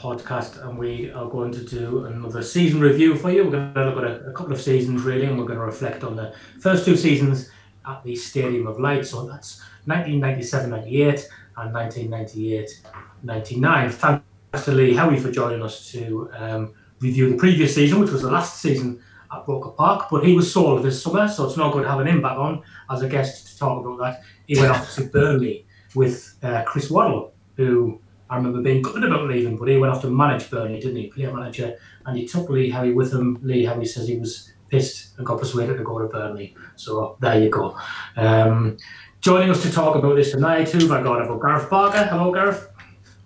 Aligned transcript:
podcast, 0.00 0.64
and 0.66 0.78
we 0.78 1.10
are 1.12 1.28
going 1.28 1.52
to 1.52 1.62
do 1.62 2.06
another 2.06 2.42
season 2.42 2.80
review 2.80 3.14
for 3.16 3.30
you. 3.30 3.44
We're 3.44 3.50
going 3.50 3.74
to 3.74 3.84
look 3.84 3.98
at 3.98 4.04
a, 4.04 4.30
a 4.30 4.32
couple 4.32 4.52
of 4.52 4.60
seasons, 4.60 5.02
really, 5.02 5.26
and 5.26 5.38
we're 5.38 5.44
going 5.44 5.58
to 5.58 5.64
reflect 5.64 6.02
on 6.02 6.16
the 6.16 6.34
first 6.60 6.86
two 6.86 6.96
seasons 6.96 7.50
at 7.86 8.02
the 8.02 8.16
Stadium 8.16 8.66
of 8.66 8.80
Light. 8.80 9.06
So 9.06 9.26
that's 9.26 9.60
1997 9.84 10.70
98 10.70 11.28
and 11.58 11.74
1998 11.74 12.82
99. 13.22 13.90
Thanks 13.90 14.64
to 14.64 14.72
Lee 14.72 14.94
Howie 14.94 15.20
for 15.20 15.30
joining 15.30 15.62
us 15.62 15.92
to 15.92 16.30
um, 16.34 16.74
review 17.00 17.30
the 17.30 17.36
previous 17.36 17.74
season, 17.74 18.00
which 18.00 18.10
was 18.10 18.22
the 18.22 18.30
last 18.30 18.60
season 18.60 19.02
at 19.30 19.46
Roker 19.46 19.70
Park. 19.70 20.08
But 20.10 20.24
he 20.24 20.34
was 20.34 20.50
sold 20.50 20.82
this 20.82 21.02
summer, 21.02 21.28
so 21.28 21.46
it's 21.46 21.58
not 21.58 21.74
good 21.74 21.86
having 21.86 22.06
him 22.06 22.22
back 22.22 22.38
on 22.38 22.62
as 22.88 23.02
a 23.02 23.08
guest 23.08 23.48
to 23.48 23.58
talk 23.58 23.84
about 23.84 23.98
that. 23.98 24.22
He 24.46 24.58
went 24.58 24.72
off 24.72 24.94
to 24.94 25.04
Burnley 25.04 25.66
with 25.94 26.38
uh, 26.42 26.62
Chris 26.64 26.90
Waddle, 26.90 27.34
who 27.56 27.99
I 28.30 28.36
remember 28.36 28.62
being 28.62 28.80
good 28.80 29.02
about 29.02 29.28
leaving, 29.28 29.56
but 29.56 29.66
he 29.66 29.76
went 29.76 29.92
off 29.92 30.02
to 30.02 30.08
manage 30.08 30.48
Burnley, 30.48 30.78
didn't 30.78 30.96
he? 30.96 31.08
Player 31.08 31.34
manager, 31.34 31.76
and 32.06 32.16
he 32.16 32.26
took 32.26 32.48
Lee 32.48 32.70
Howie 32.70 32.92
with 32.92 33.12
him. 33.12 33.40
Lee 33.42 33.64
Howie 33.64 33.84
says 33.84 34.06
he 34.06 34.18
was 34.18 34.52
pissed 34.68 35.18
and 35.18 35.26
got 35.26 35.40
persuaded 35.40 35.76
to 35.76 35.82
go 35.82 35.98
to 35.98 36.06
Burnley. 36.06 36.54
So 36.76 37.16
there 37.20 37.42
you 37.42 37.50
go. 37.50 37.76
Um, 38.16 38.76
joining 39.20 39.50
us 39.50 39.62
to 39.62 39.72
talk 39.72 39.96
about 39.96 40.14
this 40.14 40.30
tonight, 40.30 40.70
who 40.70 40.78
have 40.78 40.92
I 40.92 41.02
got? 41.02 41.20
I've 41.20 41.28
got 41.28 41.40
Gareth 41.42 41.68
Barker. 41.68 42.04
Hello, 42.04 42.32
Gareth. 42.32 42.68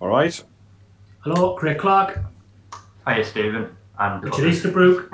All 0.00 0.08
right. 0.08 0.42
Hello, 1.20 1.54
Craig 1.54 1.78
Clark. 1.78 2.20
Hiya, 3.06 3.24
Stephen. 3.24 3.76
And 3.98 4.24
Richard 4.24 4.46
Easterbrook. 4.46 5.12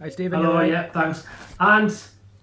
Hi, 0.00 0.10
Stephen. 0.10 0.40
Hello, 0.40 0.50
you 0.50 0.54
all 0.54 0.60
right? 0.60 0.70
yeah, 0.70 0.90
thanks. 0.90 1.26
And 1.58 1.90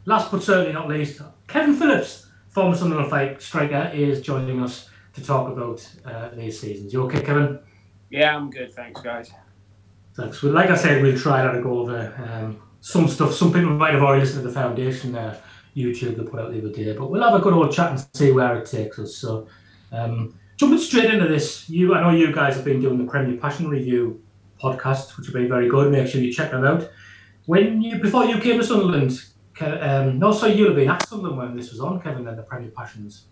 last 0.05 0.31
but 0.31 0.41
certainly 0.41 0.73
not 0.73 0.87
least, 0.87 1.21
Kevin 1.47 1.75
Phillips, 1.75 2.25
former 2.49 2.75
Sunderland 2.75 3.11
fight 3.11 3.41
striker, 3.41 3.91
is 3.93 4.21
joining 4.21 4.61
us 4.63 4.89
to 5.13 5.23
talk 5.23 5.51
about 5.51 5.87
uh, 6.05 6.29
these 6.35 6.59
seasons. 6.59 6.93
You 6.93 7.03
okay, 7.03 7.21
Kevin? 7.21 7.59
Yeah, 8.09 8.35
I'm 8.35 8.49
good. 8.49 8.73
Thanks, 8.73 9.01
guys. 9.01 9.31
Thanks. 10.15 10.43
Well, 10.43 10.53
like 10.53 10.69
I 10.69 10.75
said, 10.75 11.01
we'll 11.01 11.17
try 11.17 11.49
to 11.51 11.61
go 11.61 11.79
over 11.79 12.13
um, 12.29 12.61
some 12.81 13.07
stuff. 13.07 13.33
Some 13.33 13.53
people 13.53 13.71
might 13.71 13.93
have 13.93 14.03
already 14.03 14.21
listened 14.21 14.43
to 14.43 14.47
the 14.47 14.53
Foundation 14.53 15.15
uh, 15.15 15.39
YouTube 15.75 16.17
that 16.17 16.29
put 16.29 16.39
out 16.39 16.51
the 16.51 16.59
other 16.59 16.71
day, 16.71 16.93
but 16.93 17.09
we'll 17.09 17.23
have 17.23 17.39
a 17.39 17.43
good 17.43 17.53
old 17.53 17.71
chat 17.71 17.91
and 17.91 18.07
see 18.13 18.31
where 18.31 18.57
it 18.57 18.65
takes 18.69 18.99
us. 18.99 19.15
So, 19.15 19.47
um, 19.91 20.37
jumping 20.57 20.79
straight 20.79 21.13
into 21.13 21.27
this, 21.27 21.69
you 21.69 21.93
I 21.93 22.01
know 22.01 22.15
you 22.15 22.33
guys 22.33 22.55
have 22.55 22.65
been 22.65 22.81
doing 22.81 22.97
the 22.97 23.09
Premier 23.09 23.37
Passion 23.37 23.69
Review 23.69 24.21
podcast, 24.61 25.17
which 25.17 25.27
have 25.27 25.33
been 25.33 25.47
very 25.47 25.69
good. 25.69 25.91
Make 25.91 26.07
sure 26.07 26.21
you 26.21 26.33
check 26.33 26.51
them 26.51 26.65
out. 26.65 26.89
When 27.45 27.81
you 27.81 27.99
before 27.99 28.25
you 28.25 28.39
came 28.39 28.57
to 28.57 28.63
Sunderland, 28.63 29.23
um, 29.61 30.19
no, 30.19 30.31
so 30.31 30.47
you'll 30.47 30.69
have 30.69 30.75
been 30.75 30.89
at 30.89 31.07
Sunderland 31.07 31.37
when 31.37 31.55
this 31.55 31.71
was 31.71 31.79
on, 31.79 32.01
Kevin, 32.01 32.25
then 32.25 32.35
the 32.35 32.43
Premier 32.43 32.71
Passions 32.71 33.27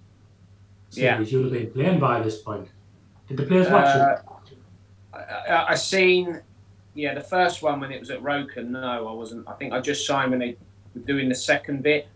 Yeah. 0.91 1.19
you'd 1.19 1.43
have 1.43 1.53
been 1.53 1.71
playing 1.71 1.99
by 1.99 2.21
this 2.21 2.41
point. 2.41 2.67
Did 3.27 3.37
the 3.37 3.43
players 3.43 3.69
watch 3.69 3.95
it? 3.95 4.01
Uh, 4.01 5.17
I, 5.17 5.19
I, 5.19 5.69
I 5.71 5.75
seen, 5.75 6.41
yeah, 6.93 7.13
the 7.13 7.21
first 7.21 7.61
one 7.61 7.79
when 7.79 7.91
it 7.91 7.99
was 7.99 8.09
at 8.09 8.21
Roker. 8.21 8.63
No, 8.63 9.07
I 9.07 9.11
wasn't. 9.11 9.47
I 9.47 9.53
think 9.53 9.73
I 9.73 9.79
just 9.79 10.05
signed 10.05 10.31
when 10.31 10.39
they 10.39 10.57
were 10.95 11.01
doing 11.01 11.29
the 11.29 11.35
second 11.35 11.83
bit. 11.83 12.07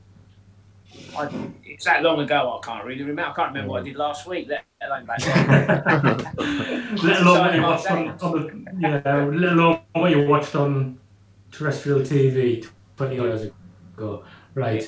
I, 1.17 1.29
it's 1.63 1.85
that 1.85 2.03
long 2.03 2.19
ago. 2.19 2.59
I 2.59 2.65
can't 2.65 2.85
really 2.85 3.03
remember. 3.03 3.31
I 3.31 3.33
can't 3.33 3.49
remember 3.49 3.71
what 3.71 3.81
I 3.81 3.85
did 3.85 3.95
last 3.95 4.27
week. 4.27 4.47
Let 4.49 4.65
alone 4.81 5.05
back 5.05 5.19
then. 5.21 5.57
let 7.03 7.21
alone 7.21 7.39
what 7.39 7.55
you 7.55 7.61
watched 7.61 7.91
on, 7.91 8.09
on 8.21 8.31
the, 8.31 8.71
yeah, 8.79 9.01
let 9.05 9.53
alone 9.53 9.79
what 9.93 10.11
you 10.11 10.27
watched 10.27 10.55
on 10.55 10.99
terrestrial 11.51 12.01
TV 12.01 12.67
20 12.97 13.15
years 13.15 13.51
ago. 13.95 14.23
Right. 14.55 14.83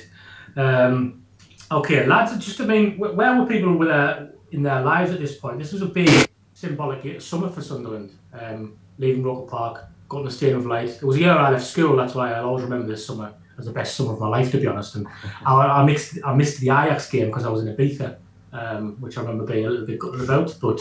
Um, 0.55 1.24
okay, 1.71 2.05
lads, 2.05 2.37
just 2.45 2.59
I 2.61 2.65
mean, 2.65 2.97
where 2.97 3.39
were 3.39 3.45
people 3.45 3.75
with 3.77 3.87
their, 3.89 4.31
in 4.51 4.63
their 4.63 4.81
lives 4.81 5.11
at 5.11 5.19
this 5.19 5.37
point? 5.37 5.59
This 5.59 5.73
was 5.73 5.81
a 5.81 5.87
big 5.87 6.09
symbolic 6.53 7.21
summer 7.21 7.49
for 7.49 7.61
Sunderland, 7.61 8.11
um, 8.33 8.77
leaving 8.97 9.23
Roker 9.23 9.49
Park, 9.49 9.85
got 10.09 10.19
to 10.19 10.25
the 10.25 10.31
Stadium 10.31 10.59
of 10.59 10.65
Light. 10.65 10.89
It 10.89 11.03
was 11.03 11.15
the 11.15 11.23
year 11.23 11.31
I 11.31 11.51
left 11.51 11.65
school, 11.65 11.95
that's 11.95 12.15
why 12.15 12.31
I'll 12.33 12.45
always 12.45 12.63
remember 12.63 12.87
this 12.87 13.05
summer 13.05 13.33
as 13.57 13.65
the 13.65 13.71
best 13.71 13.95
summer 13.95 14.13
of 14.13 14.19
my 14.19 14.27
life, 14.27 14.51
to 14.51 14.59
be 14.59 14.67
honest. 14.67 14.95
And 14.95 15.07
I, 15.45 15.53
I, 15.53 15.85
mixed, 15.85 16.17
I 16.25 16.33
missed 16.33 16.59
the 16.59 16.67
Ajax 16.67 17.09
game 17.09 17.27
because 17.27 17.45
I 17.45 17.49
was 17.49 17.65
in 17.65 17.75
Ibiza. 17.75 18.17
Um, 18.53 18.95
which 19.01 19.17
I 19.17 19.21
remember 19.21 19.43
being 19.45 19.65
a 19.65 19.69
little 19.69 19.85
bit 19.85 19.99
gutted 19.99 20.21
about, 20.21 20.55
but 20.61 20.79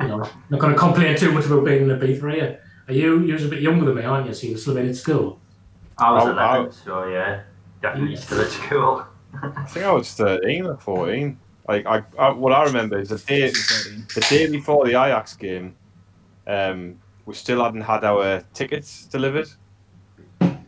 you 0.00 0.08
know, 0.08 0.26
not 0.48 0.58
going 0.58 0.72
to 0.72 0.78
complain 0.78 1.14
too 1.18 1.30
much 1.32 1.44
about 1.44 1.66
being 1.66 1.82
in 1.82 1.88
Ibiza, 1.90 2.22
are 2.22 2.34
you? 2.34 2.56
Are 2.88 2.94
you? 2.94 3.20
You're 3.24 3.36
a 3.36 3.50
bit 3.50 3.60
younger 3.60 3.84
than 3.84 3.96
me, 3.96 4.04
aren't 4.04 4.26
you? 4.26 4.32
So 4.32 4.46
you're 4.46 4.56
still 4.56 4.72
been 4.72 4.88
at 4.88 4.96
school. 4.96 5.38
I 5.98 6.12
was 6.12 6.22
Oh, 6.24 6.30
11, 6.30 6.36
wow. 6.64 6.70
so 6.70 7.04
yeah, 7.08 7.42
definitely 7.82 8.16
still 8.16 8.40
at 8.40 8.48
school. 8.48 9.04
I 9.34 9.64
think 9.64 9.86
I 9.86 9.92
was 9.92 10.12
13 10.14 10.66
or 10.66 10.76
14. 10.76 11.38
Like, 11.68 11.86
I, 11.86 12.02
I 12.18 12.30
what 12.30 12.52
I 12.52 12.64
remember 12.64 12.98
is 12.98 13.10
the 13.10 13.18
day, 13.18 13.50
the 13.50 14.26
day 14.28 14.50
before 14.50 14.84
the 14.84 14.90
Ajax 14.90 15.36
game, 15.36 15.76
um, 16.46 16.98
we 17.26 17.34
still 17.34 17.62
hadn't 17.62 17.82
had 17.82 18.04
our 18.04 18.40
tickets 18.54 19.06
delivered. 19.06 19.48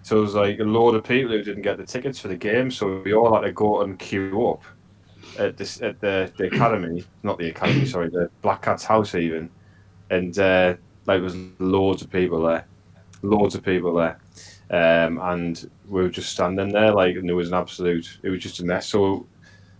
So 0.02 0.18
it 0.18 0.20
was 0.20 0.34
like 0.34 0.58
a 0.58 0.64
load 0.64 0.94
of 0.94 1.04
people 1.04 1.32
who 1.32 1.42
didn't 1.42 1.62
get 1.62 1.76
the 1.76 1.86
tickets 1.86 2.18
for 2.18 2.28
the 2.28 2.36
game, 2.36 2.70
so 2.70 3.02
we 3.04 3.14
all 3.14 3.34
had 3.34 3.42
to 3.42 3.52
go 3.52 3.82
and 3.82 3.98
queue 3.98 4.48
up 4.48 4.62
at 5.38 5.56
this 5.56 5.80
at 5.80 6.00
the, 6.00 6.32
the 6.36 6.46
academy, 6.46 7.04
not 7.22 7.38
the 7.38 7.48
academy, 7.48 7.86
sorry, 7.86 8.10
the 8.10 8.30
Black 8.42 8.62
Cat's 8.62 8.84
house 8.84 9.14
even, 9.14 9.48
and 10.10 10.38
uh, 10.38 10.74
like 11.06 11.16
there 11.16 11.22
was 11.22 11.36
loads 11.58 12.02
of 12.02 12.10
people 12.10 12.42
there, 12.42 12.66
loads 13.22 13.54
of 13.54 13.64
people 13.64 13.94
there, 13.94 14.18
um, 14.70 15.18
and 15.22 15.70
we 15.88 16.02
were 16.02 16.08
just 16.08 16.32
standing 16.32 16.70
there 16.70 16.92
like, 16.92 17.16
and 17.16 17.28
there 17.28 17.36
was 17.36 17.48
an 17.48 17.54
absolute, 17.54 18.18
it 18.22 18.30
was 18.30 18.42
just 18.42 18.60
a 18.60 18.64
mess. 18.64 18.88
So 18.88 19.26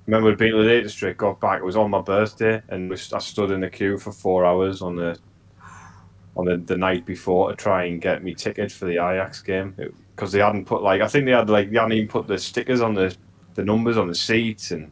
remember 0.07 0.35
been 0.37 0.53
to 0.53 0.59
the 0.59 0.65
Lake 0.65 0.85
District, 0.85 1.19
got 1.19 1.41
back, 1.41 1.61
it 1.61 1.65
was 1.65 1.77
on 1.77 1.91
my 1.91 2.01
birthday, 2.01 2.63
and 2.69 2.91
we, 2.91 2.97
I 3.13 3.19
stood 3.19 3.51
in 3.51 3.61
the 3.61 3.71
queue 3.71 3.99
for 3.99 4.13
four 4.13 4.45
hours 4.45 4.83
on 4.83 4.97
the 4.97 5.19
on 6.37 6.47
the, 6.47 6.57
the 6.57 6.77
night 6.77 7.05
before 7.05 7.51
to 7.51 7.57
try 7.57 7.85
and 7.85 8.01
get 8.01 8.25
me 8.25 8.35
ticket 8.35 8.73
for 8.73 8.87
the 8.87 8.93
Ajax 8.93 9.43
game 9.43 9.75
because 10.15 10.33
they 10.33 10.41
hadn't 10.41 10.65
put 10.65 10.83
like 10.83 11.01
I 11.03 11.09
think 11.09 11.27
they 11.27 11.33
had 11.33 11.51
like 11.51 11.71
they 11.71 11.79
hadn't 11.79 11.93
even 11.93 12.09
put 12.09 12.27
the 12.27 12.39
stickers 12.39 12.81
on 12.81 12.95
the 12.95 13.15
the 13.55 13.65
numbers 13.65 13.99
on 13.99 14.09
the 14.09 14.15
seats 14.15 14.71
and 14.71 14.91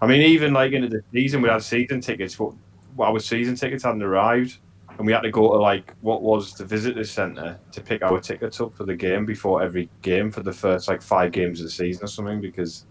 I 0.00 0.06
mean 0.06 0.22
even 0.22 0.52
like 0.52 0.72
into 0.72 0.88
the 0.88 1.02
season 1.12 1.42
we 1.42 1.48
had 1.48 1.62
season 1.62 2.00
tickets 2.00 2.34
but 2.36 2.54
our 2.98 3.20
season 3.20 3.54
tickets 3.54 3.84
hadn't 3.84 4.02
arrived 4.02 4.58
and 4.98 5.06
we 5.06 5.12
had 5.12 5.20
to 5.20 5.30
go 5.30 5.52
to 5.52 5.58
like 5.58 5.94
what 6.00 6.22
was 6.22 6.54
the 6.54 6.64
visitors 6.64 7.10
centre 7.10 7.58
to 7.70 7.80
pick 7.80 8.02
our 8.02 8.20
tickets 8.20 8.60
up 8.60 8.74
for 8.74 8.84
the 8.84 8.94
game 8.94 9.24
before 9.24 9.62
every 9.62 9.88
game 10.02 10.30
for 10.30 10.42
the 10.42 10.52
first 10.52 10.88
like 10.88 11.00
five 11.00 11.32
games 11.32 11.60
of 11.60 11.66
the 11.66 11.70
season 11.70 12.04
or 12.04 12.08
something 12.08 12.40
because 12.40 12.84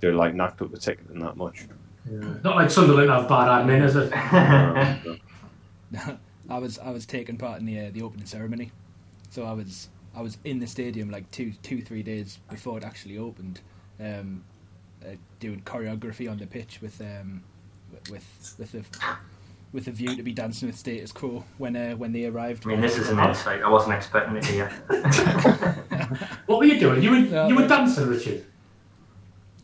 they 0.00 0.08
were 0.08 0.14
like 0.14 0.34
knocked 0.34 0.60
up 0.60 0.70
the 0.70 0.78
ticket 0.78 1.08
and 1.08 1.22
that 1.22 1.36
much. 1.36 1.66
Not 2.04 2.56
like 2.56 2.70
Sunderland 2.70 3.10
have 3.10 3.28
bad 3.28 3.48
admin, 3.48 3.84
is 3.84 3.96
it? 3.96 4.12
I 6.50 6.58
was 6.58 6.78
I 6.78 6.90
was 6.90 7.06
taking 7.06 7.38
part 7.38 7.60
in 7.60 7.66
the 7.66 7.86
uh, 7.86 7.90
the 7.92 8.02
opening 8.02 8.26
ceremony, 8.26 8.72
so 9.30 9.44
I 9.44 9.52
was 9.52 9.88
I 10.14 10.20
was 10.20 10.36
in 10.44 10.58
the 10.58 10.66
stadium 10.66 11.10
like 11.10 11.30
two 11.30 11.52
two 11.62 11.80
three 11.80 12.02
days 12.02 12.40
before 12.50 12.76
it 12.78 12.84
actually 12.84 13.18
opened, 13.18 13.60
um, 14.00 14.44
uh, 15.02 15.14
doing 15.38 15.62
choreography 15.62 16.30
on 16.30 16.38
the 16.38 16.46
pitch 16.46 16.80
with 16.82 17.00
um, 17.00 17.42
with 18.10 18.54
with 18.58 18.72
the 18.72 18.84
with 19.72 19.88
a 19.88 19.90
view 19.90 20.14
to 20.16 20.22
be 20.22 20.32
dancing 20.32 20.68
with 20.68 20.76
status 20.76 21.12
quo 21.12 21.44
when 21.58 21.74
uh, 21.76 21.92
when 21.94 22.12
they 22.12 22.26
arrived. 22.26 22.64
I 22.66 22.70
mean, 22.70 22.80
this 22.80 22.98
is 22.98 23.08
an 23.08 23.18
insight. 23.18 23.62
I 23.62 23.68
wasn't 23.68 23.94
expecting 23.94 24.36
it 24.36 24.44
here. 24.44 24.70
What 26.46 26.58
were 26.58 26.64
you 26.64 26.78
doing? 26.78 27.02
You 27.02 27.10
were 27.10 27.18
No, 27.20 27.48
you 27.48 27.54
were 27.54 27.62
no. 27.62 27.68
dancing, 27.68 28.06
Richard. 28.08 28.44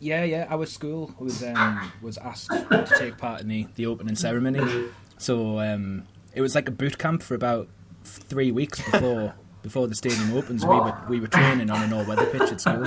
Yeah, 0.00 0.24
yeah. 0.24 0.46
Our 0.48 0.64
school 0.66 1.12
was 1.18 1.42
um, 1.42 1.92
was 2.00 2.16
asked 2.18 2.48
to 2.50 2.88
take 2.98 3.18
part 3.18 3.40
in 3.42 3.48
the, 3.48 3.66
the 3.74 3.86
opening 3.86 4.14
ceremony, 4.14 4.86
so 5.18 5.58
um, 5.60 6.04
it 6.34 6.40
was 6.40 6.54
like 6.54 6.68
a 6.68 6.70
boot 6.72 6.98
camp 6.98 7.22
for 7.22 7.34
about 7.34 7.68
three 8.04 8.50
weeks 8.52 8.80
before 8.90 9.34
before 9.62 9.88
the 9.88 9.94
stadium 9.94 10.32
opens. 10.36 10.64
We 10.64 10.74
were 10.74 10.96
we 11.08 11.20
were 11.20 11.26
training 11.26 11.68
on 11.70 11.82
an 11.82 11.92
all 11.92 12.04
weather 12.06 12.26
pitch 12.26 12.42
at 12.52 12.60
school, 12.60 12.86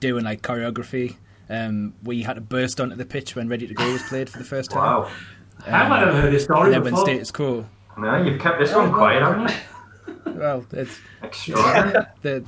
doing 0.00 0.24
like 0.24 0.42
choreography. 0.42 1.16
Um, 1.48 1.94
we 2.02 2.22
had 2.22 2.34
to 2.34 2.42
burst 2.42 2.78
onto 2.80 2.96
the 2.96 3.06
pitch 3.06 3.34
when 3.34 3.48
Ready 3.48 3.66
to 3.68 3.72
Go 3.74 3.90
was 3.92 4.02
played 4.02 4.28
for 4.28 4.36
the 4.38 4.44
first 4.44 4.70
time. 4.70 4.82
wow. 5.04 5.10
I 5.66 5.88
might 5.88 6.00
have 6.00 6.14
heard 6.14 6.32
this 6.32 6.44
story 6.44 6.70
then 6.70 6.82
when 6.82 6.92
before. 6.92 7.06
status 7.06 7.30
quo, 7.30 7.66
No, 7.98 8.22
you've 8.22 8.40
kept 8.40 8.58
this 8.58 8.74
one 8.74 8.92
quiet, 8.92 9.22
haven't 9.22 9.50
you? 10.26 10.32
well, 10.38 10.64
it's 10.72 10.98
Extraordinary. 11.22 12.06
the, 12.22 12.44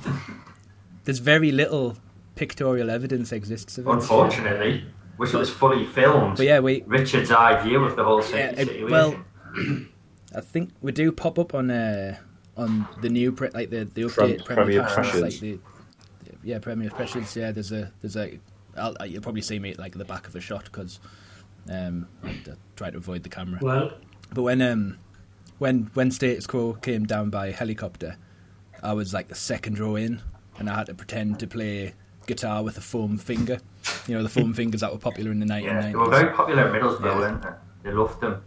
there's 1.03 1.19
very 1.19 1.51
little 1.51 1.97
pictorial 2.35 2.89
evidence 2.89 3.31
exists 3.31 3.77
of 3.77 3.87
it. 3.87 3.89
Unfortunately, 3.91 4.85
wish 5.17 5.33
it 5.33 5.37
was 5.37 5.49
fully 5.49 5.85
filmed. 5.85 6.37
But 6.37 6.45
yeah, 6.45 6.59
we 6.59 6.83
Richard's 6.87 7.31
eye 7.31 7.61
view 7.63 7.83
of 7.83 7.95
the 7.95 8.03
whole 8.03 8.19
Yeah, 8.29 8.55
city 8.55 8.79
it- 8.79 8.89
well, 8.89 9.15
I 10.35 10.41
think 10.41 10.69
we 10.81 10.91
do 10.93 11.11
pop 11.11 11.37
up 11.37 11.53
on 11.53 11.69
uh, 11.69 12.17
on 12.55 12.87
the 13.01 13.09
new 13.09 13.31
pre- 13.33 13.49
like 13.49 13.69
the 13.69 13.83
the 13.85 14.07
Prem- 14.07 14.29
updated 14.31 14.45
Premier 14.45 14.63
Premier 14.65 14.83
Passions, 14.83 15.05
like 15.15 15.21
Pressures. 15.21 15.39
the 15.41 15.59
yeah 16.43 16.59
Premier 16.59 16.89
Pressures. 16.89 17.35
Yeah, 17.35 17.51
there's 17.51 17.71
a 17.73 17.91
there's 18.01 18.15
a 18.15 18.39
I'll, 18.77 18.95
uh, 19.01 19.03
you'll 19.03 19.21
probably 19.21 19.41
see 19.41 19.59
me 19.59 19.71
at 19.71 19.79
like 19.79 19.97
the 19.97 20.05
back 20.05 20.27
of 20.27 20.35
a 20.35 20.39
shot 20.39 20.63
because 20.65 20.99
um, 21.69 22.07
I, 22.23 22.29
I 22.29 22.53
try 22.75 22.89
to 22.91 22.97
avoid 22.97 23.23
the 23.23 23.29
camera. 23.29 23.59
Well, 23.61 23.91
But 24.33 24.43
when 24.43 24.61
um 24.61 24.97
when 25.59 25.89
when 25.93 26.11
Status 26.11 26.47
Quo 26.47 26.73
came 26.73 27.05
down 27.05 27.29
by 27.29 27.51
helicopter, 27.51 28.17
I 28.81 28.93
was 28.93 29.13
like 29.13 29.27
the 29.27 29.35
second 29.35 29.77
row 29.79 29.95
in, 29.95 30.21
and 30.57 30.69
I 30.69 30.75
had 30.77 30.87
to 30.87 30.93
pretend 30.93 31.39
to 31.39 31.47
play 31.47 31.93
guitar 32.27 32.63
with 32.63 32.77
a 32.77 32.81
foam 32.81 33.17
finger. 33.17 33.59
You 34.07 34.15
know 34.15 34.23
the 34.23 34.29
foam 34.29 34.53
fingers 34.61 34.81
that 34.81 34.91
were 34.91 34.97
popular 34.99 35.31
in 35.31 35.39
the 35.39 35.45
1990s. 35.45 35.63
yeah, 35.63 35.81
they 35.91 35.95
were 35.95 36.09
very 36.09 36.33
popular 36.33 36.67
in 36.67 36.81
Middlesbrough, 36.81 37.03
Yeah. 37.05 37.17
weren't 37.19 37.41
they? 37.43 37.49
They 37.83 37.91
loved 37.95 38.21
them. 38.21 38.43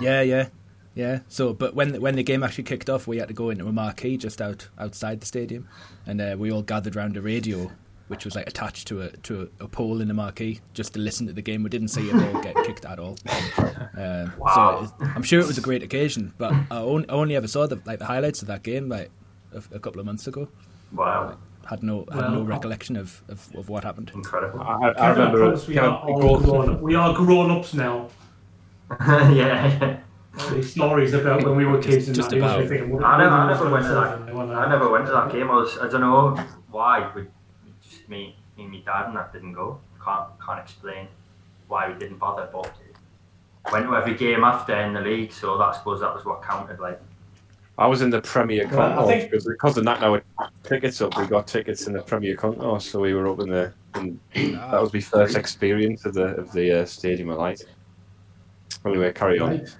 Yeah, 0.00 0.22
yeah, 0.22 0.48
yeah. 0.94 1.20
So, 1.28 1.52
but 1.52 1.74
when 1.74 2.00
when 2.00 2.14
the 2.16 2.22
game 2.22 2.42
actually 2.42 2.64
kicked 2.64 2.88
off, 2.90 3.06
we 3.06 3.18
had 3.18 3.28
to 3.28 3.34
go 3.34 3.50
into 3.50 3.66
a 3.66 3.72
marquee 3.72 4.16
just 4.16 4.40
out 4.40 4.68
outside 4.78 5.20
the 5.20 5.26
stadium, 5.26 5.68
and 6.06 6.20
uh, 6.20 6.36
we 6.38 6.50
all 6.52 6.62
gathered 6.62 6.96
around 6.96 7.16
a 7.16 7.22
radio, 7.22 7.70
which 8.12 8.26
was 8.26 8.34
like 8.36 8.46
attached 8.46 8.86
to 8.88 9.00
a 9.00 9.08
to 9.28 9.32
a, 9.60 9.64
a 9.64 9.68
pole 9.68 10.02
in 10.02 10.08
the 10.08 10.14
marquee, 10.14 10.60
just 10.74 10.92
to 10.94 11.00
listen 11.00 11.26
to 11.26 11.32
the 11.32 11.40
game. 11.42 11.62
We 11.62 11.70
didn't 11.70 11.88
see 11.88 12.10
a 12.10 12.14
ball 12.14 12.42
get 12.42 12.54
kicked 12.66 12.84
at 12.84 12.98
all. 12.98 13.16
Uh, 14.02 14.26
Wow. 14.38 14.86
So 14.86 15.04
it- 15.04 15.08
I'm 15.16 15.22
sure 15.22 15.40
it 15.40 15.46
was 15.46 15.58
a 15.58 15.66
great 15.68 15.82
occasion, 15.82 16.32
but 16.38 16.52
I 16.70 16.78
only, 16.78 17.06
I 17.08 17.12
only 17.12 17.36
ever 17.36 17.48
saw 17.48 17.66
the 17.66 17.78
like 17.84 17.98
the 17.98 18.06
highlights 18.14 18.40
of 18.42 18.48
that 18.48 18.62
game 18.62 18.88
like 18.88 19.10
a, 19.54 19.62
a 19.76 19.80
couple 19.84 20.00
of 20.00 20.06
months 20.06 20.26
ago. 20.26 20.48
Wow, 20.92 21.36
Had 21.70 21.82
no 21.82 22.04
had 22.12 22.30
no 22.32 22.42
recollection 22.42 22.96
of, 22.96 23.22
of, 23.28 23.48
of 23.54 23.68
what 23.68 23.82
happened. 23.84 24.10
incredible. 24.14 24.60
I, 24.60 24.90
I 24.90 24.92
Kevin, 24.94 25.08
remember 25.18 25.38
promise 25.38 25.68
we 25.68 25.78
are 25.78 25.96
all 26.06 26.38
grown 26.40 26.68
up. 26.70 26.80
We 26.80 26.94
are 26.94 27.12
grown 27.14 27.50
ups 27.50 27.72
now. 27.74 28.08
yeah, 29.00 29.30
yeah. 29.80 30.60
Stories 30.62 31.12
about 31.14 31.44
when 31.44 31.56
we 31.56 31.64
were 31.66 31.80
kids 31.80 32.06
and 32.08 32.16
Just 32.16 32.30
that. 32.30 32.36
they 32.36 32.40
must 32.40 32.58
be 32.58 32.64
about. 32.64 32.68
thinking, 32.80 33.04
I 33.04 33.18
never, 33.18 33.34
I 33.34 33.46
never 33.52 33.70
went 33.70 33.84
to 33.86 33.94
that. 33.94 34.10
I 34.64 34.68
never 34.68 34.90
went 34.90 35.06
to 35.06 35.12
that 35.12 35.30
game. 35.32 35.50
I 35.50 35.54
was, 35.56 35.78
I 35.78 35.88
don't 35.88 36.00
know 36.00 36.34
why. 36.70 37.10
We, 37.14 37.22
just 37.22 37.32
me, 38.12 38.36
me, 38.56 38.64
and 38.64 38.72
my 38.72 38.78
dad, 38.80 39.06
and 39.08 39.16
that 39.16 39.32
didn't 39.32 39.54
go. 39.54 39.80
Can't, 40.04 40.28
can't 40.44 40.60
explain 40.60 41.08
why 41.68 41.88
we 41.90 41.98
didn't 41.98 42.18
bother. 42.18 42.48
But 42.52 42.72
went 43.72 43.86
to 43.86 43.96
every 43.96 44.14
game 44.14 44.44
after 44.44 44.76
in 44.78 44.92
the 44.92 45.00
league, 45.00 45.32
so 45.32 45.56
that 45.58 45.64
I 45.64 45.72
suppose 45.72 46.00
that 46.00 46.14
was 46.14 46.24
what 46.24 46.42
counted. 46.42 46.78
Like, 46.80 47.00
I 47.78 47.86
was 47.86 48.02
in 48.02 48.10
the 48.10 48.20
Premier 48.20 48.68
Well, 48.68 48.80
I 48.80 48.88
Concourse 48.88 49.06
think- 49.08 49.30
because 49.30 49.46
because 49.46 49.76
of 49.78 49.84
that 49.86 50.00
now 50.00 50.12
with 50.12 50.24
tickets 50.62 51.00
up, 51.00 51.16
we 51.16 51.26
got 51.26 51.46
tickets 51.46 51.86
in 51.86 51.94
the 51.94 52.02
Premier 52.02 52.36
Concourse, 52.36 52.90
so 52.90 53.00
we 53.00 53.14
were 53.14 53.28
up 53.28 53.40
in 53.40 53.48
the. 53.48 53.72
In, 53.96 54.20
that 54.34 54.80
was 54.80 54.92
my 54.92 55.00
first 55.00 55.36
experience 55.36 56.04
of 56.04 56.14
the 56.14 56.26
of 56.36 56.52
the 56.52 56.82
uh, 56.82 56.84
Stadium 56.84 57.30
of 57.30 57.38
Light. 57.38 57.62
Anyway, 58.84 59.12
carry 59.12 59.38
on. 59.38 59.50
Right. 59.58 59.76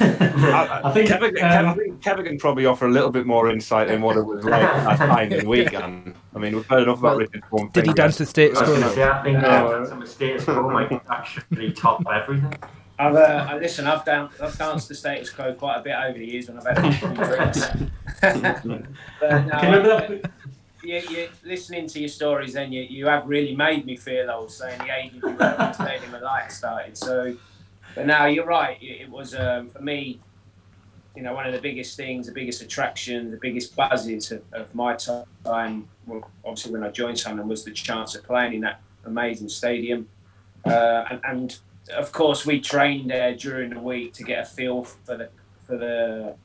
I 0.00 0.90
think, 0.92 1.08
Kevin, 1.08 1.34
Kevin, 1.34 1.66
um, 1.66 1.76
think 1.76 2.02
Kevin 2.02 2.24
can 2.24 2.38
probably 2.38 2.66
offer 2.66 2.86
a 2.86 2.90
little 2.90 3.10
bit 3.10 3.26
more 3.26 3.50
insight 3.50 3.90
in 3.90 4.02
what 4.02 4.16
it 4.16 4.22
was 4.22 4.44
like 4.44 4.62
at 4.62 4.98
that 4.98 5.06
time 5.06 5.30
than 5.30 5.48
we 5.48 5.64
can. 5.66 6.14
I 6.34 6.38
mean, 6.38 6.54
we've 6.56 6.66
heard 6.66 6.84
enough 6.84 6.98
about 6.98 7.10
Well, 7.16 7.18
Richard 7.18 7.42
One 7.50 7.68
Did 7.72 7.86
he 7.86 7.92
dance 7.92 8.16
to 8.18 8.26
status 8.26 8.58
I 8.58 8.62
was 8.68 8.70
quo? 8.82 8.94
going 8.94 9.10
I 9.10 9.22
think 9.22 9.38
No. 9.42 9.48
uh, 9.48 9.86
some 9.86 10.06
status 10.06 10.44
quo 10.44 10.70
might 10.70 10.92
actually 11.10 11.72
top 11.72 12.02
everything. 12.12 12.54
I've 13.00 13.14
uh, 13.14 13.46
I- 13.50 13.58
listen. 13.58 13.86
I've 13.86 14.04
dan- 14.04 14.28
I've 14.42 14.58
danced 14.58 14.88
the 14.88 14.94
status 14.94 15.30
quo 15.30 15.54
quite 15.54 15.76
a 15.78 15.82
bit 15.82 15.94
over 15.94 16.18
the 16.18 16.26
years 16.26 16.48
when 16.48 16.58
I've 16.58 16.76
had 16.76 16.84
a 16.84 16.92
few 16.92 17.14
drinks. 17.14 17.66
but 18.20 18.64
no, 19.46 19.58
Can 19.60 19.72
you 19.72 19.78
remember 19.78 20.20
I- 20.26 20.30
you, 20.82 20.96
you, 21.10 21.28
listening 21.44 21.86
to 21.88 22.00
your 22.00 22.08
stories, 22.08 22.54
then 22.54 22.72
you, 22.72 22.82
you 22.82 23.06
have 23.06 23.26
really 23.26 23.54
made 23.54 23.84
me 23.84 23.96
feel 23.96 24.30
old, 24.30 24.50
saying 24.50 24.78
the 24.78 24.94
age 24.96 25.12
you 25.12 25.20
were 25.20 25.28
when 25.30 25.36
the 25.38 25.72
Stadium 25.72 26.14
of 26.14 26.22
Light 26.22 26.50
started. 26.52 26.96
So, 26.96 27.36
but 27.98 28.06
now 28.06 28.26
you're 28.26 28.46
right. 28.46 28.78
It, 28.80 29.10
was 29.10 29.34
um, 29.34 29.66
for 29.66 29.82
me, 29.82 30.20
you 31.16 31.22
know, 31.24 31.34
one 31.34 31.48
of 31.48 31.52
the 31.52 31.60
biggest 31.60 31.96
things, 31.96 32.28
the 32.28 32.32
biggest 32.32 32.62
attraction, 32.62 33.28
the 33.28 33.38
biggest 33.38 33.74
buzzes 33.74 34.30
of, 34.30 34.44
of 34.52 34.72
my 34.72 34.94
time. 34.94 35.88
Well, 36.06 36.30
obviously 36.44 36.70
when 36.74 36.84
I 36.84 36.90
joined 36.90 37.18
Sunderland 37.18 37.50
was 37.50 37.64
the 37.64 37.72
chance 37.72 38.14
of 38.14 38.22
playing 38.22 38.54
in 38.54 38.60
that 38.60 38.82
amazing 39.04 39.48
stadium, 39.48 40.08
uh, 40.64 41.06
and, 41.10 41.20
and 41.24 41.58
of 41.96 42.12
course 42.12 42.46
we 42.46 42.60
trained 42.60 43.10
there 43.10 43.34
during 43.34 43.70
the 43.70 43.80
week 43.80 44.12
to 44.12 44.22
get 44.22 44.44
a 44.44 44.46
feel 44.46 44.84
for 44.84 45.16
the 45.16 45.28
for 45.66 45.76
the 45.76 46.36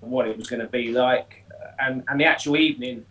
for 0.00 0.06
what 0.06 0.26
it 0.26 0.38
was 0.38 0.48
going 0.48 0.62
to 0.62 0.68
be 0.68 0.92
like, 0.92 1.44
and 1.78 2.04
and 2.08 2.18
the 2.18 2.24
actual 2.24 2.56
evening 2.56 3.04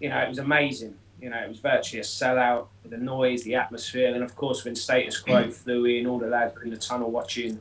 you 0.00 0.08
know, 0.08 0.18
it 0.18 0.28
was 0.28 0.38
amazing. 0.38 0.96
You 1.26 1.30
know, 1.32 1.38
it 1.42 1.48
was 1.48 1.58
virtually 1.58 1.98
a 1.98 2.04
sellout. 2.04 2.68
The 2.84 2.96
noise, 2.98 3.42
the 3.42 3.56
atmosphere, 3.56 4.14
and 4.14 4.22
of 4.22 4.36
course, 4.36 4.64
when 4.64 4.76
Status 4.76 5.18
Quo 5.18 5.50
flew 5.50 5.84
in, 5.86 6.06
all 6.06 6.20
the 6.20 6.28
lads 6.28 6.54
were 6.54 6.62
in 6.62 6.70
the 6.70 6.76
tunnel 6.76 7.10
watching, 7.10 7.60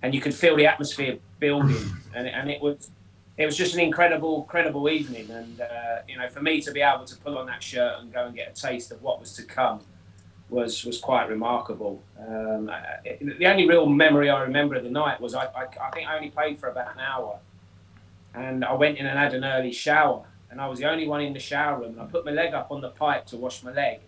and 0.00 0.14
you 0.14 0.20
could 0.22 0.32
feel 0.32 0.56
the 0.56 0.64
atmosphere 0.64 1.18
building, 1.38 1.76
and, 2.14 2.26
and 2.26 2.50
it 2.50 2.62
was 2.62 2.90
it 3.36 3.44
was 3.44 3.54
just 3.54 3.74
an 3.74 3.80
incredible, 3.80 4.40
incredible 4.40 4.88
evening. 4.88 5.30
And 5.30 5.60
uh, 5.60 5.66
you 6.08 6.16
know, 6.16 6.26
for 6.30 6.40
me 6.40 6.62
to 6.62 6.72
be 6.72 6.80
able 6.80 7.04
to 7.04 7.14
pull 7.18 7.36
on 7.36 7.44
that 7.48 7.62
shirt 7.62 7.96
and 8.00 8.10
go 8.10 8.24
and 8.24 8.34
get 8.34 8.48
a 8.56 8.58
taste 8.58 8.90
of 8.92 9.02
what 9.02 9.20
was 9.20 9.34
to 9.34 9.42
come 9.42 9.80
was 10.48 10.82
was 10.86 10.98
quite 10.98 11.28
remarkable. 11.28 12.02
Um, 12.18 12.70
it- 13.04 13.38
the 13.38 13.46
only 13.46 13.68
real 13.68 13.84
memory 13.84 14.30
I 14.30 14.40
remember 14.42 14.74
of 14.76 14.84
the 14.84 14.90
night 14.90 15.20
was 15.20 15.34
I, 15.34 15.44
I, 15.48 15.64
I 15.86 15.90
think 15.90 16.08
I 16.08 16.16
only 16.16 16.30
played 16.30 16.56
for 16.58 16.70
about 16.70 16.94
an 16.94 17.00
hour, 17.00 17.40
and 18.32 18.64
I 18.64 18.72
went 18.72 18.96
in 18.96 19.04
and 19.04 19.18
had 19.18 19.34
an 19.34 19.44
early 19.44 19.70
shower 19.72 20.24
and 20.52 20.60
I 20.60 20.68
was 20.68 20.78
the 20.78 20.88
only 20.88 21.08
one 21.08 21.20
in 21.20 21.32
the 21.32 21.40
shower 21.40 21.80
room. 21.80 21.92
And 21.92 22.00
I 22.00 22.04
put 22.04 22.24
my 22.24 22.30
leg 22.30 22.54
up 22.54 22.70
on 22.70 22.80
the 22.80 22.90
pipe 22.90 23.26
to 23.26 23.36
wash 23.36 23.64
my 23.64 23.72
leg, 23.72 24.00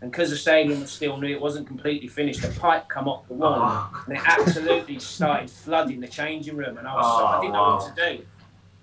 and 0.00 0.10
because 0.10 0.30
the 0.30 0.36
stadium 0.36 0.80
was 0.80 0.90
still 0.90 1.18
new, 1.18 1.28
it 1.28 1.40
wasn't 1.40 1.66
completely 1.66 2.08
finished. 2.08 2.40
The 2.40 2.58
pipe 2.58 2.88
come 2.88 3.06
off 3.06 3.28
the 3.28 3.34
wall, 3.34 3.58
Oh, 3.58 4.04
and 4.06 4.16
it 4.16 4.22
absolutely 4.24 4.98
started 4.98 5.50
flooding 5.50 6.00
the 6.00 6.08
changing 6.08 6.56
room. 6.56 6.78
And 6.78 6.88
I 6.88 6.94
was, 6.94 7.18
so, 7.18 7.26
I 7.26 7.40
didn't 7.40 7.52
know 7.52 7.62
what 7.62 7.94
to 7.94 8.02
ah. 8.02 8.12
do. 8.16 8.24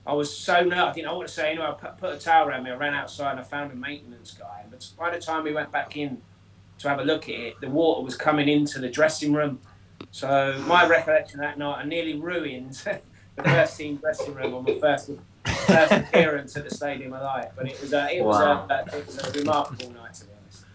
I 0.06 0.14
was 0.14 0.36
so 0.36 0.64
nervous. 0.64 0.92
I 0.92 0.94
didn't 0.94 1.08
know 1.08 1.18
what 1.18 1.28
to 1.28 1.34
say. 1.34 1.52
Anyway, 1.52 1.66
I 1.66 1.72
put, 1.72 1.98
put 1.98 2.14
a 2.14 2.18
towel 2.18 2.48
around 2.48 2.64
me. 2.64 2.72
I 2.72 2.76
ran 2.76 2.94
outside 2.94 3.32
and 3.32 3.40
I 3.40 3.44
found 3.44 3.72
a 3.72 3.76
maintenance 3.76 4.32
guy. 4.32 4.66
But 4.70 4.88
by 4.98 5.10
the 5.10 5.20
time 5.20 5.44
we 5.44 5.54
went 5.54 5.72
back 5.72 5.98
in 5.98 6.22
to 6.80 6.90
have 6.90 7.00
a 7.00 7.04
look 7.04 7.24
at 7.24 7.36
it, 7.36 7.62
the 7.62 7.70
water 7.70 8.04
was 8.04 8.16
coming 8.16 8.48
into 8.48 8.80
the 8.80 8.90
dressing 8.90 9.34
room. 9.34 9.60
So 10.12 10.56
my 10.68 10.88
recollection 10.88 11.40
that 11.40 11.58
night, 11.58 11.80
I 11.80 11.84
nearly 11.84 12.14
ruined 12.14 12.74
the 13.36 13.44
first 13.44 13.78
team 13.78 13.98
dressing 13.98 14.36
room 14.36 14.54
on 14.54 14.64
my 14.66 14.80
first 14.80 15.10
first 15.68 15.92
appearance 15.92 16.56
at 16.58 16.68
the 16.68 16.74
Stadium 16.76 17.14
of 17.14 17.22
Light. 17.22 17.50
But 17.56 17.68
it 17.68 17.80
was 17.82 17.94
a, 17.94 18.18
it 18.18 18.24
was 18.24 18.38
Wow. 18.40 18.68
a, 18.70 18.98
it 18.98 19.06
was 19.08 19.18
a 19.20 19.32
remarkable 19.40 19.92
night 19.92 20.14
to 20.16 20.26
be 20.26 20.32
honest. 20.42 20.66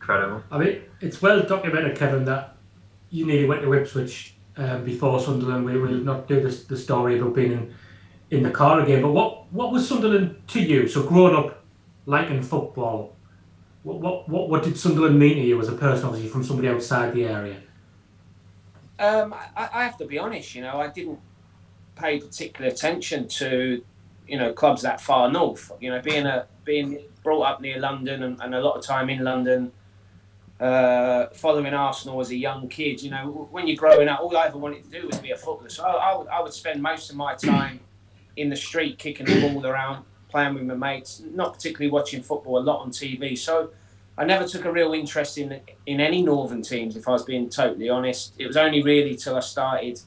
incredible. 0.00 0.42
I 0.50 0.58
mean, 0.58 0.82
it's 1.00 1.22
well 1.22 1.42
documented, 1.42 1.96
Kevin, 1.96 2.24
that 2.26 2.56
you 3.10 3.26
nearly 3.26 3.46
went 3.46 3.62
to 3.62 3.72
Ipswich 3.74 4.34
um, 4.56 4.84
before 4.84 5.20
Sunderland. 5.20 5.64
We 5.64 5.78
will 5.78 5.90
not 5.92 6.28
do 6.28 6.40
this, 6.40 6.64
the 6.64 6.76
story 6.76 7.18
about 7.18 7.34
being 7.34 7.52
in, 7.52 7.74
in 8.30 8.42
the 8.42 8.50
car 8.50 8.80
again. 8.80 9.02
But 9.02 9.12
what, 9.12 9.52
what 9.52 9.72
was 9.72 9.88
Sunderland 9.88 10.36
to 10.48 10.60
you? 10.60 10.88
So, 10.88 11.02
growing 11.04 11.34
up 11.34 11.64
liking 12.06 12.42
football, 12.42 13.14
what, 13.82 14.00
what, 14.00 14.28
what, 14.28 14.48
what 14.50 14.62
did 14.62 14.76
Sunderland 14.78 15.18
mean 15.18 15.36
to 15.36 15.42
you 15.42 15.60
as 15.60 15.68
a 15.68 15.72
person, 15.72 16.06
obviously, 16.06 16.28
from 16.30 16.42
somebody 16.44 16.68
outside 16.68 17.12
the 17.14 17.24
area? 17.24 17.56
Um, 18.98 19.34
I, 19.56 19.68
I 19.72 19.84
have 19.84 19.98
to 19.98 20.06
be 20.06 20.18
honest. 20.18 20.54
You 20.54 20.62
know, 20.62 20.80
I 20.80 20.88
didn't 20.88 21.18
pay 21.96 22.20
particular 22.20 22.70
attention 22.70 23.28
to 23.28 23.84
you 24.26 24.38
know 24.38 24.52
clubs 24.52 24.82
that 24.82 25.00
far 25.00 25.30
north. 25.30 25.70
You 25.80 25.90
know, 25.90 26.00
being 26.00 26.26
a 26.26 26.46
being 26.64 26.98
brought 27.22 27.42
up 27.42 27.60
near 27.60 27.78
London 27.78 28.22
and, 28.22 28.40
and 28.40 28.54
a 28.54 28.60
lot 28.60 28.76
of 28.76 28.84
time 28.84 29.10
in 29.10 29.22
London, 29.24 29.72
uh, 30.60 31.26
following 31.34 31.74
Arsenal 31.74 32.20
as 32.20 32.30
a 32.30 32.36
young 32.36 32.68
kid. 32.68 33.02
You 33.02 33.10
know, 33.10 33.48
when 33.50 33.66
you're 33.66 33.76
growing 33.76 34.08
up, 34.08 34.20
all 34.20 34.36
I 34.36 34.46
ever 34.46 34.58
wanted 34.58 34.84
to 34.84 35.00
do 35.00 35.06
was 35.06 35.18
be 35.18 35.30
a 35.30 35.36
footballer. 35.36 35.68
So 35.68 35.84
I, 35.84 36.10
I, 36.10 36.16
would, 36.16 36.28
I 36.28 36.40
would 36.42 36.52
spend 36.52 36.82
most 36.82 37.10
of 37.10 37.16
my 37.16 37.34
time 37.34 37.80
in 38.36 38.50
the 38.50 38.56
street 38.56 38.98
kicking 38.98 39.26
the 39.26 39.40
ball 39.40 39.66
around, 39.66 40.04
playing 40.28 40.54
with 40.54 40.64
my 40.64 40.74
mates, 40.74 41.22
not 41.32 41.54
particularly 41.54 41.90
watching 41.90 42.22
football 42.22 42.58
a 42.58 42.64
lot 42.64 42.80
on 42.80 42.90
TV. 42.90 43.36
So. 43.36 43.70
I 44.16 44.24
never 44.24 44.46
took 44.46 44.64
a 44.64 44.70
real 44.70 44.92
interest 44.92 45.38
in 45.38 45.60
in 45.86 46.00
any 46.00 46.22
northern 46.22 46.62
teams, 46.62 46.94
if 46.94 47.08
I 47.08 47.10
was 47.10 47.24
being 47.24 47.50
totally 47.50 47.88
honest. 47.88 48.32
It 48.38 48.46
was 48.46 48.56
only 48.56 48.80
really 48.80 49.16
till 49.16 49.34
I 49.34 49.40
started 49.40 50.00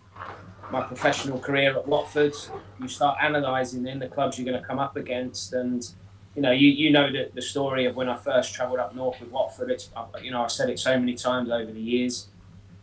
my 0.71 0.81
professional 0.81 1.39
career 1.39 1.75
at 1.75 1.87
Watford. 1.87 2.35
You 2.79 2.87
start 2.87 3.17
analysing 3.21 3.83
then 3.83 3.99
the 3.99 4.07
clubs 4.07 4.37
you're 4.37 4.45
going 4.45 4.61
to 4.61 4.67
come 4.67 4.79
up 4.79 4.95
against, 4.95 5.53
and 5.53 5.87
you 6.35 6.41
know 6.41 6.51
you, 6.51 6.69
you 6.69 6.91
know 6.91 7.11
the, 7.11 7.29
the 7.33 7.41
story 7.41 7.85
of 7.85 7.95
when 7.95 8.09
I 8.09 8.15
first 8.15 8.53
travelled 8.53 8.79
up 8.79 8.95
north 8.95 9.19
with 9.19 9.31
Watford. 9.31 9.71
It's 9.71 9.89
you 10.21 10.31
know 10.31 10.43
I've 10.43 10.51
said 10.51 10.69
it 10.69 10.79
so 10.79 10.97
many 10.99 11.15
times 11.15 11.49
over 11.49 11.71
the 11.71 11.79
years. 11.79 12.27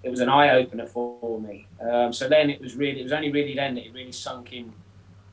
It 0.02 0.10
was 0.10 0.20
an 0.20 0.28
eye 0.28 0.50
opener 0.50 0.86
for 0.86 1.40
me. 1.40 1.66
Um, 1.80 2.12
so 2.12 2.28
then 2.28 2.50
it 2.50 2.60
was 2.60 2.76
really 2.76 3.00
it 3.00 3.04
was 3.04 3.12
only 3.12 3.30
really 3.30 3.54
then 3.54 3.74
that 3.74 3.86
it 3.86 3.92
really 3.92 4.12
sunk 4.12 4.52
in. 4.52 4.72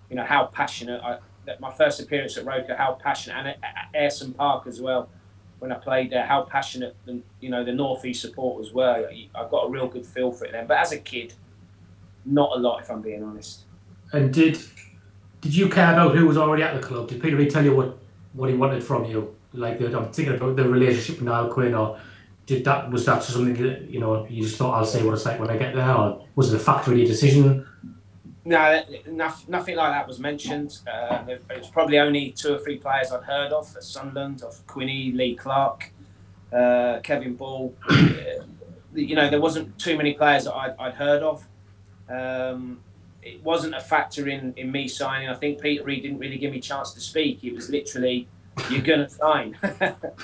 You 0.10 0.18
know 0.18 0.26
how 0.26 0.46
passionate 0.46 1.02
I, 1.04 1.20
that 1.46 1.60
my 1.60 1.72
first 1.72 2.00
appearance 2.00 2.38
at 2.38 2.46
Roker, 2.46 2.76
how 2.76 2.94
passionate, 2.94 3.38
and 3.38 3.48
at, 3.48 3.92
Ayresome 3.96 4.36
Park 4.36 4.68
as 4.68 4.82
well 4.82 5.10
when 5.60 5.72
I 5.72 5.76
played 5.76 6.12
there, 6.12 6.26
how 6.26 6.42
passionate 6.42 6.96
the 7.06 7.22
you 7.40 7.50
know 7.50 7.64
the 7.64 7.74
northeast 7.74 8.22
supporters 8.22 8.74
were. 8.74 9.10
I 9.10 9.48
got 9.50 9.68
a 9.68 9.70
real 9.70 9.88
good 9.88 10.06
feel 10.06 10.32
for 10.32 10.46
it 10.46 10.52
then. 10.52 10.68
But 10.68 10.78
as 10.78 10.92
a 10.92 10.98
kid, 10.98 11.34
not 12.26 12.58
a 12.58 12.60
lot, 12.60 12.82
if 12.82 12.90
I'm 12.90 13.02
being 13.02 13.24
honest. 13.24 13.64
And 14.14 14.34
did 14.34 14.60
did 15.42 15.56
you 15.56 15.70
care 15.70 15.94
about 15.94 16.16
who 16.16 16.28
was 16.28 16.38
already 16.38 16.64
at 16.64 16.80
the 16.80 16.86
club? 16.86 17.08
Did 17.08 17.22
Peter 17.22 17.36
Reid 17.36 17.50
tell 17.50 17.64
you 17.64 17.76
what, 17.76 17.98
what 18.34 18.50
he 18.50 18.56
wanted 18.56 18.84
from 18.84 19.06
you? 19.06 19.36
Like 19.54 19.80
the, 19.80 19.86
I'm 19.98 20.12
thinking 20.12 20.36
about 20.36 20.56
the 20.56 20.68
relationship 20.70 21.16
with 21.18 21.26
Niall 21.26 21.50
Quinn, 21.50 21.74
or 21.74 22.00
did 22.46 22.64
that 22.66 22.90
was 22.90 23.06
that 23.06 23.24
something 23.24 23.54
that 23.62 23.90
you 23.90 24.00
know 24.00 24.26
you 24.30 24.44
just 24.44 24.58
thought 24.58 24.78
I'll 24.78 24.86
say 24.86 25.04
what 25.04 25.14
it's 25.14 25.26
like 25.26 25.40
when 25.40 25.50
I 25.50 25.58
get 25.58 25.76
there, 25.76 25.92
or 25.92 26.26
was 26.36 26.54
it 26.54 26.56
a 26.56 26.60
factor 26.60 26.92
in 26.92 27.00
your 27.00 27.08
decision? 27.08 27.68
No, 28.44 28.84
nothing 29.08 29.76
like 29.76 29.92
that 29.94 30.08
was 30.08 30.20
mentioned. 30.20 30.80
Uh, 30.92 31.24
it 31.28 31.44
was 31.60 31.70
probably 31.70 32.00
only 32.00 32.32
two 32.32 32.56
or 32.56 32.58
three 32.58 32.78
players 32.78 33.12
I'd 33.12 33.24
heard 33.24 33.52
of 33.52 33.76
at 33.76 33.84
Sunderland, 33.84 34.42
of 34.42 34.66
Quinny, 34.66 35.12
Lee 35.12 35.36
Clark, 35.36 35.92
uh, 36.52 37.00
Kevin 37.04 37.36
Ball. 37.36 37.74
You 38.94 39.16
know, 39.16 39.30
there 39.30 39.40
wasn't 39.40 39.80
too 39.80 39.96
many 39.96 40.16
players 40.16 40.44
that 40.44 40.54
I'd, 40.54 40.76
I'd 40.78 40.96
heard 40.96 41.24
of. 41.24 41.48
Um, 42.12 42.80
it 43.22 43.44
wasn't 43.44 43.76
a 43.76 43.80
factor 43.80 44.28
in, 44.28 44.54
in 44.58 44.72
me 44.72 44.88
signing. 44.88 45.30
I 45.30 45.36
think 45.36 45.62
Peter 45.62 45.84
Reid 45.84 46.04
didn't 46.04 46.20
really 46.20 46.38
give 46.38 46.52
me 46.52 46.58
a 46.58 46.62
chance 46.62 46.94
to 46.94 47.00
speak. 47.00 47.44
It 47.44 47.54
was 47.54 47.70
literally, 47.70 48.28
you're 48.70 48.82
going 48.82 49.00
to 49.08 49.10
sign. 49.10 49.58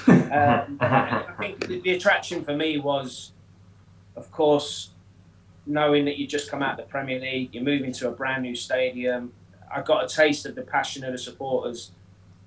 um, 0.08 0.78
I 0.82 1.34
think 1.40 1.68
the, 1.68 1.80
the 1.82 1.92
attraction 1.92 2.44
for 2.44 2.56
me 2.56 2.80
was, 2.80 3.32
of 4.16 4.32
course, 4.32 4.90
knowing 5.68 6.06
that 6.06 6.18
you 6.18 6.26
just 6.26 6.50
come 6.50 6.64
out 6.64 6.80
of 6.80 6.86
the 6.86 6.90
Premier 6.90 7.20
League, 7.20 7.54
you're 7.54 7.64
moving 7.64 7.92
to 7.94 8.08
a 8.08 8.12
brand 8.12 8.44
new 8.44 8.56
stadium. 8.56 9.34
I 9.72 9.82
got 9.82 10.06
a 10.06 10.16
taste 10.16 10.46
of 10.46 10.56
the 10.56 10.62
passion 10.62 11.04
of 11.04 11.12
the 11.12 11.18
supporters, 11.18 11.92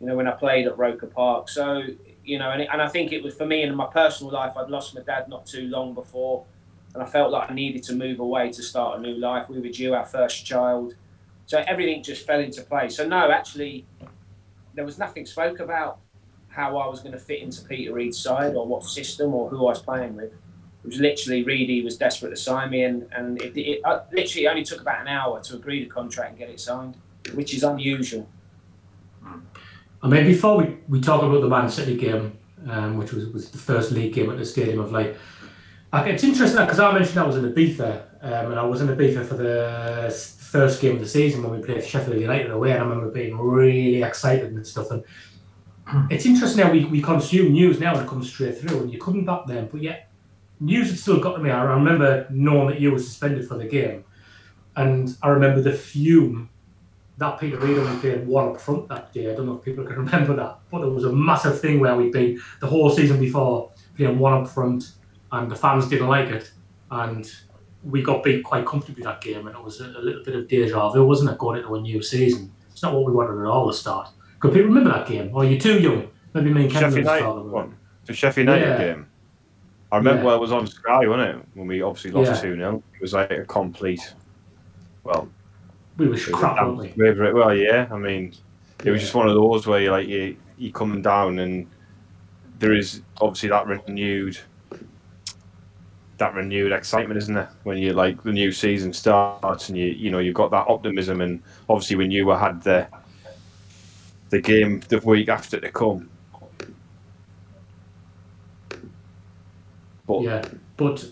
you 0.01 0.07
know, 0.07 0.17
when 0.17 0.27
I 0.27 0.33
played 0.33 0.67
at 0.67 0.79
Roker 0.79 1.07
Park. 1.07 1.49
So, 1.49 1.83
you 2.25 2.39
know, 2.39 2.51
and, 2.51 2.63
and 2.63 2.81
I 2.81 2.89
think 2.89 3.13
it 3.13 3.23
was 3.23 3.35
for 3.35 3.47
me 3.47 3.63
in 3.63 3.75
my 3.75 3.87
personal 3.87 4.33
life, 4.33 4.57
I'd 4.57 4.71
lost 4.71 4.95
my 4.95 5.03
dad 5.03 5.29
not 5.29 5.47
too 5.47 5.69
long 5.69 5.95
before, 5.95 6.45
and 6.95 7.03
I 7.03 7.07
felt 7.07 7.31
like 7.31 7.51
I 7.51 7.55
needed 7.55 7.83
to 7.85 7.95
move 7.95 8.21
away 8.21 8.51
to 8.53 8.63
start 8.63 8.99
a 8.99 9.03
new 9.03 9.15
life. 9.15 9.49
We 9.49 9.61
were 9.61 9.69
due 9.69 9.95
our 9.95 10.05
first 10.05 10.45
child. 10.45 10.95
So 11.47 11.63
everything 11.67 12.03
just 12.03 12.27
fell 12.27 12.41
into 12.41 12.63
place. 12.63 12.97
So, 12.97 13.07
no, 13.07 13.31
actually, 13.31 13.87
there 14.75 14.85
was 14.85 14.99
nothing 14.99 15.27
spoke 15.27 15.61
about 15.61 15.99
how 16.49 16.77
I 16.79 16.89
was 16.89 17.01
going 17.01 17.13
to 17.13 17.19
fit 17.19 17.41
into 17.41 17.65
Peter 17.65 17.93
Reid's 17.93 18.19
side 18.19 18.55
or 18.55 18.67
what 18.67 18.85
system 18.85 19.35
or 19.35 19.49
who 19.49 19.59
I 19.67 19.71
was 19.71 19.83
playing 19.83 20.17
with. 20.17 20.33
It 20.33 20.87
was 20.87 20.99
literally 20.99 21.43
Reedy 21.43 21.83
was 21.83 21.97
desperate 21.97 22.31
to 22.31 22.37
sign 22.37 22.71
me, 22.71 22.85
and 22.85 23.07
and 23.13 23.41
it, 23.43 23.55
it 23.57 23.81
uh, 23.85 24.01
literally 24.13 24.49
only 24.49 24.65
took 24.65 24.81
about 24.81 25.03
an 25.03 25.09
hour 25.09 25.39
to 25.41 25.55
agree 25.55 25.85
the 25.85 25.91
contract 25.91 26.31
and 26.31 26.39
get 26.39 26.49
it 26.49 26.59
signed, 26.59 26.97
which 27.35 27.53
is 27.53 27.63
unusual. 27.63 28.27
I 30.03 30.09
mean, 30.09 30.25
before 30.25 30.57
we, 30.57 30.79
we 30.89 31.01
talk 31.01 31.23
about 31.23 31.43
the 31.43 31.49
Man 31.49 31.69
City 31.69 31.97
game, 31.97 32.39
um, 32.67 32.97
which 32.97 33.13
was, 33.13 33.27
was 33.27 33.51
the 33.51 33.59
first 33.59 33.93
league 33.93 34.15
game 34.15 34.31
at 34.31 34.39
the 34.39 34.45
Stadium 34.45 34.81
of 34.81 34.91
Light, 34.93 35.09
like, 35.09 35.17
it's 35.93 36.25
interesting 36.25 36.61
because 36.61 36.79
I 36.79 36.93
mentioned 36.93 37.19
I 37.19 37.27
was 37.27 37.37
in 37.37 37.53
Ibiza, 37.53 38.03
um, 38.23 38.51
and 38.53 38.61
I 38.61 38.65
was 38.65 38.81
in 38.81 38.89
Ibiza 38.89 39.27
for 39.27 39.35
the 39.35 40.11
first 40.51 40.81
game 40.81 40.97
of 40.97 41.01
the 41.01 41.09
season 41.09 41.43
when 41.43 41.59
we 41.59 41.65
played 41.65 41.85
Sheffield 41.85 42.21
United 42.21 42.51
away, 42.51 42.73
and 42.73 42.81
I 42.81 42.85
remember 42.85 43.11
being 43.11 43.39
really 43.39 44.03
excited 44.03 44.53
and 44.53 44.67
stuff. 44.67 44.91
And 44.91 45.05
it's 46.11 46.27
interesting 46.27 46.65
how 46.65 46.73
we, 46.73 46.85
we 46.85 47.03
consume 47.03 47.53
news 47.53 47.81
now 47.81 47.95
and 47.95 48.03
it 48.05 48.09
comes 48.09 48.29
straight 48.29 48.59
through, 48.59 48.83
and 48.83 48.93
you 48.93 48.99
couldn't 48.99 49.25
back 49.25 49.47
then, 49.47 49.69
but 49.71 49.83
yet 49.83 50.11
news 50.61 50.91
had 50.91 50.99
still 50.99 51.21
got 51.21 51.37
to 51.37 51.43
me. 51.43 51.51
I 51.51 51.63
remember 51.63 52.27
knowing 52.31 52.69
that 52.69 52.81
you 52.81 52.93
were 52.93 52.99
suspended 52.99 53.49
for 53.49 53.57
the 53.57 53.67
game, 53.67 54.05
and 54.77 55.17
I 55.23 55.29
remember 55.29 55.63
the 55.63 55.73
fume 55.73 56.51
that 57.19 57.39
Peter 57.39 57.59
Reid 57.59 57.79
only 57.79 58.01
played 58.01 58.27
one 58.27 58.49
up 58.49 58.61
front 58.61 58.89
that 58.89 59.13
day. 59.13 59.31
I 59.31 59.35
don't 59.37 59.47
know 59.47 59.59
if 59.59 59.65
people 59.65 59.85
can 59.85 59.97
remember 60.05 60.35
that, 60.37 60.59
but 60.71 60.83
it 60.83 60.89
was 60.89 61.05
a 61.05 61.13
massive 61.13 61.61
thing 61.61 61.81
where 61.81 61.97
we'd 61.97 62.13
been 62.13 62.41
the 62.61 62.67
whole 62.67 62.91
season 62.91 63.21
before 63.21 63.71
playing 63.97 64.19
one 64.19 64.43
up 64.43 64.49
front, 64.49 64.93
and 65.33 65.51
the 65.51 65.57
fans 65.57 65.89
didn't 65.89 66.09
like 66.09 66.29
it, 66.29 66.51
and 66.91 67.31
we 67.85 68.03
got 68.03 68.23
beat 68.23 68.45
quite 68.45 68.67
comfortably 68.67 69.03
that 69.05 69.21
game, 69.21 69.47
and 69.47 69.57
it 69.57 69.63
was 69.63 69.81
a, 69.81 69.87
a 69.87 70.03
little 70.03 70.23
bit 70.25 70.35
of 70.37 70.49
deja 70.49 70.91
vu, 70.91 71.05
wasn't 71.05 71.31
it, 71.31 71.39
going 71.39 71.59
into 71.59 71.75
a 71.75 71.81
new 71.81 72.03
season? 72.03 72.53
It's 72.71 72.83
not 72.83 72.95
what 72.95 73.05
we 73.07 73.13
wanted 73.13 73.41
at 73.41 73.47
all 73.47 73.71
to 73.71 73.77
start. 73.77 74.09
Could 74.39 74.53
people 74.53 74.69
remember 74.69 74.91
that 74.91 75.07
game? 75.07 75.31
Oh, 75.35 75.43
you're 75.43 75.61
too 75.61 75.79
young? 75.81 76.09
Maybe 76.35 76.53
me 76.53 76.63
and 76.65 76.73
Kevin 76.73 76.91
Sheffield 77.05 77.07
United 77.07 77.51
one. 77.51 77.77
The 78.07 78.13
Sheffield 78.13 78.49
United 78.49 78.67
Yeah. 78.67 78.79
game. 78.79 79.07
I 79.93 79.97
remember 79.97 80.21
Yeah. 80.23 80.27
well, 80.27 80.37
it 80.37 80.41
was 80.41 80.53
on 80.53 80.67
Sky, 80.67 81.07
wasn't 81.07 81.37
it? 81.41 81.45
When 81.55 81.67
we 81.67 81.83
obviously 81.83 82.13
lost 82.13 82.31
Yeah. 82.31 82.41
two 82.41 82.57
0 82.57 82.83
It 82.95 83.03
was 83.03 83.13
like 83.13 83.31
a 83.33 83.45
complete. 83.45 84.15
Well, 85.05 85.29
We 85.97 86.09
were 86.09 86.17
crap, 86.17 86.57
weren't 86.65 86.97
we? 86.97 87.33
Well, 87.33 87.55
yeah. 87.55 87.89
I 87.91 87.99
mean, 87.99 88.33
it 88.85 88.91
was 88.91 89.01
just 89.01 89.15
one 89.15 89.29
of 89.29 89.35
those 89.35 89.67
where 89.67 89.81
you 89.81 89.91
like 89.91 90.09
you 90.09 90.37
you 90.57 90.71
come 90.73 91.01
down 91.03 91.39
and 91.39 91.67
there 92.59 92.75
is 92.75 93.01
obviously 93.21 93.49
that 93.49 93.67
renewed 93.67 94.39
that 96.21 96.35
renewed 96.35 96.71
excitement, 96.71 97.19
isn't 97.19 97.37
it? 97.37 97.49
When 97.65 97.79
you 97.79 97.93
like 97.95 98.23
the 98.23 98.33
new 98.33 98.53
season 98.53 98.93
starts 98.93 99.69
and 99.69 99.77
you 99.77 99.87
you 99.87 100.11
know 100.11 100.19
you've 100.19 100.35
got 100.35 100.51
that 100.53 100.69
optimism 100.69 101.21
and 101.21 101.43
obviously 101.69 101.97
we 101.97 102.07
knew 102.07 102.27
we 102.27 102.35
had 102.35 102.63
the 102.63 102.87
the 104.29 104.41
game 104.41 104.81
the 104.89 104.99
week 104.99 105.29
after 105.29 105.59
to 105.59 105.73
come. 105.73 106.09
But 110.07 110.23
Yeah, 110.23 110.45
but 110.77 111.05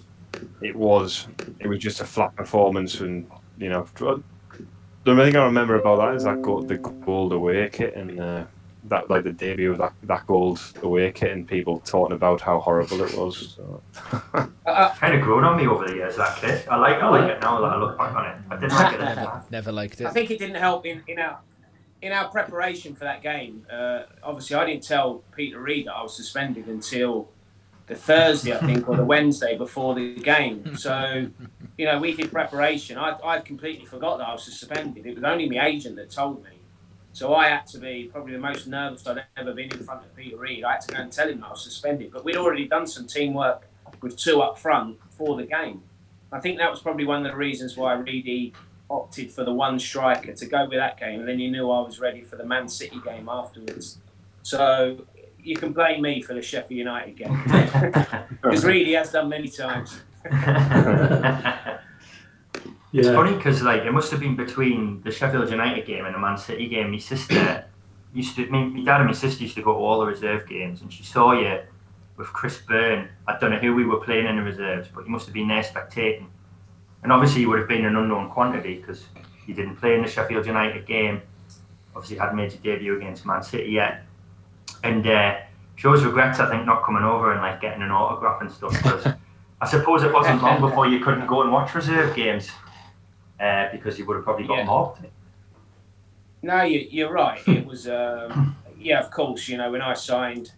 it 0.61 0.77
was 0.77 1.27
it 1.59 1.67
was 1.67 1.79
just 1.79 2.01
a 2.01 2.05
flat 2.05 2.37
performance 2.37 3.01
and 3.01 3.29
you 3.59 3.71
know 3.71 3.87
the 3.97 4.23
only 5.11 5.25
thing 5.25 5.37
I 5.37 5.45
remember 5.45 5.77
about 5.77 6.01
that 6.01 6.17
is 6.17 6.25
that 6.25 6.43
got 6.43 6.69
the 6.69 6.77
gold 6.77 7.33
away 7.33 7.69
kit 7.73 7.97
and 7.97 8.21
uh, 8.21 8.45
that 8.89 9.11
like 9.11 9.25
the 9.25 9.33
debut 9.33 9.73
of 9.73 9.79
that, 9.79 9.93
that 10.05 10.27
gold 10.27 10.61
away 10.83 11.11
kit 11.13 11.31
and 11.31 11.47
people 11.47 11.81
talking 11.81 12.15
about 12.15 12.41
how 12.41 12.59
horrible 12.61 13.03
it 13.03 13.15
was. 13.15 13.57
So. 13.57 13.83
Uh, 14.69 14.71
uh, 14.71 14.95
kind 14.97 15.15
of 15.15 15.23
grown 15.23 15.45
on 15.45 15.57
me 15.57 15.67
over 15.67 15.87
the 15.89 15.95
years. 15.95 16.15
That 16.17 16.37
kit. 16.37 16.67
I 16.71 16.77
like. 16.77 17.03
I 17.03 17.09
like 17.09 17.31
it 17.31 17.41
now 17.41 17.59
that 17.63 17.73
I 17.73 17.79
look 17.79 17.97
back 17.97 18.15
on 18.15 18.27
it. 18.27 18.39
I 18.51 18.57
didn't 18.57 18.73
like 18.73 18.95
it 18.95 19.01
at 19.01 19.15
the 19.15 19.23
Never, 19.23 19.45
never 19.51 19.73
liked 19.73 20.01
it. 20.03 20.07
I 20.07 20.11
think 20.11 20.31
it 20.31 20.39
didn't 20.39 20.57
help 20.57 20.85
in, 20.85 21.03
in 21.09 21.19
our 21.19 21.39
in 22.03 22.13
our 22.13 22.29
preparation 22.29 22.95
for 22.95 23.05
that 23.05 23.23
game. 23.23 23.67
Uh, 23.71 24.03
obviously, 24.23 24.57
I 24.57 24.67
didn't 24.67 24.85
tell 24.85 25.25
Peter 25.35 25.59
Reid 25.59 25.87
that 25.87 25.95
I 25.95 26.03
was 26.03 26.15
suspended 26.15 26.67
until 26.67 27.31
the 27.87 27.95
Thursday, 27.95 28.55
I 28.55 28.61
think, 28.61 28.89
or 28.89 28.97
the 28.97 29.05
Wednesday 29.05 29.57
before 29.57 29.95
the 29.95 30.15
game. 30.17 30.77
So, 30.79 31.29
you 31.77 31.87
know, 31.87 31.99
we 31.99 32.15
did 32.15 32.31
preparation. 32.31 32.99
I 32.99 33.19
I 33.25 33.41
completely 33.41 33.87
forgot 33.87 34.19
that 34.19 34.29
I 34.29 34.33
was 34.33 34.45
suspended. 34.45 35.07
It 35.07 35.15
was 35.15 35.25
only 35.25 35.49
my 35.49 35.67
agent 35.67 35.97
that 35.97 36.11
told 36.11 36.45
me. 36.45 36.51
So 37.19 37.35
I 37.35 37.49
had 37.49 37.67
to 37.69 37.79
be 37.79 38.09
probably 38.13 38.35
the 38.35 38.39
most 38.39 38.69
nervous 38.69 39.05
I'd 39.05 39.25
ever 39.37 39.53
been 39.53 39.73
in 39.73 39.83
front 39.83 40.05
of 40.05 40.15
Peter 40.15 40.37
Reid. 40.37 40.63
I 40.63 40.75
had 40.75 40.83
to 40.83 40.95
go 40.95 41.03
and 41.03 41.11
tell 41.11 41.29
him 41.29 41.43
I 41.43 41.51
was 41.51 41.65
suspended. 41.65 42.13
But 42.13 42.25
we'd 42.25 42.37
already 42.37 42.69
done 42.69 42.87
some 42.87 43.09
teamwork 43.09 43.67
with 44.01 44.17
two 44.17 44.41
up 44.41 44.57
front 44.57 45.01
for 45.11 45.37
the 45.37 45.43
game. 45.43 45.83
I 46.31 46.39
think 46.39 46.59
that 46.59 46.71
was 46.71 46.79
probably 46.79 47.07
one 47.07 47.27
of 47.27 47.33
the 47.33 47.37
reasons 47.37 47.77
why 47.77 47.95
Reedy 47.95 48.53
opted 48.89 49.33
for 49.33 49.43
the 49.43 49.53
one 49.53 49.81
striker 49.81 50.33
to 50.33 50.47
go 50.47 50.69
with 50.69 50.79
that 50.79 50.97
game, 50.97 51.19
and 51.19 51.29
then 51.29 51.41
you 51.41 51.51
knew 51.51 51.69
I 51.69 51.81
was 51.81 51.99
ready 51.99 52.23
for 52.23 52.37
the 52.37 52.45
Man 52.45 52.69
City 52.69 53.01
game 53.05 53.29
afterwards. 53.29 53.99
So 54.45 55.05
you 55.43 55.57
can 55.57 55.73
blame 55.73 56.01
me 56.03 56.23
for 56.23 56.35
the 56.35 56.43
Sheffield 56.43 56.79
United 56.79 57.17
game 57.17 57.43
because 58.43 58.65
Reedy 58.65 58.93
has 58.93 59.11
done 59.11 59.29
many 59.29 59.49
times. 59.49 60.03
It's 62.93 63.09
funny 63.09 63.35
because 63.37 63.63
like 63.63 63.83
it 63.83 63.93
must 63.93 64.11
have 64.11 64.21
been 64.21 64.37
between 64.37 65.03
the 65.03 65.11
Sheffield 65.11 65.51
United 65.51 65.87
game 65.87 66.07
and 66.07 66.15
the 66.15 66.19
Man 66.19 66.39
City 66.39 66.69
game. 66.69 66.91
My 66.91 66.99
sister 66.99 67.65
used 68.15 68.37
to, 68.37 68.51
me, 68.51 68.65
my 68.65 68.83
dad 68.83 69.01
and 69.01 69.07
my 69.07 69.13
sister 69.13 69.43
used 69.43 69.57
to 69.57 69.63
go 69.63 69.75
to 69.75 69.79
all 69.79 70.01
the 70.01 70.07
reserve 70.07 70.49
games, 70.49 70.81
and 70.81 70.93
she 70.93 71.03
saw 71.03 71.33
you 71.33 71.61
with 72.17 72.29
Chris 72.29 72.59
Byrne. 72.59 73.09
I 73.27 73.39
don't 73.39 73.51
know 73.51 73.59
who 73.59 73.75
we 73.75 73.85
were 73.85 74.01
playing 74.01 74.27
in 74.27 74.37
the 74.37 74.43
reserves, 74.43 74.89
but 74.95 75.05
you 75.05 75.11
must 75.11 75.27
have 75.27 75.35
been 75.35 75.49
there 75.49 75.63
spectating. 75.63 76.27
And 77.03 77.13
obviously, 77.13 77.43
you 77.43 77.51
would 77.51 77.59
have 77.59 77.69
been 77.69 77.85
an 77.85 77.95
unknown 77.95 78.31
quantity 78.31 78.77
because 78.77 79.05
you 79.47 79.55
didn't 79.55 79.77
play 79.77 79.95
in 79.95 80.03
the 80.03 80.09
Sheffield 80.09 80.47
United 80.47 80.87
game. 80.87 81.21
Obviously, 81.95 82.17
you 82.17 82.21
hadn't 82.21 82.37
made 82.37 82.53
your 82.53 82.63
debut 82.63 82.97
against 82.97 83.27
Man 83.27 83.43
City 83.43 83.71
yet, 83.71 84.05
and 84.83 85.07
uh, 85.07 85.37
she 85.77 85.87
always 85.87 86.05
regrets, 86.05 86.41
I 86.41 86.49
think, 86.49 86.65
not 86.65 86.85
coming 86.85 87.03
over 87.03 87.33
and 87.33 87.43
like 87.43 87.61
getting 87.61 87.83
an 87.83 87.91
autograph 87.91 88.41
and 88.41 88.51
stuff. 88.51 88.73
Because 88.73 89.07
I 89.61 89.67
suppose 89.67 90.03
it 90.05 90.13
wasn't 90.13 90.43
long 90.43 90.61
before 90.61 90.89
you 90.89 91.01
couldn't 91.01 91.27
go 91.27 91.43
and 91.43 91.53
watch 91.53 91.75
reserve 91.75 92.17
games 92.17 92.51
uh, 93.41 93.69
because 93.73 93.99
you 93.99 94.07
would 94.07 94.17
have 94.17 94.25
probably 94.25 94.47
got 94.47 94.59
Yeah. 94.59 94.65
mobbed. 94.65 95.07
No, 96.43 96.63
you, 96.63 96.87
you're 96.91 97.13
right. 97.13 97.41
It 97.49 97.67
was, 97.67 97.89
um, 97.89 98.57
yeah, 98.79 99.01
of 99.01 99.11
course. 99.11 99.49
You 99.49 99.57
know, 99.57 99.71
when 99.73 99.83
I 99.83 99.95
signed, 99.95 100.53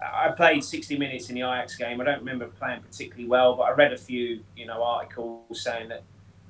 I 0.00 0.28
played 0.30 0.62
60 0.62 0.96
minutes 0.98 1.28
in 1.28 1.34
the 1.34 1.40
Ajax 1.42 1.76
game. 1.76 2.00
I 2.00 2.04
don't 2.04 2.18
remember 2.20 2.46
playing 2.46 2.82
particularly 2.82 3.26
well, 3.26 3.56
but 3.56 3.62
I 3.64 3.70
read 3.72 3.92
a 3.92 3.96
few, 3.96 4.44
you 4.56 4.66
know, 4.66 4.82
articles 4.82 5.62
saying 5.62 5.88
that, 5.88 6.02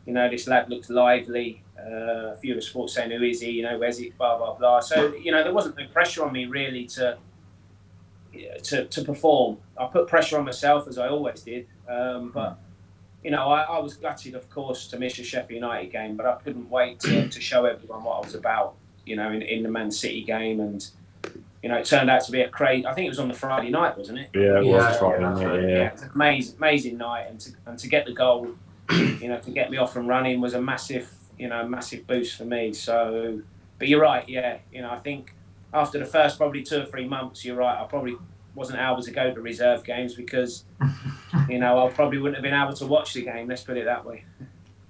you 0.07 0.13
know, 0.13 0.29
this 0.29 0.47
lad 0.47 0.69
looks 0.69 0.91
lively. 0.91 1.63
Uh, 1.79 2.33
a 2.33 2.37
few 2.41 2.53
of 2.53 2.57
the 2.57 2.63
sports 2.63 2.95
saying, 2.95 3.11
who 3.11 3.23
is 3.23 3.41
he? 3.41 3.51
You 3.51 3.63
know, 3.63 3.79
where's 3.79 3.99
he? 3.99 4.11
Blah 4.11 4.39
blah 4.39 4.55
blah. 4.55 4.81
So, 4.81 5.15
you 5.15 5.33
know, 5.33 5.43
there 5.43 5.53
wasn't 5.53 5.77
no 5.79 5.87
pressure 5.89 6.25
on 6.25 6.33
me 6.33 6.47
really 6.47 6.87
to 6.89 7.19
to, 8.65 8.85
to 8.87 9.05
perform. 9.05 9.59
I 9.79 9.87
put 9.87 10.09
pressure 10.09 10.39
on 10.39 10.45
myself 10.45 10.89
as 10.89 10.99
I 10.99 11.09
always 11.09 11.41
did, 11.43 11.67
um, 11.89 12.31
but. 12.35 12.59
You 13.25 13.31
know, 13.31 13.49
I, 13.49 13.63
I 13.63 13.79
was 13.79 13.95
gutted, 13.95 14.35
of 14.35 14.49
course, 14.51 14.87
to 14.89 14.99
miss 14.99 15.19
a 15.19 15.25
Sheffield 15.25 15.63
United 15.63 15.91
game, 15.91 16.17
but 16.17 16.27
I 16.27 16.35
couldn't 16.37 16.71
wait 16.71 17.01
to, 17.01 17.29
to 17.29 17.41
show 17.41 17.65
everyone 17.65 18.05
what 18.05 18.19
I 18.19 18.21
was 18.21 18.35
about 18.35 18.75
you 19.07 19.17
know, 19.17 19.31
in, 19.31 19.43
in 19.43 19.63
the 19.63 19.69
Man 19.69 19.91
City 19.91 20.23
game, 20.23 20.61
and 20.61 20.87
you 21.63 21.69
know, 21.69 21.77
it 21.77 21.87
turned 21.87 22.11
out 22.11 22.25
to 22.25 22.33
be 22.33 22.43
a 22.43 22.49
crazy. 22.49 22.87
I 22.87 22.95
think 22.95 23.07
it 23.07 23.11
was 23.11 23.19
on 23.19 23.29
the 23.29 23.35
Friday 23.35 23.71
night, 23.71 23.97
wasn't 23.97 24.19
it? 24.19 24.31
Yeah, 24.35 24.61
it 24.61 24.67
Yeah, 24.67 24.77
was 24.77 25.01
yeah, 25.01 25.19
that's 25.19 25.41
it? 25.41 25.47
Yeah, 25.47 25.69
yeah. 25.69 25.87
it 25.87 25.93
was 25.93 26.03
an 26.03 26.11
amazing, 26.15 26.57
amazing 26.59 26.99
night, 26.99 27.27
and 27.29 27.41
to 27.41 27.51
and 27.67 27.79
to 27.79 27.89
get 27.89 28.07
the 28.07 28.13
goal, 28.13 28.55
you 28.91 29.29
know, 29.29 29.39
to 29.39 29.51
get 29.51 29.71
me 29.71 29.77
off 29.77 29.97
and 29.97 30.09
running 30.09 30.41
was 30.41 30.55
a 30.55 30.61
massive, 30.61 31.11
you 31.39 31.49
know, 31.49 31.67
massive 31.67 32.07
boost 32.07 32.37
for 32.37 32.45
me. 32.45 32.73
So, 32.73 33.41
but 33.79 33.89
you're 33.89 34.01
right, 34.03 34.29
yeah, 34.29 34.59
you 34.73 34.83
know, 34.83 34.91
I 34.91 34.99
think 34.99 35.35
after 35.73 35.99
the 35.99 36.07
first 36.07 36.39
probably 36.39 36.63
two 36.63 36.83
or 36.83 36.87
three 36.87 37.09
months, 37.09 37.45
you're 37.45 37.57
right, 37.57 37.81
I 37.81 37.85
probably 37.85 38.17
wasn't 38.55 38.79
able 38.79 39.03
to 39.03 39.11
go 39.11 39.33
to 39.33 39.41
reserve 39.41 39.85
games 39.85 40.15
because, 40.15 40.65
you 41.49 41.59
know, 41.59 41.87
I 41.87 41.91
probably 41.91 42.19
wouldn't 42.19 42.37
have 42.37 42.43
been 42.43 42.61
able 42.61 42.75
to 42.75 42.87
watch 42.87 43.15
the 43.15 43.23
game. 43.23 43.49
Let's 43.49 43.63
put 43.63 43.77
it 43.77 43.85
that 43.85 44.05
way. 44.05 44.25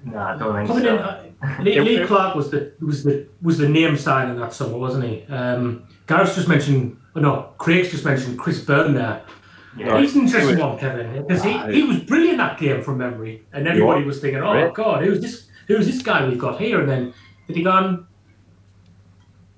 No, 0.04 0.18
I 0.18 0.36
don't 0.36 0.54
think 0.54 0.68
coming 0.68 0.84
in, 0.84 0.98
so. 0.98 1.04
uh, 1.42 1.62
Lee, 1.62 1.80
Lee 1.80 2.06
Clark 2.06 2.34
was 2.34 2.50
the 2.50 2.72
was 2.80 3.04
the 3.04 3.26
was 3.40 3.56
the 3.56 3.68
name 3.68 3.96
signing 3.96 4.38
that 4.38 4.52
summer, 4.52 4.76
wasn't 4.76 5.04
he? 5.04 5.24
Um, 5.32 5.86
Gareth's 6.06 6.34
just 6.34 6.46
mentioned, 6.46 6.98
oh 7.16 7.20
no, 7.20 7.54
Craig's 7.56 7.90
just 7.90 8.04
mentioned 8.04 8.38
Chris 8.38 8.60
Byrne 8.60 8.94
there. 8.94 9.22
Yeah. 9.78 9.98
He's 9.98 10.14
an 10.14 10.22
interesting 10.22 10.56
He 10.56 10.62
one, 10.62 10.78
Kevin, 10.78 11.26
because 11.26 11.42
he, 11.42 11.58
he 11.72 11.82
was 11.82 11.98
brilliant 12.00 12.38
that 12.38 12.58
game 12.58 12.82
from 12.82 12.98
memory, 12.98 13.44
and 13.52 13.66
everybody 13.66 14.04
was 14.04 14.20
thinking, 14.20 14.42
"Oh 14.42 14.52
Great. 14.52 14.74
God, 14.74 15.02
who's 15.04 15.20
this? 15.20 15.48
Who's 15.68 15.86
this 15.86 16.02
guy 16.02 16.28
we've 16.28 16.38
got 16.38 16.60
here?" 16.60 16.80
And 16.80 16.88
then 16.88 17.14
did 17.46 17.56
he 17.56 17.62
go 17.62 17.72
and 17.72 18.04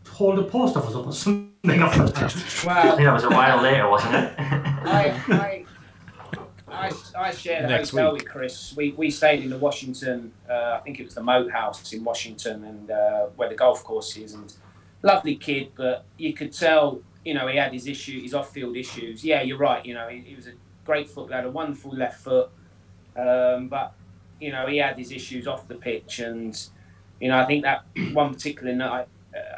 hold 0.08 0.38
a 0.38 0.44
post 0.44 0.76
office 0.76 0.94
up 0.94 1.06
or 1.06 1.12
something 1.12 1.26
after 1.26 1.34
that? 1.34 1.42
I 1.42 1.46
Well, 2.64 2.96
think 2.96 3.06
that 3.06 3.12
was 3.12 3.25
a 3.25 3.30
while 3.30 3.62
later, 3.62 3.88
wasn't 3.88 4.14
it? 4.14 4.35
I, 4.38 5.23
I, 5.28 5.32
I 5.32 5.66
I, 6.68 6.92
I 7.16 7.30
shared 7.32 7.64
a 7.64 7.68
Next 7.68 7.90
hotel 7.90 8.12
week. 8.12 8.23
with 8.23 8.30
Chris. 8.30 8.75
We, 8.76 8.92
we 8.92 9.11
stayed 9.11 9.42
in 9.42 9.50
the 9.50 9.58
Washington, 9.58 10.32
uh, 10.49 10.78
I 10.78 10.80
think 10.85 11.00
it 11.00 11.04
was 11.04 11.14
the 11.14 11.23
Moat 11.23 11.50
House 11.50 11.92
in 11.92 12.04
Washington, 12.04 12.64
and 12.64 12.90
uh, 12.90 13.26
where 13.37 13.49
the 13.49 13.54
golf 13.54 13.82
course 13.85 14.16
is. 14.16 14.35
And 14.35 14.52
lovely 15.02 15.37
kid, 15.37 15.73
but 15.76 16.04
you 16.18 16.35
could 16.35 16.52
tell, 16.52 17.00
you 17.25 17.35
know, 17.35 17.46
he 17.46 17.56
had 17.56 17.73
his 17.73 17.87
issue, 17.87 18.20
his 18.20 18.35
off-field 18.35 18.76
issues. 18.76 19.25
Yeah, 19.25 19.42
you're 19.42 19.58
right. 19.58 19.85
You 19.85 19.94
know, 19.94 20.08
he, 20.08 20.20
he 20.20 20.35
was 20.35 20.49
a 20.49 20.52
great 20.85 21.08
foot, 21.08 21.32
had 21.32 21.44
a 21.44 21.50
wonderful 21.50 21.92
left 21.92 22.23
foot, 22.23 22.50
um, 23.16 23.68
but 23.68 23.94
you 24.40 24.52
know, 24.52 24.66
he 24.66 24.76
had 24.78 24.99
his 24.99 25.12
issues 25.12 25.46
off 25.46 25.66
the 25.68 25.76
pitch, 25.76 26.18
and 26.18 26.68
you 27.20 27.28
know, 27.28 27.38
I 27.38 27.46
think 27.46 27.62
that 27.62 27.85
one 28.12 28.35
particular 28.35 28.75
night. 28.75 29.08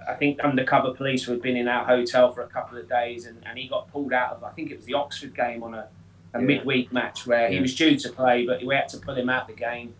I 0.08 0.14
think 0.14 0.40
undercover 0.40 0.92
police 0.92 1.24
who 1.24 1.32
had 1.32 1.42
been 1.42 1.56
in 1.56 1.68
our 1.68 1.84
hotel 1.84 2.32
for 2.32 2.42
a 2.42 2.46
couple 2.48 2.78
of 2.78 2.88
days, 2.88 3.26
and, 3.26 3.42
and 3.46 3.58
he 3.58 3.68
got 3.68 3.88
pulled 3.88 4.12
out 4.12 4.32
of. 4.32 4.44
I 4.44 4.50
think 4.50 4.70
it 4.70 4.76
was 4.76 4.86
the 4.86 4.94
Oxford 4.94 5.34
game 5.34 5.62
on 5.62 5.74
a, 5.74 5.88
a 6.34 6.40
Yeah. 6.40 6.46
midweek 6.46 6.92
match 6.92 7.26
where 7.26 7.48
he 7.50 7.60
was 7.60 7.74
due 7.74 7.96
to 7.98 8.08
play, 8.10 8.46
but 8.46 8.62
we 8.64 8.74
had 8.74 8.88
to 8.88 8.98
pull 8.98 9.14
him 9.14 9.28
out 9.28 9.42
of 9.42 9.48
the 9.56 9.60
game 9.62 9.94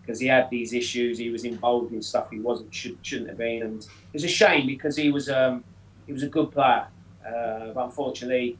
because 0.00 0.20
he 0.20 0.26
had 0.26 0.50
these 0.50 0.72
issues. 0.72 1.18
He 1.18 1.30
was 1.30 1.44
involved 1.44 1.92
in 1.92 2.02
stuff 2.02 2.30
he 2.30 2.38
wasn't 2.40 2.74
should, 2.74 2.98
shouldn't 3.02 3.28
have 3.28 3.38
been, 3.38 3.62
and 3.62 3.86
it's 4.12 4.24
a 4.24 4.28
shame 4.28 4.66
because 4.66 4.96
he 4.96 5.10
was 5.10 5.28
um, 5.30 5.64
he 6.06 6.12
was 6.12 6.22
a 6.22 6.28
good 6.28 6.50
player, 6.52 6.86
uh, 7.26 7.72
but 7.74 7.84
unfortunately. 7.84 8.58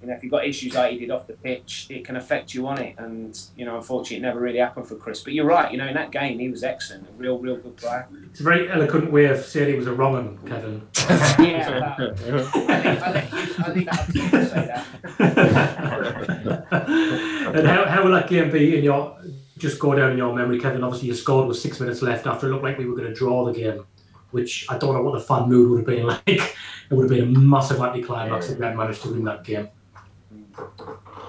You 0.00 0.08
know, 0.08 0.14
if 0.14 0.22
you've 0.22 0.30
got 0.30 0.46
issues 0.46 0.74
like 0.74 0.92
he 0.92 0.98
did 0.98 1.10
off 1.10 1.26
the 1.26 1.32
pitch, 1.32 1.86
it 1.90 2.04
can 2.04 2.14
affect 2.16 2.54
you 2.54 2.68
on 2.68 2.80
it. 2.80 2.94
And, 2.98 3.36
you 3.56 3.64
know, 3.64 3.76
unfortunately, 3.76 4.18
it 4.18 4.20
never 4.20 4.38
really 4.38 4.58
happened 4.58 4.86
for 4.86 4.94
Chris. 4.94 5.22
But 5.22 5.32
you're 5.32 5.44
right, 5.44 5.72
you 5.72 5.78
know, 5.78 5.86
in 5.86 5.94
that 5.94 6.12
game, 6.12 6.38
he 6.38 6.48
was 6.48 6.62
excellent, 6.62 7.08
a 7.08 7.12
real, 7.12 7.38
real 7.38 7.56
good 7.56 7.76
player. 7.76 8.06
It's 8.30 8.40
a 8.40 8.44
very 8.44 8.70
eloquent 8.70 9.10
way 9.10 9.24
of 9.26 9.44
saying 9.44 9.70
he 9.70 9.74
was 9.74 9.88
a 9.88 9.92
wrong 9.92 10.12
one, 10.12 10.38
Kevin. 10.46 10.86
Yeah, 11.38 11.94
I 11.98 12.14
think, 12.14 12.70
I 12.70 13.10
let 13.12 13.32
you, 13.32 13.38
I 13.38 13.72
think 13.72 13.90
that's 13.90 14.14
you 14.14 14.30
to 14.30 14.46
say 14.46 14.66
that. 14.66 14.84
and 17.54 17.66
how, 17.66 17.84
how 17.86 18.04
will 18.04 18.12
that 18.12 18.28
game 18.28 18.50
be 18.50 18.76
in 18.76 18.84
your 18.84 19.16
just 19.56 19.78
go 19.78 19.94
down 19.94 20.12
in 20.12 20.18
your 20.18 20.34
memory, 20.34 20.58
Kevin? 20.58 20.84
Obviously, 20.84 21.08
you 21.08 21.14
scored 21.14 21.48
with 21.48 21.58
six 21.58 21.80
minutes 21.80 22.02
left 22.02 22.26
after 22.26 22.46
it 22.46 22.50
looked 22.50 22.64
like 22.64 22.78
we 22.78 22.86
were 22.86 22.96
going 22.96 23.08
to 23.08 23.14
draw 23.14 23.44
the 23.44 23.52
game, 23.52 23.84
which 24.30 24.66
I 24.68 24.78
don't 24.78 24.94
know 24.94 25.02
what 25.02 25.18
the 25.18 25.24
fan 25.24 25.48
mood 25.48 25.70
would 25.70 25.78
have 25.78 25.86
been 25.86 26.06
like. 26.06 26.22
It 26.26 26.94
would 26.94 27.10
have 27.10 27.10
been 27.10 27.34
a 27.34 27.38
massive 27.38 27.80
anticlimax 27.80 28.50
if 28.50 28.58
we 28.58 28.64
had 28.64 28.76
managed 28.76 29.02
to 29.02 29.10
win 29.10 29.24
that 29.24 29.44
game. 29.44 29.68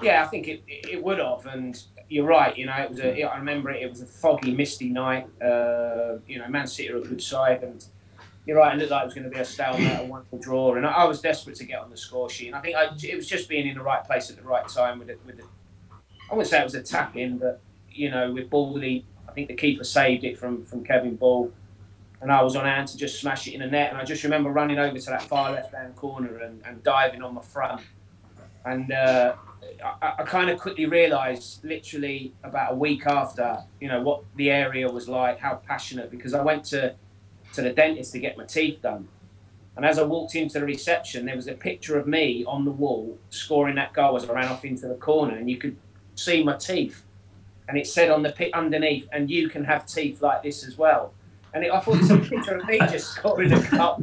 Yeah, 0.02 0.24
I 0.24 0.26
think 0.26 0.48
it, 0.48 0.62
it, 0.66 1.02
would 1.02 1.18
have, 1.18 1.46
and 1.46 1.80
you're 2.08 2.26
right. 2.26 2.56
You 2.56 2.66
know, 2.66 2.74
it 2.74 2.90
was 2.90 3.00
a. 3.00 3.22
I 3.22 3.36
remember 3.36 3.70
it. 3.70 3.82
It 3.82 3.90
was 3.90 4.00
a 4.00 4.06
foggy, 4.06 4.52
misty 4.52 4.88
night. 4.88 5.28
Uh, 5.42 6.18
you 6.26 6.38
know, 6.38 6.48
Man 6.48 6.66
City 6.66 6.90
are 6.90 6.96
a 6.96 7.02
good 7.02 7.22
side, 7.22 7.62
and 7.62 7.84
you're 8.46 8.56
right. 8.56 8.74
It 8.74 8.78
looked 8.78 8.90
like 8.90 9.02
it 9.02 9.06
was 9.06 9.14
going 9.14 9.24
to 9.24 9.30
be 9.30 9.38
a 9.38 9.44
stalemate, 9.44 10.00
a 10.00 10.04
one 10.04 10.24
draw, 10.40 10.74
and 10.74 10.86
I, 10.86 10.90
I 10.90 11.04
was 11.04 11.20
desperate 11.20 11.56
to 11.56 11.64
get 11.64 11.80
on 11.80 11.90
the 11.90 11.96
score 11.96 12.30
sheet. 12.30 12.48
And 12.48 12.56
I 12.56 12.60
think 12.60 12.76
I, 12.76 12.88
it 13.02 13.16
was 13.16 13.28
just 13.28 13.48
being 13.48 13.66
in 13.66 13.76
the 13.76 13.82
right 13.82 14.04
place 14.04 14.30
at 14.30 14.36
the 14.36 14.42
right 14.42 14.66
time 14.66 14.98
with 14.98 15.10
it. 15.10 15.20
With 15.26 15.38
the, 15.38 15.44
I 16.30 16.34
wouldn't 16.34 16.48
say 16.48 16.60
it 16.60 16.64
was 16.64 16.74
a 16.74 16.82
tap 16.82 17.16
in, 17.16 17.38
but 17.38 17.60
you 17.90 18.10
know, 18.10 18.32
with 18.32 18.48
Baldy, 18.48 19.04
I 19.28 19.32
think 19.32 19.48
the 19.48 19.54
keeper 19.54 19.84
saved 19.84 20.24
it 20.24 20.38
from 20.38 20.64
from 20.64 20.84
Kevin 20.84 21.16
Ball. 21.16 21.52
And 22.22 22.30
I 22.30 22.42
was 22.42 22.54
on 22.54 22.66
hand 22.66 22.88
to 22.88 22.98
just 22.98 23.18
smash 23.18 23.48
it 23.48 23.54
in 23.54 23.60
the 23.60 23.66
net. 23.66 23.90
And 23.90 23.98
I 23.98 24.04
just 24.04 24.24
remember 24.24 24.50
running 24.50 24.78
over 24.78 24.98
to 24.98 25.06
that 25.06 25.22
far 25.22 25.52
left 25.52 25.74
hand 25.74 25.96
corner 25.96 26.36
and, 26.38 26.60
and 26.66 26.82
diving 26.82 27.22
on 27.22 27.34
my 27.34 27.40
front. 27.40 27.80
And 28.64 28.92
uh, 28.92 29.34
I, 30.02 30.14
I 30.18 30.22
kind 30.24 30.50
of 30.50 30.58
quickly 30.58 30.86
realised, 30.86 31.64
literally 31.64 32.32
about 32.42 32.72
a 32.72 32.76
week 32.76 33.06
after, 33.06 33.58
you 33.80 33.88
know, 33.88 34.02
what 34.02 34.22
the 34.36 34.50
area 34.50 34.90
was 34.90 35.08
like, 35.08 35.38
how 35.38 35.56
passionate, 35.66 36.10
because 36.10 36.34
I 36.34 36.42
went 36.42 36.64
to, 36.66 36.94
to 37.54 37.62
the 37.62 37.70
dentist 37.70 38.12
to 38.12 38.18
get 38.18 38.36
my 38.36 38.44
teeth 38.44 38.82
done. 38.82 39.08
And 39.76 39.86
as 39.86 39.98
I 39.98 40.02
walked 40.02 40.34
into 40.34 40.58
the 40.58 40.66
reception, 40.66 41.26
there 41.26 41.36
was 41.36 41.46
a 41.46 41.54
picture 41.54 41.98
of 41.98 42.06
me 42.06 42.44
on 42.44 42.64
the 42.64 42.70
wall 42.70 43.18
scoring 43.30 43.76
that 43.76 43.92
goal 43.92 44.16
as 44.16 44.28
I 44.28 44.32
ran 44.32 44.48
off 44.48 44.64
into 44.64 44.88
the 44.88 44.94
corner, 44.94 45.36
and 45.36 45.48
you 45.48 45.56
could 45.56 45.76
see 46.14 46.42
my 46.42 46.56
teeth. 46.56 47.04
And 47.66 47.78
it 47.78 47.86
said 47.86 48.10
on 48.10 48.22
the 48.22 48.32
pit 48.32 48.52
underneath, 48.52 49.08
and 49.12 49.30
you 49.30 49.48
can 49.48 49.64
have 49.64 49.86
teeth 49.86 50.20
like 50.20 50.42
this 50.42 50.66
as 50.66 50.76
well. 50.76 51.14
And 51.52 51.64
it, 51.64 51.72
I 51.72 51.80
thought 51.80 51.98
it's 51.98 52.10
a 52.10 52.18
picture 52.18 52.56
of 52.56 52.66
me 52.66 52.78
just 52.78 53.14
scoring 53.14 53.52
a 53.52 53.60
goal. 53.70 54.02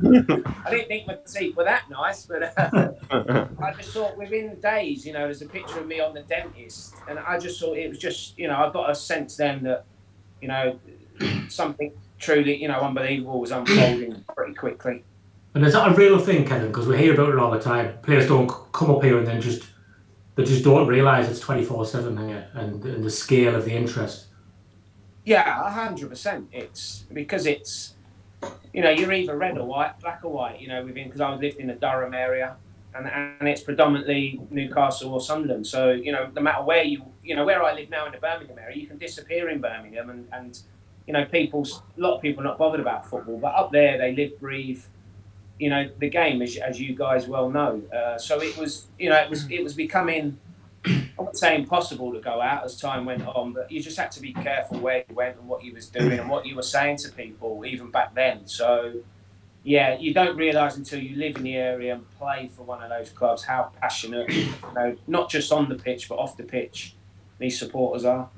I 0.65 0.69
didn't 0.69 0.88
think 0.88 1.07
my 1.07 1.17
teeth 1.25 1.55
were 1.55 1.63
that 1.63 1.89
nice, 1.89 2.25
but 2.25 2.53
uh, 2.57 2.91
I 3.63 3.73
just 3.73 3.91
thought 3.91 4.17
within 4.17 4.60
days, 4.60 5.05
you 5.05 5.13
know, 5.13 5.21
there's 5.21 5.41
a 5.41 5.47
picture 5.47 5.79
of 5.79 5.88
me 5.88 5.99
on 5.99 6.13
the 6.13 6.23
dentist, 6.23 6.95
and 7.07 7.17
I 7.19 7.39
just 7.39 7.60
thought 7.60 7.77
it 7.77 7.89
was 7.89 7.99
just, 7.99 8.38
you 8.38 8.47
know, 8.47 8.57
I 8.57 8.69
got 8.71 8.89
a 8.89 8.95
sense 8.95 9.38
then 9.38 9.63
that, 9.63 9.86
you 10.41 10.49
know, 10.49 10.79
something 11.47 11.93
truly, 12.19 12.62
you 12.62 12.67
know, 12.67 12.79
unbelievable 12.79 13.39
was 13.39 13.51
unfolding 13.51 14.23
pretty 14.36 14.53
quickly. 14.53 15.03
And 15.53 15.65
is 15.65 15.73
that 15.73 15.91
a 15.91 15.95
real 15.95 16.19
thing, 16.19 16.45
Kevin? 16.45 16.67
Because 16.67 16.88
we 16.88 16.97
hear 16.97 17.13
about 17.13 17.29
it 17.29 17.39
all 17.39 17.49
the 17.49 17.60
time. 17.60 17.97
Players 18.03 18.27
don't 18.27 18.47
come 18.73 18.91
up 18.91 19.03
here 19.03 19.17
and 19.17 19.25
then 19.25 19.41
just 19.41 19.63
they 20.36 20.43
just 20.43 20.63
don't 20.63 20.88
realise 20.88 21.27
it's 21.27 21.39
twenty 21.39 21.63
four 21.63 21.83
seven 21.86 22.15
here 22.27 22.47
and, 22.53 22.83
and 22.86 23.03
the 23.03 23.10
scale 23.10 23.55
of 23.55 23.65
the 23.65 23.71
interest. 23.71 24.26
Yeah, 25.27 25.69
hundred 25.69 26.07
percent. 26.07 26.47
It's 26.53 27.03
because 27.11 27.45
it's, 27.45 27.95
you 28.73 28.81
know, 28.81 28.89
you're 28.89 29.11
either 29.11 29.35
red 29.35 29.57
or 29.57 29.67
white, 29.67 29.99
black 29.99 30.23
or 30.23 30.31
white. 30.31 30.61
You 30.61 30.69
know, 30.69 30.85
within 30.85 31.07
because 31.07 31.19
I 31.19 31.35
lived 31.35 31.57
in 31.57 31.67
the 31.67 31.73
Durham 31.73 32.13
area, 32.13 32.55
and 32.95 33.07
and 33.07 33.49
it's 33.49 33.61
predominantly 33.61 34.39
Newcastle 34.49 35.13
or 35.13 35.19
Sunderland. 35.19 35.67
So 35.67 35.91
you 35.91 36.13
know, 36.13 36.29
no 36.33 36.41
matter 36.41 36.63
where 36.63 36.81
you, 36.81 37.03
you 37.21 37.35
know, 37.35 37.43
where 37.43 37.61
I 37.61 37.73
live 37.73 37.89
now 37.89 38.05
in 38.05 38.13
the 38.13 38.19
Birmingham 38.19 38.57
area, 38.57 38.77
you 38.77 38.87
can 38.87 38.97
disappear 38.97 39.49
in 39.49 39.59
Birmingham, 39.59 40.09
and 40.09 40.29
and 40.31 40.57
you 41.05 41.11
know, 41.11 41.25
people, 41.25 41.67
a 41.67 41.99
lot 41.99 42.15
of 42.15 42.21
people 42.21 42.41
are 42.43 42.47
not 42.47 42.57
bothered 42.57 42.79
about 42.79 43.09
football, 43.09 43.37
but 43.37 43.53
up 43.53 43.73
there 43.73 43.97
they 43.97 44.15
live, 44.15 44.39
breathe. 44.39 44.81
You 45.59 45.71
know, 45.71 45.89
the 45.99 46.09
game, 46.09 46.41
as, 46.41 46.55
as 46.55 46.79
you 46.79 46.95
guys 46.95 47.27
well 47.27 47.49
know. 47.49 47.81
Uh, 47.93 48.17
so 48.17 48.41
it 48.41 48.55
was, 48.57 48.87
you 48.97 49.09
know, 49.09 49.17
it 49.17 49.29
was 49.29 49.51
it 49.51 49.61
was 49.61 49.73
becoming. 49.73 50.39
I 51.17 51.21
wouldn't 51.21 51.38
say 51.38 51.56
impossible 51.56 52.13
to 52.13 52.19
go 52.19 52.41
out 52.41 52.63
as 52.63 52.80
time 52.80 53.06
went 53.06 53.25
on, 53.25 53.53
but 53.53 53.71
you 53.71 53.82
just 53.82 53.97
had 53.97 54.12
to 54.12 54.21
be 54.21 54.34
careful 54.34 54.80
where 54.80 55.03
you 55.10 55.15
went 55.15 55.38
and 55.38 55.47
what 55.47 55.63
you 55.63 55.73
was 55.73 55.88
doing 55.88 56.19
and 56.19 56.30
what 56.30 56.45
you 56.45 56.56
were 56.56 56.62
saying 56.62 56.97
to 56.97 57.10
people, 57.10 57.65
even 57.65 57.89
back 57.89 58.13
then. 58.13 58.45
So, 58.45 59.01
yeah, 59.63 59.97
you 59.97 60.13
don't 60.13 60.38
realise 60.38 60.77
until 60.77 60.99
you 60.99 61.15
live 61.15 61.38
in 61.38 61.43
the 61.43 61.56
area 61.56 61.95
and 61.95 62.10
play 62.19 62.49
for 62.56 62.63
one 62.63 62.84
of 62.84 62.89
those 62.89 63.10
clubs 63.10 63.43
how 63.43 63.71
passionate, 63.82 64.30
you 64.32 64.53
know, 64.75 64.95
not 65.08 65.30
just 65.30 65.51
on 65.51 65.69
the 65.69 65.75
pitch 65.75 66.08
but 66.08 66.19
off 66.19 66.38
the 66.38 66.43
pitch, 66.43 66.95
these 67.39 67.58
supporters 67.58 68.06
are. 68.06 68.30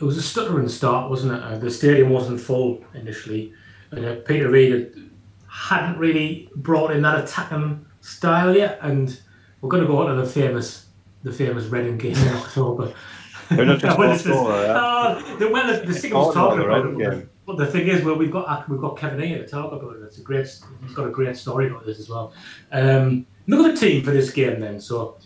It 0.00 0.04
was 0.04 0.16
a 0.16 0.22
stuttering 0.22 0.68
start, 0.68 1.10
wasn't 1.10 1.32
it? 1.34 1.42
Uh, 1.42 1.58
the 1.58 1.70
stadium 1.70 2.10
wasn't 2.10 2.40
full 2.40 2.84
initially, 2.94 3.52
and 3.90 4.04
uh, 4.04 4.16
Peter 4.16 4.48
Reid 4.48 4.72
had- 4.72 5.10
hadn't 5.48 5.98
really 5.98 6.48
brought 6.54 6.92
in 6.92 7.02
that 7.02 7.24
attacking 7.24 7.84
style 8.00 8.56
yet. 8.56 8.78
And 8.80 9.20
we're 9.60 9.70
going 9.70 9.82
to 9.82 9.88
go 9.88 9.98
on 9.98 10.14
to 10.14 10.20
the 10.20 10.28
famous, 10.28 10.86
the 11.30 11.36
famous 11.36 11.64
Reading 11.66 11.98
game 11.98 12.16
in 12.16 12.28
October. 12.28 12.92
They're 13.50 13.64
not 13.64 13.78
just 13.78 13.98
Well, 13.98 14.08
one 14.08 14.16
this 14.16 14.26
is- 14.26 14.32
scorer, 14.32 14.62
yeah. 14.66 14.74
Oh, 14.78 15.36
the, 15.38 15.46
the, 15.48 15.86
the 15.92 15.98
thing 15.98 16.12
I 16.12 16.16
was 16.16 16.34
no, 16.34 16.48
talking 16.48 16.64
about. 16.64 16.86
It, 16.86 16.98
game. 16.98 17.30
But 17.46 17.56
the 17.56 17.66
thing 17.66 17.88
is, 17.88 18.04
well, 18.04 18.16
we've 18.16 18.30
got 18.30 18.68
we've 18.68 18.80
got 18.80 18.98
Kevin 18.98 19.26
here 19.26 19.38
to 19.38 19.46
talk 19.48 19.72
about 19.72 19.96
it. 19.96 20.02
It's 20.02 20.18
a 20.18 20.20
great. 20.20 20.46
He's 20.82 20.94
got 20.94 21.06
a 21.06 21.10
great 21.10 21.34
story 21.34 21.68
about 21.68 21.86
this 21.86 21.98
as 21.98 22.08
well. 22.10 22.34
Um, 22.70 23.24
the 23.46 23.74
team 23.74 24.04
for 24.04 24.10
this 24.10 24.30
game 24.30 24.60
then. 24.60 24.78
So, 24.78 25.16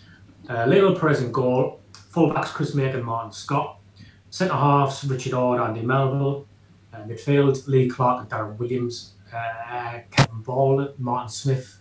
uh, 0.48 0.66
Lionel 0.68 0.94
Perez 0.94 1.20
in 1.20 1.32
goal, 1.32 1.80
fullbacks 2.12 2.46
Chris 2.54 2.74
Makin, 2.76 3.02
Martin 3.02 3.32
Scott, 3.32 3.78
centre 4.30 4.54
halves 4.54 5.02
Richard 5.04 5.34
Ord, 5.34 5.60
Andy 5.60 5.82
Melville, 5.82 6.46
uh, 6.94 6.98
midfield 6.98 7.66
Lee 7.66 7.88
Clark 7.88 8.20
and 8.20 8.30
Darren 8.30 8.56
Williams, 8.56 9.14
uh, 9.34 9.98
Kevin 10.12 10.42
Ball, 10.42 10.94
Martin 10.98 11.28
Smith, 11.28 11.80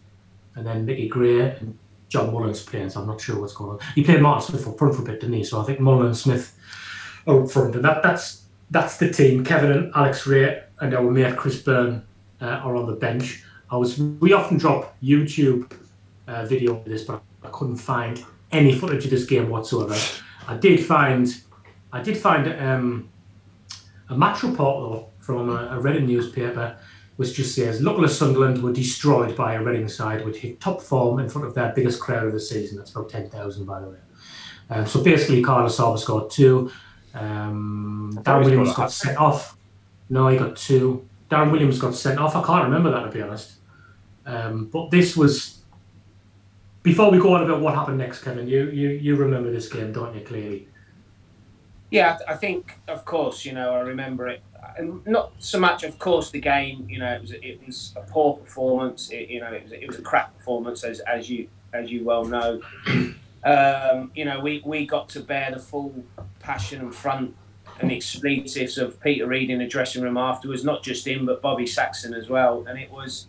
and 0.56 0.66
then 0.66 0.86
Mickey 0.88 1.08
Gray 1.08 1.52
and 1.52 1.78
John 2.12 2.34
Mullins 2.34 2.62
playing. 2.62 2.90
So 2.90 3.00
I'm 3.00 3.08
not 3.08 3.22
sure 3.22 3.40
what's 3.40 3.54
going 3.54 3.72
on. 3.72 3.80
He 3.96 4.04
played 4.04 4.22
Martin 4.22 4.50
Smith 4.50 4.68
up 4.68 4.78
front 4.78 4.96
for 4.96 5.02
a 5.02 5.06
bit, 5.06 5.22
didn't 5.22 5.34
he? 5.34 5.44
So 5.46 5.62
I 5.62 5.64
think 5.64 5.80
Mullins 5.80 6.22
Smith 6.22 6.60
up 7.26 7.50
front, 7.50 7.76
and 7.76 7.86
that 7.86 8.04
that's 8.04 8.44
that's 8.70 8.98
the 8.98 9.10
team. 9.10 9.46
Kevin 9.46 9.72
and 9.72 9.92
Alex 9.96 10.28
Rae 10.28 10.62
and 10.82 10.94
our 10.94 11.10
mate 11.10 11.38
Chris 11.38 11.62
Byrne 11.62 12.04
uh, 12.42 12.46
are 12.46 12.76
on 12.76 12.86
the 12.86 12.96
bench. 12.96 13.44
I 13.70 13.78
was 13.78 13.98
we 13.98 14.34
often 14.34 14.58
drop 14.58 14.96
YouTube 15.02 15.72
uh, 16.28 16.46
video 16.46 16.76
of 16.76 16.86
this, 16.86 17.06
but 17.06 17.24
I 17.44 17.48
couldn't 17.48 17.78
find 17.78 18.24
any 18.52 18.78
footage 18.78 19.06
of 19.06 19.12
this 19.12 19.26
game 19.26 19.50
whatsoever. 19.50 19.98
I 20.48 20.58
did 20.58 20.86
find 20.86 21.34
I 21.94 22.02
did 22.02 22.18
find 22.18 22.46
um, 22.62 23.10
a 24.10 24.18
match 24.18 24.44
report 24.44 24.92
though 24.92 25.08
from 25.22 25.50
a, 25.50 25.80
a 25.80 26.00
newspaper, 26.02 26.78
which 27.18 27.36
just 27.36 27.56
says 27.56 27.82
local 27.82 28.08
Sunderland 28.08 28.62
were 28.64 28.74
destroyed 28.74 29.36
by 29.36 29.54
a 29.54 29.64
Reading 29.64 29.88
side 29.88 30.26
which 30.26 30.38
hit 30.38 30.60
top 30.60 30.82
form 30.82 31.20
in 31.20 31.30
front 31.30 31.48
of 31.48 31.54
their 31.54 31.72
biggest 31.74 32.00
crowd 32.00 32.28
of 32.28 32.34
the 32.34 32.40
season. 32.40 32.78
That's 32.78 32.92
about 32.92 33.10
ten 33.10 33.30
thousand, 33.30 33.66
by 33.66 33.80
the 33.80 33.90
way. 33.90 33.98
Um, 34.70 34.88
so 34.88 35.04
basically, 35.04 35.44
Carl 35.44 35.68
Asaba 35.68 36.00
scored 36.00 36.32
two. 36.32 36.72
Um, 37.14 38.18
Darren 38.24 38.46
Williams 38.46 38.72
scored 38.72 38.86
got 38.86 38.92
sent 38.92 39.18
off. 39.18 39.58
No, 40.10 40.28
he 40.28 40.38
got 40.38 40.56
two. 40.56 41.08
Darren 41.30 41.52
Williams 41.52 41.80
got 41.80 41.96
sent 41.96 42.20
off. 42.20 42.36
I 42.36 42.44
can't 42.44 42.64
remember 42.66 42.92
that 42.92 43.04
to 43.04 43.10
be 43.10 43.22
honest. 43.22 43.54
Um, 44.26 44.66
but 44.68 44.92
this 44.92 45.18
was 45.18 45.62
before 46.84 47.12
we 47.12 47.20
go 47.20 47.36
on 47.36 47.44
about 47.44 47.62
what 47.62 47.76
happened 47.76 47.98
next, 47.98 48.24
Kevin. 48.24 48.48
You 48.48 48.70
you 48.70 48.90
you 48.90 49.16
remember 49.16 49.52
this 49.52 49.68
game, 49.68 49.92
don't 49.92 50.16
you? 50.16 50.22
Clearly. 50.22 50.68
Yeah, 51.92 52.18
I 52.26 52.36
think, 52.36 52.80
of 52.88 53.04
course, 53.04 53.44
you 53.44 53.52
know, 53.52 53.74
I 53.74 53.82
remember 53.82 54.30
it. 54.30 54.42
And 54.78 55.06
not 55.06 55.34
so 55.40 55.60
much, 55.60 55.84
of 55.84 55.98
course, 56.00 56.32
the 56.32 56.40
game. 56.40 56.88
You 56.90 57.00
know, 57.00 57.14
it 57.14 57.22
was 57.22 57.32
it 57.32 57.60
was 57.66 57.94
a 57.96 58.02
poor 58.02 58.38
performance. 58.38 59.10
It, 59.10 59.30
you 59.30 59.40
know, 59.40 59.52
it 59.52 59.64
was 59.64 59.72
it 59.72 59.88
was 59.88 59.98
a 59.98 60.02
crap 60.02 60.38
performance, 60.38 60.84
as 60.84 61.00
as 61.02 61.30
you 61.30 61.48
as 61.74 61.92
you 61.92 62.04
well 62.04 62.26
know. 62.26 62.62
Um, 63.44 64.12
you 64.14 64.26
know, 64.26 64.40
we, 64.40 64.62
we 64.64 64.86
got 64.86 65.10
to 65.10 65.20
bear 65.20 65.50
the 65.52 65.60
full 65.60 66.04
passion 66.40 66.80
and 66.80 66.94
front 66.94 67.36
and 67.80 67.92
expletives 67.92 68.78
of 68.78 69.02
Peter 69.02 69.26
Reid 69.26 69.50
in 69.50 69.60
the 69.60 69.68
dressing 69.68 70.04
room 70.04 70.16
afterwards, 70.16 70.64
not 70.64 70.84
just 70.84 71.08
him, 71.08 71.26
but 71.26 71.42
Bobby 71.42 71.66
Saxton 71.66 72.14
as 72.14 72.30
well. 72.30 72.66
And 72.68 72.78
it 72.78 72.92
was, 72.92 73.28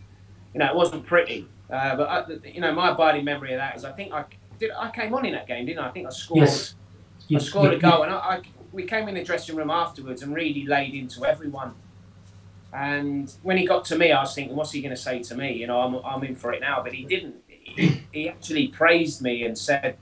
you 0.53 0.59
know, 0.61 0.67
it 0.67 0.75
wasn't 0.75 1.07
pretty. 1.07 1.49
Uh, 1.71 1.97
but, 1.97 2.09
I, 2.11 2.25
you 2.47 2.61
know, 2.61 2.75
my 2.75 2.91
abiding 2.91 3.25
memory 3.25 3.55
of 3.55 3.59
that 3.59 3.75
is 3.75 3.85
I 3.87 3.93
think 3.93 4.13
I 4.13 4.27
did. 4.59 4.71
I 4.73 4.91
came 4.91 5.15
on 5.15 5.25
in 5.25 5.33
that 5.33 5.47
game, 5.47 5.65
didn't 5.65 5.79
I? 5.79 5.89
I 5.89 5.91
think 5.93 6.07
I 6.07 6.11
scored. 6.11 6.41
Yes. 6.41 6.75
I 7.35 7.39
scored 7.39 7.73
a 7.73 7.79
goal, 7.79 8.03
and 8.03 8.13
I, 8.13 8.17
I, 8.19 8.43
we 8.73 8.85
came 8.85 9.09
in 9.09 9.15
the 9.15 9.25
dressing 9.25 9.55
room 9.57 9.71
afterwards 9.71 10.23
and 10.23 10.35
really 10.35 10.65
laid 10.67 10.95
into 10.95 11.25
everyone. 11.25 11.75
And 12.73 13.33
when 13.43 13.59
he 13.59 13.67
got 13.67 13.85
to 13.87 13.99
me, 13.99 14.13
I 14.13 14.23
was 14.23 14.35
thinking, 14.35 14.57
what's 14.57 14.73
he 14.73 14.81
going 14.81 14.95
to 14.95 15.01
say 15.01 15.23
to 15.25 15.35
me? 15.35 15.53
You 15.53 15.67
know, 15.67 15.81
I'm, 15.81 15.95
I'm 16.05 16.25
in 16.25 16.35
for 16.35 16.53
it 16.53 16.61
now. 16.63 16.83
But 16.83 16.95
he 16.95 17.05
didn't. 17.05 17.37
He, 17.49 18.03
he 18.11 18.29
actually 18.29 18.69
praised 18.69 19.21
me 19.21 19.45
and 19.45 19.57
said 19.57 19.99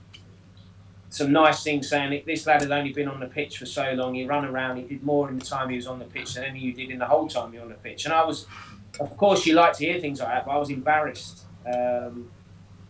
some 1.09 1.33
nice 1.33 1.63
things, 1.63 1.89
saying 1.89 2.23
this 2.25 2.47
lad 2.47 2.61
had 2.61 2.71
only 2.71 2.93
been 2.93 3.09
on 3.09 3.19
the 3.19 3.27
pitch 3.27 3.57
for 3.57 3.65
so 3.65 3.91
long. 3.91 4.13
He 4.13 4.25
ran 4.25 4.45
around. 4.45 4.77
He 4.77 4.83
did 4.83 5.03
more 5.03 5.29
in 5.29 5.37
the 5.37 5.45
time 5.45 5.69
he 5.69 5.75
was 5.75 5.87
on 5.87 5.99
the 5.99 6.05
pitch 6.05 6.35
than 6.35 6.45
any 6.45 6.59
you 6.59 6.71
did 6.73 6.89
in 6.89 6.99
the 6.99 7.05
whole 7.05 7.27
time 7.27 7.53
you 7.53 7.59
were 7.59 7.65
on 7.65 7.71
the 7.71 7.75
pitch. 7.75 8.05
And 8.05 8.13
I 8.13 8.23
was, 8.23 8.45
of 9.01 9.17
course, 9.17 9.45
you 9.45 9.53
like 9.53 9.73
to 9.73 9.85
hear 9.85 9.99
things 9.99 10.21
like 10.21 10.29
that, 10.29 10.45
but 10.45 10.51
I 10.53 10.57
was 10.57 10.69
embarrassed 10.69 11.43
um, 11.65 12.31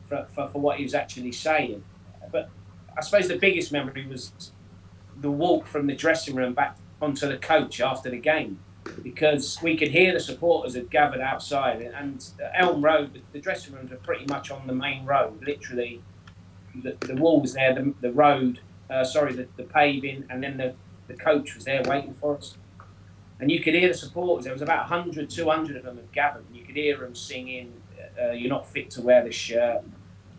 for, 0.04 0.28
for, 0.36 0.48
for 0.50 0.62
what 0.62 0.78
he 0.78 0.84
was 0.84 0.94
actually 0.94 1.32
saying. 1.32 1.84
But 2.32 2.50
I 2.96 3.02
suppose 3.02 3.28
the 3.28 3.38
biggest 3.38 3.72
memory 3.72 4.06
was 4.06 4.52
the 5.22 5.32
walk 5.32 5.68
from 5.68 5.88
the 5.88 5.96
dressing 5.96 6.36
room 6.36 6.54
back 6.54 6.78
onto 7.02 7.28
the 7.28 7.38
coach 7.38 7.80
after 7.80 8.10
the 8.10 8.18
game 8.18 8.60
because 9.04 9.62
we 9.62 9.78
could 9.78 9.90
hear 9.90 10.14
the 10.14 10.20
supporters 10.20 10.74
had 10.74 10.90
gathered 10.90 11.22
outside 11.22 11.82
and 11.82 12.26
Elm 12.56 12.84
Road, 12.84 13.22
the 13.32 13.40
dressing 13.40 13.74
rooms 13.74 13.92
are 13.92 13.98
pretty 13.98 14.26
much 14.26 14.50
on 14.52 14.68
the 14.68 14.74
main 14.74 15.06
road, 15.06 15.44
literally 15.46 16.02
the, 16.76 16.96
the 17.02 17.16
wall 17.16 17.42
was 17.42 17.54
there, 17.54 17.74
the, 17.74 17.94
the 18.02 18.12
road, 18.12 18.60
uh, 18.90 19.04
sorry, 19.04 19.34
the, 19.34 19.48
the 19.58 19.64
paving, 19.64 20.26
and 20.30 20.44
then 20.44 20.58
the, 20.58 20.74
the 21.08 21.14
coach 21.14 21.56
was 21.56 21.66
there 21.66 21.84
waiting 21.84 22.14
for 22.14 22.38
us. 22.38 22.58
And 23.40 23.52
you 23.52 23.60
could 23.60 23.74
hear 23.74 23.88
the 23.88 23.94
supporters, 23.94 24.46
there 24.46 24.54
was 24.54 24.62
about 24.62 24.90
100, 24.90 25.30
200 25.30 25.76
of 25.76 25.84
them 25.84 25.98
had 25.98 26.12
gathered, 26.12 26.46
and 26.48 26.56
you 26.56 26.64
could 26.64 26.76
hear 26.76 26.98
them 26.98 27.16
singing, 27.16 27.74
uh, 28.22 28.32
You're 28.32 28.50
not 28.50 28.68
fit 28.68 28.90
to 28.92 29.02
wear 29.02 29.24
this 29.24 29.36
shirt, 29.36 29.84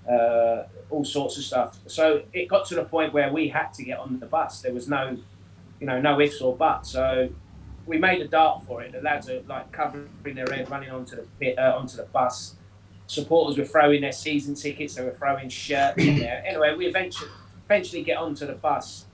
uh, 0.08 0.64
all 0.92 1.04
sorts 1.04 1.38
of 1.38 1.44
stuff. 1.44 1.78
So 1.86 2.22
it 2.32 2.48
got 2.48 2.66
to 2.66 2.74
the 2.74 2.84
point 2.84 3.12
where 3.12 3.32
we 3.32 3.48
had 3.48 3.72
to 3.74 3.82
get 3.82 3.98
on 3.98 4.20
the 4.20 4.26
bus. 4.26 4.60
There 4.60 4.72
was 4.72 4.88
no, 4.88 5.16
you 5.80 5.86
know, 5.86 6.00
no 6.00 6.20
ifs 6.20 6.40
or 6.40 6.54
buts. 6.54 6.90
So 6.90 7.30
we 7.86 7.98
made 7.98 8.20
a 8.20 8.28
dart 8.28 8.62
for 8.64 8.82
it. 8.82 8.92
The 8.92 9.00
lads 9.00 9.28
are 9.28 9.40
like 9.48 9.72
covering 9.72 10.08
their 10.34 10.46
head, 10.52 10.70
running 10.70 10.90
onto 10.90 11.16
the 11.16 11.26
pit, 11.40 11.58
uh, 11.58 11.76
onto 11.76 11.96
the 11.96 12.04
bus. 12.04 12.56
Supporters 13.06 13.58
were 13.58 13.64
throwing 13.64 14.02
their 14.02 14.12
season 14.12 14.54
tickets. 14.54 14.94
They 14.94 15.04
were 15.04 15.12
throwing 15.12 15.48
shirts 15.48 15.98
in 15.98 16.18
there. 16.18 16.42
Anyway, 16.46 16.74
we 16.76 16.86
eventually 16.86 17.30
eventually 17.64 18.02
get 18.02 18.18
onto 18.18 18.46
the 18.46 18.54
bus. 18.54 19.06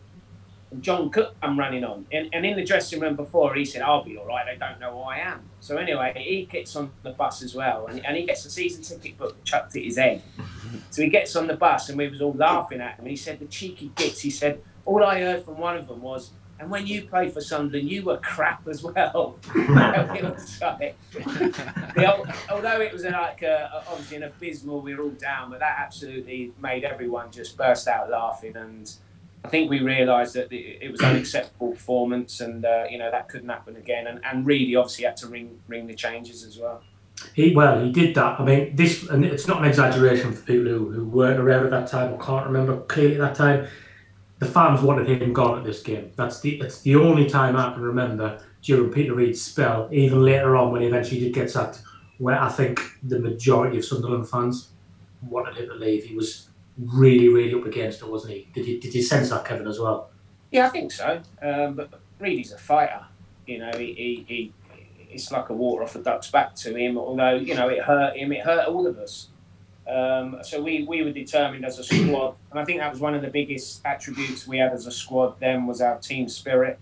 And 0.70 0.83
John 0.83 1.09
Cooke, 1.11 1.35
I'm 1.42 1.59
running 1.59 1.83
on, 1.83 2.07
and, 2.12 2.28
and 2.33 2.44
in 2.44 2.57
the 2.57 2.64
dressing 2.64 3.00
room 3.00 3.16
before, 3.16 3.54
he 3.54 3.64
said, 3.64 3.83
"I'll 3.83 4.04
be 4.04 4.18
all 4.18 4.26
right. 4.26 4.44
They 4.46 4.59
don't 4.59 4.78
know 4.78 4.92
who 4.92 5.00
I 5.00 5.18
am." 5.18 5.42
So 5.61 5.76
anyway, 5.76 6.12
he 6.16 6.44
gets 6.44 6.76
on 6.76 6.90
the 7.02 7.12
bus 7.12 7.42
as 7.42 7.54
well, 7.54 7.87
and, 7.87 8.04
and 8.04 8.16
he 8.16 8.26
gets 8.26 8.44
a 8.44 8.50
season 8.50 8.83
ticket 8.83 9.16
book 9.16 9.42
chucked 9.44 9.76
at 9.76 9.83
his 9.83 9.96
head. 9.96 10.22
So 10.90 11.00
he 11.02 11.09
gets 11.09 11.35
on 11.35 11.46
the 11.46 11.57
bus, 11.57 11.88
and 11.88 11.96
we 11.96 12.09
was 12.09 12.20
all 12.20 12.35
laughing 12.35 12.83
at 12.83 12.92
him. 12.92 13.00
And 13.00 13.09
he 13.09 13.16
said, 13.16 13.38
"The 13.38 13.46
cheeky 13.46 13.90
gits." 13.96 14.20
He 14.20 14.31
said, 14.31 14.62
"All 14.85 15.02
I 15.02 15.20
heard 15.20 15.44
from 15.44 15.59
one 15.59 15.76
of 15.76 15.88
them 15.88 16.02
was." 16.02 16.31
And 16.61 16.70
when 16.70 16.87
you 16.87 17.02
played 17.02 17.33
for 17.33 17.40
Sunderland, 17.40 17.88
you 17.88 18.02
were 18.02 18.16
crap 18.18 18.66
as 18.66 18.83
well. 18.83 19.38
it 19.54 20.24
was 20.24 20.61
like, 20.61 20.96
the, 21.12 22.35
although 22.50 22.81
it 22.81 22.92
was 22.92 23.04
like 23.04 23.42
a, 23.42 23.85
obviously 23.88 24.16
an 24.16 24.24
abysmal, 24.24 24.81
we 24.81 24.94
were 24.94 25.04
all 25.04 25.11
down, 25.11 25.50
but 25.50 25.61
that 25.61 25.76
absolutely 25.78 26.52
made 26.61 26.83
everyone 26.83 27.31
just 27.31 27.57
burst 27.57 27.87
out 27.87 28.11
laughing. 28.11 28.57
And 28.57 28.92
I 29.44 29.48
think 29.48 29.70
we 29.70 29.81
realised 29.81 30.35
that 30.35 30.53
it, 30.53 30.90
was 30.90 31.01
unacceptable 31.01 31.72
performance, 31.72 32.40
and 32.40 32.64
uh, 32.64 32.85
you 32.90 32.98
know 32.98 33.11
that 33.11 33.29
couldn't 33.29 33.48
happen 33.48 33.77
again. 33.77 34.07
And, 34.07 34.20
and 34.24 34.44
really, 34.44 34.74
obviously, 34.77 35.05
had 35.05 35.16
to 35.18 35.29
ring 35.29 35.61
ring 35.68 35.87
the 35.87 35.94
changes 35.94 36.44
as 36.44 36.59
well. 36.59 36.83
He 37.35 37.55
well, 37.55 37.83
he 37.85 37.92
did 37.92 38.14
that. 38.16 38.40
I 38.40 38.44
mean, 38.44 38.77
this 38.77 39.09
and 39.09 39.24
it's 39.24 39.46
not 39.46 39.59
an 39.62 39.68
exaggeration 39.68 40.33
for 40.33 40.42
people 40.42 40.70
who, 40.70 40.90
who 40.90 41.05
weren't 41.05 41.40
around 41.40 41.64
at 41.64 41.70
that 41.70 41.88
time 41.88 42.12
or 42.12 42.18
can't 42.18 42.46
remember 42.46 42.81
clearly 42.83 43.14
at 43.14 43.20
that 43.20 43.35
time 43.35 43.68
the 44.38 44.46
fans 44.46 44.81
wanted 44.81 45.09
him 45.09 45.33
gone 45.33 45.59
at 45.59 45.64
this 45.64 45.83
game. 45.83 46.12
That's 46.16 46.40
the 46.40 46.61
it's 46.61 46.81
the 46.83 46.96
only 46.96 47.29
time 47.29 47.57
I 47.57 47.72
can 47.72 47.83
remember 47.83 48.40
during 48.62 48.92
Peter 48.92 49.14
Reid's 49.14 49.42
spell, 49.42 49.88
even 49.92 50.22
later 50.22 50.57
on 50.57 50.72
when 50.72 50.83
he 50.83 50.87
eventually 50.87 51.20
did 51.20 51.35
get 51.35 51.51
sacked, 51.51 51.83
where 52.18 52.40
I 52.40 52.48
think 52.48 52.81
the 53.03 53.18
majority 53.18 53.79
of 53.79 53.85
Sunderland 53.85 54.29
fans 54.29 54.68
wanted 55.29 55.57
him 55.57 55.68
to 55.68 55.74
leave. 55.74 56.05
He 56.05 56.14
was 56.14 56.47
really, 56.78 57.28
really 57.28 57.54
up 57.54 57.66
against 57.66 58.02
it, 58.02 58.08
wasn't 58.08 58.34
he? 58.34 58.48
Did 58.54 58.66
you 58.66 58.80
did 58.80 58.94
you 58.94 59.02
sense 59.02 59.30
that, 59.30 59.44
Kevin, 59.44 59.66
as 59.66 59.78
well? 59.78 60.10
Yeah, 60.50 60.66
I 60.66 60.70
think 60.70 60.92
so. 60.92 61.20
Um, 61.42 61.74
but 61.74 62.00
Reid's 62.18 62.52
a 62.52 62.58
fighter. 62.58 63.04
You 63.46 63.58
know, 63.58 63.70
he, 63.76 63.94
he, 63.94 64.24
he 64.28 64.52
it's 65.10 65.30
like 65.32 65.48
a 65.48 65.54
water 65.54 65.82
off 65.82 65.96
a 65.96 66.00
duck's 66.00 66.30
back 66.30 66.54
to 66.56 66.74
him. 66.74 66.98
Although 66.98 67.36
you 67.36 67.54
know 67.54 67.68
it 67.68 67.82
hurt 67.82 68.16
him, 68.16 68.32
it 68.32 68.44
hurt 68.44 68.66
all 68.68 68.86
of 68.86 68.98
us. 68.98 69.28
Um, 69.88 70.40
so 70.42 70.60
we, 70.60 70.84
we 70.84 71.02
were 71.02 71.12
determined 71.12 71.64
as 71.64 71.78
a 71.78 71.84
squad, 71.84 72.36
and 72.50 72.60
I 72.60 72.64
think 72.64 72.80
that 72.80 72.90
was 72.90 73.00
one 73.00 73.14
of 73.14 73.22
the 73.22 73.28
biggest 73.28 73.80
attributes 73.86 74.46
we 74.46 74.58
had 74.58 74.72
as 74.72 74.86
a 74.86 74.90
squad. 74.90 75.40
Then 75.40 75.66
was 75.66 75.80
our 75.80 75.98
team 75.98 76.28
spirit. 76.28 76.78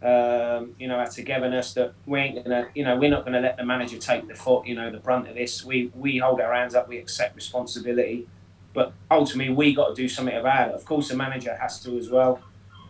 Um, 0.00 0.74
you 0.78 0.86
know, 0.86 0.96
our 0.96 1.08
togetherness. 1.08 1.74
That 1.74 1.94
we 2.04 2.20
ain't 2.20 2.44
gonna, 2.44 2.68
you 2.74 2.84
know, 2.84 2.96
we're 2.96 3.10
not 3.10 3.24
gonna 3.24 3.40
let 3.40 3.56
the 3.56 3.64
manager 3.64 3.98
take 3.98 4.28
the 4.28 4.34
foot. 4.34 4.66
You 4.66 4.76
know, 4.76 4.90
the 4.90 4.98
brunt 4.98 5.28
of 5.28 5.34
this. 5.34 5.64
We 5.64 5.90
we 5.94 6.18
hold 6.18 6.40
our 6.40 6.54
hands 6.54 6.74
up. 6.76 6.88
We 6.88 6.98
accept 6.98 7.34
responsibility, 7.34 8.28
but 8.76 8.92
ultimately 9.10 9.52
we 9.52 9.74
got 9.74 9.88
to 9.88 9.94
do 9.94 10.08
something 10.08 10.36
about 10.36 10.68
it. 10.68 10.74
Of 10.74 10.84
course, 10.84 11.08
the 11.08 11.16
manager 11.16 11.56
has 11.56 11.80
to 11.80 11.98
as 11.98 12.08
well. 12.08 12.40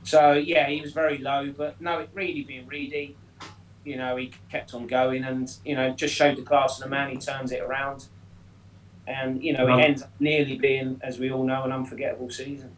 So 0.02 0.32
yeah, 0.32 0.68
he 0.68 0.82
was 0.82 0.92
very 0.92 1.16
low, 1.18 1.54
but 1.56 1.80
no, 1.80 2.00
it 2.00 2.10
really 2.12 2.42
being 2.42 2.66
Reedy. 2.66 3.16
You 3.84 3.96
know, 3.96 4.16
he 4.16 4.32
kept 4.50 4.74
on 4.74 4.86
going, 4.86 5.24
and 5.24 5.50
you 5.64 5.74
know, 5.74 5.90
just 5.90 6.14
showed 6.14 6.36
the 6.36 6.42
class 6.42 6.76
of 6.78 6.84
the 6.84 6.90
man. 6.90 7.10
He 7.10 7.16
turns 7.16 7.52
it 7.52 7.62
around 7.62 8.08
and 9.06 9.42
you 9.42 9.52
know 9.52 9.66
it 9.78 9.82
ends 9.82 10.02
up 10.02 10.10
nearly 10.18 10.56
being, 10.56 11.00
as 11.02 11.18
we 11.18 11.30
all 11.30 11.44
know, 11.44 11.62
an 11.64 11.72
unforgettable 11.72 12.30
season. 12.30 12.74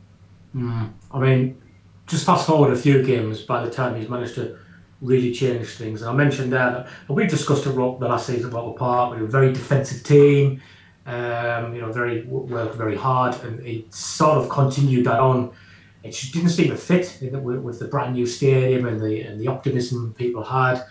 Mm. 0.55 0.93
I 1.11 1.19
mean, 1.19 1.61
just 2.07 2.27
fast 2.27 2.47
forward 2.47 2.73
a 2.73 2.77
few 2.77 3.03
games 3.03 3.43
by 3.43 3.65
the 3.65 3.71
time 3.71 3.99
he's 3.99 4.09
managed 4.09 4.35
to 4.37 4.59
really 5.01 5.33
change 5.33 5.69
things. 5.69 6.03
And 6.03 6.11
I 6.11 6.15
mentioned 6.15 6.53
that, 6.53 6.89
we 7.09 7.27
discussed 7.27 7.67
it 7.67 7.75
the 7.75 7.81
last 7.81 8.27
season 8.27 8.47
at 8.47 8.53
Roker 8.53 8.77
Park. 8.77 9.15
We 9.15 9.21
were 9.21 9.29
a 9.29 9.31
very 9.31 9.53
defensive 9.53 10.03
team, 10.03 10.61
um, 11.09 11.75
you 11.75 11.81
know, 11.81 11.91
very 11.91 12.25
worked 12.25 12.77
very 12.77 12.95
hard, 12.95 13.35
and 13.43 13.67
it 13.67 13.93
sort 13.93 14.37
of 14.37 14.51
continued 14.51 15.07
that 15.07 15.19
on. 15.19 15.53
It 16.05 16.11
just 16.11 16.35
didn't 16.35 16.51
seem 16.51 16.69
to 16.69 16.77
fit 16.77 17.19
with, 17.21 17.79
the 17.79 17.89
brand 17.89 18.15
new 18.15 18.27
stadium 18.27 18.87
and 18.87 19.01
the 19.01 19.23
and 19.23 19.41
the 19.41 19.49
optimism 19.49 20.15
people 20.19 20.45
had. 20.45 20.85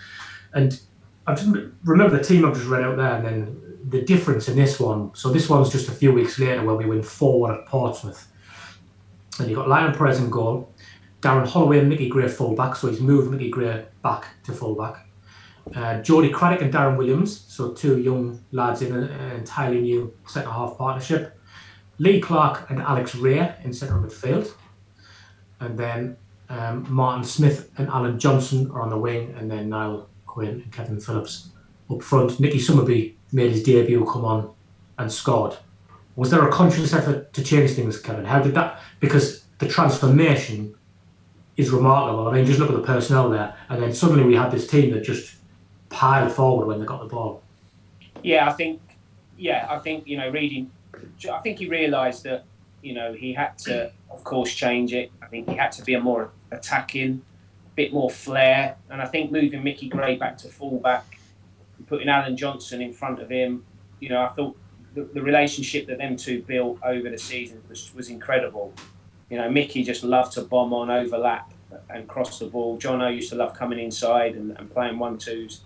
And 0.54 0.80
I 1.28 1.36
just 1.36 1.48
remember 1.84 2.18
the 2.18 2.24
team 2.24 2.46
I've 2.46 2.56
just 2.56 2.68
read 2.68 2.84
out 2.84 2.98
there, 2.98 3.14
and 3.14 3.26
then 3.26 3.62
the 3.90 4.02
difference 4.02 4.48
in 4.48 4.56
this 4.56 4.80
one, 4.80 5.14
so 5.14 5.30
this 5.30 5.50
one's 5.50 5.72
just 5.72 5.88
a 5.88 5.92
few 5.92 6.12
weeks 6.12 6.40
later 6.40 6.64
where 6.66 6.76
we 6.76 6.86
win 6.86 7.04
4 7.04 7.40
1 7.40 7.54
at 7.54 7.66
Portsmouth. 7.68 8.28
And 9.40 9.48
you've 9.48 9.58
got 9.58 9.70
Lionel 9.70 9.96
Perez 9.96 10.20
in 10.20 10.32
goal, 10.32 10.74
Darren 11.22 11.48
Holloway 11.48 11.80
and 11.80 11.90
Mickey 11.90 12.10
Gray 12.10 12.28
fullback, 12.28 12.76
so 12.76 12.90
he's 12.90 13.00
moved 13.00 13.30
Mickey 13.30 13.50
Gray 13.50 13.86
back 14.02 14.26
to 14.46 14.52
fullback. 14.52 15.07
Uh, 15.76 16.02
Craddock 16.02 16.62
and 16.62 16.74
Darren 16.74 16.98
Williams, 16.98 17.46
so 17.48 17.74
two 17.74 18.00
young 18.00 18.44
lads 18.52 18.82
in 18.82 18.96
an 18.96 19.10
entirely 19.32 19.82
new 19.82 20.14
centre 20.26 20.50
half 20.50 20.78
partnership. 20.78 21.40
Lee 22.00 22.22
Clark 22.22 22.70
and 22.70 22.80
Alex 22.82 23.16
Rae 23.16 23.56
in 23.64 23.74
centre 23.74 23.96
midfield. 23.96 24.54
And 25.60 25.78
then 25.78 26.18
um, 26.50 26.86
Martin 26.90 27.24
Smith 27.24 27.72
and 27.78 27.88
Allan 27.90 28.20
Johnston 28.20 28.70
are 28.72 28.82
on 28.82 28.90
the 28.90 28.98
wing, 28.98 29.34
and 29.38 29.50
then 29.50 29.70
Niall 29.70 30.10
Quinn 30.26 30.62
and 30.62 30.72
Kevin 30.72 31.00
Phillips 31.00 31.50
up 31.90 32.04
front. 32.04 32.40
Nicky 32.40 32.60
Summerbee 32.60 33.16
made 33.32 33.52
his 33.52 33.64
debut, 33.64 34.06
come 34.06 34.26
on 34.26 34.54
and 34.98 35.12
scored. 35.12 35.58
Was 36.16 36.32
there 36.32 36.48
a 36.48 36.52
conscious 36.52 36.94
effort 36.94 37.34
to 37.34 37.44
change 37.44 37.72
things, 37.72 38.00
Kevin? 38.00 38.26
How 38.26 38.42
did 38.42 38.54
that? 38.56 38.80
Because 39.00 39.46
the 39.60 39.68
transformation 39.68 40.76
is 41.58 41.72
remarkable. 41.72 42.28
I 42.28 42.34
mean, 42.34 42.46
just 42.46 42.60
look 42.60 42.70
at 42.70 42.76
the 42.76 42.84
personnel 42.84 43.30
there, 43.30 43.56
and 43.70 43.82
then 43.82 43.94
suddenly 43.94 44.24
we 44.24 44.36
had 44.36 44.52
this 44.52 44.68
team 44.68 44.92
that 44.92 45.04
just 45.04 45.37
piled 45.90 46.32
forward 46.32 46.68
when 46.68 46.80
they 46.80 46.86
got 46.86 47.02
the 47.02 47.08
ball. 47.08 47.44
Yeah, 48.24 48.50
I 48.50 48.54
think. 48.54 48.82
Yeah, 49.38 49.68
I 49.70 49.78
think 49.80 50.08
you 50.08 50.18
know, 50.18 50.30
reading. 50.30 50.72
I 51.32 51.40
think 51.40 51.60
he 51.60 51.68
realised 51.68 52.24
that 52.24 52.46
you 52.82 52.94
know 52.94 53.14
he 53.14 53.34
had 53.34 53.58
to, 53.60 53.92
of 54.10 54.24
course, 54.24 54.54
change 54.54 54.94
it. 54.94 55.12
I 55.22 55.28
think 55.28 55.50
he 55.50 55.56
had 55.56 55.72
to 55.74 55.84
be 55.84 55.94
a 55.94 56.00
more 56.00 56.32
attacking, 56.52 57.22
bit 57.76 57.94
more 57.94 58.10
flair, 58.10 58.78
and 58.90 59.02
I 59.02 59.06
think 59.06 59.32
moving 59.32 59.64
Mickey 59.64 59.90
Gray 59.90 60.16
back 60.16 60.38
to 60.40 60.48
fullback 60.48 61.18
putting 61.88 62.10
Allan 62.10 62.38
Johnston 62.38 62.82
in 62.82 62.94
front 62.94 63.20
of 63.20 63.30
him, 63.30 63.66
you 64.00 64.10
know, 64.10 64.22
I 64.22 64.28
thought 64.30 64.58
the, 64.94 65.04
the 65.04 65.22
relationship 65.22 65.88
that 65.88 65.98
them 65.98 66.18
two 66.18 66.42
built 66.42 66.80
over 66.84 67.10
the 67.10 67.18
season 67.18 67.62
was, 67.70 67.94
was 67.96 68.10
incredible. 68.10 68.74
You 69.30 69.38
know, 69.38 69.50
Mickey 69.50 69.84
just 69.84 70.04
loved 70.04 70.34
to 70.34 70.42
bomb 70.42 70.74
on, 70.74 70.90
overlap, 70.90 71.52
and 71.90 72.08
cross 72.08 72.40
the 72.40 72.46
ball. 72.46 72.78
John 72.78 73.00
Jono 73.00 73.14
used 73.14 73.30
to 73.30 73.36
love 73.36 73.54
coming 73.54 73.80
inside 73.80 74.36
and, 74.36 74.58
and 74.58 74.70
playing 74.70 74.98
one 74.98 75.18
twos. 75.18 75.62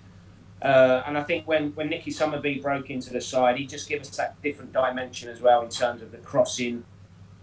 Uh, 0.61 1.03
and 1.07 1.17
I 1.17 1.23
think 1.23 1.47
when, 1.47 1.71
when 1.71 1.89
Nicky 1.89 2.11
Summerbee 2.11 2.61
broke 2.61 2.89
into 2.89 3.11
the 3.11 3.21
side, 3.21 3.57
he 3.57 3.65
just 3.65 3.89
gave 3.89 4.01
us 4.01 4.09
that 4.17 4.39
different 4.43 4.71
dimension 4.71 5.29
as 5.29 5.41
well 5.41 5.61
in 5.61 5.69
terms 5.69 6.01
of 6.01 6.11
the 6.11 6.19
crossing, 6.19 6.83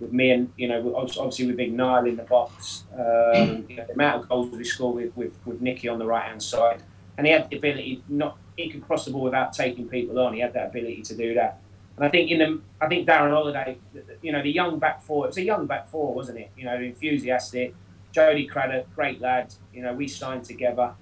with 0.01 0.13
me 0.13 0.31
and 0.31 0.53
you 0.57 0.69
know 0.69 0.95
obviously 0.95 1.47
with 1.47 1.57
Big 1.57 1.73
Niall 1.73 2.07
in 2.07 2.17
the 2.17 2.23
box. 2.23 2.85
Um, 2.93 3.67
you 3.69 3.77
know, 3.77 3.85
the 3.87 3.95
amount 3.95 4.23
of 4.23 4.29
goals 4.29 4.51
we 4.51 4.65
scored 4.65 4.95
with, 4.95 5.17
with, 5.17 5.35
with 5.45 5.61
Nicky 5.61 5.89
on 5.89 5.99
the 5.99 6.07
right 6.07 6.25
hand 6.25 6.43
side, 6.43 6.83
and 7.17 7.27
he 7.27 7.33
had 7.33 7.51
the 7.51 7.57
ability 7.57 8.03
not 8.09 8.39
he 8.57 8.69
could 8.69 8.83
cross 8.83 9.05
the 9.05 9.13
ball 9.13 9.23
without 9.23 9.53
taking 9.53 9.89
people 9.89 10.19
on. 10.19 10.35
He 10.35 10.41
had 10.41 10.53
that 10.55 10.69
ability 10.69 11.03
to 11.03 11.17
do 11.17 11.35
that. 11.35 11.61
And 11.97 12.05
I 12.05 12.09
think 12.09 12.31
in 12.31 12.39
the 12.39 12.61
I 12.81 12.89
think 12.89 13.09
Darren 13.09 13.31
Holloway, 13.31 13.79
you 14.23 14.33
know, 14.33 14.43
the 14.43 14.51
young 14.51 14.79
back 14.79 15.03
four. 15.03 15.25
It 15.25 15.29
was 15.29 15.37
a 15.39 15.43
young 15.43 15.67
back 15.67 15.89
four, 15.89 16.15
wasn't 16.15 16.39
it? 16.39 16.51
You 16.57 16.65
know, 16.65 16.77
enthusiastic. 16.77 17.75
Jody 18.13 18.47
Craddock, 18.47 18.93
great 18.95 19.21
lad. 19.21 19.55
You 19.73 19.83
know, 19.83 19.93
we 19.93 20.09
signed 20.09 20.45
together. 20.45 20.95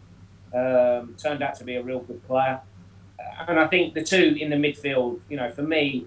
Um, 0.56 1.14
turned 1.18 1.42
out 1.42 1.54
to 1.56 1.64
be 1.64 1.76
a 1.76 1.82
real 1.82 2.00
good 2.00 2.22
player. 2.22 2.60
And 3.46 3.60
I 3.60 3.66
think 3.66 3.92
the 3.92 4.02
two 4.02 4.36
in 4.40 4.48
the 4.48 4.56
midfield, 4.56 5.20
you 5.28 5.36
know, 5.36 5.50
for 5.50 5.62
me, 5.62 6.06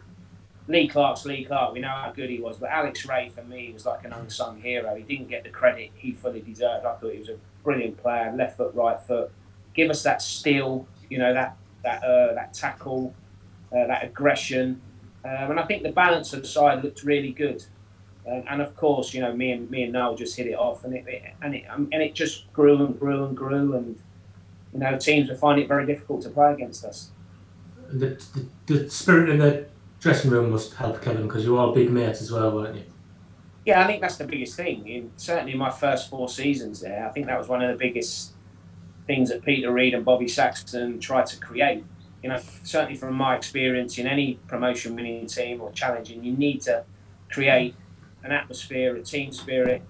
Lee 0.67 0.87
Clark's 0.87 1.23
Lee 1.25 1.45
Clark. 1.45 1.73
We 1.73 1.81
know 1.81 1.89
how 1.89 2.11
good 2.11 2.29
he 2.29 2.39
was, 2.39 2.57
but 2.57 2.69
Alex 2.69 3.05
Rae 3.05 3.29
for 3.29 3.43
me 3.43 3.71
was 3.71 3.85
like 3.85 4.05
an 4.05 4.13
unsung 4.13 4.59
hero. 4.59 4.95
He 4.95 5.03
didn't 5.03 5.29
get 5.29 5.43
the 5.43 5.49
credit 5.49 5.91
he 5.95 6.13
fully 6.13 6.41
deserved. 6.41 6.85
I 6.85 6.95
thought 6.95 7.13
he 7.13 7.19
was 7.19 7.29
a 7.29 7.37
brilliant 7.63 7.97
player, 7.97 8.33
left 8.35 8.57
foot, 8.57 8.73
right 8.73 8.99
foot. 8.99 9.31
Give 9.73 9.91
us 9.91 10.01
that 10.03 10.21
steal, 10.21 10.87
you 11.09 11.19
know, 11.19 11.33
that 11.33 11.55
that 11.83 12.03
uh, 12.03 12.33
that 12.33 12.53
tackle, 12.53 13.13
uh, 13.71 13.85
that 13.85 14.03
aggression, 14.03 14.81
um, 15.25 15.51
and 15.51 15.59
I 15.59 15.63
think 15.63 15.83
the 15.83 15.91
balance 15.91 16.33
of 16.33 16.41
the 16.41 16.47
side 16.47 16.83
looked 16.83 17.03
really 17.03 17.31
good. 17.31 17.63
And, 18.25 18.61
of 18.61 18.75
course, 18.75 19.11
you 19.11 19.21
know, 19.21 19.33
me 19.33 19.51
and 19.53 19.71
me 19.71 19.83
and 19.83 19.93
Noel 19.93 20.15
just 20.15 20.37
hit 20.37 20.45
it 20.45 20.53
off, 20.53 20.83
and 20.83 20.93
it, 20.93 21.07
it 21.07 21.33
and 21.41 21.55
it 21.55 21.65
and 21.67 21.93
it 21.93 22.13
just 22.13 22.51
grew 22.53 22.85
and 22.85 22.99
grew 22.99 23.25
and 23.25 23.35
grew, 23.35 23.75
and 23.75 23.97
you 24.73 24.79
know, 24.79 24.97
teams 24.97 25.29
would 25.29 25.39
find 25.39 25.59
it 25.59 25.67
very 25.67 25.85
difficult 25.85 26.21
to 26.23 26.29
play 26.29 26.53
against 26.53 26.85
us. 26.85 27.11
The, 27.91 28.21
the, 28.67 28.73
the 28.73 28.89
spirit 28.89 29.29
in 29.29 29.39
the 29.39 29.65
dressing 29.99 30.31
room 30.31 30.51
must 30.51 30.75
help 30.75 31.01
Kevin 31.01 31.23
because 31.23 31.43
you 31.43 31.57
are 31.57 31.69
a 31.69 31.73
big 31.73 31.89
mates 31.89 32.21
as 32.21 32.31
well, 32.31 32.51
weren't 32.51 32.75
you? 32.75 32.83
Yeah, 33.65 33.83
I 33.83 33.87
think 33.87 34.01
that's 34.01 34.17
the 34.17 34.25
biggest 34.25 34.55
thing. 34.55 34.87
In, 34.87 35.11
certainly, 35.15 35.53
in 35.53 35.57
my 35.57 35.69
first 35.69 36.09
four 36.09 36.29
seasons 36.29 36.81
there, 36.81 37.07
I 37.07 37.11
think 37.11 37.27
that 37.27 37.37
was 37.37 37.47
one 37.47 37.61
of 37.61 37.69
the 37.69 37.77
biggest 37.77 38.33
things 39.05 39.29
that 39.29 39.43
Peter 39.43 39.71
Reid 39.71 39.93
and 39.93 40.05
Bobby 40.05 40.27
Saxton 40.27 40.99
tried 40.99 41.25
to 41.27 41.39
create. 41.39 41.83
You 42.23 42.29
know, 42.29 42.39
certainly 42.63 42.97
from 42.97 43.15
my 43.15 43.35
experience 43.35 43.97
in 43.97 44.05
any 44.07 44.35
promotion 44.47 44.95
winning 44.95 45.25
team 45.27 45.61
or 45.61 45.71
challenging, 45.71 46.23
you 46.23 46.33
need 46.33 46.61
to 46.63 46.83
create 47.31 47.75
an 48.23 48.31
atmosphere, 48.31 48.95
a 48.95 49.01
team 49.01 49.31
spirit 49.31 49.81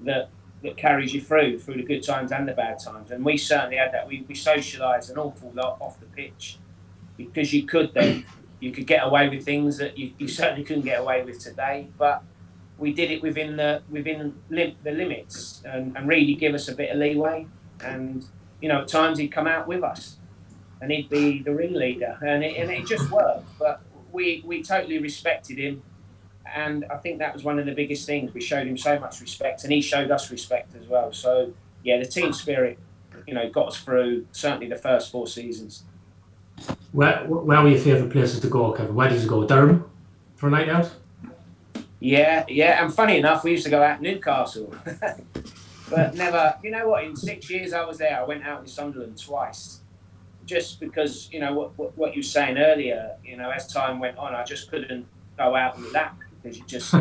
that 0.00 0.30
that 0.62 0.76
carries 0.76 1.14
you 1.14 1.20
through 1.20 1.58
through 1.58 1.76
the 1.76 1.82
good 1.82 2.02
times 2.02 2.32
and 2.32 2.46
the 2.48 2.52
bad 2.52 2.78
times. 2.78 3.10
And 3.10 3.24
we 3.24 3.36
certainly 3.36 3.76
had 3.76 3.92
that. 3.92 4.06
We, 4.06 4.24
we 4.28 4.34
socialised 4.34 5.10
an 5.10 5.18
awful 5.18 5.52
lot 5.54 5.78
off 5.80 5.98
the 6.00 6.06
pitch 6.06 6.58
because 7.16 7.52
you 7.52 7.64
could 7.64 7.94
then 7.94 8.24
you 8.60 8.72
could 8.72 8.86
get 8.86 9.04
away 9.04 9.28
with 9.28 9.44
things 9.44 9.78
that 9.78 9.98
you, 9.98 10.12
you 10.18 10.28
certainly 10.28 10.64
couldn't 10.64 10.84
get 10.84 11.00
away 11.00 11.22
with 11.22 11.38
today. 11.38 11.88
But 11.96 12.22
we 12.78 12.92
did 12.92 13.10
it 13.10 13.22
within 13.22 13.56
the 13.56 13.82
within 13.90 14.34
lim- 14.48 14.76
the 14.82 14.92
limits 14.92 15.62
and, 15.64 15.96
and 15.96 16.08
really 16.08 16.34
give 16.34 16.54
us 16.54 16.68
a 16.68 16.74
bit 16.74 16.90
of 16.90 16.98
leeway. 16.98 17.46
And 17.82 18.24
you 18.60 18.68
know, 18.68 18.82
at 18.82 18.88
times 18.88 19.18
he'd 19.18 19.28
come 19.28 19.46
out 19.46 19.66
with 19.66 19.82
us 19.82 20.18
and 20.80 20.90
he'd 20.90 21.08
be 21.08 21.42
the 21.42 21.54
ringleader, 21.54 22.18
and 22.22 22.42
it, 22.42 22.56
and 22.56 22.70
it 22.70 22.86
just 22.86 23.10
worked. 23.10 23.48
But 23.58 23.82
we 24.12 24.42
we 24.46 24.62
totally 24.62 24.98
respected 24.98 25.58
him, 25.58 25.82
and 26.54 26.84
I 26.90 26.96
think 26.96 27.18
that 27.18 27.32
was 27.32 27.44
one 27.44 27.58
of 27.58 27.66
the 27.66 27.72
biggest 27.72 28.06
things. 28.06 28.32
We 28.32 28.40
showed 28.40 28.66
him 28.66 28.76
so 28.76 28.98
much 28.98 29.20
respect, 29.20 29.64
and 29.64 29.72
he 29.72 29.80
showed 29.80 30.10
us 30.10 30.30
respect 30.30 30.74
as 30.76 30.86
well. 30.86 31.12
So 31.12 31.52
yeah, 31.82 31.98
the 31.98 32.06
team 32.06 32.32
spirit, 32.32 32.78
you 33.26 33.34
know, 33.34 33.48
got 33.48 33.68
us 33.68 33.78
through 33.78 34.26
certainly 34.32 34.68
the 34.68 34.76
first 34.76 35.10
four 35.10 35.26
seasons. 35.26 35.84
Where 36.92 37.24
where 37.26 37.62
were 37.62 37.68
your 37.68 37.78
favourite 37.78 38.12
places 38.12 38.40
to 38.40 38.48
go, 38.48 38.72
Kevin? 38.72 38.94
Where 38.94 39.08
did 39.08 39.22
you 39.22 39.28
go? 39.28 39.46
Durham 39.46 39.90
for 40.36 40.48
a 40.48 40.50
night 40.50 40.68
out? 40.68 40.90
Yeah, 42.00 42.44
yeah, 42.48 42.82
and 42.82 42.92
funny 42.92 43.18
enough, 43.18 43.44
we 43.44 43.52
used 43.52 43.64
to 43.64 43.70
go 43.70 43.82
out 43.82 44.00
Newcastle. 44.00 44.74
but 45.90 46.14
never. 46.14 46.56
You 46.62 46.70
know 46.70 46.88
what? 46.88 47.04
In 47.04 47.14
six 47.14 47.50
years 47.50 47.72
I 47.72 47.84
was 47.84 47.98
there, 47.98 48.18
I 48.18 48.24
went 48.24 48.44
out 48.44 48.62
with 48.62 48.70
Sunderland 48.70 49.20
twice, 49.20 49.80
just 50.46 50.80
because 50.80 51.28
you 51.30 51.40
know 51.40 51.52
what, 51.54 51.76
what, 51.78 51.96
what 51.98 52.14
you 52.14 52.20
were 52.20 52.24
saying 52.24 52.58
earlier. 52.58 53.16
You 53.22 53.36
know, 53.36 53.50
as 53.50 53.66
time 53.66 54.00
went 54.00 54.16
on, 54.16 54.34
I 54.34 54.44
just 54.44 54.70
couldn't 54.70 55.06
go 55.36 55.54
out 55.54 55.76
and 55.76 55.84
relax 55.84 56.19
because 56.42 56.58
you 56.58 56.64
just 56.66 56.94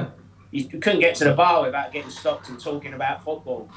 you 0.52 0.66
couldn't 0.66 1.00
get 1.00 1.16
to 1.16 1.26
the 1.26 1.34
bar 1.34 1.64
without 1.64 1.92
getting 1.92 2.10
stopped 2.10 2.50
and 2.50 2.60
talking 2.60 2.94
about 2.94 3.24
football. 3.24 3.70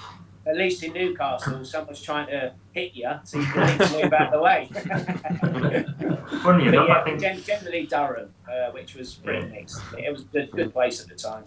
At 0.45 0.57
least 0.57 0.83
in 0.83 0.93
Newcastle, 0.93 1.65
someone's 1.65 2.03
trying 2.03 2.27
to 2.27 2.53
hit 2.73 2.95
you, 2.95 3.11
so 3.23 3.39
you 3.39 3.47
can 3.47 3.79
move 3.93 4.13
out 4.13 4.27
of 4.27 4.33
the 4.33 4.41
way. 4.41 4.69
Funny 6.43 6.67
enough, 6.67 6.89
yeah, 6.89 7.01
I 7.01 7.05
think 7.05 7.45
generally 7.45 7.87
Durham, 7.87 8.35
uh, 8.51 8.73
which 8.73 8.97
was 8.97 9.15
pretty 9.15 9.47
mixed. 9.47 9.81
It 9.97 10.11
was 10.11 10.25
a 10.35 10.47
good 10.47 10.73
place 10.73 11.01
at 11.01 11.09
the 11.09 11.15
time. 11.15 11.45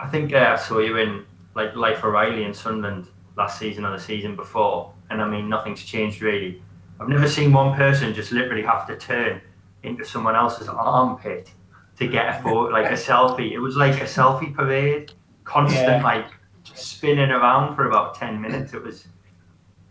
I 0.00 0.08
think 0.08 0.32
uh, 0.32 0.38
I 0.38 0.56
saw 0.56 0.80
you 0.80 0.96
in 0.96 1.26
like 1.54 1.76
Life 1.76 2.02
O'Reilly 2.02 2.42
in 2.42 2.52
Sunderland 2.52 3.08
last 3.36 3.58
season 3.58 3.84
or 3.84 3.92
the 3.92 4.02
season 4.02 4.34
before, 4.34 4.92
and 5.10 5.22
I 5.22 5.28
mean 5.28 5.48
nothing's 5.48 5.84
changed 5.84 6.20
really. 6.20 6.60
I've 6.98 7.08
never 7.08 7.28
seen 7.28 7.52
one 7.52 7.76
person 7.76 8.12
just 8.14 8.32
literally 8.32 8.62
have 8.62 8.84
to 8.88 8.96
turn 8.96 9.40
into 9.84 10.04
someone 10.04 10.34
else's 10.34 10.68
armpit 10.68 11.52
to 11.98 12.06
get 12.06 12.28
a 12.38 12.42
photo, 12.42 12.70
like 12.72 12.86
a 12.90 12.94
selfie. 12.94 13.52
It 13.52 13.58
was 13.58 13.76
like 13.76 14.00
a 14.00 14.04
selfie 14.04 14.54
parade, 14.54 15.12
constant 15.44 15.86
Yeah. 15.98 16.02
like 16.02 16.26
spinning 16.74 17.30
around 17.30 17.74
for 17.76 17.86
about 17.88 18.14
ten 18.14 18.40
minutes. 18.40 18.72
It 18.74 18.82
was 18.82 19.06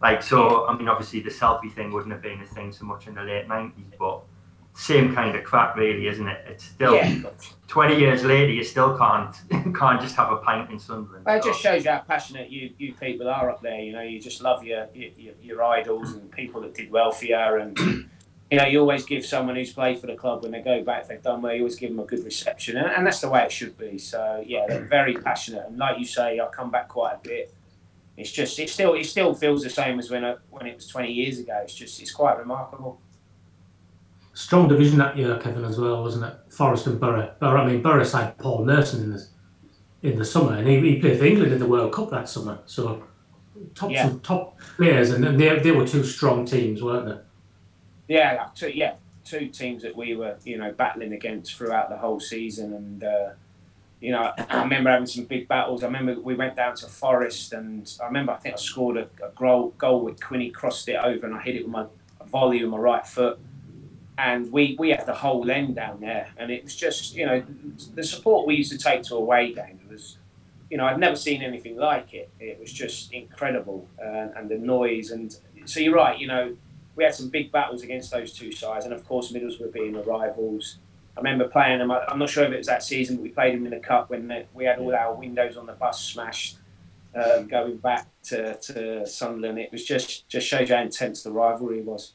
like 0.01 0.21
so. 0.23 0.67
I 0.67 0.77
mean, 0.77 0.87
obviously 0.87 1.19
the 1.21 1.29
selfie 1.29 1.71
thing 1.73 1.91
wouldn't 1.91 2.11
have 2.13 2.21
been 2.21 2.41
a 2.41 2.45
thing 2.45 2.71
so 2.71 2.85
much 2.85 3.07
in 3.07 3.15
the 3.15 3.23
late 3.23 3.47
nineties, 3.47 3.85
but 3.99 4.21
same 4.73 5.13
kind 5.15 5.35
of 5.35 5.43
crap, 5.43 5.75
really, 5.75 6.07
isn't 6.07 6.27
it? 6.27 6.45
It's 6.47 6.63
still 6.63 6.95
Yeah, 6.95 7.21
twenty 7.67 7.97
years 7.99 8.23
later, 8.23 8.51
you 8.53 8.63
still 8.63 8.97
can't 8.97 9.35
can't 9.75 9.99
just 9.99 10.15
have 10.15 10.31
a 10.31 10.37
pint 10.37 10.69
in 10.71 10.79
Sunderland. 10.79 11.25
Well, 11.25 11.37
it 11.37 11.43
just 11.43 11.59
shows 11.59 11.83
you 11.83 11.91
how 11.91 11.99
passionate 11.99 12.49
you, 12.49 12.71
you 12.77 12.93
people 12.93 13.27
are 13.27 13.49
up 13.49 13.61
there. 13.61 13.79
You 13.81 13.91
know, 13.91 14.01
you 14.03 14.21
just 14.21 14.41
love 14.41 14.63
your, 14.63 14.87
your 14.93 15.33
your 15.41 15.63
idols 15.63 16.13
and 16.13 16.31
people 16.31 16.61
that 16.61 16.73
did 16.75 16.89
well 16.91 17.11
for 17.11 17.25
you, 17.25 17.35
and 17.35 18.07
you 18.51 18.57
know, 18.57 18.65
you 18.65 18.79
always 18.79 19.03
give 19.05 19.25
someone 19.25 19.55
who's 19.55 19.73
played 19.73 19.99
for 19.99 20.07
the 20.07 20.15
club 20.15 20.43
when 20.43 20.51
they 20.51 20.61
go 20.61 20.81
back, 20.83 21.01
if 21.01 21.07
they've 21.09 21.21
done 21.21 21.41
well, 21.41 21.53
you 21.53 21.59
always 21.61 21.75
give 21.75 21.89
them 21.89 21.99
a 21.99 22.05
good 22.05 22.23
reception, 22.23 22.77
and, 22.77 22.87
and 22.87 23.05
that's 23.05 23.19
the 23.21 23.29
way 23.29 23.43
it 23.43 23.51
should 23.51 23.77
be. 23.77 23.97
So 23.97 24.43
yeah, 24.45 24.65
they're 24.67 24.85
very 24.85 25.15
passionate, 25.15 25.65
and 25.67 25.77
like 25.77 25.99
you 25.99 26.05
say, 26.05 26.39
I 26.39 26.47
come 26.47 26.71
back 26.71 26.87
quite 26.87 27.15
a 27.15 27.19
bit. 27.27 27.53
It's 28.15 28.31
just 28.31 28.57
it 28.57 28.69
still 28.69 28.93
it 28.93 29.05
still 29.05 29.33
feels 29.33 29.63
the 29.63 29.69
same 29.69 29.99
as 29.99 30.09
when 30.09 30.23
I, 30.25 30.35
when 30.49 30.65
it 30.65 30.75
was 30.75 30.87
twenty 30.87 31.11
years 31.11 31.39
ago. 31.39 31.59
It's 31.63 31.75
just 31.75 32.01
it's 32.01 32.11
quite 32.11 32.37
remarkable. 32.37 33.01
Strong 34.33 34.67
division 34.69 34.99
that 34.99 35.17
year, 35.17 35.37
Kevin, 35.39 35.65
as 35.65 35.79
well, 35.79 36.01
wasn't 36.03 36.25
it? 36.25 36.33
Forest 36.53 36.87
and 36.87 36.99
Borough. 36.99 37.33
Borough, 37.39 37.61
I 37.61 37.65
mean, 37.65 37.81
Borough 37.81 38.03
signed 38.03 38.37
Paul 38.37 38.63
Merson 38.65 39.03
in 39.03 39.13
the 39.13 39.27
in 40.03 40.17
the 40.17 40.25
summer, 40.25 40.53
and 40.53 40.67
he, 40.67 40.79
he 40.79 40.99
played 40.99 41.17
for 41.19 41.25
England 41.25 41.51
in 41.51 41.59
the 41.59 41.65
World 41.65 41.91
Cup 41.91 42.11
that 42.11 42.29
summer. 42.29 42.59
So 42.65 43.03
top 43.75 43.91
Yeah. 43.91 44.13
top 44.23 44.59
players, 44.77 45.09
and 45.09 45.39
they, 45.39 45.59
they 45.59 45.71
were 45.71 45.87
two 45.87 46.03
strong 46.03 46.45
teams, 46.45 46.81
weren't 46.83 47.07
they? 47.07 47.19
Yeah, 48.07 48.47
two, 48.55 48.69
yeah, 48.69 48.95
two 49.25 49.47
teams 49.47 49.83
that 49.83 49.95
we 49.95 50.15
were, 50.15 50.37
you 50.43 50.57
know, 50.57 50.71
battling 50.71 51.13
against 51.13 51.55
throughout 51.55 51.89
the 51.89 51.97
whole 51.97 52.19
season, 52.19 52.73
and 52.73 53.03
uh, 53.03 53.29
you 53.99 54.11
know, 54.11 54.31
I 54.49 54.61
remember 54.61 54.89
having 54.91 55.07
some 55.07 55.25
big 55.25 55.47
battles. 55.47 55.83
I 55.83 55.87
remember 55.87 56.19
we 56.19 56.35
went 56.35 56.55
down 56.55 56.75
to 56.77 56.87
Forest, 56.87 57.53
and 57.53 57.91
I 58.01 58.05
remember 58.05 58.31
I 58.31 58.37
think 58.37 58.55
I 58.55 58.57
scored 58.57 58.97
a, 58.97 59.09
a 59.23 59.29
goal, 59.35 59.73
goal 59.77 60.01
with 60.01 60.21
Quinny 60.23 60.49
crossed 60.49 60.87
it 60.87 60.95
over, 60.95 61.25
and 61.25 61.35
I 61.35 61.41
hit 61.41 61.55
it 61.55 61.63
with 61.63 61.71
my 61.71 61.85
volley 62.25 62.61
with 62.61 62.71
my 62.71 62.77
right 62.77 63.05
foot, 63.05 63.39
and 64.17 64.51
we 64.51 64.75
we 64.79 64.89
had 64.91 65.05
the 65.05 65.15
whole 65.15 65.49
end 65.49 65.75
down 65.75 65.99
there, 65.99 66.29
and 66.37 66.51
it 66.51 66.63
was 66.63 66.75
just, 66.75 67.15
you 67.15 67.25
know, 67.25 67.43
the 67.95 68.03
support 68.03 68.47
we 68.47 68.55
used 68.55 68.71
to 68.71 68.77
take 68.77 69.03
to 69.03 69.15
away 69.15 69.53
games 69.53 69.81
was. 69.89 70.17
You 70.69 70.75
know, 70.75 70.85
I'd 70.85 70.99
never 70.99 71.15
seen 71.15 71.41
anything 71.41 71.77
like 71.77 72.13
it. 72.13 72.29
It 72.41 72.59
was 72.59 72.73
just 72.73 73.13
incredible, 73.13 73.87
uh, 74.03 74.27
and 74.35 74.49
the 74.49 74.57
noise. 74.57 75.11
And 75.11 75.33
so 75.63 75.79
you're 75.79 75.95
right. 75.95 76.19
You 76.19 76.27
know, 76.27 76.57
we 76.97 77.03
had 77.05 77.15
some 77.15 77.29
big 77.29 77.51
battles 77.51 77.83
against 77.83 78.11
those 78.11 78.33
two 78.33 78.51
sides, 78.51 78.83
and 78.85 78.93
of 78.93 79.07
course 79.07 79.31
Middlesbrough 79.31 79.71
being 79.71 79.93
the 79.93 80.03
rivals. 80.03 80.79
I 81.15 81.19
remember 81.21 81.47
playing 81.47 81.79
them. 81.79 81.89
I- 81.91 82.05
I'm 82.09 82.19
not 82.19 82.29
sure 82.29 82.43
if 82.43 82.51
it 82.51 82.57
was 82.57 82.67
that 82.67 82.83
season, 82.83 83.15
but 83.15 83.23
we 83.23 83.29
played 83.29 83.55
them 83.55 83.65
in 83.65 83.71
the 83.71 83.79
cup 83.79 84.09
when 84.09 84.27
they, 84.27 84.45
we 84.53 84.65
had 84.65 84.79
all 84.79 84.93
our 84.93 85.13
windows 85.15 85.55
on 85.57 85.65
the 85.65 85.73
bus 85.73 86.03
smashed. 86.03 86.57
Um, 87.15 87.47
going 87.47 87.77
back 87.77 88.07
to, 88.25 88.55
to 88.57 89.07
Sunderland, 89.07 89.57
it 89.57 89.71
was 89.71 89.83
just 89.85 90.27
just 90.27 90.45
shows 90.47 90.69
you 90.69 90.75
how 90.75 90.81
intense 90.81 91.23
the 91.23 91.31
rivalry 91.31 91.81
was. 91.81 92.13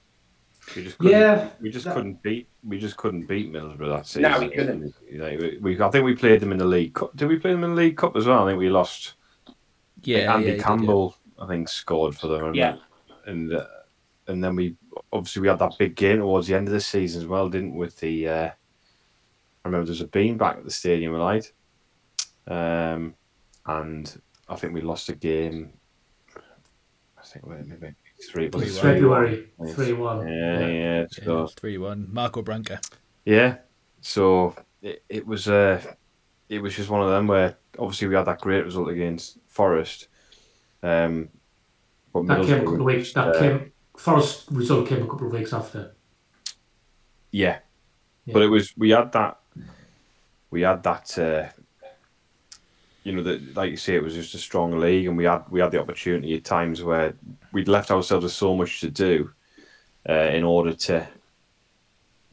We 0.76 0.84
just 0.84 0.98
couldn't, 0.98 1.18
Yeah, 1.18 1.48
we 1.60 1.70
just 1.70 1.86
that- 1.86 1.94
couldn't 1.94 2.22
beat 2.22 2.46
we 2.64 2.78
just 2.78 2.96
couldn't 2.96 3.26
beat 3.26 3.52
Middlesbrough 3.52 3.96
that 3.96 4.06
season. 4.06 4.22
No, 4.22 4.38
we 4.38 4.48
couldn't. 4.48 4.94
You 5.10 5.18
know, 5.18 5.36
we, 5.40 5.58
we- 5.60 5.80
I 5.80 5.88
think 5.90 6.04
we 6.04 6.14
played 6.14 6.38
them 6.40 6.52
in 6.52 6.58
the 6.58 6.64
league. 6.64 6.94
Cup. 6.94 7.16
Did 7.16 7.28
we 7.28 7.38
play 7.38 7.50
them 7.52 7.64
in 7.64 7.70
the 7.74 7.76
league 7.82 7.96
cup 7.96 8.14
as 8.16 8.26
well? 8.26 8.44
I 8.44 8.50
think 8.50 8.58
we 8.60 8.68
lost. 8.68 9.14
Yeah, 10.04 10.18
Andy 10.18 10.26
yeah, 10.28 10.38
he 10.38 10.44
did, 10.44 10.56
yeah. 10.58 10.62
Campbell, 10.64 11.16
I 11.40 11.46
think, 11.48 11.68
scored 11.68 12.14
for 12.16 12.28
them. 12.28 12.54
Yeah. 12.54 12.76
and 13.26 13.52
uh, 13.54 13.64
and 14.32 14.42
then 14.42 14.56
we 14.56 14.76
obviously 15.12 15.42
we 15.42 15.48
had 15.48 15.58
that 15.58 15.78
big 15.78 15.94
game 15.94 16.18
towards 16.18 16.46
the 16.46 16.54
end 16.54 16.68
of 16.68 16.74
the 16.74 16.80
season 16.80 17.22
as 17.22 17.28
well, 17.28 17.48
didn't 17.48 17.72
we? 17.72 17.78
With 17.78 17.98
the 18.00 18.28
uh, 18.28 18.50
I 19.64 19.68
remember 19.68 19.86
there 19.86 19.92
was 19.92 20.00
a 20.00 20.08
bean 20.08 20.36
back 20.36 20.56
at 20.56 20.64
the 20.64 20.70
stadium 20.70 21.12
light, 21.14 21.52
um, 22.46 23.14
and 23.66 24.20
I 24.48 24.56
think 24.56 24.74
we 24.74 24.80
lost 24.80 25.08
a 25.08 25.14
game. 25.14 25.72
I 26.36 27.24
think 27.24 27.46
wait, 27.46 27.66
maybe 27.66 27.94
three. 28.28 28.48
Was 28.48 28.76
it 28.76 28.80
February 28.80 29.48
three 29.74 29.92
one. 29.92 30.26
Yeah, 30.26 30.66
yeah. 30.66 31.06
So 31.10 31.46
Three 31.46 31.78
one. 31.78 32.08
Marco 32.10 32.42
Branca. 32.42 32.80
yeah, 33.24 33.58
so 34.00 34.56
it, 34.82 35.04
it 35.08 35.26
was 35.26 35.48
uh, 35.48 35.80
it 36.48 36.60
was 36.60 36.74
just 36.74 36.90
one 36.90 37.02
of 37.02 37.10
them 37.10 37.28
where 37.28 37.56
obviously 37.78 38.08
we 38.08 38.16
had 38.16 38.26
that 38.26 38.40
great 38.40 38.64
result 38.64 38.88
against 38.88 39.38
Forest. 39.46 40.08
Um, 40.82 41.28
but 42.12 42.26
That 42.26 42.44
came 42.44 42.54
a 42.54 42.58
couple 42.58 42.74
of 42.74 42.80
weeks. 42.82 43.12
That 43.12 43.28
uh, 43.28 43.38
came. 43.38 43.72
Forest 43.96 44.44
result 44.50 44.88
came 44.88 45.02
a 45.02 45.06
couple 45.06 45.26
of 45.26 45.32
weeks 45.32 45.52
after. 45.52 45.94
Yeah. 47.30 47.58
Yeah. 48.24 48.34
But 48.34 48.42
it 48.42 48.48
was 48.48 48.76
we 48.76 48.90
had 48.90 49.12
that 49.12 49.38
we 50.50 50.62
had 50.62 50.82
that 50.82 51.18
uh, 51.18 51.48
you 53.04 53.12
know 53.12 53.22
that 53.22 53.56
like 53.56 53.70
you 53.70 53.76
say 53.76 53.94
it 53.94 54.02
was 54.02 54.14
just 54.14 54.34
a 54.34 54.38
strong 54.38 54.78
league 54.78 55.06
and 55.06 55.16
we 55.16 55.24
had 55.24 55.42
we 55.50 55.60
had 55.60 55.72
the 55.72 55.80
opportunity 55.80 56.36
at 56.36 56.44
times 56.44 56.82
where 56.82 57.14
we'd 57.52 57.68
left 57.68 57.90
ourselves 57.90 58.24
with 58.24 58.32
so 58.32 58.56
much 58.56 58.80
to 58.80 58.90
do 58.90 59.30
uh, 60.08 60.12
in 60.12 60.44
order 60.44 60.72
to 60.72 61.06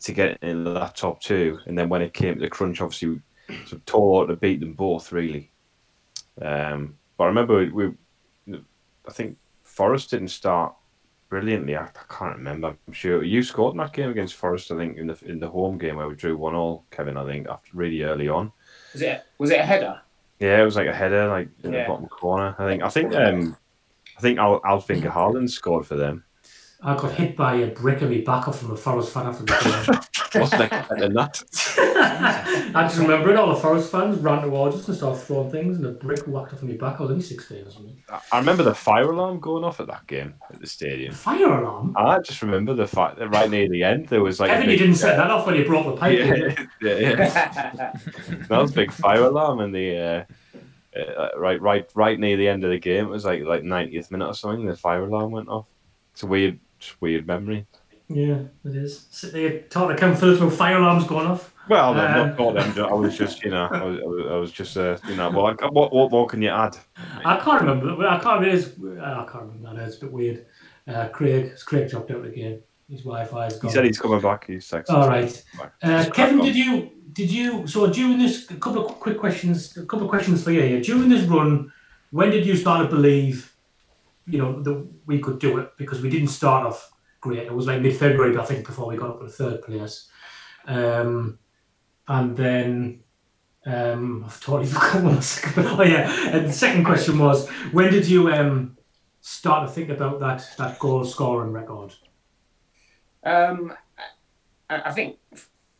to 0.02 0.14
get 0.14 0.38
in 0.42 0.64
that 0.64 0.96
top 0.96 1.20
two 1.22 1.60
and 1.66 1.78
then 1.78 1.90
when 1.90 2.02
it 2.02 2.14
came 2.14 2.36
to 2.36 2.42
the 2.42 2.50
crunch 2.50 2.82
obviously 2.82 3.10
we 3.10 3.56
sort 3.66 3.74
of 3.74 3.86
tore 3.86 4.22
out 4.22 4.28
to 4.28 4.36
beat 4.36 4.60
them 4.60 4.74
both 4.74 5.12
really 5.12 5.50
um, 6.42 6.96
but 7.18 7.26
I 7.26 7.28
remember 7.28 7.70
we 7.72 7.94
I 9.08 9.12
think 9.12 9.38
Forest 9.64 10.12
didn't 10.12 10.30
start 10.30 10.74
brilliantly. 11.30 11.76
I, 11.76 11.86
I 11.86 11.90
can't 12.10 12.36
remember. 12.38 12.76
I'm 12.88 12.94
sure 12.94 13.24
you 13.24 13.42
scored 13.44 13.74
in 13.74 13.78
that 13.78 13.94
game 13.94 14.10
against 14.10 14.36
Forest. 14.36 14.72
I 14.72 14.78
think 14.78 14.98
in 14.98 15.08
the 15.08 15.18
in 15.26 15.40
the 15.40 15.50
home 15.50 15.78
game 15.78 15.96
where 15.96 16.08
we 16.08 16.16
drew 16.16 16.36
one 16.38 16.56
all. 16.56 16.86
Kevin, 16.92 17.18
I 17.18 17.26
think 17.26 17.48
after 17.48 17.70
really 17.74 18.04
early 18.04 18.28
on. 18.28 18.52
Was 18.94 19.02
it 19.02 19.24
was 19.38 19.52
it 19.52 19.60
a 19.60 19.64
header? 19.64 20.02
Yeah, 20.40 20.62
it 20.62 20.66
was 20.66 20.76
like 20.76 20.88
a 20.88 20.94
header, 20.94 21.28
like 21.28 21.50
in 21.64 21.74
Yeah. 21.74 21.84
the 21.84 21.90
bottom 21.90 22.08
corner. 22.08 22.56
I 22.58 22.68
think. 22.68 22.84
I 22.84 22.90
think. 22.90 23.14
Um, 23.16 23.56
I 24.18 24.22
think 24.22 24.38
Al 24.38 24.60
Alf-Inge 24.66 25.06
Haaland 25.06 25.50
scored 25.50 25.86
for 25.86 25.96
them. 25.96 26.26
I 26.82 26.96
got 26.96 27.12
hit 27.12 27.36
by 27.36 27.56
a 27.56 27.68
brick 27.68 28.02
in 28.02 28.10
my 28.10 28.20
back 28.20 28.48
off 28.48 28.60
from 28.60 28.72
a 28.72 28.76
Forest 28.78 29.12
fan 29.14 29.28
after 29.28 29.44
the 29.44 30.08
Wasn't 30.40 30.62
expecting 30.62 31.14
that. 31.14 31.44
game. 31.76 32.74
I 32.76 32.84
just 32.84 33.00
remember 33.00 33.32
it. 33.32 33.36
All 33.36 33.54
the 33.54 33.60
Forest 33.60 33.92
fans 33.92 34.18
ran 34.20 34.44
towards 34.44 34.76
us 34.78 34.88
and 34.88 34.96
started 34.96 35.20
throwing 35.20 35.52
things, 35.52 35.76
and 35.78 35.86
the 35.86 35.92
brick 35.92 36.22
whacked 36.28 36.54
off 36.54 36.62
in 36.62 36.70
my 36.70 36.76
back. 36.76 37.00
I 37.00 37.02
was 37.02 37.12
only 37.12 37.24
sixteen 37.24 37.66
or 37.66 37.72
something. 37.72 37.98
I- 38.32 38.40
remember 38.40 38.64
the 38.64 38.74
fire 38.76 39.12
alarm 39.12 39.40
going 39.42 39.64
off 39.66 39.80
at 39.82 39.88
that 39.88 40.08
game 40.08 40.36
at 40.54 40.62
the 40.62 40.68
stadium. 40.68 41.14
Fire 41.14 41.52
alarm. 41.62 41.96
I 41.98 42.20
just 42.20 42.42
remember 42.42 42.74
the 42.74 42.88
fact 42.88 43.18
that 43.18 43.28
right 43.30 43.50
near 43.50 43.68
the 43.68 43.84
end 43.84 44.08
there 44.08 44.22
was 44.22 44.40
like 44.40 44.52
a 44.52 44.54
Kevin, 44.54 44.70
you 44.70 44.78
didn't 44.78 44.96
set 44.96 45.18
that 45.18 45.32
off 45.32 45.46
when 45.48 45.56
you 45.56 45.66
brought 45.66 45.86
the 45.86 45.98
pipe. 45.98 46.18
Yeah, 46.18 46.34
in. 46.34 46.70
yeah, 46.82 46.96
yeah. 46.98 47.94
that 48.48 48.62
was 48.62 48.72
a 48.72 48.76
big 48.76 48.92
fire 48.94 49.24
alarm 49.24 49.60
in 49.60 49.72
the 49.74 49.98
uh, 49.98 50.24
uh, 50.98 51.30
right, 51.38 51.60
right, 51.62 51.90
right 51.96 52.20
near 52.20 52.38
the 52.38 52.48
end 52.48 52.64
of 52.64 52.70
the 52.70 52.80
game. 52.80 53.06
It 53.06 53.10
was 53.10 53.26
like 53.26 53.44
like 53.44 53.64
90th 53.64 54.12
minute 54.12 54.28
or 54.28 54.34
something. 54.34 54.66
The 54.66 54.78
fire 54.78 55.04
alarm 55.04 55.32
went 55.32 55.50
off. 55.50 55.68
It's 56.14 56.24
a 56.24 56.28
weird, 56.28 56.60
just 56.80 57.02
weird 57.02 57.28
memory. 57.28 57.66
Yeah, 58.08 58.40
it 58.66 58.76
is. 58.76 59.06
Sit 59.12 59.34
there 59.34 59.60
talking 59.70 59.96
to 59.96 60.00
Kevin 60.00 60.16
Phillips 60.16 60.42
about 60.42 60.54
fire 60.54 60.78
alarms 60.78 61.06
going 61.06 61.28
off. 61.28 61.54
Well, 61.70 61.94
no, 61.94 62.06
Um, 62.08 62.14
not 62.14 62.38
caught 62.38 62.56
them. 62.56 62.86
I 62.86 62.94
was 62.94 63.16
just, 63.16 63.44
you 63.44 63.52
know, 63.52 63.68
I 63.72 63.84
was, 63.84 64.00
I 64.00 64.06
was, 64.06 64.26
I 64.32 64.36
was 64.38 64.52
just, 64.52 64.76
uh, 64.76 64.98
you 65.08 65.16
know, 65.16 65.30
what, 65.30 65.62
what, 65.72 65.94
what 65.94 66.10
more 66.12 66.26
can 66.26 66.42
you 66.42 66.50
add? 66.50 66.76
I 67.24 67.38
can't 67.38 67.62
remember. 67.62 68.08
I 68.08 68.18
can't. 68.20 68.48
Is. 68.48 68.74
I 69.00 69.28
can't 69.32 69.44
remember. 69.44 69.76
That. 69.76 69.88
It's 69.88 69.98
a 69.98 70.00
bit 70.02 70.12
weird. 70.12 70.46
Uh, 70.88 71.08
Craig. 71.10 71.52
Craig 71.66 71.88
dropped 71.90 72.10
out 72.10 72.26
again. 72.26 72.64
His 72.90 73.02
Wi-Fi 73.02 73.46
is 73.46 73.62
He 73.62 73.70
said 73.70 73.86
he's 73.86 74.00
coming 74.00 74.20
back. 74.20 74.48
He's 74.48 74.68
texted. 74.68 74.90
All 74.90 75.08
right. 75.08 75.44
Uh, 75.84 76.10
Kevin, 76.12 76.40
did 76.40 76.56
you 76.56 76.90
did 77.14 77.30
you 77.30 77.68
so 77.68 77.86
during 77.86 78.18
this 78.18 78.50
a 78.50 78.56
couple 78.56 78.88
of 78.88 79.00
quick 79.00 79.20
questions 79.20 79.78
a 79.78 79.86
couple 79.86 80.06
of 80.06 80.10
questions 80.10 80.44
for 80.44 80.50
you 80.50 80.64
here. 80.64 80.82
During 80.82 81.10
this 81.10 81.26
run, 81.26 81.72
when 82.10 82.32
did 82.32 82.48
you 82.48 82.56
start 82.56 82.90
to 82.90 82.96
believe, 82.96 83.49
you 84.30 84.38
know, 84.38 84.62
that 84.62 84.88
we 85.06 85.20
could 85.20 85.40
do 85.40 85.58
it? 85.58 85.72
Because 85.78 86.02
we 86.02 86.10
didn't 86.10 86.30
start 86.30 86.66
off 86.66 86.92
great. 87.22 87.40
It 87.40 87.54
was 87.54 87.68
like 87.68 87.82
mid 87.82 87.96
February, 87.96 88.38
I 88.38 88.46
think, 88.46 88.66
before 88.66 88.88
we 88.88 88.98
got 88.98 89.10
up 89.10 89.20
to 89.20 89.26
the 89.26 89.32
third 89.32 89.62
place. 89.64 90.10
Um, 90.66 91.40
and 92.08 92.36
then 92.36 93.04
um, 93.66 94.24
I've 94.26 94.42
totally 94.42 94.68
forgotten 94.72 95.06
what 95.06 95.16
the 95.16 95.22
second. 95.22 95.66
Oh 95.68 95.84
yeah, 95.84 96.30
and 96.30 96.48
the 96.48 96.54
second 96.54 96.86
question 96.86 97.20
was 97.20 97.48
when 97.72 97.92
did 97.92 98.08
you 98.08 98.32
um 98.32 98.78
start 99.22 99.68
to 99.68 99.74
think 99.74 99.90
about 99.90 100.20
that 100.20 100.48
that 100.58 100.80
goal 100.80 101.04
scoring 101.06 101.52
record? 101.52 101.94
Um, 103.24 103.74
I, 104.70 104.82
I 104.86 104.92
think 104.92 105.18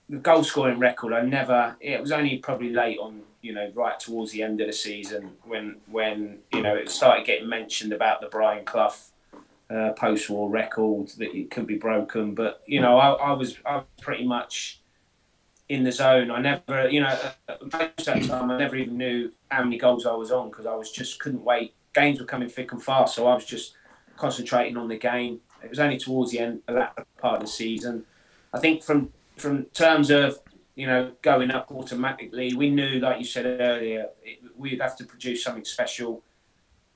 the 0.10 0.18
goal 0.18 0.44
scoring 0.44 0.80
record. 0.80 1.14
I 1.14 1.22
never. 1.22 1.76
It 1.80 2.02
was 2.02 2.12
only 2.12 2.38
probably 2.38 2.72
late 2.72 3.00
on. 3.00 3.22
You 3.42 3.54
know, 3.54 3.72
right 3.74 4.00
towards 4.00 4.32
the 4.32 4.44
end 4.44 4.60
of 4.62 4.68
the 4.68 4.74
season 4.74 5.38
when 5.44 5.78
when 5.90 6.40
you 6.52 6.62
know 6.62 6.76
it 6.76 6.90
started 6.90 7.26
getting 7.26 7.48
mentioned 7.48 7.94
about 7.94 8.22
the 8.22 8.28
Brian 8.28 8.66
Clough 8.66 8.94
uh, 9.70 9.92
post-war 9.94 10.50
record 10.50 11.10
that 11.18 11.36
it 11.36 11.52
could 11.52 11.68
be 11.68 11.78
broken. 11.78 12.34
But 12.34 12.62
you 12.66 12.82
know, 12.82 12.98
I, 12.98 13.12
I 13.12 13.32
was 13.34 13.58
I 13.66 13.78
was 13.78 13.86
pretty 14.02 14.26
much 14.26 14.82
in 15.70 15.84
the 15.84 15.92
zone. 15.92 16.32
I 16.32 16.42
never, 16.42 16.90
you 16.90 17.02
know, 17.02 17.18
most 17.62 18.08
of 18.08 18.22
the 18.22 18.28
time 18.28 18.52
I 18.52 18.58
never 18.58 18.76
even 18.76 18.98
knew 18.98 19.32
how 19.52 19.64
many 19.64 19.78
goals 19.78 20.06
I 20.06 20.14
was 20.14 20.32
on 20.32 20.50
because 20.50 20.66
I 20.66 20.76
was 20.76 20.92
just 20.92 21.20
couldn't 21.20 21.44
wait. 21.44 21.74
Games 21.94 22.20
were 22.20 22.26
coming 22.26 22.50
thick 22.50 22.72
and 22.72 22.84
fast, 22.84 23.16
so 23.16 23.28
I 23.28 23.36
was 23.36 23.46
just 23.46 23.74
concentrating 24.18 24.78
on 24.78 24.88
the 24.88 24.98
game. 24.98 25.42
It 25.64 25.70
was 25.70 25.80
only 25.80 25.98
towards 25.98 26.32
the 26.32 26.40
end 26.40 26.62
of 26.68 26.76
that 26.76 26.98
part 27.18 27.36
of 27.36 27.42
the 27.42 27.48
season. 27.48 28.06
I 28.54 28.60
think 28.60 28.84
from 28.84 29.14
from 29.38 29.66
terms 29.66 30.10
of 30.10 30.40
you 30.80 30.88
know 30.88 31.12
going 31.22 31.52
up 31.52 31.70
automatically, 31.72 32.54
we 32.54 32.70
knew, 32.70 33.00
like 33.00 33.20
you 33.20 33.26
said 33.26 33.60
earlier, 33.60 34.08
it, 34.24 34.42
we'd 34.56 34.80
have 34.80 34.96
to 34.96 35.04
produce 35.04 35.44
something 35.44 35.66
special 35.66 36.24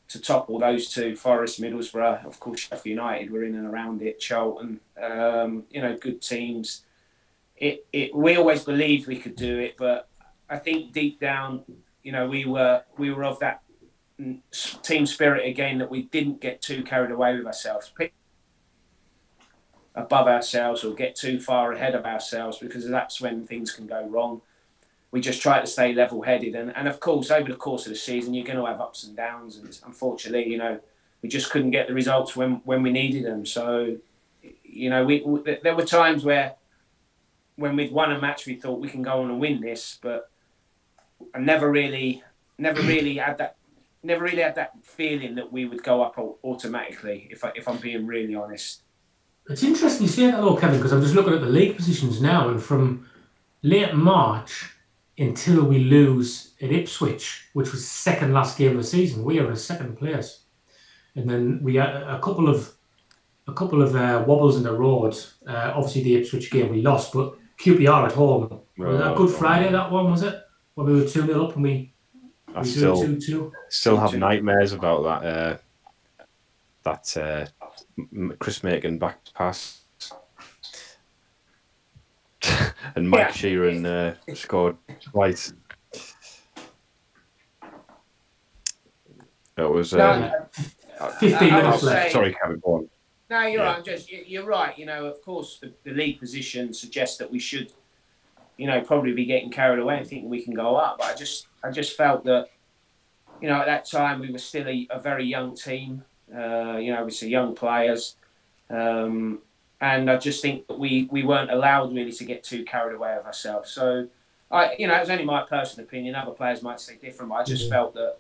to 0.07 0.21
topple 0.21 0.57
those 0.57 0.87
two. 0.89 1.17
Forest, 1.17 1.61
Middlesbrough, 1.61 2.25
of 2.25 2.39
course, 2.39 2.61
Sheffield 2.61 2.85
United 2.85 3.29
were 3.29 3.43
in 3.43 3.55
and 3.55 3.67
around 3.67 4.01
it. 4.01 4.21
Charlton, 4.21 4.79
um, 5.01 5.65
you 5.69 5.81
know, 5.81 5.97
good 5.97 6.21
teams. 6.21 6.85
It, 7.57 7.85
it 7.91 8.15
we 8.15 8.37
always 8.37 8.63
believed 8.63 9.05
we 9.05 9.19
could 9.19 9.35
do 9.35 9.59
it, 9.59 9.75
but 9.77 10.07
I 10.49 10.59
think 10.59 10.93
deep 10.93 11.19
down, 11.19 11.63
you 12.03 12.13
know, 12.13 12.25
we 12.25 12.45
were 12.45 12.83
we 12.97 13.11
were 13.11 13.25
of 13.25 13.37
that 13.39 13.63
mm, 14.17 14.39
team 14.81 15.05
spirit 15.05 15.45
again 15.45 15.77
that 15.79 15.91
we 15.91 16.03
didn't 16.03 16.39
get 16.39 16.61
too 16.61 16.83
carried 16.83 17.11
away 17.11 17.35
with 17.35 17.45
ourselves, 17.45 17.91
above 19.95 20.27
ourselves 20.27 20.83
or 20.83 20.93
get 20.93 21.15
too 21.15 21.39
far 21.39 21.71
ahead 21.73 21.95
of 21.95 22.05
ourselves 22.05 22.57
because 22.57 22.87
that's 22.87 23.21
when 23.21 23.45
things 23.45 23.71
can 23.71 23.87
go 23.87 24.05
wrong. 24.07 24.41
We 25.11 25.21
just 25.21 25.41
try 25.41 25.59
to 25.59 25.67
stay 25.67 25.93
level 25.93 26.23
headed, 26.23 26.55
and, 26.55 26.75
and 26.75 26.87
of 26.87 26.99
course, 26.99 27.29
over 27.29 27.51
the 27.51 27.57
course 27.57 27.85
of 27.85 27.91
the 27.91 27.95
season, 27.95 28.33
you're 28.33 28.45
going 28.45 28.57
to 28.57 28.65
have 28.65 28.81
ups 28.81 29.03
and 29.03 29.15
downs, 29.15 29.57
and 29.57 29.79
unfortunately, 29.85 30.49
you 30.49 30.57
know, 30.57 30.79
we 31.21 31.29
just 31.29 31.51
couldn't 31.51 31.69
get 31.69 31.87
the 31.87 31.93
results 31.93 32.35
when 32.35 32.61
when 32.65 32.81
we 32.81 32.91
needed 32.91 33.23
them. 33.23 33.45
So, 33.45 33.97
you 34.63 34.89
know, 34.89 35.05
we, 35.05 35.21
we 35.21 35.59
there 35.61 35.75
were 35.75 35.85
times 35.85 36.25
where 36.25 36.55
when 37.55 37.75
we'd 37.75 37.91
won 37.91 38.11
a 38.11 38.19
match, 38.19 38.45
we 38.45 38.55
thought 38.55 38.79
we 38.79 38.89
can 38.89 39.01
go 39.01 39.21
on 39.21 39.29
and 39.29 39.39
win 39.39 39.61
this, 39.61 39.99
but 40.01 40.29
I 41.33 41.39
never 41.39 41.69
really, 41.69 42.23
never 42.57 42.81
mm. 42.81 42.87
really 42.87 43.17
had 43.17 43.37
that, 43.37 43.57
never 44.01 44.23
really 44.23 44.41
had 44.41 44.55
that 44.55 44.73
feeling 44.83 45.35
that 45.35 45.51
we 45.51 45.65
would 45.65 45.83
go 45.83 46.01
up 46.01 46.17
automatically. 46.43 47.27
If 47.31 47.43
I, 47.43 47.51
if 47.55 47.67
I'm 47.67 47.77
being 47.77 48.07
really 48.07 48.35
honest. 48.35 48.81
It's 49.49 49.63
interesting 49.63 50.03
you 50.03 50.09
say 50.09 50.31
that 50.31 50.41
though, 50.41 50.55
Kevin, 50.55 50.77
because 50.77 50.93
I'm 50.93 51.01
just 51.01 51.15
looking 51.15 51.33
at 51.33 51.41
the 51.41 51.47
league 51.47 51.75
positions 51.75 52.21
now, 52.21 52.49
and 52.49 52.61
from 52.61 53.07
late 53.61 53.93
March 53.93 54.71
until 55.17 55.63
we 55.63 55.79
lose 55.79 56.53
at 56.61 56.71
Ipswich, 56.71 57.49
which 57.53 57.71
was 57.71 57.87
second 57.87 58.33
last 58.33 58.57
game 58.57 58.71
of 58.71 58.77
the 58.77 58.83
season, 58.83 59.23
we 59.23 59.39
are 59.39 59.49
in 59.49 59.55
second 59.55 59.97
place, 59.97 60.43
and 61.15 61.29
then 61.29 61.59
we 61.61 61.75
had 61.75 61.89
a 61.89 62.19
couple 62.19 62.47
of 62.47 62.73
a 63.47 63.53
couple 63.53 63.81
of 63.81 63.95
uh, 63.95 64.23
wobbles 64.25 64.55
in 64.55 64.63
the 64.63 64.71
road. 64.71 65.15
Uh, 65.45 65.73
obviously, 65.75 66.03
the 66.03 66.15
Ipswich 66.15 66.49
game 66.49 66.71
we 66.71 66.81
lost, 66.81 67.11
but 67.13 67.35
QPR 67.59 68.07
at 68.07 68.13
home 68.13 68.61
was 68.77 68.99
that 68.99 69.15
Good 69.15 69.29
Friday? 69.29 69.71
That 69.71 69.91
one 69.91 70.09
was 70.09 70.23
it? 70.23 70.39
When 70.75 70.87
we 70.87 70.93
were 70.93 71.07
two 71.07 71.25
0 71.25 71.47
up 71.47 71.55
and 71.55 71.63
we 71.63 71.93
I 72.55 72.61
we 72.61 72.67
still, 72.67 72.95
drew 72.95 73.19
two 73.19 73.25
two. 73.25 73.53
still 73.69 73.97
have 73.97 74.15
nightmares 74.15 74.73
about 74.73 75.03
that. 75.03 75.27
Uh, 75.27 75.57
that 76.83 77.17
uh, 77.17 77.62
Chris 78.39 78.63
Makin 78.63 78.97
back 78.97 79.19
pass. 79.33 79.81
and 82.95 83.09
Mike 83.09 83.19
Yeah. 83.19 83.31
Sheron 83.31 83.85
uh, 83.85 84.33
scored 84.35 84.77
twice. 85.01 85.53
It 89.57 89.69
was. 89.69 89.93
No, 89.93 90.31
Um, 90.99 91.11
15 91.19 91.33
I- 91.33 91.37
I 91.59 91.61
minutes 91.61 91.83
left. 91.83 92.11
sorry, 92.11 92.33
Kevin. 92.41 92.59
Go. 92.59 92.89
No, 93.29 93.41
you're 93.41 93.61
Yeah. 93.61 93.63
right. 93.67 93.77
I'm 93.77 93.83
just 93.83 94.11
you- 94.11 94.23
you're 94.27 94.45
right. 94.45 94.77
You 94.77 94.85
know, 94.85 95.05
of 95.05 95.21
course, 95.21 95.59
the, 95.59 95.73
the 95.83 95.91
league 95.91 96.19
position 96.19 96.73
suggests 96.73 97.17
that 97.17 97.29
we 97.31 97.39
should, 97.39 97.71
you 98.57 98.67
know, 98.67 98.81
probably 98.81 99.13
be 99.13 99.25
getting 99.25 99.49
carried 99.51 99.79
away 99.79 99.97
and 99.99 100.07
thinking 100.07 100.29
we 100.29 100.43
can 100.43 100.53
go 100.53 100.75
up. 100.75 100.97
But 100.99 101.07
I 101.07 101.15
just 101.15 101.47
I 101.63 101.71
just 101.71 101.95
felt 101.95 102.23
that, 102.25 102.49
you 103.41 103.47
know, 103.47 103.55
at 103.59 103.65
that 103.67 103.85
time 103.89 104.19
we 104.19 104.31
were 104.31 104.39
still 104.39 104.67
a, 104.67 104.87
a 104.89 104.99
very 104.99 105.23
young 105.25 105.55
team. 105.55 106.03
Uh, 106.35 106.77
you 106.77 106.91
know, 106.91 106.99
obviously 106.99 107.29
young 107.29 107.53
players, 107.53 108.15
um, 108.69 109.39
and 109.79 110.09
I 110.09 110.17
just 110.17 110.41
think 110.41 110.67
that 110.67 110.79
we 110.79 111.07
we 111.11 111.23
weren't 111.23 111.51
allowed 111.51 111.93
really 111.93 112.11
to 112.13 112.25
get 112.25 112.43
too 112.43 112.63
carried 112.63 112.95
away 112.95 113.15
with 113.17 113.25
ourselves. 113.25 113.69
So, 113.69 114.07
I 114.49 114.75
you 114.79 114.87
know, 114.87 114.95
it 114.95 115.01
was 115.01 115.09
only 115.09 115.25
my 115.25 115.43
personal 115.43 115.85
opinion. 115.85 116.15
Other 116.15 116.31
players 116.31 116.63
might 116.63 116.79
say 116.79 116.95
different, 116.95 117.29
but 117.29 117.35
I 117.35 117.43
just 117.43 117.69
felt 117.69 117.93
that, 117.93 118.17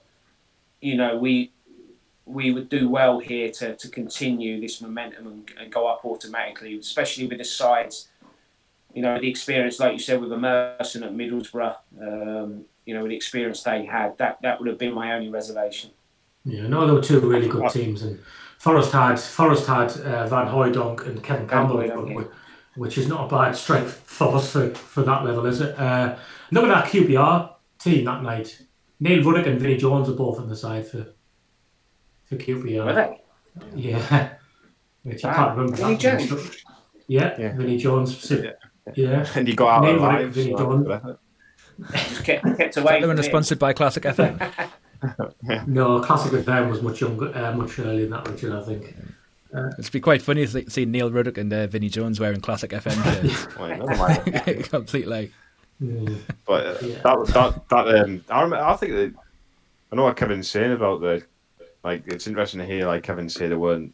you 0.79 0.95
know, 0.95 1.17
we 1.17 1.51
we 2.25 2.51
would 2.51 2.69
do 2.69 2.87
well 2.87 3.19
here 3.19 3.49
to, 3.51 3.75
to 3.75 3.89
continue 3.89 4.61
this 4.61 4.79
momentum 4.79 5.27
and, 5.27 5.51
and 5.59 5.73
go 5.73 5.87
up 5.87 6.05
automatically, 6.05 6.77
especially 6.77 7.27
with 7.27 7.39
the 7.39 7.45
sides. 7.45 8.09
You 8.93 9.01
know, 9.01 9.19
the 9.19 9.27
experience, 9.29 9.79
like 9.79 9.93
you 9.93 9.99
said, 9.99 10.21
with 10.21 10.31
Emerson 10.31 11.03
at 11.03 11.13
Middlesbrough, 11.13 11.77
um, 11.99 12.65
you 12.85 12.93
know, 12.93 13.01
with 13.01 13.09
the 13.09 13.15
experience 13.15 13.63
they 13.63 13.85
had, 13.85 14.17
that 14.19 14.41
that 14.43 14.59
would 14.59 14.67
have 14.67 14.77
been 14.77 14.93
my 14.93 15.13
only 15.13 15.29
reservation. 15.29 15.89
Yeah, 16.45 16.67
no, 16.67 16.85
there 16.85 16.95
were 16.95 17.01
two 17.01 17.19
really 17.21 17.47
good 17.47 17.69
teams, 17.71 18.01
and 18.03 18.19
Forest 18.57 18.91
had 18.91 19.19
Forest 19.19 19.67
had 19.67 19.91
uh, 20.01 20.27
Van 20.27 20.47
Hooijdonk 20.47 21.07
and 21.07 21.23
Kevin 21.23 21.47
Campbell, 21.47 21.77
Hooijdonk, 21.77 22.15
yeah. 22.15 22.27
which 22.75 22.97
is 22.97 23.07
not 23.07 23.25
a 23.25 23.35
bad 23.35 23.55
strength 23.55 24.01
for 24.05 24.35
us 24.35 24.51
for, 24.51 24.69
for 24.75 25.03
that 25.03 25.23
level, 25.23 25.45
is 25.45 25.61
it? 25.61 25.77
Uh, 25.79 26.15
look 26.51 26.65
at 26.65 26.69
that 26.69 26.85
QPR 26.91 27.53
team 27.79 28.05
that 28.05 28.23
night. 28.23 28.61
Neil 28.99 29.23
Ruddock 29.23 29.47
and 29.47 29.59
Vinnie 29.59 29.77
Jones 29.77 30.09
are 30.09 30.13
both 30.13 30.39
on 30.39 30.47
the 30.49 30.55
side 30.55 30.87
for 30.87 31.07
for 32.25 32.35
QPR. 32.35 32.85
Were 32.85 32.93
they? 32.93 33.21
Yeah. 33.75 34.33
Which 35.03 35.23
I 35.25 35.33
can't 35.33 35.57
remember. 35.57 35.75
Vinnie 35.77 35.95
that. 35.95 36.19
Jones? 36.29 36.63
Yeah, 37.07 37.35
Yeah. 37.39 37.55
Vinnie 37.57 37.77
Jones. 37.77 38.17
so- 38.17 38.51
yeah. 38.95 39.25
And 39.35 39.47
you 39.47 39.55
got 39.55 39.77
out 39.77 39.83
Neil 39.85 39.99
alive. 39.99 40.13
Ruddock, 40.19 40.31
Vinnie 40.33 40.51
so- 40.51 40.57
Jones. 40.57 41.17
Just 41.91 42.23
kept 42.23 42.57
kept 42.57 42.77
away. 42.77 43.01
They 43.01 43.07
were 43.07 43.23
sponsored 43.23 43.59
by 43.59 43.73
Classic 43.73 44.03
FM. 44.03 44.69
No, 45.67 45.99
Classic 46.01 46.31
FM 46.31 46.69
was 46.69 46.81
much 46.81 47.01
younger, 47.01 47.35
uh, 47.37 47.53
much 47.55 47.79
earlier 47.79 48.01
than 48.07 48.11
that, 48.11 48.27
Richard, 48.27 48.53
I 48.53 48.63
think. 48.63 48.95
It'd 49.77 49.91
be 49.91 49.99
quite 49.99 50.21
funny 50.21 50.47
to 50.47 50.69
see 50.69 50.85
Neil 50.85 51.11
Ruddock 51.11 51.37
and 51.37 51.53
uh, 51.53 51.67
Vinnie 51.67 51.89
Jones 51.89 52.19
wearing 52.19 52.41
Classic 52.41 52.71
FM 52.71 53.03
shirts. 53.31 53.55
Well, 53.57 53.69
never 53.69 53.95
mind. 53.95 54.63
Complete 54.69 55.07
like. 55.07 55.31
Mm. 55.81 56.17
But 56.47 56.65
uh, 56.65 56.77
Yeah. 56.81 56.95
that 57.03 57.27
that 57.33 57.69
that 57.69 57.87
um, 58.03 58.23
I, 58.29 58.41
remember, 58.41 58.65
I 58.65 58.75
think 58.75 58.91
that 58.93 59.13
I 59.91 59.95
know 59.95 60.03
what 60.03 60.17
Kevin's 60.17 60.49
saying 60.49 60.71
about 60.71 61.01
the 61.01 61.23
like. 61.83 62.03
It's 62.07 62.25
interesting 62.25 62.59
to 62.61 62.65
hear 62.65 62.87
like 62.87 63.03
Kevin 63.03 63.29
say 63.29 63.47
they 63.47 63.55
weren't 63.55 63.93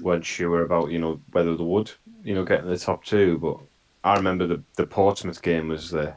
weren't 0.00 0.24
sure 0.24 0.62
about 0.62 0.90
you 0.90 0.98
know 1.00 1.20
whether 1.32 1.56
they 1.56 1.64
would 1.64 1.90
you 2.22 2.34
know 2.34 2.44
get 2.44 2.60
in 2.60 2.68
the 2.68 2.78
top 2.78 3.04
two. 3.04 3.38
But 3.38 3.58
I 4.04 4.14
remember 4.14 4.46
the 4.46 4.62
the 4.76 4.86
Portsmouth 4.86 5.42
game 5.42 5.68
was 5.68 5.90
the 5.90 6.14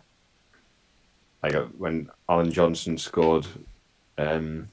like 1.45 1.55
uh, 1.55 1.65
when 1.77 2.09
Allan 2.27 2.51
Johnston 2.51 2.97
scored 2.97 3.45
um, 4.17 4.67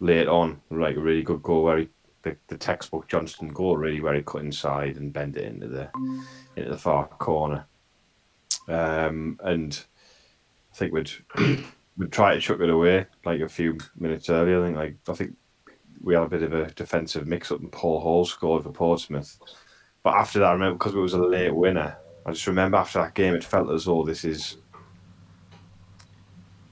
late 0.00 0.28
on, 0.28 0.60
like 0.70 0.96
a 0.96 1.00
really 1.00 1.22
good 1.22 1.42
goal 1.42 1.64
where 1.64 1.78
he 1.78 1.88
the, 2.22 2.36
the 2.48 2.58
textbook 2.58 3.06
Johnston 3.06 3.48
goal 3.48 3.76
really 3.76 4.00
where 4.00 4.14
he 4.14 4.22
cut 4.22 4.42
inside 4.42 4.96
and 4.96 5.12
bent 5.12 5.36
it 5.36 5.44
into 5.44 5.68
the 5.68 5.88
into 6.56 6.70
the 6.70 6.76
far 6.76 7.06
corner 7.06 7.66
um, 8.68 9.38
and 9.44 9.84
I 10.72 10.76
think 10.76 10.92
we'd 10.92 11.10
we'd 11.96 12.12
try 12.12 12.34
to 12.34 12.40
chuck 12.40 12.60
it 12.60 12.70
away 12.70 13.06
like 13.24 13.40
a 13.40 13.48
few 13.48 13.78
minutes 13.96 14.28
earlier. 14.28 14.60
I 14.60 14.66
think 14.66 14.76
like 14.76 14.96
I 15.08 15.12
think 15.12 15.36
we 16.02 16.14
had 16.14 16.24
a 16.24 16.28
bit 16.28 16.42
of 16.42 16.52
a 16.52 16.70
defensive 16.72 17.26
mix 17.26 17.50
up, 17.52 17.60
and 17.60 17.72
Paul 17.72 18.00
Hall 18.00 18.24
scored 18.24 18.64
for 18.64 18.72
Portsmouth. 18.72 19.38
But 20.02 20.14
after 20.14 20.40
that, 20.40 20.46
I 20.46 20.52
remember 20.52 20.78
because 20.78 20.94
it 20.94 20.98
was 20.98 21.14
a 21.14 21.18
late 21.18 21.54
winner. 21.54 21.96
I 22.24 22.32
just 22.32 22.46
remember 22.46 22.76
after 22.76 23.00
that 23.00 23.14
game, 23.14 23.34
it 23.34 23.44
felt 23.44 23.70
as 23.70 23.84
though 23.84 24.02
this 24.02 24.24
is, 24.24 24.56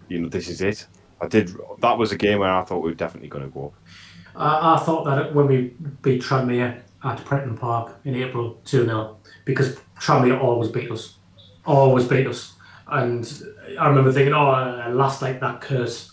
you 0.09 0.21
know, 0.21 0.29
this 0.29 0.49
is 0.49 0.61
it. 0.61 0.87
I 1.21 1.29
did. 1.29 1.51
That 1.81 1.97
was 1.97 2.13
a 2.13 2.17
game 2.17 2.41
where 2.41 2.51
I 2.51 2.63
thought 2.63 2.83
we 2.83 2.91
were 2.91 2.97
definitely 2.97 3.29
going 3.29 3.45
to 3.45 3.51
go 3.51 3.67
up. 3.67 3.75
I, 4.37 4.75
I 4.75 4.79
thought 4.79 5.05
that 5.05 5.35
when 5.35 5.47
we 5.47 5.75
beat 6.03 6.23
Tranmere 6.23 6.81
at 7.03 7.25
Prenton 7.25 7.57
Park 7.57 8.01
in 8.05 8.15
April 8.15 8.61
2 8.65 8.85
0, 8.85 9.17
because 9.45 9.77
Tranmere 9.99 10.41
always 10.41 10.71
beat 10.71 10.91
us. 10.91 11.19
Always 11.65 12.07
beat 12.07 12.27
us. 12.27 12.55
And 12.89 13.43
I 13.79 13.89
remember 13.89 14.13
thinking, 14.13 14.35
oh, 14.35 14.91
last, 14.93 15.23
like 15.23 15.41
that 15.41 15.61
curse 15.61 16.13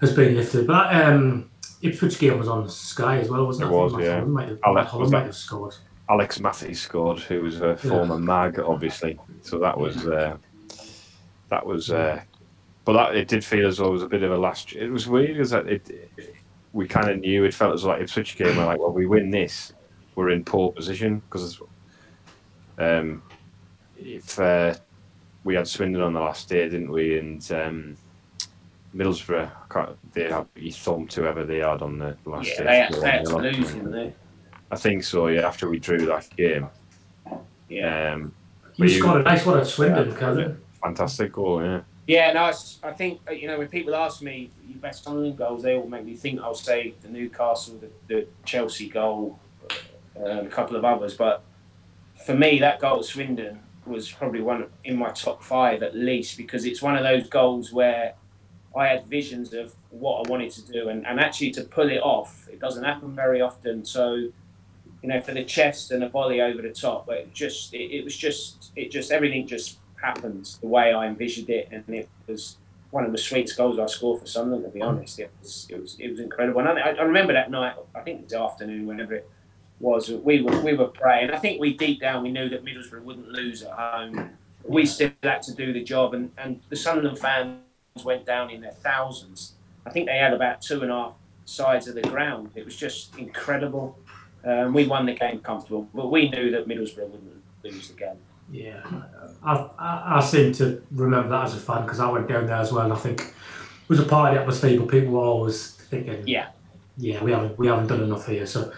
has 0.00 0.14
been 0.14 0.34
lifted. 0.34 0.66
But 0.66 0.94
um, 0.94 1.50
Ipswich 1.82 2.18
game 2.18 2.38
was 2.38 2.48
on 2.48 2.68
Sky 2.68 3.18
as 3.18 3.28
well, 3.28 3.44
wasn't 3.44 3.70
it? 3.70 3.74
It 3.74 3.76
was, 3.76 3.92
yeah. 3.98 4.20
Might 4.22 4.48
have, 4.48 4.58
Alex, 4.64 4.92
was 4.94 5.10
might 5.10 5.24
have 5.24 5.36
scored. 5.36 5.74
Alex 6.08 6.38
Mathie 6.38 6.74
scored, 6.74 7.20
who 7.20 7.42
was 7.42 7.60
a 7.60 7.76
former 7.76 8.18
mag, 8.18 8.58
obviously. 8.58 9.18
So 9.42 9.58
that 9.58 9.76
was 9.76 10.06
uh, 10.06 10.36
that 11.50 11.66
was. 11.66 11.90
Uh, 11.90 12.22
but 12.84 12.92
that 12.94 13.16
it 13.16 13.28
did 13.28 13.44
feel 13.44 13.66
as 13.68 13.78
though 13.78 13.88
it 13.88 13.92
was 13.92 14.02
a 14.02 14.08
bit 14.08 14.22
of 14.22 14.30
a 14.32 14.36
last. 14.36 14.72
It 14.74 14.90
was 14.90 15.06
weird 15.08 15.28
because 15.34 15.50
that 15.50 15.66
it, 15.68 15.88
it 16.16 16.34
we 16.72 16.88
kind 16.88 17.10
of 17.10 17.18
knew 17.20 17.44
it 17.44 17.54
felt 17.54 17.74
as 17.74 17.82
though 17.82 17.90
like 17.90 18.00
Ipswich 18.02 18.36
game. 18.36 18.56
We're 18.56 18.64
like, 18.66 18.78
well, 18.78 18.92
we 18.92 19.06
win 19.06 19.30
this, 19.30 19.72
we're 20.14 20.30
in 20.30 20.44
poor 20.44 20.72
position 20.72 21.20
because 21.28 21.60
um, 22.78 23.22
if 23.98 24.38
uh, 24.38 24.74
we 25.44 25.54
had 25.54 25.68
Swindon 25.68 26.02
on 26.02 26.12
the 26.14 26.20
last 26.20 26.48
day, 26.48 26.68
didn't 26.68 26.90
we? 26.90 27.18
And 27.18 27.52
um, 27.52 27.96
Middlesbrough, 28.94 29.48
I 29.48 29.72
can't, 29.72 30.12
they 30.12 30.30
had 30.30 30.46
he 30.54 30.70
thumped 30.70 31.14
whoever 31.14 31.44
they 31.44 31.58
had 31.58 31.82
on 31.82 31.98
the 31.98 32.16
last 32.24 32.48
Yeah, 32.48 32.58
day. 32.58 32.64
they 32.64 32.78
had, 32.78 32.92
they 32.94 33.10
had 33.10 33.24
to 33.26 33.36
lose 33.36 33.58
lost. 33.58 33.74
him 33.74 33.90
there. 33.90 34.12
I 34.70 34.76
think 34.76 35.04
so. 35.04 35.26
Yeah, 35.28 35.46
after 35.46 35.68
we 35.68 35.78
drew 35.78 36.06
that 36.06 36.28
game. 36.36 36.68
Yeah. 37.68 38.12
Um, 38.14 38.34
You 38.76 38.84
Were 38.84 38.90
you- 38.90 38.98
scored 38.98 39.20
a 39.20 39.24
nice 39.24 39.44
one 39.44 39.58
at 39.58 39.66
Swindon, 39.66 40.10
Yeah. 40.10 40.18
Kevin. 40.18 40.58
fantastic 40.82 41.32
goal, 41.32 41.62
yeah. 41.62 41.80
Yeah, 42.06 42.32
no, 42.32 42.52
I 42.82 42.92
think 42.92 43.20
uh, 43.28 43.32
you 43.32 43.46
know 43.46 43.58
when 43.58 43.68
people 43.68 43.94
ask 43.94 44.22
me 44.22 44.50
your 44.66 44.78
best 44.78 45.04
Sunderland 45.04 45.38
goals, 45.38 45.62
they 45.62 45.76
all 45.76 45.86
make 45.86 46.04
me 46.04 46.14
think. 46.14 46.40
I'll 46.40 46.54
say 46.54 46.94
the 47.00 47.08
Newcastle, 47.08 47.78
the, 47.78 47.90
the 48.08 48.26
Chelsea 48.44 48.88
goal, 48.88 49.38
uh, 50.18 50.42
a 50.42 50.46
couple 50.48 50.76
of 50.76 50.84
others, 50.84 51.14
but 51.14 51.44
for 52.24 52.34
me, 52.34 52.58
that 52.58 52.80
goal 52.80 52.98
at 52.98 53.04
Swindon 53.04 53.60
was 53.86 54.10
probably 54.10 54.40
one 54.40 54.66
in 54.84 54.96
my 54.96 55.10
top 55.10 55.42
five 55.42 55.82
at 55.82 55.94
least 55.94 56.36
because 56.36 56.64
it's 56.64 56.80
one 56.80 56.96
of 56.96 57.02
those 57.02 57.28
goals 57.28 57.72
where 57.72 58.14
I 58.76 58.86
had 58.86 59.06
visions 59.06 59.52
of 59.52 59.74
what 59.90 60.26
I 60.26 60.30
wanted 60.30 60.50
to 60.52 60.72
do, 60.72 60.88
and, 60.88 61.06
and 61.06 61.20
actually 61.20 61.50
to 61.52 61.62
pull 61.62 61.90
it 61.90 62.00
off, 62.02 62.48
it 62.50 62.58
doesn't 62.58 62.84
happen 62.84 63.14
very 63.14 63.40
often. 63.40 63.84
So, 63.84 64.14
you 64.14 64.32
know, 65.02 65.20
for 65.20 65.32
the 65.32 65.44
chest 65.44 65.90
and 65.90 66.02
a 66.02 66.08
volley 66.08 66.40
over 66.40 66.62
the 66.62 66.70
top, 66.70 67.06
but 67.06 67.18
it 67.18 67.34
just 67.34 67.74
it, 67.74 67.92
it 67.92 68.04
was 68.04 68.16
just 68.16 68.72
it 68.76 68.90
just 68.90 69.12
everything 69.12 69.46
just 69.46 69.78
happened 70.02 70.56
the 70.60 70.66
way 70.66 70.92
I 70.92 71.06
envisioned 71.06 71.50
it, 71.50 71.68
and 71.70 71.84
it 71.88 72.08
was 72.26 72.56
one 72.90 73.04
of 73.04 73.12
the 73.12 73.18
sweetest 73.18 73.56
goals 73.56 73.78
I 73.78 73.86
scored 73.86 74.20
for 74.20 74.26
Sunderland. 74.26 74.64
To 74.64 74.70
be 74.70 74.82
honest, 74.82 75.18
it 75.18 75.30
was 75.40 75.66
it 75.70 75.80
was 75.80 75.96
it 75.98 76.10
was 76.10 76.20
incredible. 76.20 76.60
And 76.60 76.68
I, 76.68 76.90
I 76.90 77.02
remember 77.02 77.32
that 77.32 77.50
night. 77.50 77.74
I 77.94 78.00
think 78.00 78.18
it 78.18 78.22
was 78.24 78.32
the 78.32 78.40
afternoon, 78.40 78.86
whenever 78.86 79.14
it 79.14 79.28
was. 79.80 80.10
We 80.10 80.42
were 80.42 80.60
we 80.60 80.74
were 80.74 80.88
praying. 80.88 81.30
I 81.30 81.38
think 81.38 81.60
we 81.60 81.74
deep 81.74 82.00
down 82.00 82.22
we 82.22 82.30
knew 82.30 82.48
that 82.48 82.64
Middlesbrough 82.64 83.02
wouldn't 83.02 83.28
lose 83.28 83.62
at 83.62 83.72
home. 83.72 84.30
We 84.64 84.86
still 84.86 85.10
had 85.22 85.42
to 85.42 85.54
do 85.54 85.72
the 85.72 85.82
job, 85.82 86.14
and 86.14 86.30
and 86.36 86.60
the 86.68 86.76
Sunderland 86.76 87.18
fans 87.18 87.60
went 88.04 88.26
down 88.26 88.50
in 88.50 88.60
their 88.60 88.72
thousands. 88.72 89.54
I 89.86 89.90
think 89.90 90.06
they 90.06 90.18
had 90.18 90.32
about 90.32 90.62
two 90.62 90.82
and 90.82 90.90
a 90.90 90.94
half 90.94 91.14
sides 91.44 91.88
of 91.88 91.94
the 91.94 92.02
ground. 92.02 92.50
It 92.54 92.64
was 92.64 92.76
just 92.76 93.16
incredible. 93.16 93.98
Um, 94.44 94.72
we 94.72 94.86
won 94.86 95.06
the 95.06 95.14
game 95.14 95.40
comfortable, 95.40 95.88
but 95.94 96.10
we 96.10 96.28
knew 96.28 96.50
that 96.50 96.66
Middlesbrough 96.66 97.08
wouldn't 97.08 97.42
lose 97.64 97.88
the 97.88 97.94
game. 97.94 98.18
Yeah, 98.50 98.82
I, 99.42 99.68
I, 99.78 100.16
I 100.16 100.20
seem 100.20 100.52
to 100.54 100.82
remember 100.90 101.30
that 101.30 101.44
as 101.44 101.54
a 101.54 101.58
fan 101.58 101.82
because 101.82 102.00
I 102.00 102.10
went 102.10 102.28
down 102.28 102.46
there 102.46 102.56
as 102.56 102.72
well. 102.72 102.84
And 102.84 102.92
I 102.92 102.96
think 102.96 103.20
it 103.20 103.88
was 103.88 103.98
a 104.00 104.04
party 104.04 104.36
atmosphere, 104.36 104.78
but 104.78 104.88
people 104.88 105.12
were 105.14 105.20
always 105.24 105.70
thinking, 105.72 106.26
Yeah. 106.26 106.48
yeah, 106.98 107.22
we 107.24 107.32
haven't 107.32 107.56
we 107.58 107.66
haven't 107.68 107.86
done 107.86 108.02
enough 108.02 108.26
here. 108.26 108.44
So 108.46 108.72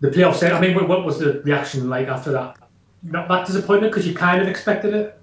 the 0.00 0.08
playoffs. 0.10 0.42
I 0.50 0.60
mean, 0.60 0.74
what, 0.74 0.88
what 0.88 1.04
was 1.04 1.18
the 1.18 1.40
reaction 1.42 1.88
like 1.88 2.08
after 2.08 2.32
that? 2.32 2.56
Not 3.02 3.28
that 3.28 3.46
disappointed 3.46 3.88
because 3.90 4.06
you 4.06 4.14
kind 4.14 4.42
of 4.42 4.48
expected 4.48 4.92
it. 4.94 5.20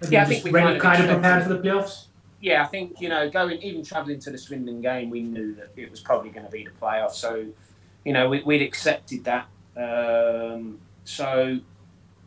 And 0.00 0.12
Yeah, 0.12 0.22
I 0.22 0.26
think 0.26 0.44
we 0.44 0.52
kind 0.52 0.76
of 0.76 0.82
kind 0.82 1.02
of 1.02 1.10
prepared 1.10 1.42
for 1.42 1.48
the 1.54 1.58
playoffs. 1.58 2.06
yeah, 2.40 2.62
I 2.62 2.66
think 2.66 3.00
you 3.00 3.08
know, 3.08 3.28
going 3.28 3.60
even 3.62 3.82
travelling 3.84 4.20
to 4.20 4.30
the 4.30 4.38
Swindon 4.38 4.80
game, 4.80 5.10
we 5.10 5.22
knew 5.22 5.54
that 5.56 5.72
it 5.76 5.90
was 5.90 6.00
probably 6.00 6.30
going 6.30 6.46
to 6.46 6.52
be 6.52 6.64
the 6.64 6.70
playoffs. 6.80 7.14
So, 7.14 7.46
you 8.04 8.12
know, 8.12 8.28
we, 8.28 8.42
we'd 8.44 8.62
accepted 8.62 9.24
that. 9.24 9.48
Um, 9.76 10.78
so, 11.04 11.58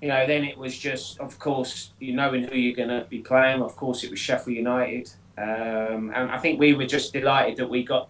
you 0.01 0.07
know, 0.07 0.25
then 0.25 0.43
it 0.43 0.57
was 0.57 0.77
just, 0.77 1.19
of 1.19 1.37
course, 1.39 1.91
you 1.99 2.13
knowing 2.13 2.43
who 2.43 2.55
you're 2.55 2.75
going 2.75 2.89
to 2.89 3.05
be 3.09 3.19
playing. 3.19 3.61
Of 3.61 3.75
course, 3.75 4.03
it 4.03 4.09
was 4.09 4.19
Sheffield 4.19 4.57
United, 4.57 5.11
um, 5.37 6.11
and 6.15 6.31
I 6.31 6.37
think 6.37 6.59
we 6.59 6.73
were 6.73 6.85
just 6.85 7.13
delighted 7.13 7.57
that 7.57 7.69
we 7.69 7.83
got, 7.83 8.09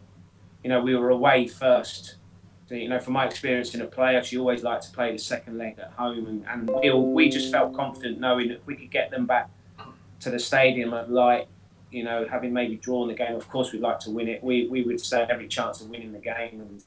you 0.63 0.69
know, 0.69 0.81
we 0.81 0.95
were 0.95 1.09
away 1.09 1.47
first. 1.47 2.15
So, 2.69 2.75
you 2.75 2.87
know, 2.87 2.99
from 2.99 3.13
my 3.13 3.25
experience 3.25 3.73
in 3.73 3.81
the 3.81 3.87
playoffs, 3.87 4.31
you 4.31 4.39
always 4.39 4.63
like 4.63 4.79
to 4.81 4.91
play 4.91 5.11
the 5.11 5.19
second 5.19 5.57
leg 5.57 5.77
at 5.79 5.91
home, 5.91 6.27
and, 6.27 6.45
and 6.47 6.69
we 6.69 6.89
all, 6.89 7.11
we 7.11 7.29
just 7.29 7.51
felt 7.51 7.75
confident 7.75 8.19
knowing 8.19 8.47
that 8.47 8.59
if 8.59 8.67
we 8.67 8.75
could 8.75 8.91
get 8.91 9.11
them 9.11 9.25
back 9.25 9.49
to 10.21 10.29
the 10.29 10.39
stadium 10.39 10.93
at 10.93 11.11
light 11.11 11.47
you 11.91 12.03
know, 12.03 12.25
having 12.25 12.53
maybe 12.53 12.75
drawn 12.77 13.07
the 13.07 13.13
game, 13.13 13.35
of 13.35 13.47
course 13.49 13.73
we'd 13.73 13.81
like 13.81 13.99
to 13.99 14.09
win 14.09 14.27
it. 14.27 14.43
We, 14.43 14.67
we 14.67 14.83
would 14.83 14.99
stand 14.99 15.29
every 15.29 15.47
chance 15.47 15.81
of 15.81 15.89
winning 15.89 16.13
the 16.13 16.19
game. 16.19 16.61
And, 16.61 16.83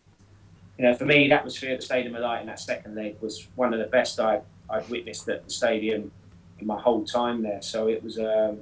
you 0.79 0.85
know, 0.85 0.95
for 0.95 1.05
me, 1.05 1.29
the 1.29 1.35
atmosphere 1.35 1.73
at 1.73 1.81
the 1.81 1.87
Stadium 1.87 2.15
of 2.15 2.23
Light 2.23 2.41
in 2.41 2.47
that 2.47 2.59
second 2.59 2.95
leg 2.95 3.17
was 3.21 3.47
one 3.55 3.73
of 3.73 3.81
the 3.81 3.87
best 3.87 4.19
I, 4.19 4.41
I'd 4.71 4.89
witnessed 4.89 5.29
at 5.29 5.45
the 5.45 5.51
stadium 5.51 6.11
in 6.59 6.67
my 6.67 6.81
whole 6.81 7.05
time 7.05 7.43
there. 7.43 7.63
So 7.63 7.89
it 7.89 8.03
was 8.03 8.19
um, 8.19 8.59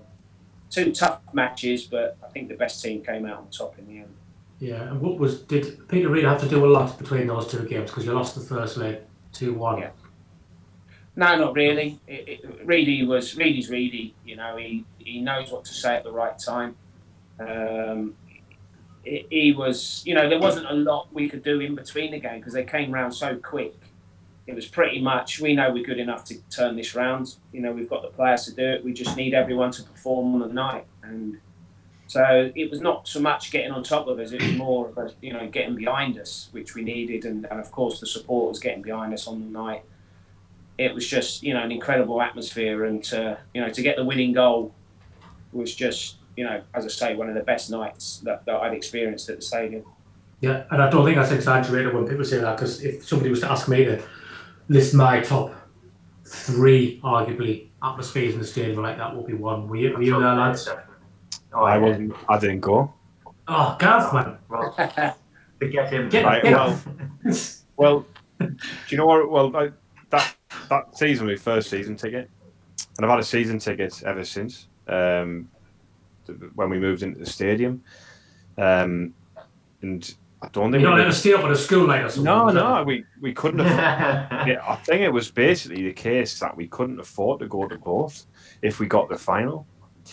two 0.70 0.92
tough 0.92 1.20
matches, 1.32 1.84
but 1.84 2.16
I 2.24 2.28
think 2.28 2.48
the 2.48 2.56
best 2.56 2.82
team 2.82 3.02
came 3.02 3.26
out 3.26 3.38
on 3.38 3.48
top 3.50 3.78
in 3.78 3.86
the 3.86 3.98
end. 3.98 4.14
Yeah, 4.58 4.82
and 4.90 5.00
what 5.00 5.18
was 5.18 5.42
did 5.42 5.88
Peter 5.88 6.08
Reid 6.08 6.24
have 6.24 6.40
to 6.40 6.48
do 6.48 6.64
a 6.64 6.70
lot 6.70 6.96
between 6.96 7.26
those 7.26 7.48
two 7.48 7.66
games 7.66 7.90
because 7.90 8.04
you 8.04 8.12
lost 8.12 8.34
the 8.34 8.40
first 8.40 8.76
leg 8.76 8.98
two 9.32 9.54
one. 9.54 9.78
Yeah. 9.78 9.90
No, 11.14 11.36
not 11.36 11.54
really. 11.54 12.00
It, 12.06 12.28
it, 12.28 12.66
Reedy 12.66 13.04
was 13.04 13.36
Reedy's 13.36 13.68
Reedy. 13.68 14.14
You 14.24 14.36
know, 14.36 14.56
he, 14.56 14.84
he 14.98 15.20
knows 15.20 15.50
what 15.50 15.64
to 15.66 15.74
say 15.74 15.96
at 15.96 16.04
the 16.04 16.12
right 16.12 16.38
time. 16.38 16.76
Um, 17.38 18.14
he, 19.04 19.26
he 19.28 19.52
was, 19.52 20.02
you 20.06 20.14
know, 20.14 20.28
there 20.28 20.38
wasn't 20.38 20.70
a 20.70 20.74
lot 20.74 21.12
we 21.12 21.28
could 21.28 21.42
do 21.42 21.60
in 21.60 21.74
between 21.74 22.12
the 22.12 22.18
game 22.18 22.38
because 22.38 22.54
they 22.54 22.64
came 22.64 22.92
round 22.92 23.14
so 23.14 23.36
quick. 23.36 23.74
It 24.46 24.54
was 24.54 24.66
pretty 24.66 25.00
much 25.00 25.40
we 25.40 25.54
know 25.54 25.72
we're 25.72 25.84
good 25.84 26.00
enough 26.00 26.24
to 26.26 26.38
turn 26.50 26.76
this 26.76 26.94
round. 26.94 27.36
You 27.52 27.60
know, 27.60 27.72
we've 27.72 27.88
got 27.88 28.02
the 28.02 28.08
players 28.08 28.44
to 28.46 28.52
do 28.52 28.62
it. 28.62 28.84
We 28.84 28.92
just 28.92 29.16
need 29.16 29.34
everyone 29.34 29.70
to 29.72 29.82
perform 29.82 30.34
on 30.34 30.48
the 30.48 30.52
night. 30.52 30.86
And 31.02 31.38
so 32.08 32.50
it 32.54 32.70
was 32.70 32.80
not 32.80 33.06
so 33.06 33.20
much 33.20 33.52
getting 33.52 33.70
on 33.70 33.82
top 33.84 34.08
of 34.08 34.18
us, 34.18 34.32
it 34.32 34.42
was 34.42 34.54
more 34.54 34.88
about, 34.88 35.14
you 35.22 35.32
know, 35.32 35.48
getting 35.48 35.76
behind 35.76 36.18
us, 36.18 36.48
which 36.50 36.74
we 36.74 36.82
needed. 36.82 37.24
And, 37.24 37.46
and 37.50 37.60
of 37.60 37.70
course, 37.70 38.00
the 38.00 38.06
supporters 38.06 38.58
getting 38.58 38.82
behind 38.82 39.14
us 39.14 39.26
on 39.26 39.40
the 39.40 39.46
night. 39.46 39.84
It 40.76 40.92
was 40.92 41.06
just, 41.06 41.42
you 41.42 41.54
know, 41.54 41.62
an 41.62 41.70
incredible 41.70 42.20
atmosphere. 42.20 42.84
And, 42.84 43.02
to, 43.04 43.38
you 43.54 43.60
know, 43.60 43.70
to 43.70 43.82
get 43.82 43.96
the 43.96 44.04
winning 44.04 44.32
goal 44.32 44.74
was 45.52 45.74
just, 45.74 46.16
you 46.36 46.44
know, 46.44 46.62
as 46.74 46.84
I 46.84 46.88
say, 46.88 47.14
one 47.14 47.28
of 47.28 47.34
the 47.34 47.42
best 47.42 47.70
nights 47.70 48.20
that, 48.24 48.44
that 48.46 48.56
I'd 48.56 48.74
experienced 48.74 49.28
at 49.28 49.36
the 49.36 49.42
stadium. 49.42 49.84
Yeah, 50.40 50.64
and 50.72 50.82
I 50.82 50.90
don't 50.90 51.04
think 51.04 51.16
that's 51.16 51.30
exaggerated 51.30 51.94
when 51.94 52.08
people 52.08 52.24
say 52.24 52.38
that 52.38 52.56
because 52.56 52.82
if 52.82 53.06
somebody 53.06 53.30
was 53.30 53.40
to 53.40 53.50
ask 53.50 53.68
me 53.68 53.84
to 53.84 54.02
list 54.72 54.94
my 54.94 55.20
top 55.20 55.54
three, 56.26 57.00
arguably, 57.04 57.68
atmospheres 57.82 58.32
in 58.34 58.40
the 58.40 58.46
stadium 58.46 58.82
like 58.82 58.96
that 58.96 59.14
would 59.14 59.26
be 59.26 59.34
one. 59.34 59.68
Were 59.68 59.76
you, 59.76 59.92
were 59.92 60.02
you 60.02 60.18
there, 60.18 60.34
lads? 60.34 60.68
Oh, 61.52 61.64
I 61.64 61.76
yeah. 61.76 61.80
wasn't. 61.82 62.14
I 62.28 62.38
didn't 62.38 62.60
go. 62.60 62.92
Oh, 63.48 63.76
Gav, 63.78 64.12
man. 64.14 64.38
Well, 64.48 64.72
forget 65.58 65.92
him. 65.92 66.08
Get, 66.08 66.24
Right, 66.24 66.42
get 66.42 66.52
well- 66.52 66.80
Well, 67.76 68.06
do 68.40 68.56
you 68.88 68.96
know 68.96 69.06
what? 69.06 69.30
Well, 69.30 69.56
I, 69.56 69.70
that 70.10 70.34
that 70.68 70.96
season 70.96 71.26
was 71.26 71.38
my 71.38 71.42
first 71.42 71.70
season 71.70 71.96
ticket, 71.96 72.28
and 72.96 73.04
I've 73.04 73.10
had 73.10 73.20
a 73.20 73.24
season 73.24 73.58
ticket 73.58 74.02
ever 74.04 74.24
since. 74.24 74.68
Um, 74.88 75.48
when 76.54 76.70
we 76.70 76.78
moved 76.78 77.02
into 77.02 77.18
the 77.18 77.26
stadium, 77.26 77.82
um, 78.58 79.12
and 79.82 80.14
I 80.42 80.48
don't 80.48 80.72
think 80.72 80.82
You're 80.82 80.90
not 80.90 80.96
we 80.96 81.02
in 81.02 81.08
a 81.08 81.12
stay 81.12 81.32
up 81.34 81.44
at 81.44 81.52
a 81.52 81.56
school 81.56 81.86
night 81.86 82.02
or 82.02 82.08
something. 82.08 82.24
no, 82.24 82.46
was 82.46 82.54
it? 82.54 82.58
no, 82.58 82.82
we 82.82 83.04
we 83.20 83.32
couldn't 83.32 83.60
afford. 83.66 83.78
yeah, 83.78 84.60
I 84.66 84.74
think 84.74 85.02
it 85.02 85.12
was 85.12 85.30
basically 85.30 85.84
the 85.84 85.92
case 85.92 86.40
that 86.40 86.56
we 86.56 86.66
couldn't 86.66 86.98
afford 86.98 87.38
to 87.40 87.46
go 87.46 87.68
to 87.68 87.78
both 87.78 88.26
if 88.60 88.80
we 88.80 88.86
got 88.86 89.08
the 89.08 89.16
final. 89.16 89.66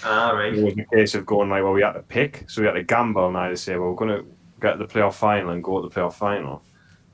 All 0.06 0.38
It 0.40 0.64
was 0.64 0.74
a 0.78 0.96
case 0.96 1.16
of 1.16 1.26
going 1.26 1.50
like, 1.50 1.64
well, 1.64 1.74
we 1.74 1.82
had 1.82 1.94
to 1.94 2.04
pick, 2.04 2.46
so 2.48 2.62
we 2.62 2.68
had 2.68 2.74
to 2.74 2.84
gamble 2.84 3.28
and 3.28 3.38
I 3.38 3.50
to 3.50 3.58
say, 3.58 3.76
well, 3.76 3.90
we're 3.90 3.96
going 3.96 4.20
to 4.20 4.26
get 4.62 4.78
the 4.78 4.86
playoff 4.86 5.16
final 5.16 5.50
and 5.50 5.64
go 5.64 5.82
to 5.82 5.90
the 5.90 5.94
playoff 5.94 6.14
final, 6.14 6.62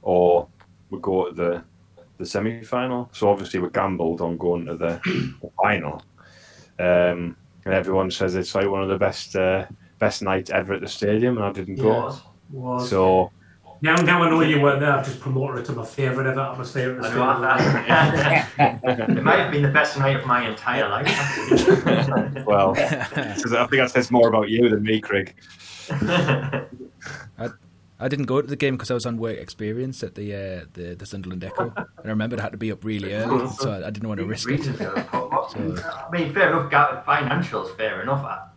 or 0.01 0.49
we 0.89 0.99
go 0.99 1.29
to 1.29 1.33
the 1.33 1.63
the 2.17 2.25
semi 2.25 2.63
final. 2.63 3.09
So 3.13 3.29
obviously 3.29 3.61
we 3.61 3.69
gambled 3.69 4.19
on 4.19 4.37
going 4.37 4.65
to 4.65 4.75
the, 4.75 4.99
the 5.41 5.51
final, 5.63 6.01
um, 6.79 7.37
and 7.63 7.73
everyone 7.73 8.11
says 8.11 8.35
it's 8.35 8.53
like 8.55 8.69
one 8.69 8.83
of 8.83 8.89
the 8.89 8.97
best 8.97 9.37
uh, 9.37 9.65
best 9.99 10.21
nights 10.21 10.49
ever 10.49 10.73
at 10.73 10.81
the 10.81 10.87
stadium, 10.87 11.37
and 11.37 11.45
I 11.45 11.51
didn't 11.53 11.75
go. 11.77 12.17
Was. 12.55 12.81
Was. 12.81 12.89
So 12.89 13.31
Now, 13.81 13.95
now 13.97 14.23
I 14.23 14.29
know 14.29 14.41
you 14.41 14.61
weren't 14.61 14.79
there. 14.79 14.91
I've 14.93 15.05
just 15.05 15.19
promoted 15.19 15.59
it 15.61 15.65
to 15.65 15.73
my 15.73 15.85
favourite 15.85 16.27
ever 16.27 16.39
atmosphere 16.39 16.95
at 16.95 17.01
the 17.01 17.07
I 17.09 17.13
know 17.13 17.41
that. 17.41 19.09
it 19.17 19.23
might 19.23 19.39
have 19.39 19.51
been 19.51 19.63
the 19.63 19.69
best 19.69 19.97
night 19.99 20.15
of 20.15 20.25
my 20.25 20.47
entire 20.47 20.87
life. 20.89 22.45
well, 22.47 22.73
well, 22.73 22.75
'cause 23.13 23.53
I 23.53 23.65
think 23.67 23.81
that 23.81 23.91
says 23.91 24.09
more 24.11 24.27
about 24.29 24.49
you 24.49 24.69
than 24.69 24.83
me, 24.83 25.01
Craig. 25.01 25.35
I 27.97 28.09
didn't 28.09 28.25
go 28.25 28.41
to 28.41 28.47
the 28.47 28.57
game 28.57 28.75
because 28.75 28.91
I 28.91 28.93
was 28.93 29.05
on 29.05 29.17
work 29.17 29.37
experience 29.37 30.03
at 30.03 30.15
the 30.15 30.33
uh, 30.35 30.65
the, 30.73 30.95
the 30.95 31.05
Sunderland 31.05 31.43
Echo, 31.45 31.71
and 31.75 31.85
I 32.05 32.09
remembered 32.09 32.39
I 32.39 32.43
had 32.43 32.51
to 32.51 32.57
be 32.57 32.71
up 32.71 32.83
really 32.83 33.13
early, 33.13 33.47
so 33.49 33.71
I, 33.71 33.87
I 33.87 33.89
didn't 33.89 34.09
want 34.09 34.19
to 34.19 34.25
risk 34.25 34.49
it. 34.49 34.57
Reasons 34.59 34.81
are- 34.81 35.07
but 35.11 35.31
what- 35.31 35.51
So- 35.51 35.81
I 36.07 36.11
mean, 36.11 36.33
fair 36.33 36.49
enough. 36.49 36.71
Financials, 37.05 37.75
fair 37.77 38.01
enough. 38.01 38.49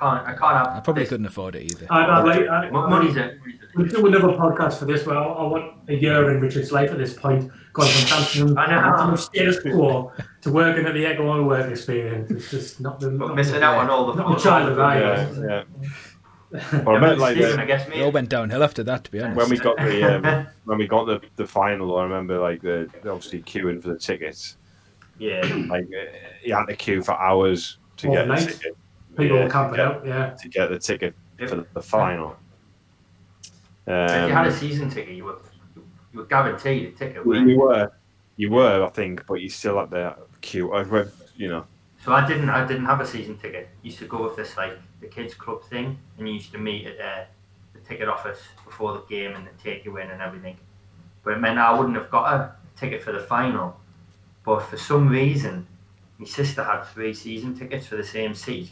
I, 0.00 0.06
I, 0.06 0.10
I 0.10 0.24
can't. 0.24 0.28
I 0.28 0.34
can't 0.34 0.56
have. 0.56 0.66
I 0.76 0.80
probably 0.80 1.02
this- 1.02 1.10
couldn't 1.10 1.26
afford 1.26 1.54
it 1.56 1.62
either. 1.70 1.86
I'd, 1.90 2.08
I'd 2.10 2.24
like, 2.24 2.48
I, 2.48 2.70
Money's 2.70 3.16
a. 3.16 3.36
We'll 3.76 3.88
do 3.88 4.06
another 4.06 4.28
podcast 4.28 4.78
for 4.78 4.84
this, 4.84 5.02
but 5.02 5.16
I, 5.16 5.22
I 5.24 5.42
want 5.48 5.72
a 5.88 5.94
year 5.94 6.30
in 6.30 6.40
Richard's 6.40 6.70
life 6.70 6.92
at 6.92 6.98
this 6.98 7.12
point, 7.14 7.50
going 7.72 7.88
from 7.90 8.08
dancing 8.08 8.56
I 8.58 8.66
know. 8.70 8.96
from 8.96 9.16
status 9.16 9.58
quo 9.60 10.12
to 10.42 10.52
working 10.52 10.86
at 10.86 10.94
the 10.94 11.04
Echo 11.04 11.26
on 11.28 11.46
work 11.46 11.68
experience. 11.70 12.30
It's 12.30 12.50
just 12.52 12.80
not 12.80 13.00
the 13.00 13.10
But 13.10 13.26
not 13.28 13.34
missing 13.34 13.54
the, 13.56 13.64
out 13.64 13.78
on 13.78 13.90
all 13.90 14.12
the. 14.12 14.22
not 14.22 14.38
the 14.38 14.42
child 14.44 14.70
of 14.70 14.78
I. 14.78 15.00
Yeah, 15.00 15.32
yeah. 15.48 15.62
Well, 16.84 16.96
I 16.96 17.00
meant 17.00 17.18
like 17.18 17.34
Stephen, 17.36 17.56
the, 17.56 17.62
I 17.62 17.64
guess 17.66 17.88
It 17.88 18.00
all 18.00 18.12
went 18.12 18.28
downhill 18.28 18.62
after 18.62 18.84
that, 18.84 19.02
to 19.04 19.10
be 19.10 19.20
honest. 19.20 19.36
when 19.38 19.50
we 19.50 19.56
got 19.58 19.76
the 19.76 20.04
um, 20.38 20.46
when 20.66 20.78
we 20.78 20.86
got 20.86 21.06
the, 21.06 21.20
the 21.34 21.46
final, 21.46 21.98
I 21.98 22.04
remember 22.04 22.38
like 22.38 22.62
the 22.62 22.88
obviously 23.04 23.42
queuing 23.42 23.82
for 23.82 23.88
the 23.88 23.98
tickets. 23.98 24.56
Yeah. 25.18 25.40
Like 25.68 25.86
uh, 25.86 26.16
you 26.44 26.54
had 26.54 26.66
to 26.66 26.76
queue 26.76 27.02
for 27.02 27.20
hours 27.20 27.78
to 27.96 28.06
get 28.06 28.12
the 28.14 28.20
Overnight. 28.34 28.48
ticket. 28.48 28.76
People 29.16 29.36
Yeah, 29.38 29.44
were 29.44 29.50
camping 29.50 29.76
to 29.76 29.76
get- 29.76 29.86
out, 29.86 30.06
yeah. 30.06 30.30
to 30.30 30.48
get 30.48 30.70
the 30.70 30.78
ticket 30.78 31.14
for 31.48 31.56
the, 31.56 31.66
the 31.74 31.82
final. 31.82 32.36
if 33.86 34.28
you 34.28 34.34
had 34.34 34.46
a 34.46 34.50
Um, 34.50 34.54
season 34.54 34.90
ticket, 34.90 35.14
you 35.14 35.24
were 35.24 35.38
you 36.12 36.20
were 36.20 36.26
guaranteed 36.26 36.88
a 36.88 36.90
ticket. 36.92 37.16
you 37.16 37.24
weren't 37.24 37.48
you? 37.48 37.58
were, 37.60 37.92
you 38.36 38.50
were, 38.50 38.84
I 38.84 38.88
think, 38.90 39.26
but 39.26 39.40
you 39.40 39.48
still 39.48 39.78
had 39.80 39.90
the 39.90 40.14
queue. 40.40 40.72
I 40.72 40.82
read, 40.82 41.10
you 41.36 41.48
know, 41.48 41.64
So 42.04 42.12
I 42.12 42.26
didn't. 42.26 42.50
I 42.50 42.64
didn't 42.66 42.84
have 42.86 43.00
a 43.00 43.06
season 43.06 43.36
ticket. 43.38 43.68
Used 43.82 43.98
to 43.98 44.06
go 44.06 44.22
with 44.22 44.36
this 44.36 44.56
like 44.56 44.78
the 45.00 45.06
kids 45.08 45.34
club 45.34 45.64
thing, 45.64 45.98
and 46.18 46.28
you 46.28 46.34
used 46.34 46.52
to 46.52 46.58
meet 46.58 46.86
at 46.86 47.00
uh, 47.00 47.24
the 47.72 47.80
ticket 47.80 48.08
office 48.08 48.40
before 48.64 48.92
the 48.94 49.02
game 49.08 49.34
and 49.34 49.46
they 49.46 49.50
take 49.62 49.84
you 49.84 49.96
in 49.98 50.10
and 50.10 50.20
everything. 50.22 50.56
But 51.22 51.34
it 51.34 51.40
meant 51.40 51.58
I 51.58 51.76
wouldn't 51.76 51.96
have 51.96 52.10
got 52.10 52.32
a 52.34 52.52
ticket 52.76 53.02
for 53.02 53.12
the 53.12 53.20
final. 53.20 53.76
But 54.44 54.60
for 54.60 54.76
some 54.76 55.08
reason, 55.08 55.66
my 56.18 56.26
sister 56.26 56.62
had 56.62 56.82
three 56.84 57.14
season 57.14 57.56
tickets 57.58 57.86
for 57.86 57.96
the 57.96 58.04
same 58.04 58.34
seat, 58.34 58.70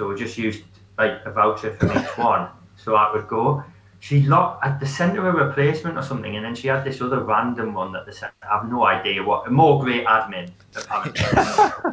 so 0.00 0.08
we 0.08 0.14
just 0.16 0.38
used 0.38 0.62
like 0.98 1.20
a 1.26 1.30
voucher 1.30 1.74
for 1.74 1.86
each 1.98 2.16
one, 2.16 2.48
so 2.76 2.94
I 2.94 3.12
would 3.12 3.28
go. 3.28 3.62
She 4.02 4.22
locked 4.22 4.64
at 4.64 4.80
the 4.80 4.86
centre 4.86 5.28
a 5.28 5.32
replacement 5.46 5.98
or 5.98 6.02
something, 6.02 6.34
and 6.36 6.42
then 6.42 6.54
she 6.54 6.68
had 6.68 6.84
this 6.84 7.02
other 7.02 7.22
random 7.22 7.74
one 7.74 7.92
that 7.92 8.06
the 8.06 8.12
centre. 8.14 8.32
I 8.42 8.54
have 8.58 8.70
no 8.70 8.86
idea 8.86 9.22
what. 9.22 9.52
More 9.52 9.78
great 9.78 10.06
admin 10.06 10.48
apparently. 10.74 11.12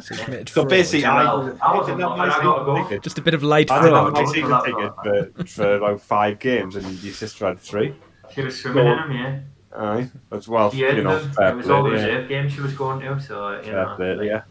So 0.00 0.14
committed 0.24 0.48
so 0.48 0.54
fraud. 0.62 0.68
basically, 0.70 1.04
I, 1.04 1.24
I 1.24 1.34
wasn't 1.76 1.98
didn't 1.98 2.12
I 2.12 2.16
my 2.16 2.28
gotta 2.42 2.64
go. 2.64 2.98
Just 3.00 3.18
a 3.18 3.22
bit 3.22 3.34
of 3.34 3.42
light 3.42 3.70
I 3.70 3.82
didn't 3.82 3.94
have 3.94 4.04
fraud. 4.04 4.14
my 4.14 4.22
Fraud. 4.22 4.64
season 4.64 5.34
ticket 5.34 5.36
for, 5.36 5.46
for 5.64 5.74
about 5.74 6.00
five 6.00 6.38
games, 6.38 6.76
and 6.76 6.86
your 7.02 7.12
sister 7.12 7.44
had 7.46 7.60
three. 7.60 7.94
She 8.34 8.40
was 8.40 8.58
swimming 8.58 8.86
in 8.86 8.96
them, 8.96 9.12
yeah. 9.12 9.40
Aye, 9.76 10.08
as 10.32 10.48
well. 10.48 10.70
She 10.70 10.80
had 10.80 10.96
you 10.96 11.02
know, 11.02 11.18
It 11.18 11.56
was 11.56 11.68
all 11.68 11.82
the 11.82 11.96
yeah. 11.96 12.22
games 12.22 12.54
she 12.54 12.62
was 12.62 12.72
going 12.72 13.00
to, 13.00 13.20
so 13.20 13.56
you 13.58 13.64
Fair 13.64 13.84
know. 13.84 13.96
play, 13.96 14.14
like, 14.14 14.26
yeah. 14.26 14.42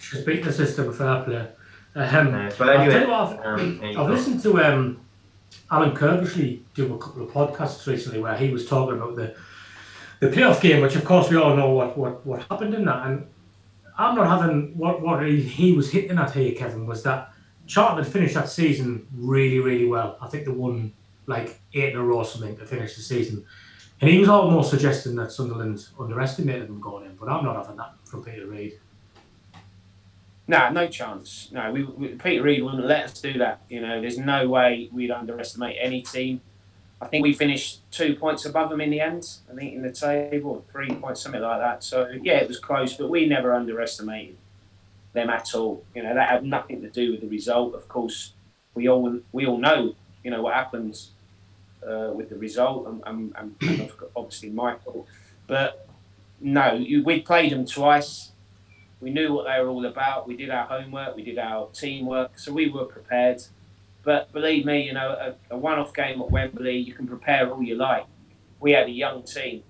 She's 0.00 0.24
beating 0.24 0.46
the 0.46 0.52
system 0.52 0.86
with 0.86 0.96
fair 0.96 1.22
play. 1.24 1.48
Um, 1.94 2.34
uh, 2.34 2.50
but 2.58 2.68
anyway, 2.80 3.04
I've, 3.04 3.44
um, 3.44 3.80
I've 3.98 4.10
listened 4.10 4.42
to 4.44 4.62
um, 4.62 5.00
Alan 5.70 5.94
Curbishley 5.94 6.60
do 6.74 6.94
a 6.94 6.98
couple 6.98 7.22
of 7.22 7.30
podcasts 7.30 7.86
recently 7.86 8.20
where 8.20 8.36
he 8.36 8.50
was 8.50 8.66
talking 8.66 8.96
about 8.96 9.16
the 9.16 9.34
the 10.20 10.28
playoff 10.28 10.60
game, 10.60 10.80
which 10.80 10.94
of 10.94 11.04
course 11.04 11.28
we 11.28 11.36
all 11.36 11.56
know 11.56 11.70
what, 11.70 11.98
what, 11.98 12.24
what 12.24 12.42
happened 12.48 12.74
in 12.74 12.84
that. 12.84 13.06
And 13.06 13.26
I'm 13.98 14.14
not 14.14 14.28
having 14.28 14.76
what 14.78 15.02
what 15.02 15.26
he, 15.26 15.42
he 15.42 15.72
was 15.72 15.90
hitting 15.90 16.16
at 16.16 16.30
here, 16.30 16.54
Kevin, 16.54 16.86
was 16.86 17.02
that 17.02 17.32
Charlton 17.66 18.04
had 18.04 18.12
finished 18.12 18.34
that 18.34 18.48
season 18.48 19.06
really, 19.12 19.58
really 19.58 19.86
well. 19.86 20.18
I 20.20 20.28
think 20.28 20.44
they 20.44 20.52
won 20.52 20.92
like 21.26 21.60
eight 21.74 21.92
in 21.92 21.98
a 21.98 22.02
row 22.02 22.18
or 22.18 22.24
something 22.24 22.56
to 22.56 22.64
finish 22.64 22.96
the 22.96 23.02
season. 23.02 23.44
And 24.00 24.10
he 24.10 24.18
was 24.18 24.28
almost 24.28 24.70
suggesting 24.70 25.14
that 25.16 25.30
Sunderland 25.30 25.86
underestimated 25.98 26.68
them 26.68 26.80
going 26.80 27.06
in, 27.06 27.16
but 27.16 27.28
I'm 27.28 27.44
not 27.44 27.56
having 27.56 27.76
that 27.76 27.94
from 28.04 28.24
Peter 28.24 28.46
Reid. 28.46 28.78
No, 30.48 30.70
no 30.70 30.88
chance. 30.88 31.48
No, 31.52 31.70
we, 31.72 31.84
we, 31.84 32.08
Peter 32.08 32.42
Reid 32.42 32.62
wouldn't 32.62 32.84
let 32.84 33.04
us 33.04 33.20
do 33.20 33.34
that. 33.38 33.60
You 33.68 33.80
know, 33.80 34.00
there's 34.00 34.18
no 34.18 34.48
way 34.48 34.88
we'd 34.92 35.10
underestimate 35.10 35.76
any 35.80 36.02
team. 36.02 36.40
I 37.00 37.06
think 37.06 37.24
we 37.24 37.32
finished 37.32 37.80
two 37.90 38.14
points 38.14 38.44
above 38.44 38.70
them 38.70 38.80
in 38.80 38.90
the 38.90 39.00
end. 39.00 39.28
I 39.50 39.54
think 39.54 39.74
in 39.74 39.82
the 39.82 39.92
table, 39.92 40.64
three 40.70 40.90
points, 40.94 41.22
something 41.22 41.40
like 41.40 41.60
that. 41.60 41.82
So 41.82 42.08
yeah, 42.22 42.34
it 42.34 42.48
was 42.48 42.58
close, 42.58 42.94
but 42.94 43.08
we 43.08 43.26
never 43.26 43.52
underestimated 43.52 44.36
them 45.12 45.30
at 45.30 45.54
all. 45.54 45.84
You 45.94 46.02
know, 46.02 46.14
that 46.14 46.28
had 46.28 46.44
nothing 46.44 46.80
to 46.82 46.90
do 46.90 47.12
with 47.12 47.20
the 47.20 47.28
result. 47.28 47.74
Of 47.74 47.88
course, 47.88 48.32
we 48.74 48.88
all 48.88 49.20
we 49.32 49.46
all 49.46 49.58
know, 49.58 49.94
you 50.22 50.30
know, 50.30 50.42
what 50.42 50.54
happens 50.54 51.10
uh, 51.86 52.10
with 52.14 52.28
the 52.28 52.36
result, 52.36 52.86
and, 52.86 53.02
and, 53.06 53.34
and, 53.60 53.90
obviously 54.16 54.50
Michael. 54.50 55.06
But 55.46 55.88
no, 56.40 56.84
we 57.04 57.20
played 57.20 57.52
them 57.52 57.66
twice. 57.66 58.31
We 59.02 59.10
knew 59.10 59.34
what 59.34 59.46
they 59.46 59.60
were 59.60 59.68
all 59.68 59.84
about. 59.84 60.28
We 60.28 60.36
did 60.36 60.48
our 60.48 60.64
homework. 60.64 61.16
We 61.16 61.24
did 61.24 61.38
our 61.38 61.68
teamwork. 61.72 62.38
So 62.38 62.52
we 62.52 62.70
were 62.70 62.84
prepared. 62.84 63.42
But 64.04 64.32
believe 64.32 64.64
me, 64.64 64.86
you 64.86 64.94
know, 64.94 65.10
a, 65.10 65.54
a 65.54 65.58
one-off 65.58 65.92
game 65.92 66.22
at 66.22 66.30
Wembley, 66.30 66.78
you 66.78 66.94
can 66.94 67.06
prepare 67.06 67.50
all 67.50 67.62
you 67.62 67.74
like. 67.74 68.06
We 68.60 68.72
had 68.72 68.86
a 68.86 68.92
young 68.92 69.24
team. 69.24 69.64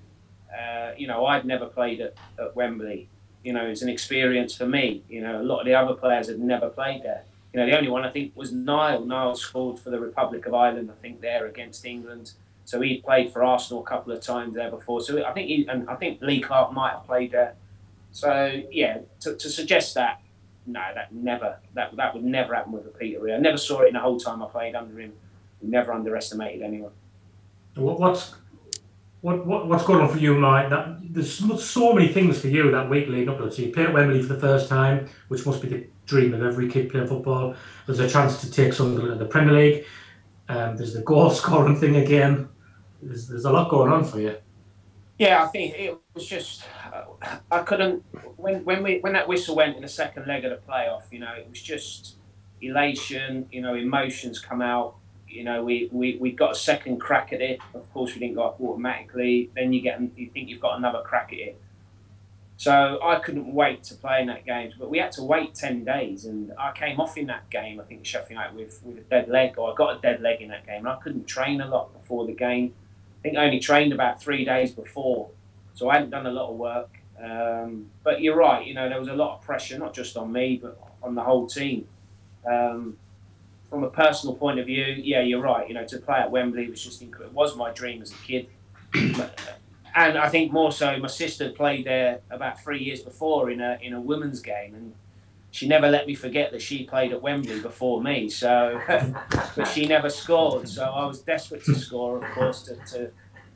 Uh, 0.57 0.93
you 0.99 1.07
know, 1.07 1.25
I'd 1.25 1.47
never 1.47 1.67
played 1.67 2.01
at, 2.01 2.15
at 2.39 2.55
Wembley. 2.55 3.09
You 3.43 3.55
know, 3.55 3.65
it's 3.67 3.83
an 3.83 3.89
experience 3.89 4.55
for 4.55 4.67
me. 4.67 5.03
You 5.09 5.23
know, 5.23 5.41
a 5.41 5.43
lot 5.43 5.61
of 5.61 5.67
the 5.67 5.75
other 5.75 5.95
players 5.95 6.29
had 6.29 6.39
never 6.39 6.69
played 6.69 7.03
there. 7.03 7.25
You 7.53 7.61
know, 7.61 7.67
the 7.67 7.77
only 7.77 7.91
one 7.91 8.05
I 8.05 8.11
think 8.11 8.37
was 8.37 8.53
Niall. 8.53 9.05
Niall 9.05 9.35
scored 9.35 9.79
for 9.79 9.91
the 9.91 9.99
Republic 9.99 10.47
of 10.47 10.55
Ireland, 10.55 10.91
I 10.91 11.01
think, 11.01 11.21
there 11.23 11.47
against 11.47 11.85
England. 11.85 12.33
So 12.65 12.81
he'd 12.81 13.03
played 13.03 13.33
for 13.33 13.43
Arsenal 13.43 13.83
a 13.83 13.87
couple 13.87 14.13
of 14.13 14.21
times 14.21 14.55
there 14.55 14.71
before. 14.71 15.01
So 15.01 15.25
I 15.25 15.33
think 15.33 15.49
he, 15.49 15.67
and 15.67 15.89
I 15.89 15.97
think 15.97 16.21
Lee 16.23 16.41
Clark 16.41 16.73
might 16.73 16.93
have 16.93 17.07
played 17.07 17.33
there. 17.33 17.55
So 18.13 18.63
yeah, 18.71 19.01
to, 19.21 19.35
to 19.37 19.49
suggest 19.49 19.95
that, 19.95 20.21
no, 20.67 20.81
that 20.95 21.13
never, 21.13 21.59
that 21.75 21.97
that 21.97 22.15
would 22.15 22.23
never 22.23 22.55
happen 22.55 22.73
with 22.73 22.87
a 22.87 22.91
Peter 22.91 23.21
Reid. 23.21 23.35
I 23.35 23.39
never 23.39 23.59
saw 23.59 23.81
it 23.81 23.89
in 23.89 23.95
the 23.95 24.01
whole 24.01 24.21
time 24.21 24.43
I 24.43 24.47
played 24.47 24.77
under 24.77 24.99
him. 24.99 25.15
Never 25.61 25.93
underestimated 25.93 26.63
anyone. 26.63 26.93
What, 27.75 27.99
what's 27.99 28.35
what, 29.23 29.47
what 29.47 29.69
what's 29.69 29.85
going 29.85 30.01
on 30.01 30.09
for 30.09 30.19
you, 30.19 30.35
Mike? 30.35 30.69
That 30.71 30.99
there's 31.03 31.33
so- 31.65 31.95
many 31.95 32.09
things 32.09 32.41
for 32.41 32.49
you 32.49 32.71
that 32.71 32.91
week 32.91 33.09
leading 33.09 33.29
up 33.29 33.39
to 33.39 33.45
it. 33.47 33.55
So 33.55 33.63
you 33.63 33.73
played 33.73 33.87
at 33.87 33.95
Wembley 33.95 34.21
for 34.21 34.35
the 34.35 34.41
first 34.41 34.69
time, 34.69 35.09
which 35.29 35.47
must 35.47 35.63
be 35.63 35.69
the 35.69 35.87
dream 36.07 36.35
of 36.35 36.43
every 36.43 36.69
kid 36.69 36.91
playing 36.91 37.07
football. 37.07 37.55
There's 37.87 38.01
a 38.01 38.09
chance 38.09 38.41
to 38.41 38.51
take 38.51 38.73
something 38.73 39.05
to 39.05 39.15
the 39.15 39.25
Premier 39.25 39.55
League. 39.55 39.85
Um, 40.49 40.77
there's 40.77 40.95
the 40.95 41.03
goal 41.03 41.31
scoring 41.41 41.79
thing 41.79 41.97
again. 41.97 42.49
There's, 43.01 43.29
there's 43.29 43.45
a 43.45 43.53
lot 43.53 43.71
going 43.71 43.93
on 43.93 44.05
for 44.05 44.21
you. 44.21 44.37
Yeah, 45.19 45.45
I 45.45 45.47
think 45.49 45.75
it 45.77 45.97
was 46.15 46.27
just 46.27 46.65
I 47.51 47.63
couldn't 47.63 48.05
when 48.37 48.65
when 48.65 48.83
we 48.83 48.99
when 49.01 49.15
that 49.15 49.29
whistle 49.29 49.57
went 49.57 49.77
in 49.77 49.83
the 49.83 49.89
second 49.89 50.27
leg 50.27 50.45
of 50.45 50.51
the 50.51 50.59
playoff. 50.71 51.03
You 51.11 51.21
know, 51.21 51.33
it 51.33 51.49
was 51.49 51.63
just 51.63 52.17
elation. 52.61 53.49
You 53.51 53.63
know, 53.63 53.75
emotions 53.75 54.39
come 54.39 54.63
out. 54.63 54.97
You 55.27 55.45
know, 55.45 55.65
we, 55.65 55.89
we, 55.91 56.19
we 56.19 56.31
got 56.31 56.53
a 56.53 56.55
second 56.55 56.99
crack 56.99 57.33
at 57.33 57.41
it. 57.41 57.59
Of 57.75 57.91
course, 57.95 58.13
we 58.13 58.21
didn't 58.21 58.35
go 58.35 58.43
up 58.43 58.61
automatically. 58.61 59.51
Then 59.55 59.73
you 59.73 59.81
get 59.81 59.99
you 60.17 60.29
think 60.29 60.51
you've 60.51 60.61
got 60.61 60.77
another 60.77 61.01
crack 61.01 61.33
at 61.33 61.39
it. 61.39 61.61
So 62.59 63.01
I 63.03 63.19
couldn't 63.19 63.53
wait 63.53 63.83
to 63.85 63.95
play 63.95 64.21
in 64.21 64.29
that 64.29 64.45
game, 64.45 64.73
but 64.79 64.89
we 64.89 64.99
had 64.99 65.11
to 65.13 65.23
wait 65.25 65.55
ten 65.55 65.85
days, 65.85 66.27
and 66.27 66.53
I 66.59 66.71
came 66.73 67.01
off 67.01 67.17
in 67.17 67.27
that 67.27 67.51
game. 67.51 67.81
I 67.81 67.85
think 67.85 68.05
Sheffield 68.05 68.31
United 68.31 68.55
with 68.55 68.81
with 68.85 68.99
a 68.99 69.01
dead 69.01 69.29
leg, 69.29 69.59
or 69.59 69.73
I 69.73 69.75
got 69.75 69.97
a 69.97 70.01
dead 70.01 70.21
leg 70.21 70.41
in 70.41 70.49
that 70.51 70.67
game, 70.67 70.87
and 70.87 70.89
I 70.89 70.97
couldn't 70.97 71.27
train 71.27 71.61
a 71.61 71.67
lot 71.67 71.93
before 71.93 72.27
the 72.27 72.35
game. 72.35 72.75
I 73.19 73.23
think 73.23 73.37
I 73.37 73.47
only 73.47 73.59
trained 73.59 73.93
about 73.93 74.23
three 74.23 74.45
days 74.45 74.71
before, 74.71 75.31
so 75.75 75.89
I 75.89 75.95
hadn't 75.95 76.11
done 76.11 76.27
a 76.27 76.31
lot 76.31 76.51
of 76.51 76.57
work. 76.57 76.99
Um, 77.23 77.87
but 78.03 78.21
you're 78.21 78.37
right, 78.37 78.67
you 78.67 78.75
know, 78.75 78.89
there 78.89 78.99
was 78.99 79.09
a 79.09 79.15
lot 79.15 79.39
of 79.39 79.45
pressure, 79.45 79.79
not 79.79 79.95
just 79.95 80.17
on 80.17 80.33
me, 80.33 80.59
but 80.61 80.79
on 81.03 81.15
the 81.15 81.23
whole 81.23 81.47
team. 81.47 81.87
Um, 82.45 82.97
from 83.69 83.85
a 83.85 83.91
personal 83.91 84.35
point 84.35 84.59
of 84.59 84.67
view, 84.67 84.85
yeah, 84.85 85.21
you're 85.21 85.41
right. 85.41 85.67
You 85.67 85.75
know, 85.75 85.87
to 85.87 85.99
play 85.99 86.19
at 86.19 86.31
Wembley 86.31 86.69
was 86.69 86.83
just 86.83 87.01
incredible. 87.01 87.31
It 87.31 87.35
was 87.35 87.57
my 87.57 87.71
dream 87.71 88.03
as 88.03 88.13
a 88.13 88.17
kid. 88.17 88.49
and 88.95 90.19
I 90.19 90.29
think 90.29 90.53
more 90.53 90.73
so, 90.73 90.99
my 90.99 91.09
sister 91.09 91.51
played 91.51 91.87
there 91.87 92.21
about 92.31 92.61
three 92.61 92.83
years 92.83 93.01
before 93.01 93.51
in 93.51 93.61
a 93.61 93.79
in 93.81 93.95
a 93.95 94.01
women's 94.01 94.41
game, 94.41 94.75
and 94.75 94.95
she 95.53 95.69
never 95.69 95.89
let 95.89 96.07
me 96.07 96.15
forget 96.15 96.51
that 96.53 96.63
she 96.63 96.85
played 96.85 97.13
at 97.13 97.23
Wembley 97.23 97.61
before 97.61 98.03
me. 98.03 98.29
So, 98.29 98.81
but 99.57 99.65
she 99.67 99.87
never 99.87 100.11
scored. 100.11 100.69
So 100.69 100.85
I 100.85 101.07
was 101.07 101.21
desperate 101.21 101.65
to 101.65 101.75
score, 101.75 102.17
of 102.17 102.31
course, 102.33 102.63
to, 102.65 102.77
to, 102.93 103.11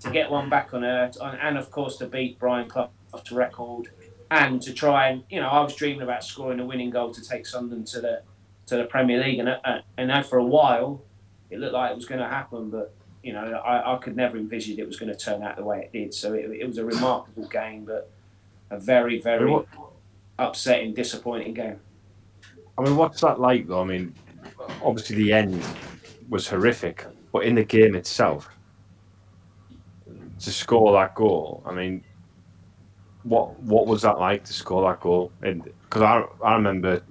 to 0.06 0.12
get 0.12 0.30
one 0.30 0.48
back 0.48 0.72
on 0.72 0.82
her, 0.82 1.10
and 1.20 1.58
of 1.58 1.70
course 1.70 1.96
to 1.98 2.06
beat 2.06 2.38
Brian 2.38 2.68
Clough's 2.68 2.90
record, 3.32 3.88
and 4.30 4.60
to 4.62 4.72
try 4.72 5.08
and 5.08 5.24
you 5.30 5.40
know 5.40 5.48
I 5.48 5.60
was 5.60 5.74
dreaming 5.74 6.02
about 6.02 6.24
scoring 6.24 6.60
a 6.60 6.66
winning 6.66 6.90
goal 6.90 7.12
to 7.12 7.22
take 7.22 7.46
Sunderland 7.46 7.86
to 7.88 8.00
the 8.00 8.22
to 8.66 8.76
the 8.76 8.84
Premier 8.84 9.22
League, 9.22 9.38
and 9.38 9.48
uh, 9.48 9.80
and 9.96 10.08
now 10.08 10.22
for 10.22 10.38
a 10.38 10.44
while 10.44 11.02
it 11.50 11.60
looked 11.60 11.74
like 11.74 11.92
it 11.92 11.96
was 11.96 12.06
going 12.06 12.20
to 12.20 12.28
happen, 12.28 12.70
but 12.70 12.94
you 13.22 13.32
know 13.32 13.44
I, 13.64 13.94
I 13.94 13.98
could 13.98 14.16
never 14.16 14.36
envision 14.36 14.78
it 14.78 14.86
was 14.86 14.98
going 14.98 15.10
to 15.10 15.18
turn 15.18 15.42
out 15.42 15.56
the 15.56 15.64
way 15.64 15.82
it 15.82 15.92
did. 15.92 16.14
So 16.14 16.32
it, 16.34 16.50
it 16.50 16.66
was 16.66 16.78
a 16.78 16.84
remarkable 16.84 17.46
game, 17.48 17.84
but 17.84 18.10
a 18.70 18.78
very 18.78 19.20
very 19.20 19.64
upsetting, 20.38 20.94
disappointing 20.94 21.54
game. 21.54 21.80
I 22.78 22.82
mean, 22.82 22.96
what's 22.96 23.20
that 23.22 23.40
like 23.40 23.66
though? 23.66 23.80
I 23.80 23.84
mean, 23.84 24.14
obviously 24.82 25.16
the 25.16 25.32
end 25.32 25.62
was 26.28 26.48
horrific, 26.48 27.06
but 27.32 27.44
in 27.44 27.54
the 27.54 27.64
game 27.64 27.94
itself, 27.94 28.48
to 30.40 30.50
score 30.50 30.92
that 30.92 31.14
goal, 31.14 31.62
I 31.66 31.72
mean, 31.72 32.04
what 33.22 33.58
what 33.60 33.86
was 33.86 34.02
that 34.02 34.18
like 34.18 34.44
to 34.44 34.52
score 34.52 34.88
that 34.88 35.00
goal? 35.00 35.32
And 35.42 35.64
because 35.64 36.02
I 36.02 36.24
I 36.44 36.54
remember 36.54 37.02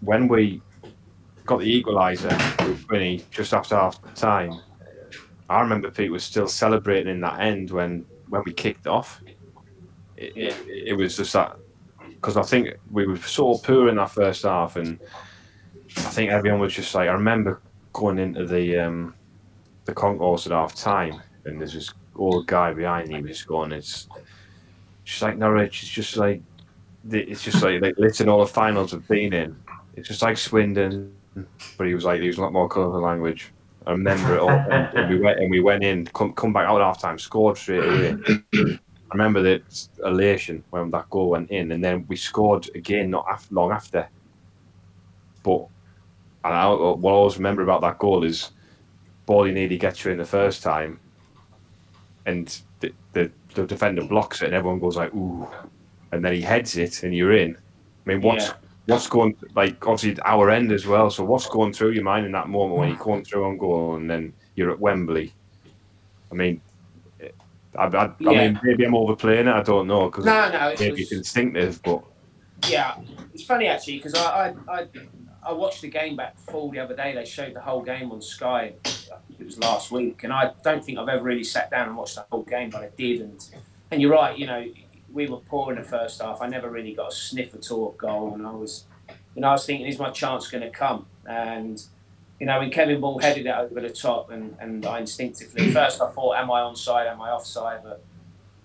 when 0.00 0.28
we 0.28 0.62
got 1.46 1.60
the 1.60 1.82
equaliser 1.82 2.68
with 2.68 2.88
Winnie 2.88 3.24
just 3.30 3.52
after 3.52 3.74
half 3.74 3.98
time, 4.14 4.60
I 5.48 5.60
remember 5.60 5.90
Pete 5.90 6.12
was 6.12 6.22
still 6.22 6.46
celebrating 6.46 7.10
in 7.10 7.20
that 7.22 7.40
end 7.40 7.70
when 7.70 8.06
when 8.28 8.42
we 8.44 8.52
kicked 8.52 8.86
off. 8.86 9.20
It, 10.16 10.36
it, 10.36 10.56
it 10.88 10.92
was 10.96 11.16
just 11.16 11.32
that 11.32 11.56
because 12.06 12.36
I 12.36 12.42
think 12.42 12.76
we 12.90 13.06
were 13.06 13.16
so 13.16 13.56
poor 13.58 13.88
in 13.88 13.96
that 13.96 14.10
first 14.10 14.44
half, 14.44 14.76
and 14.76 15.00
I 15.96 16.00
think 16.00 16.30
everyone 16.30 16.60
was 16.60 16.74
just 16.74 16.94
like 16.94 17.08
I 17.08 17.12
remember 17.12 17.60
going 17.92 18.18
into 18.18 18.46
the 18.46 18.78
um, 18.78 19.14
the 19.86 19.94
concourse 19.94 20.46
at 20.46 20.52
half 20.52 20.74
time, 20.74 21.20
and 21.46 21.58
there's 21.58 21.72
this 21.72 21.92
old 22.16 22.46
guy 22.46 22.72
behind 22.72 23.10
him 23.10 23.24
was 23.24 23.42
going, 23.42 23.72
"It's 23.72 24.08
just 25.04 25.22
like 25.22 25.38
Norwich. 25.38 25.82
It's 25.82 25.90
just 25.90 26.16
like 26.16 26.42
it's 27.10 27.42
just 27.42 27.62
like 27.62 27.80
like 27.80 27.94
listen 27.98 28.28
all 28.28 28.40
the 28.40 28.46
finals 28.46 28.92
have 28.92 29.06
been 29.08 29.32
in. 29.32 29.56
It's 29.96 30.08
just 30.08 30.22
like 30.22 30.36
Swindon, 30.36 31.12
but 31.76 31.86
he 31.86 31.94
was 31.94 32.04
like 32.04 32.20
he 32.20 32.26
was 32.26 32.38
a 32.38 32.42
lot 32.42 32.52
more 32.52 32.68
colourful 32.68 33.00
language. 33.00 33.52
I 33.86 33.92
remember 33.92 34.34
it 34.34 34.40
all, 34.40 34.50
and, 34.50 34.98
and 34.98 35.10
we 35.10 35.18
went 35.18 35.40
and 35.40 35.50
we 35.50 35.60
went 35.60 35.82
in, 35.82 36.04
come, 36.06 36.34
come 36.34 36.52
back 36.52 36.68
out 36.68 36.80
at 36.80 36.84
half 36.84 37.00
time, 37.00 37.18
scored 37.18 37.56
straight 37.56 37.82
away. 37.82 38.40
I 38.54 39.14
remember 39.14 39.42
the 39.42 39.62
elation 40.04 40.62
when 40.70 40.90
that 40.90 41.08
goal 41.10 41.30
went 41.30 41.50
in, 41.50 41.72
and 41.72 41.82
then 41.82 42.04
we 42.06 42.16
scored 42.16 42.68
again 42.74 43.10
not 43.10 43.26
af- 43.28 43.50
long 43.50 43.72
after. 43.72 44.08
But 45.42 45.66
and 46.44 46.54
I, 46.54 46.68
what 46.68 47.10
I 47.10 47.14
always 47.14 47.36
remember 47.36 47.62
about 47.62 47.80
that 47.80 47.98
goal 47.98 48.22
is 48.22 48.50
Bally 49.26 49.52
nearly 49.52 49.78
gets 49.78 50.04
you 50.04 50.10
in 50.10 50.18
the 50.18 50.24
first 50.24 50.62
time, 50.62 51.00
and 52.30 52.62
the, 52.80 52.92
the 53.12 53.30
the 53.54 53.66
defender 53.66 54.04
blocks 54.04 54.42
it, 54.42 54.46
and 54.46 54.54
everyone 54.54 54.80
goes 54.80 54.96
like 54.96 55.12
ooh, 55.14 55.46
and 56.12 56.24
then 56.24 56.32
he 56.32 56.40
heads 56.40 56.76
it, 56.76 57.02
and 57.02 57.14
you're 57.14 57.36
in. 57.36 57.56
I 57.56 58.08
mean, 58.08 58.20
what's 58.22 58.46
Yeah. 58.46 58.54
what's 58.86 59.08
going 59.08 59.36
like 59.54 59.86
obviously 59.86 60.20
our 60.24 60.50
end 60.50 60.72
as 60.72 60.86
well. 60.86 61.10
So 61.10 61.24
what's 61.24 61.46
going 61.46 61.72
through 61.72 61.92
your 61.92 62.04
mind 62.04 62.26
in 62.26 62.32
that 62.32 62.48
moment 62.48 62.78
when 62.78 62.88
you're 62.88 62.98
mm. 62.98 63.04
going 63.10 63.24
through 63.24 63.44
on 63.44 63.56
goal, 63.58 63.96
and 63.96 64.08
then 64.10 64.32
you're 64.56 64.70
at 64.70 64.80
Wembley? 64.80 65.32
I 66.32 66.34
mean. 66.34 66.60
I, 67.76 67.84
I, 67.84 68.06
I 68.06 68.14
Yeah. 68.18 68.30
mean, 68.30 68.60
maybe 68.64 68.84
I'm 68.84 68.96
overplaying 68.96 69.46
it. 69.46 69.54
I 69.54 69.62
don't 69.62 69.86
know 69.86 70.06
because 70.10 70.24
No, 70.24 70.50
no, 70.50 70.74
maybe 70.80 70.90
was- 70.90 71.00
it's 71.02 71.12
instinctive, 71.12 71.80
but 71.84 72.02
Yeah, 72.68 72.96
it's 73.32 73.44
funny 73.44 73.68
actually 73.68 73.98
because 73.98 74.14
I, 74.14 74.54
I 74.68 74.74
I 74.80 74.88
I 75.42 75.52
watched 75.52 75.80
the 75.82 75.88
game 75.88 76.16
back 76.16 76.36
full 76.50 76.70
the 76.72 76.80
other 76.80 76.96
day. 76.96 77.14
They 77.14 77.24
showed 77.24 77.54
the 77.54 77.60
whole 77.60 77.82
game 77.82 78.10
on 78.10 78.20
Sky. 78.20 78.74
It 79.40 79.46
was 79.46 79.58
last 79.58 79.90
week, 79.90 80.24
and 80.24 80.32
I 80.32 80.52
don't 80.62 80.84
think 80.84 80.98
I've 80.98 81.08
ever 81.08 81.22
really 81.22 81.44
sat 81.44 81.70
down 81.70 81.88
and 81.88 81.96
watched 81.96 82.16
the 82.16 82.26
whole 82.30 82.42
game, 82.42 82.70
but 82.70 82.82
I 82.82 82.90
did. 82.96 83.20
And 83.22 83.44
and 83.90 84.00
you're 84.00 84.12
right. 84.12 84.36
You 84.36 84.46
know, 84.46 84.66
we 85.12 85.26
were 85.26 85.38
poor 85.38 85.72
in 85.72 85.78
the 85.78 85.84
first 85.84 86.20
half. 86.20 86.40
I 86.40 86.48
never 86.48 86.70
really 86.70 86.94
got 86.94 87.12
a 87.12 87.14
sniff 87.14 87.54
at 87.54 87.70
all 87.70 87.90
of 87.90 87.98
goal, 87.98 88.34
and 88.34 88.46
I 88.46 88.52
was, 88.52 88.84
you 89.34 89.42
know, 89.42 89.48
I 89.48 89.52
was 89.52 89.66
thinking, 89.66 89.86
is 89.86 89.98
my 89.98 90.10
chance 90.10 90.48
going 90.48 90.62
to 90.62 90.70
come? 90.70 91.06
And 91.26 91.82
you 92.40 92.46
know, 92.46 92.58
when 92.58 92.70
Kevin 92.70 93.00
Ball 93.00 93.18
headed 93.18 93.46
it 93.46 93.54
over 93.54 93.80
the 93.80 93.90
top, 93.90 94.30
and, 94.30 94.56
and 94.58 94.84
I 94.86 94.98
instinctively, 94.98 95.70
first 95.72 96.00
I 96.00 96.10
thought, 96.10 96.36
am 96.36 96.50
I 96.50 96.60
onside, 96.60 97.06
am 97.06 97.20
I 97.20 97.30
offside? 97.30 97.82
But, 97.84 98.02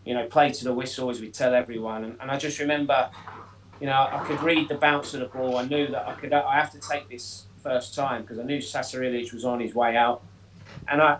you 0.05 0.13
know, 0.13 0.25
play 0.27 0.51
to 0.51 0.63
the 0.63 0.73
whistle 0.73 1.09
as 1.09 1.19
we 1.19 1.29
tell 1.29 1.53
everyone. 1.53 2.05
And, 2.05 2.17
and 2.21 2.31
I 2.31 2.37
just 2.37 2.57
remember, 2.59 3.09
you 3.81 3.87
know, 3.87 4.07
I 4.09 4.23
could 4.25 4.41
read 4.41 4.69
the 4.69 4.75
bounce 4.75 5.13
of 5.13 5.19
the 5.19 5.25
ball. 5.25 5.57
I 5.57 5.65
knew 5.65 5.87
that 5.87 6.07
I 6.07 6.13
could, 6.13 6.31
I 6.31 6.55
have 6.55 6.71
to 6.71 6.79
take 6.79 7.09
this 7.09 7.47
first 7.61 7.93
time 7.93 8.21
because 8.21 8.39
I 8.39 8.43
knew 8.43 8.61
Sasa 8.61 8.97
Ilic 8.97 9.33
was 9.33 9.43
on 9.43 9.59
his 9.59 9.75
way 9.75 9.97
out. 9.97 10.23
And 10.87 11.01
I, 11.01 11.17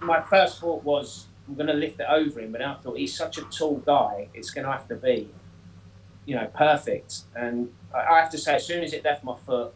my 0.00 0.20
first 0.20 0.60
thought 0.60 0.82
was, 0.84 1.26
I'm 1.48 1.54
going 1.54 1.66
to 1.66 1.74
lift 1.74 2.00
it 2.00 2.06
over 2.08 2.40
him. 2.40 2.52
But 2.52 2.62
I 2.62 2.74
thought, 2.74 2.98
he's 2.98 3.16
such 3.16 3.38
a 3.38 3.42
tall 3.42 3.76
guy, 3.78 4.28
it's 4.34 4.50
going 4.50 4.66
to 4.66 4.72
have 4.72 4.88
to 4.88 4.96
be, 4.96 5.28
you 6.26 6.34
know, 6.34 6.46
perfect. 6.54 7.22
And 7.34 7.72
I, 7.94 8.00
I 8.00 8.20
have 8.20 8.30
to 8.32 8.38
say, 8.38 8.54
as 8.54 8.66
soon 8.66 8.82
as 8.82 8.92
it 8.92 9.04
left 9.04 9.24
my 9.24 9.36
foot, 9.36 9.74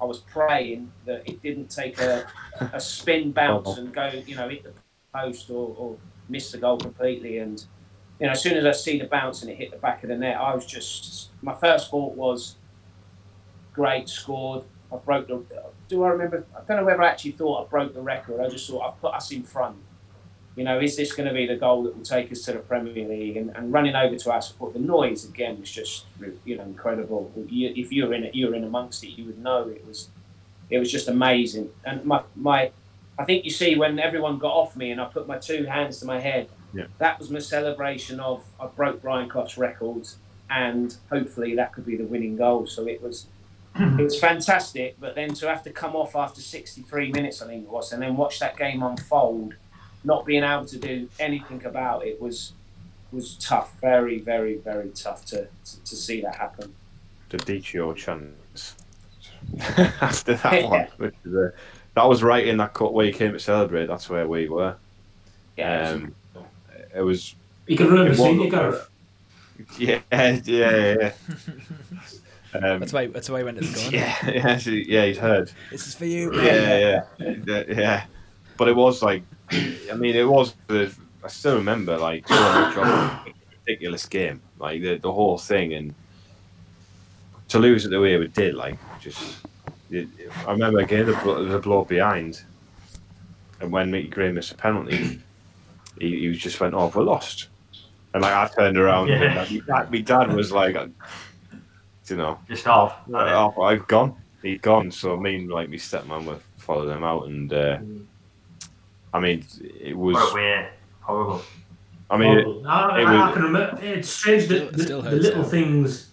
I 0.00 0.04
was 0.04 0.18
praying 0.18 0.92
that 1.06 1.22
it 1.26 1.40
didn't 1.40 1.68
take 1.68 1.98
a, 1.98 2.26
a 2.72 2.80
spin 2.80 3.32
bounce 3.32 3.68
oh. 3.68 3.76
and 3.76 3.92
go, 3.92 4.10
you 4.26 4.36
know, 4.36 4.48
hit 4.48 4.64
the 4.64 4.72
post 5.14 5.50
or, 5.50 5.74
or 5.78 5.96
miss 6.28 6.52
the 6.52 6.58
goal 6.58 6.76
completely. 6.76 7.38
And, 7.38 7.64
you 8.20 8.26
know, 8.26 8.32
as 8.32 8.42
soon 8.42 8.56
as 8.56 8.64
I 8.64 8.72
see 8.72 8.98
the 8.98 9.06
bounce 9.06 9.42
and 9.42 9.50
it 9.50 9.56
hit 9.56 9.70
the 9.70 9.78
back 9.78 10.02
of 10.02 10.10
the 10.10 10.16
net, 10.16 10.36
I 10.36 10.54
was 10.54 10.66
just, 10.66 11.30
my 11.42 11.54
first 11.54 11.90
thought 11.90 12.14
was, 12.14 12.56
great, 13.76 14.08
scored. 14.08 14.64
I 14.92 14.96
broke 14.96 15.26
the, 15.28 15.42
do 15.88 16.02
I 16.04 16.08
remember, 16.08 16.44
I 16.56 16.60
don't 16.66 16.76
know 16.78 16.84
whether 16.84 17.02
I 17.02 17.08
actually 17.08 17.32
thought 17.32 17.66
I 17.66 17.68
broke 17.68 17.94
the 17.94 18.02
record. 18.02 18.40
I 18.40 18.48
just 18.48 18.68
thought 18.68 18.82
I've 18.88 19.00
put 19.00 19.14
us 19.14 19.30
in 19.32 19.42
front. 19.42 19.76
You 20.54 20.64
know, 20.64 20.78
is 20.80 20.96
this 20.96 21.12
going 21.12 21.28
to 21.28 21.34
be 21.34 21.44
the 21.46 21.56
goal 21.56 21.82
that 21.82 21.94
will 21.96 22.04
take 22.04 22.32
us 22.32 22.42
to 22.46 22.52
the 22.52 22.60
Premier 22.60 23.06
League? 23.06 23.36
And, 23.36 23.54
and 23.56 23.72
running 23.72 23.94
over 23.94 24.16
to 24.16 24.32
our 24.32 24.40
support, 24.40 24.72
the 24.72 24.78
noise 24.78 25.24
again 25.28 25.60
was 25.60 25.70
just, 25.70 26.06
you 26.44 26.56
know, 26.56 26.62
incredible. 26.62 27.30
You, 27.48 27.72
if 27.76 27.92
you 27.92 28.06
were 28.06 28.14
in 28.14 28.24
it, 28.24 28.34
you 28.34 28.48
were 28.48 28.54
in 28.54 28.64
amongst 28.64 29.04
it, 29.04 29.10
you 29.18 29.26
would 29.26 29.38
know 29.38 29.68
it 29.68 29.84
was, 29.86 30.08
it 30.70 30.78
was 30.78 30.90
just 30.90 31.08
amazing. 31.08 31.68
And 31.84 32.04
my, 32.06 32.22
my, 32.34 32.70
I 33.18 33.24
think 33.24 33.44
you 33.44 33.50
see 33.50 33.76
when 33.76 33.98
everyone 33.98 34.38
got 34.38 34.52
off 34.54 34.76
me 34.76 34.90
and 34.92 35.00
I 35.00 35.04
put 35.06 35.26
my 35.26 35.36
two 35.36 35.64
hands 35.64 35.98
to 36.00 36.06
my 36.06 36.20
head, 36.20 36.48
Yeah. 36.72 36.86
that 36.98 37.18
was 37.18 37.28
my 37.30 37.38
celebration 37.40 38.18
of 38.20 38.42
I 38.58 38.66
broke 38.66 39.02
Brian 39.02 39.28
Clough's 39.28 39.58
records, 39.58 40.16
and 40.48 40.96
hopefully 41.10 41.54
that 41.56 41.72
could 41.74 41.84
be 41.84 41.96
the 41.96 42.04
winning 42.06 42.36
goal. 42.36 42.66
So 42.66 42.86
it 42.86 43.02
was, 43.02 43.26
it 43.78 44.02
was 44.02 44.18
fantastic. 44.18 44.96
But 45.00 45.14
then 45.14 45.34
to 45.34 45.48
have 45.48 45.62
to 45.64 45.70
come 45.70 45.94
off 45.96 46.14
after 46.16 46.40
63 46.40 47.12
minutes, 47.12 47.42
I 47.42 47.46
think 47.46 47.64
it 47.64 47.70
was, 47.70 47.92
and 47.92 48.02
then 48.02 48.16
watch 48.16 48.38
that 48.40 48.56
game 48.56 48.82
unfold, 48.82 49.54
not 50.04 50.24
being 50.26 50.42
able 50.44 50.66
to 50.66 50.78
do 50.78 51.08
anything 51.18 51.64
about 51.64 52.04
it 52.06 52.20
was 52.20 52.52
was 53.12 53.34
tough. 53.36 53.80
Very, 53.80 54.18
very, 54.18 54.56
very 54.58 54.90
tough 54.90 55.24
to 55.26 55.46
to, 55.64 55.80
to 55.84 55.96
see 55.96 56.20
that 56.22 56.36
happen. 56.36 56.74
the 57.30 57.38
Dicio 57.38 57.94
chance 57.96 58.74
after 60.00 60.34
that 60.34 60.52
Yeah. 60.62 60.68
one, 60.68 60.88
which 60.98 61.14
is 61.24 61.34
a, 61.34 61.52
that 61.94 62.04
was 62.04 62.22
right 62.22 62.46
in 62.46 62.56
that 62.58 62.74
cut 62.74 62.92
where 62.92 63.06
you 63.06 63.12
came 63.12 63.32
to 63.32 63.38
celebrate. 63.38 63.86
That's 63.86 64.08
where 64.10 64.26
we 64.28 64.48
were. 64.48 64.76
Yeah, 65.56 65.90
it 65.90 65.94
was- 65.94 66.02
Um, 66.02 66.14
it 66.94 67.00
was 67.02 67.34
You 67.66 67.76
can 67.76 67.86
remember 67.88 68.12
It 68.12 68.16
seeing 68.16 68.36
was- 68.38 68.44
you, 68.44 68.50
Gareth. 68.50 68.90
yeah, 69.78 70.00
yeah, 70.12 70.40
yeah. 70.44 71.12
Yeah. 72.62 72.70
Um, 72.72 72.80
That's 72.80 72.92
why. 72.92 73.06
That's 73.06 73.28
why 73.30 73.40
I 73.40 73.42
went 73.42 73.58
to 73.58 73.64
the 73.64 73.80
gun. 73.82 73.92
yeah, 73.92 74.30
yeah, 74.30 74.56
so- 74.58 74.70
yeah, 74.70 75.04
he's 75.06 75.18
heard. 75.18 75.50
This 75.70 75.86
is 75.86 75.94
for 75.94 76.04
you. 76.06 76.34
Yeah, 76.34 77.02
yeah, 77.18 77.34
yeah, 77.46 77.62
yeah. 77.68 78.04
But 78.56 78.68
it 78.68 78.76
was 78.76 79.02
like, 79.02 79.22
I 79.50 79.94
mean, 79.96 80.16
it 80.16 80.28
was. 80.28 80.54
I 80.70 81.28
still 81.28 81.56
remember 81.56 81.98
like 81.98 82.26
so 82.28 82.34
much 82.34 82.76
of 82.76 82.82
a 82.86 83.24
ridiculous 83.66 84.06
game, 84.06 84.40
like 84.58 84.80
the 84.82 84.96
the 84.98 85.12
whole 85.12 85.38
thing, 85.38 85.74
and 85.74 85.94
to 87.48 87.58
lose 87.58 87.84
it 87.84 87.90
the 87.90 88.00
way 88.00 88.16
we 88.16 88.28
did, 88.28 88.54
like 88.54 88.78
just. 89.00 89.36
It, 89.90 90.08
I 90.46 90.50
remember 90.50 90.80
again 90.80 91.06
the, 91.06 91.12
the 91.48 91.58
blow 91.60 91.84
behind, 91.84 92.42
and 93.60 93.70
when 93.70 93.90
Mickey 93.90 94.08
Gray 94.08 94.32
missed 94.32 94.50
a 94.50 94.56
penalty, 94.56 95.20
he, 96.00 96.20
he 96.28 96.32
just 96.32 96.58
went, 96.58 96.74
"Oh, 96.74 96.90
we're 96.92 97.04
lost," 97.04 97.48
and 98.12 98.22
like 98.22 98.32
I 98.32 98.48
turned 98.52 98.76
around, 98.76 99.06
Yeah. 99.08 99.44
and 99.44 99.50
my, 99.52 99.60
dad, 99.82 99.92
my 99.92 100.00
dad 100.00 100.32
was 100.32 100.50
like, 100.50 100.76
you 102.10 102.16
know, 102.16 102.38
Just 102.48 102.66
off. 102.66 102.96
oh, 103.12 103.62
I've 103.62 103.86
gone. 103.88 104.14
He'd 104.42 104.62
gone. 104.62 104.90
So 104.90 105.16
me 105.16 105.36
and 105.36 105.50
like 105.50 105.68
my 105.68 105.76
stepman 105.76 106.24
were 106.26 106.38
following 106.56 106.88
them 106.90 107.02
out, 107.04 107.26
and 107.26 107.52
uh, 107.52 107.78
I 109.12 109.20
mean, 109.20 109.44
it 109.80 109.96
was. 109.96 110.14
What 110.14 110.32
a 110.32 110.34
way. 110.34 110.68
Horrible. 111.00 111.42
I 112.08 112.16
mean, 112.18 112.38
it, 112.38 112.46
I, 112.66 113.00
it 113.00 113.04
I, 113.06 113.28
I 113.30 113.32
can 113.32 113.42
remember. 113.42 113.78
It's 113.82 114.08
strange 114.08 114.46
that 114.48 114.78
Still- 114.80 115.02
the, 115.02 115.10
the 115.10 115.16
little 115.16 115.42
now. 115.42 115.48
things 115.48 116.10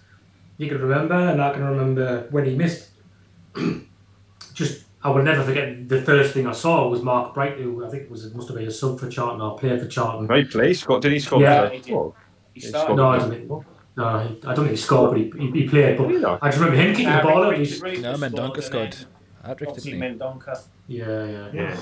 you 0.58 0.68
can 0.68 0.82
remember, 0.82 1.14
and 1.16 1.42
I 1.42 1.52
can 1.54 1.64
remember 1.64 2.28
when 2.32 2.46
he 2.46 2.56
missed. 2.56 2.90
Just, 4.54 4.86
I 5.04 5.10
will 5.10 5.24
never 5.24 5.44
forget. 5.44 5.88
The 5.90 6.02
first 6.02 6.34
thing 6.34 6.48
I 6.48 6.52
saw 6.54 6.88
was 6.88 7.02
Mark 7.02 7.34
Bright, 7.34 7.58
who 7.58 7.86
I 7.86 7.90
think 7.90 8.10
was 8.10 8.32
must 8.34 8.48
have 8.50 8.58
been 8.58 8.68
a 8.68 8.72
sub 8.72 9.00
for 9.00 9.10
Charlton 9.10 9.42
or 9.42 9.58
player 9.58 9.80
for 9.80 9.88
Charlton. 9.88 10.28
right 10.28 10.50
place. 10.50 10.82
Scott 10.82 11.02
did 11.02 11.12
he 11.12 11.20
score? 11.20 11.42
Yeah, 11.42 11.70
he 11.70 11.78
first 11.78 11.86
did. 11.88 11.94
He 12.54 12.62
He 12.62 12.68
started. 12.68 12.86
scored. 12.86 12.98
No, 12.98 13.08
I 13.10 13.18
don't 13.20 13.30
think. 13.32 13.66
No, 13.96 14.20
he, 14.20 14.28
I 14.48 14.54
don't 14.56 14.66
think 14.66 14.70
he 14.72 14.76
scored, 14.78 15.12
but 15.12 15.20
he, 15.20 15.48
he, 15.52 15.62
he 15.64 15.70
played. 15.70 15.98
But 15.98 16.08
Did 16.08 16.16
he 16.18 16.22
not? 16.22 16.40
I 16.42 16.48
just 16.50 16.60
remember 16.60 16.82
him 16.82 16.96
kicking 16.96 17.12
the 17.16 17.22
ball 17.22 17.44
out. 17.44 17.52
Richard 17.52 17.88
He's, 17.90 18.02
No, 18.02 18.14
Mendonca 18.16 18.56
and 18.56 18.64
scored. 18.64 18.92
then 18.94 19.56
Adric, 19.56 19.68
Obviously, 19.68 19.92
didn't? 19.92 20.20
Mendonca. 20.20 20.62
yeah, 20.88 21.26
yeah. 21.26 21.50
Yeah. 21.54 21.80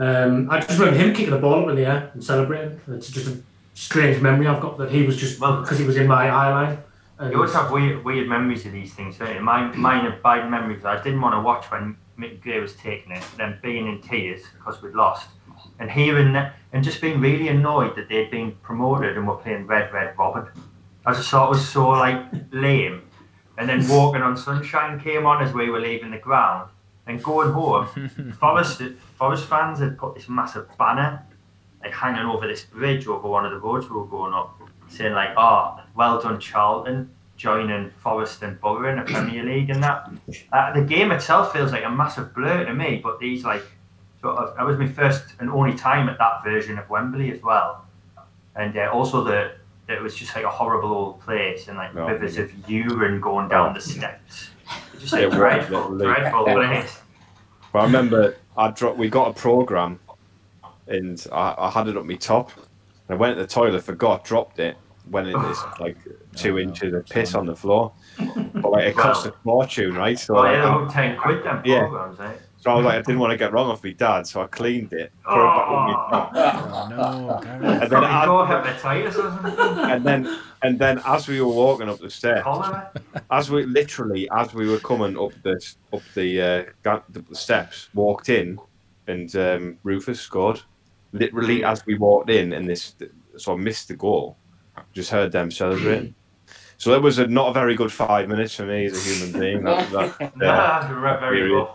Um, 0.00 0.48
I 0.50 0.60
just 0.60 0.78
remember 0.78 0.98
him 1.00 1.12
kicking 1.14 1.30
the 1.30 1.38
ball 1.38 1.62
up 1.64 1.68
in 1.70 1.76
the 1.76 1.86
air 1.86 2.10
and 2.14 2.22
celebrating. 2.22 2.80
It's 2.88 3.10
just 3.10 3.26
a 3.26 3.38
strange 3.74 4.20
memory 4.22 4.46
I've 4.46 4.60
got 4.60 4.78
that 4.78 4.90
he 4.92 5.02
was 5.04 5.16
just 5.16 5.40
Well- 5.40 5.60
because 5.62 5.78
he 5.78 5.84
was 5.84 5.96
in 5.96 6.06
my 6.06 6.28
eye 6.28 6.50
line. 6.50 6.78
And 7.20 7.32
You 7.32 7.38
always 7.38 7.52
have 7.54 7.72
weird, 7.72 8.04
weird 8.04 8.28
memories 8.28 8.64
of 8.64 8.70
these 8.70 8.94
things, 8.94 9.18
don't 9.18 9.34
you? 9.34 9.40
Mine, 9.40 9.76
mine 9.76 10.06
are 10.06 10.16
bad 10.22 10.48
memories. 10.48 10.84
I 10.84 11.02
didn't 11.02 11.20
want 11.20 11.34
to 11.34 11.40
watch 11.40 11.64
when 11.72 11.96
Mick 12.16 12.40
Gray 12.40 12.60
was 12.60 12.74
taking 12.76 13.10
it, 13.10 13.24
then 13.36 13.58
being 13.60 13.88
in 13.88 14.00
tears 14.00 14.42
because 14.56 14.80
we'd 14.80 14.94
lost, 14.94 15.26
and 15.80 15.90
hearing 15.90 16.32
that, 16.34 16.54
and 16.72 16.84
just 16.84 17.00
being 17.00 17.20
really 17.20 17.48
annoyed 17.48 17.96
that 17.96 18.08
they'd 18.08 18.30
been 18.30 18.52
promoted 18.62 19.16
and 19.16 19.26
were 19.26 19.34
playing 19.34 19.66
Red 19.66 19.92
Red 19.92 20.16
Robin. 20.16 20.46
I 21.06 21.14
just 21.14 21.28
thought 21.30 21.46
it 21.46 21.50
was 21.50 21.68
so 21.68 21.88
like 21.90 22.20
lame. 22.52 23.02
And 23.56 23.68
then 23.68 23.86
Walking 23.88 24.22
on 24.22 24.36
Sunshine 24.36 25.00
came 25.00 25.26
on 25.26 25.42
as 25.42 25.52
we 25.52 25.68
were 25.68 25.80
leaving 25.80 26.12
the 26.12 26.18
ground, 26.18 26.70
and 27.06 27.22
going 27.22 27.50
home, 27.52 27.86
Forest 28.40 28.82
Forest 29.16 29.46
fans 29.46 29.80
had 29.80 29.98
put 29.98 30.14
this 30.14 30.28
massive 30.28 30.68
banner 30.78 31.24
like 31.82 31.94
hanging 31.94 32.26
over 32.26 32.46
this 32.46 32.64
bridge 32.64 33.06
over 33.06 33.28
one 33.28 33.44
of 33.44 33.52
the 33.52 33.58
roads 33.58 33.88
we 33.88 33.96
were 33.96 34.06
going 34.06 34.32
up, 34.32 34.60
saying 34.88 35.12
like, 35.12 35.30
"Oh, 35.36 35.80
well 35.94 36.20
done, 36.20 36.40
Charlton, 36.40 37.10
joining 37.36 37.90
Forest 37.90 38.42
and 38.42 38.60
Borough 38.60 38.90
in 38.90 38.96
the 38.96 39.04
Premier 39.04 39.44
League." 39.44 39.70
And 39.70 39.82
that, 39.82 40.10
uh, 40.52 40.72
the 40.72 40.82
game 40.82 41.12
itself 41.12 41.52
feels 41.52 41.72
like 41.72 41.84
a 41.84 41.90
massive 41.90 42.34
blur 42.34 42.64
to 42.64 42.74
me. 42.74 43.00
But 43.02 43.18
these 43.18 43.44
like, 43.44 43.62
sort 44.20 44.36
of, 44.36 44.56
that 44.56 44.66
was 44.66 44.76
my 44.76 44.88
first 44.88 45.34
and 45.40 45.50
only 45.50 45.74
time 45.76 46.08
at 46.08 46.18
that 46.18 46.42
version 46.44 46.78
of 46.78 46.88
Wembley 46.90 47.32
as 47.32 47.42
well, 47.42 47.86
and 48.54 48.76
uh, 48.76 48.90
also 48.92 49.24
the. 49.24 49.52
It 49.88 50.02
was 50.02 50.14
just 50.14 50.34
like 50.36 50.44
a 50.44 50.50
horrible 50.50 50.92
old 50.92 51.20
place 51.20 51.68
and 51.68 51.78
like 51.78 51.94
No. 51.94 52.06
rivers 52.06 52.36
of 52.36 52.52
urine 52.68 53.20
going 53.20 53.48
down 53.48 53.72
the 53.72 53.80
steps. 53.80 54.50
Just 54.98 55.14
like 55.14 55.30
dreadful, 55.30 55.96
dreadful 55.96 56.44
place. 56.54 57.00
But 57.72 57.78
I 57.80 57.84
remember 57.84 58.36
I 58.56 58.70
dropped. 58.70 58.98
We 58.98 59.08
got 59.08 59.28
a 59.30 59.32
program, 59.32 59.98
and 60.86 61.24
I, 61.32 61.54
I 61.56 61.70
had 61.70 61.88
it 61.88 61.96
up 61.96 62.04
my 62.04 62.16
top. 62.16 62.50
And 62.56 62.66
I 63.10 63.14
went 63.14 63.36
to 63.36 63.42
the 63.42 63.48
toilet, 63.48 63.82
forgot, 63.82 64.24
dropped 64.24 64.58
it. 64.58 64.76
Went 65.10 65.28
in 65.28 65.40
this 65.40 65.64
like 65.80 65.96
two 66.36 66.54
no. 66.54 66.58
inches 66.58 66.92
of 66.92 67.06
piss 67.06 67.34
on 67.34 67.46
the 67.46 67.56
floor. 67.56 67.92
But 68.54 68.72
like 68.72 68.84
it 68.84 68.96
cost 68.96 69.24
a 69.26 69.32
fortune, 69.42 69.94
right? 69.94 70.18
So 70.18 70.36
Oh 70.36 70.40
like, 70.42 70.56
yeah, 70.56 70.88
ten 70.90 71.16
quid 71.16 71.44
them 71.44 71.62
Yeah. 71.64 71.86
programs, 71.88 72.20
eh? 72.20 72.32
So 72.60 72.72
I 72.72 72.74
was 72.74 72.84
like, 72.84 72.94
I 72.96 73.02
didn't 73.02 73.20
want 73.20 73.30
to 73.30 73.36
get 73.36 73.52
wrong 73.52 73.70
off 73.70 73.84
my 73.84 73.92
dad, 73.92 74.26
so 74.26 74.42
I 74.42 74.46
cleaned 74.48 74.92
it, 74.92 75.12
put 75.24 75.32
it 75.32 75.54
back 75.56 75.68
on 75.68 75.86
my. 75.86 76.30
Oh 76.34 76.88
no, 76.88 77.68
And 77.82 77.90
then, 77.90 78.04
I, 78.04 78.26
got 78.26 78.48
hepatitis 78.64 79.08
or 79.10 79.12
something. 79.12 79.90
and 79.90 80.04
then, 80.04 80.38
and 80.62 80.78
then, 80.78 81.00
as 81.06 81.28
we 81.28 81.40
were 81.40 81.48
walking 81.48 81.88
up 81.88 82.00
the 82.00 82.10
stairs, 82.10 82.42
Cholera. 82.42 82.90
as 83.30 83.50
we 83.50 83.64
literally 83.64 84.28
as 84.36 84.52
we 84.54 84.68
were 84.68 84.80
coming 84.80 85.16
up 85.16 85.32
the 85.42 85.64
up 85.92 86.02
the 86.14 86.40
uh, 86.40 86.64
ga- 86.82 87.02
the 87.10 87.24
steps, 87.34 87.88
walked 87.94 88.28
in, 88.28 88.58
and 89.06 89.34
um, 89.36 89.78
Rufus 89.84 90.20
scored. 90.20 90.60
Literally 91.12 91.64
as 91.64 91.86
we 91.86 91.96
walked 91.96 92.28
in, 92.28 92.52
and 92.52 92.68
this 92.68 92.94
so 93.36 93.54
I 93.54 93.56
missed 93.56 93.88
the 93.88 93.96
goal. 93.96 94.36
Just 94.92 95.10
heard 95.10 95.32
them 95.32 95.50
celebrating. 95.50 96.14
So 96.76 96.92
that 96.92 97.02
was 97.02 97.18
a, 97.18 97.26
not 97.26 97.48
a 97.50 97.52
very 97.52 97.74
good 97.74 97.90
five 97.92 98.28
minutes 98.28 98.54
for 98.54 98.64
me 98.64 98.86
as 98.86 98.94
a 98.94 99.10
human 99.10 99.40
being. 99.40 99.64
That, 99.64 99.90
that, 99.90 100.36
Nah, 100.36 100.78
uh, 100.78 101.18
very 101.18 101.38
period. 101.38 101.68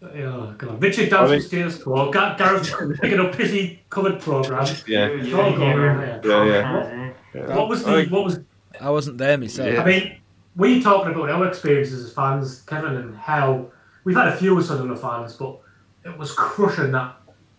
Rough. 0.00 0.14
Yeah, 0.14 0.52
come 0.58 0.68
on. 0.70 0.80
Richard 0.80 1.10
down 1.10 1.26
I 1.26 1.30
mean- 1.30 1.40
some 1.40 1.48
stairs. 1.48 1.86
Well, 1.86 2.10
Gar- 2.10 2.36
Gareth's 2.36 2.70
picking 3.00 3.20
up 3.20 3.32
pissy 3.32 3.78
covered 3.90 4.20
programs. 4.20 4.84
yeah, 4.88 5.08
You- 5.08 5.16
you- 5.22 5.36
God, 5.36 5.54
you- 5.54 5.60
yeah. 5.64 6.20
Yeah, 6.24 6.44
yeah. 6.44 7.10
yeah. 7.34 7.56
What 7.56 7.68
was 7.68 7.84
the? 7.84 7.90
I 7.90 7.96
mean- 8.02 8.10
What 8.10 8.24
was? 8.24 8.40
I 8.80 8.90
wasn't 8.90 9.18
there 9.18 9.36
myself. 9.38 9.72
Yeah. 9.72 9.82
I 9.82 9.84
mean, 9.84 10.16
we 10.56 10.82
talking 10.82 11.12
about 11.14 11.30
our 11.30 11.46
experiences 11.48 12.04
as 12.04 12.12
fans, 12.12 12.62
Kevin, 12.62 12.94
and 12.94 13.16
how 13.16 13.66
we've 14.04 14.16
had 14.16 14.28
a 14.28 14.36
few 14.36 14.54
with 14.54 14.66
Sunderland 14.66 15.00
fans, 15.00 15.34
but 15.34 15.58
it 16.04 16.16
was 16.16 16.32
crushing. 16.32 16.92
That 16.92 17.16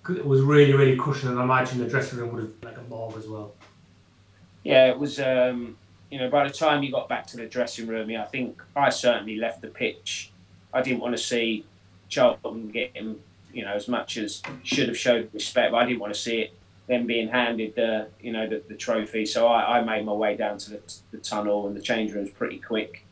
it 0.09 0.25
was 0.25 0.41
really, 0.41 0.73
really 0.73 0.95
crushing, 0.95 1.29
and 1.29 1.39
I 1.39 1.43
imagine 1.43 1.79
the 1.79 1.87
dressing 1.87 2.19
room 2.19 2.31
would 2.33 2.41
have 2.43 2.61
been 2.61 2.69
like 2.69 2.77
a 2.79 2.83
morgue 2.89 3.17
as 3.17 3.27
well. 3.27 3.53
Yeah, 4.63 4.87
it 4.87 4.97
was. 4.97 5.19
Um, 5.19 5.77
you 6.09 6.17
know, 6.19 6.29
by 6.29 6.47
the 6.47 6.53
time 6.53 6.81
you 6.83 6.91
got 6.91 7.07
back 7.07 7.27
to 7.27 7.37
the 7.37 7.45
dressing 7.45 7.85
room, 7.87 8.09
yeah, 8.09 8.23
I 8.23 8.25
think 8.25 8.61
I 8.75 8.89
certainly 8.89 9.35
left 9.35 9.61
the 9.61 9.67
pitch. 9.67 10.31
I 10.73 10.81
didn't 10.81 11.01
want 11.01 11.15
to 11.15 11.21
see 11.21 11.65
Charlton 12.09 12.69
get 12.69 12.95
him, 12.95 13.21
you 13.53 13.63
know, 13.63 13.71
as 13.71 13.87
much 13.87 14.17
as 14.17 14.41
should 14.63 14.87
have 14.87 14.97
showed 14.97 15.29
respect. 15.33 15.71
But 15.71 15.77
I 15.77 15.85
didn't 15.85 15.99
want 15.99 16.13
to 16.13 16.19
see 16.19 16.41
it 16.41 16.53
them 16.89 17.05
being 17.05 17.27
handed 17.27 17.75
the, 17.75 18.07
you 18.19 18.31
know, 18.31 18.47
the, 18.47 18.63
the 18.67 18.73
trophy. 18.73 19.23
So 19.23 19.47
I, 19.47 19.77
I 19.77 19.81
made 19.83 20.03
my 20.05 20.11
way 20.11 20.35
down 20.35 20.57
to 20.57 20.71
the, 20.71 20.81
the 21.11 21.19
tunnel, 21.19 21.67
and 21.67 21.77
the 21.77 21.81
change 21.81 22.11
rooms 22.11 22.31
pretty 22.31 22.57
quick. 22.57 23.05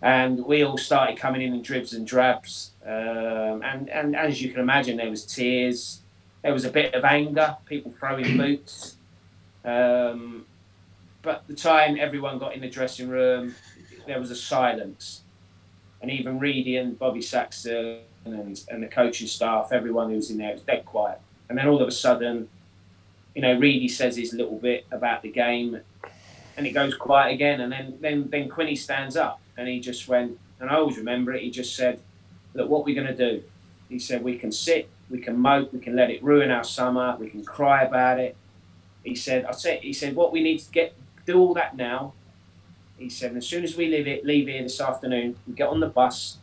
And 0.00 0.44
we 0.46 0.62
all 0.62 0.78
started 0.78 1.18
coming 1.18 1.42
in 1.42 1.52
in 1.52 1.62
dribs 1.62 1.92
and 1.92 2.06
drabs. 2.06 2.70
Um, 2.86 3.62
and, 3.62 3.90
and 3.90 4.16
as 4.16 4.40
you 4.40 4.50
can 4.50 4.60
imagine, 4.60 4.96
there 4.96 5.10
was 5.10 5.26
tears. 5.26 6.00
There 6.42 6.52
was 6.52 6.64
a 6.64 6.70
bit 6.70 6.94
of 6.94 7.04
anger, 7.04 7.56
people 7.66 7.92
throwing 7.98 8.36
boots. 8.36 8.96
Um, 9.64 10.46
but 11.22 11.44
the 11.48 11.54
time 11.54 11.96
everyone 11.98 12.38
got 12.38 12.54
in 12.54 12.60
the 12.60 12.70
dressing 12.70 13.08
room, 13.08 13.54
there 14.06 14.20
was 14.20 14.30
a 14.30 14.36
silence. 14.36 15.22
And 16.00 16.10
even 16.10 16.38
Reedy 16.38 16.76
and 16.76 16.96
Bobby 16.96 17.22
Saxton 17.22 18.00
and, 18.24 18.60
and 18.68 18.82
the 18.82 18.86
coaching 18.86 19.26
staff, 19.26 19.70
everyone 19.72 20.10
who 20.10 20.16
was 20.16 20.30
in 20.30 20.38
there 20.38 20.52
was 20.52 20.62
dead 20.62 20.84
quiet. 20.84 21.20
And 21.48 21.58
then 21.58 21.68
all 21.68 21.80
of 21.80 21.88
a 21.88 21.92
sudden, 21.92 22.48
you 23.34 23.42
know, 23.42 23.58
Reedy 23.58 23.88
says 23.88 24.16
his 24.16 24.32
little 24.32 24.58
bit 24.58 24.86
about 24.90 25.22
the 25.22 25.30
game 25.30 25.80
and 26.56 26.66
it 26.66 26.72
goes 26.72 26.94
quiet 26.94 27.32
again. 27.32 27.60
And 27.60 27.72
then, 27.72 27.98
then, 28.00 28.28
then 28.30 28.48
Quinny 28.48 28.76
stands 28.76 29.16
up 29.16 29.40
and 29.56 29.68
he 29.68 29.80
just 29.80 30.08
went, 30.08 30.38
and 30.60 30.70
I 30.70 30.76
always 30.76 30.96
remember 30.96 31.32
it, 31.32 31.42
he 31.42 31.50
just 31.50 31.74
said, 31.74 32.00
Look, 32.54 32.68
what 32.68 32.84
we're 32.84 32.94
going 32.94 33.14
to 33.14 33.16
do? 33.16 33.42
He 33.88 33.98
said, 33.98 34.22
We 34.22 34.36
can 34.36 34.52
sit, 34.52 34.88
we 35.10 35.18
can 35.18 35.38
mope, 35.38 35.72
we 35.72 35.80
can 35.80 35.96
let 35.96 36.10
it 36.10 36.22
ruin 36.22 36.50
our 36.50 36.64
summer, 36.64 37.16
we 37.18 37.28
can 37.28 37.44
cry 37.44 37.82
about 37.82 38.20
it. 38.20 38.36
He 39.04 39.14
said, 39.14 39.44
I 39.44 39.52
said, 39.52 39.80
he 39.80 39.92
said, 39.92 40.14
what 40.14 40.32
we 40.32 40.42
need 40.42 40.58
to 40.58 40.70
get 40.70 40.94
do 41.26 41.38
all 41.38 41.54
that 41.54 41.76
now. 41.76 42.14
He 42.98 43.08
said, 43.08 43.36
as 43.36 43.46
soon 43.46 43.64
as 43.64 43.76
we 43.76 43.88
leave 43.88 44.06
it, 44.06 44.24
leave 44.24 44.48
here 44.48 44.62
this 44.62 44.80
afternoon, 44.80 45.36
we 45.46 45.54
get 45.54 45.68
on 45.68 45.80
the 45.80 45.88
bus, 45.88 46.38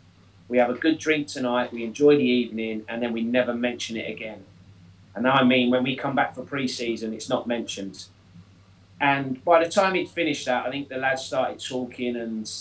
we 0.50 0.58
have 0.58 0.70
a 0.70 0.74
good 0.74 0.98
drink 0.98 1.28
tonight, 1.28 1.72
we 1.72 1.84
enjoy 1.84 2.18
the 2.18 2.24
evening, 2.24 2.84
and 2.90 3.02
then 3.02 3.14
we 3.14 3.22
never 3.22 3.54
mention 3.54 3.96
it 3.96 4.10
again. 4.10 4.44
And 5.16 5.28
I 5.28 5.44
mean, 5.44 5.70
when 5.70 5.84
we 5.84 5.96
come 5.96 6.16
back 6.16 6.34
for 6.34 6.44
pre-season, 6.44 7.14
it's 7.14 7.30
not 7.30 7.48
mentioned. 7.48 8.06
And 9.00 9.44
by 9.46 9.64
the 9.64 9.70
time 9.70 9.94
he'd 9.94 10.10
finished 10.10 10.46
that, 10.48 10.66
I 10.66 10.72
think 10.72 10.90
the 10.90 10.98
lads 10.98 11.24
started 11.24 11.60
talking, 11.60 12.16
and 12.16 12.52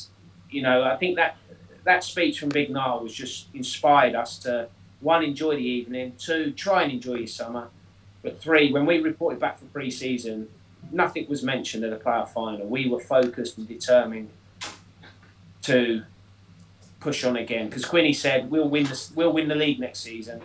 you 0.51 0.62
know, 0.62 0.84
I 0.84 0.97
think 0.97 1.16
that 1.16 1.36
that 1.84 2.05
speech 2.05 2.39
from 2.39 2.51
Big 2.51 2.70
Niall 2.70 3.03
was 3.03 3.14
just 3.14 3.47
inspired 3.55 4.14
us 4.14 4.39
to 4.41 4.68
one 5.01 5.24
enjoy 5.24 5.57
the 5.57 5.62
evening, 5.62 6.12
two 6.18 6.53
try 6.53 6.82
and 6.82 6.93
enjoy 6.93 7.14
your 7.14 7.26
summer, 7.26 7.68
but 8.22 8.41
three 8.41 8.70
when 8.70 8.84
we 8.84 8.99
reported 8.99 9.41
back 9.41 9.59
for 9.59 9.64
pre-season, 9.66 10.49
nothing 10.93 11.26
was 11.28 11.43
mentioned 11.43 11.84
at 11.84 11.91
the 11.91 11.97
playoff 11.97 12.28
final. 12.28 12.66
We 12.66 12.89
were 12.89 13.01
focused 13.01 13.57
and 13.57 13.66
determined 13.66 14.30
to 15.62 16.03
push 17.01 17.24
on 17.24 17.36
again 17.36 17.66
because 17.68 17.84
Quinny 17.84 18.12
said 18.12 18.51
we'll 18.51 18.68
win 18.68 18.84
the 18.84 19.11
we'll 19.14 19.32
win 19.32 19.49
the 19.49 19.55
league 19.55 19.78
next 19.80 20.01
season, 20.01 20.40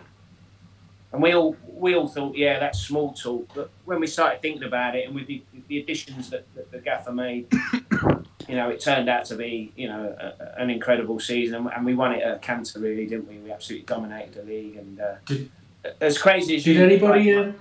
and 1.12 1.22
we 1.22 1.34
all 1.34 1.56
we 1.68 1.96
all 1.96 2.08
thought, 2.08 2.36
yeah, 2.36 2.60
that's 2.60 2.80
small 2.80 3.14
talk. 3.14 3.50
But 3.54 3.70
when 3.86 4.00
we 4.00 4.08
started 4.08 4.42
thinking 4.42 4.64
about 4.64 4.96
it, 4.96 5.06
and 5.08 5.16
with 5.16 5.28
the, 5.28 5.42
the 5.68 5.80
additions 5.80 6.30
that, 6.30 6.46
that 6.56 6.72
the 6.72 6.80
gaffer 6.80 7.12
made, 7.12 7.48
you 8.48 8.56
know, 8.56 8.70
it 8.70 8.80
turned 8.80 9.10
out 9.10 9.26
to 9.26 9.36
be, 9.36 9.74
you 9.76 9.88
know, 9.90 10.16
a, 10.20 10.62
an 10.62 10.70
incredible 10.70 11.20
season, 11.20 11.68
and 11.68 11.86
we 11.86 11.94
won 11.94 12.14
it 12.14 12.22
at 12.22 12.42
Canter, 12.42 12.80
really, 12.80 13.06
didn't 13.06 13.28
we? 13.28 13.38
We 13.40 13.52
absolutely 13.52 13.86
dominated 13.86 14.36
the 14.36 14.44
league, 14.44 14.78
and 14.78 15.00
uh, 15.02 15.16
Did- 15.26 15.52
as 16.00 16.18
crazy 16.18 16.56
as 16.56 16.64
Did 16.64 16.78
you. 16.78 16.84
anybody? 16.86 17.34
Um, 17.36 17.56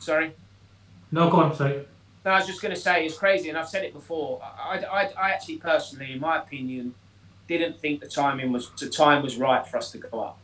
Sorry. 0.00 0.32
no, 1.12 1.30
go 1.30 1.36
on. 1.38 1.54
Sorry. 1.54 1.86
No, 2.24 2.30
I 2.32 2.38
was 2.38 2.46
just 2.46 2.60
going 2.60 2.74
to 2.74 2.80
say 2.80 3.06
it's 3.06 3.16
crazy, 3.16 3.48
and 3.50 3.56
I've 3.58 3.68
said 3.68 3.84
it 3.84 3.92
before. 3.92 4.42
I, 4.42 4.78
I, 4.78 5.02
I 5.16 5.30
actually 5.30 5.58
personally, 5.58 6.12
in 6.12 6.20
my 6.20 6.38
opinion, 6.38 6.94
didn't 7.46 7.78
think 7.78 8.00
the 8.00 8.08
timing 8.08 8.52
was 8.52 8.70
the 8.78 8.88
time 8.88 9.22
was 9.22 9.36
right 9.36 9.66
for 9.66 9.76
us 9.76 9.90
to 9.92 9.98
go 9.98 10.20
up. 10.20 10.38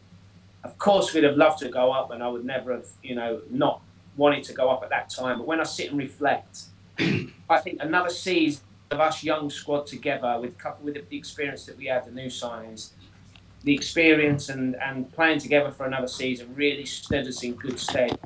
Of 0.63 0.79
course, 0.79 1.15
we'd 1.15 1.25
have 1.25 1.37
loved 1.37 1.59
to 1.61 1.69
go 1.69 1.93
up, 1.93 2.11
and 2.11 2.23
I 2.23 2.29
would 2.29 2.45
never 2.45 2.73
have, 2.73 2.87
you 3.03 3.15
know, 3.15 3.41
not 3.51 3.81
wanted 4.17 4.45
to 4.45 4.53
go 4.53 4.69
up 4.69 4.83
at 4.83 4.91
that 4.91 5.09
time. 5.09 5.39
But 5.39 5.47
when 5.47 5.61
I 5.61 5.65
sit 5.65 5.91
and 5.91 5.99
reflect, 5.99 6.65
I 6.99 7.59
think 7.59 7.83
another 7.83 8.11
season 8.11 8.63
of 8.91 9.01
us 9.01 9.23
young 9.23 9.49
squad 9.49 9.87
together, 9.87 10.39
with 10.41 10.59
coupled 10.59 10.85
with 10.85 11.09
the 11.09 11.17
experience 11.17 11.65
that 11.67 11.79
we 11.79 11.87
had, 11.87 12.05
the 12.05 12.11
new 12.11 12.27
signings, 12.27 12.91
the 13.63 13.75
experience 13.75 14.49
and 14.49 14.77
and 14.77 15.11
playing 15.13 15.39
together 15.39 15.71
for 15.71 15.87
another 15.87 16.09
season 16.09 16.55
really 16.55 16.87
stood 16.87 17.27
us 17.27 17.43
in 17.43 17.55
good 17.55 17.79
stead 17.79 18.19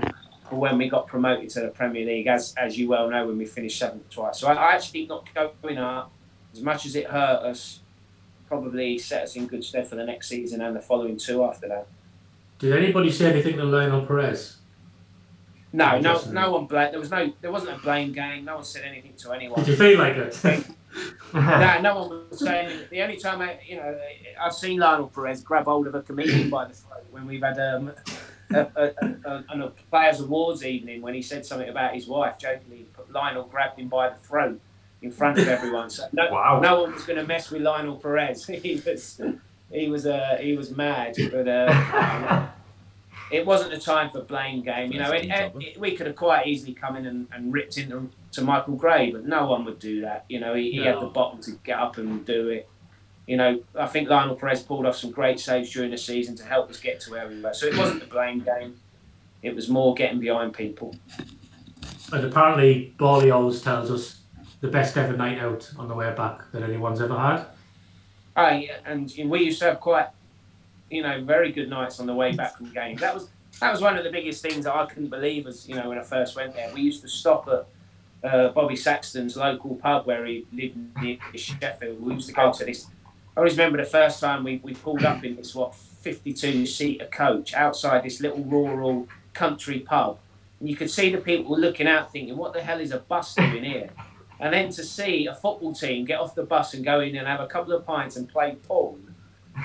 for 0.48 0.56
when 0.56 0.78
we 0.78 0.88
got 0.88 1.06
promoted 1.06 1.50
to 1.50 1.60
the 1.60 1.68
Premier 1.68 2.04
League, 2.06 2.26
as 2.26 2.54
as 2.56 2.78
you 2.78 2.88
well 2.88 3.08
know, 3.08 3.26
when 3.26 3.38
we 3.38 3.46
finished 3.46 3.78
seventh 3.78 4.08
twice. 4.10 4.38
So 4.38 4.48
I, 4.48 4.54
I 4.54 4.72
actually 4.74 5.06
think 5.06 5.08
not 5.08 5.52
going 5.62 5.78
up, 5.78 6.10
as 6.52 6.60
much 6.60 6.86
as 6.86 6.96
it 6.96 7.06
hurt 7.06 7.42
us, 7.42 7.80
probably 8.54 8.98
set 8.98 9.24
us 9.24 9.36
in 9.36 9.46
good 9.46 9.64
stead 9.64 9.86
for 9.88 9.96
the 9.96 10.04
next 10.04 10.28
season 10.28 10.60
and 10.60 10.76
the 10.76 10.80
following 10.80 11.16
two 11.16 11.42
after 11.44 11.68
that. 11.68 11.86
Did 12.58 12.72
anybody 12.72 13.10
say 13.10 13.30
anything 13.30 13.56
to 13.56 13.64
Lionel 13.64 14.06
Perez? 14.06 14.58
No, 15.72 15.98
no, 15.98 16.22
no 16.30 16.52
one 16.52 16.66
blamed. 16.66 16.92
There 16.92 17.00
was 17.00 17.10
no, 17.10 17.32
there 17.40 17.50
wasn't 17.50 17.76
a 17.76 17.82
blame 17.82 18.12
game. 18.12 18.44
No 18.44 18.56
one 18.56 18.64
said 18.64 18.84
anything 18.84 19.14
to 19.18 19.32
anyone. 19.32 19.58
Did 19.58 19.70
you 19.70 19.76
feel 19.76 19.98
like 19.98 20.14
it? 20.14 20.40
no, 21.34 21.80
no 21.80 21.98
one 21.98 22.26
was 22.30 22.38
saying. 22.38 22.86
The 22.90 23.02
only 23.02 23.16
time 23.16 23.40
I, 23.40 23.58
you 23.66 23.76
know, 23.76 23.98
I've 24.40 24.54
seen 24.54 24.78
Lionel 24.78 25.08
Perez 25.08 25.42
grab 25.42 25.64
hold 25.64 25.88
of 25.88 25.96
a 25.96 26.02
comedian 26.02 26.48
by 26.48 26.66
the 26.66 26.74
throat 26.74 27.04
when 27.10 27.26
we've 27.26 27.42
had 27.42 27.58
um, 27.58 27.90
a, 28.52 28.60
a, 28.60 28.92
a, 29.02 29.44
a, 29.48 29.64
a 29.64 29.70
players' 29.90 30.20
awards 30.20 30.64
evening 30.64 31.02
when 31.02 31.12
he 31.12 31.22
said 31.22 31.44
something 31.44 31.68
about 31.68 31.92
his 31.92 32.06
wife. 32.06 32.38
Jokingly, 32.38 32.86
Lionel 33.10 33.42
grabbed 33.42 33.80
him 33.80 33.88
by 33.88 34.10
the 34.10 34.16
throat 34.16 34.60
in 35.04 35.10
front 35.10 35.38
of 35.38 35.46
everyone. 35.48 35.90
So 35.90 36.06
no, 36.12 36.30
Wow. 36.30 36.60
no 36.60 36.82
one 36.82 36.92
was 36.94 37.04
going 37.04 37.18
to 37.18 37.26
mess 37.26 37.50
with 37.50 37.62
Lionel 37.62 37.96
Perez. 37.96 38.46
he 38.46 38.80
was, 38.84 39.20
he 39.70 39.88
was, 39.88 40.06
uh, 40.06 40.38
he 40.40 40.56
was 40.56 40.70
mad. 40.76 41.14
But 41.30 41.46
uh, 41.48 42.46
it 43.30 43.46
wasn't 43.46 43.70
the 43.72 43.78
time 43.80 44.10
for 44.10 44.20
blame 44.22 44.62
game. 44.62 44.92
You 44.92 44.98
know, 45.00 45.10
it, 45.12 45.26
it, 45.26 45.52
it- 45.60 45.80
we 45.80 45.96
could 45.96 46.06
have 46.06 46.16
quite 46.16 46.46
easily 46.46 46.74
come 46.74 46.96
in 46.96 47.06
and, 47.06 47.26
and 47.32 47.52
ripped 47.52 47.78
into 47.78 48.10
to 48.32 48.42
Michael 48.42 48.74
Gray, 48.74 49.10
but 49.12 49.24
no 49.24 49.46
one 49.46 49.64
would 49.64 49.78
do 49.78 50.00
that. 50.02 50.24
You 50.28 50.40
know, 50.40 50.54
he, 50.54 50.72
he 50.72 50.78
had 50.84 51.00
the 51.00 51.06
bottom 51.06 51.40
to 51.42 51.52
get 51.64 51.78
up 51.78 51.98
and 51.98 52.24
do 52.26 52.48
it. 52.48 52.68
You 53.26 53.36
know, 53.38 53.62
I 53.78 53.86
think 53.86 54.10
Lionel 54.10 54.34
Perez 54.36 54.62
pulled 54.62 54.84
off 54.84 54.96
some 54.96 55.10
great 55.10 55.40
saves 55.40 55.70
during 55.72 55.90
the 55.90 55.96
season 55.96 56.34
to 56.36 56.44
help 56.44 56.68
us 56.68 56.78
get 56.80 57.00
to 57.02 57.10
where 57.12 57.26
we 57.28 57.40
were. 57.40 57.54
So 57.54 57.66
it 57.66 57.76
wasn't 57.76 58.00
the 58.00 58.06
blame 58.06 58.40
game. 58.40 58.80
It 59.42 59.54
was 59.54 59.68
more 59.68 59.94
getting 59.94 60.20
behind 60.20 60.52
people. 60.54 60.94
and 62.12 62.24
apparently, 62.24 62.94
Bally 62.98 63.30
always 63.30 63.62
tells 63.62 63.90
us 63.90 64.20
the 64.64 64.70
best 64.70 64.96
ever 64.96 65.14
night 65.14 65.38
out 65.38 65.70
on 65.78 65.88
the 65.88 65.94
way 65.94 66.10
back 66.14 66.50
that 66.52 66.62
anyone's 66.62 66.98
ever 66.98 67.18
had. 67.18 67.44
I 68.34 68.70
and 68.86 69.12
we 69.26 69.44
used 69.44 69.58
to 69.58 69.66
have 69.66 69.78
quite, 69.78 70.08
you 70.90 71.02
know, 71.02 71.22
very 71.22 71.52
good 71.52 71.68
nights 71.68 72.00
on 72.00 72.06
the 72.06 72.14
way 72.14 72.34
back 72.34 72.56
from 72.56 72.72
games. 72.72 73.02
That 73.02 73.12
was 73.12 73.28
that 73.60 73.70
was 73.70 73.82
one 73.82 73.98
of 73.98 74.04
the 74.04 74.10
biggest 74.10 74.40
things 74.42 74.64
that 74.64 74.74
I 74.74 74.86
couldn't 74.86 75.10
believe 75.10 75.46
as 75.46 75.68
you 75.68 75.74
know 75.74 75.90
when 75.90 75.98
I 75.98 76.02
first 76.02 76.34
went 76.34 76.54
there. 76.54 76.72
We 76.72 76.80
used 76.80 77.02
to 77.02 77.08
stop 77.08 77.46
at 77.46 77.66
uh, 78.26 78.48
Bobby 78.52 78.74
Saxton's 78.74 79.36
local 79.36 79.76
pub 79.76 80.06
where 80.06 80.24
he 80.24 80.46
lived 80.50 80.78
near 81.02 81.18
Sheffield. 81.34 82.00
We 82.00 82.14
used 82.14 82.28
to 82.28 82.34
go 82.34 82.50
to 82.50 82.64
this. 82.64 82.86
I 83.36 83.40
always 83.40 83.58
remember 83.58 83.76
the 83.76 83.84
first 83.84 84.18
time 84.18 84.44
we, 84.44 84.60
we 84.62 84.72
pulled 84.72 85.04
up 85.04 85.24
in 85.24 85.36
this 85.36 85.54
what 85.54 85.74
52 85.74 86.64
seater 86.64 87.06
coach 87.06 87.52
outside 87.52 88.02
this 88.02 88.18
little 88.18 88.42
rural 88.42 89.08
country 89.34 89.80
pub, 89.80 90.18
and 90.58 90.70
you 90.70 90.74
could 90.74 90.90
see 90.90 91.12
the 91.12 91.18
people 91.18 91.60
looking 91.60 91.86
out 91.86 92.12
thinking, 92.12 92.34
"What 92.38 92.54
the 92.54 92.62
hell 92.62 92.80
is 92.80 92.92
a 92.92 92.98
bus 92.98 93.34
doing 93.34 93.64
here?" 93.64 93.90
And 94.40 94.52
then 94.52 94.70
to 94.70 94.84
see 94.84 95.26
a 95.26 95.34
football 95.34 95.72
team 95.72 96.04
get 96.04 96.18
off 96.20 96.34
the 96.34 96.42
bus 96.42 96.74
and 96.74 96.84
go 96.84 97.00
in 97.00 97.16
and 97.16 97.26
have 97.26 97.40
a 97.40 97.46
couple 97.46 97.72
of 97.72 97.86
pints 97.86 98.16
and 98.16 98.28
play 98.28 98.56
pool 98.66 98.98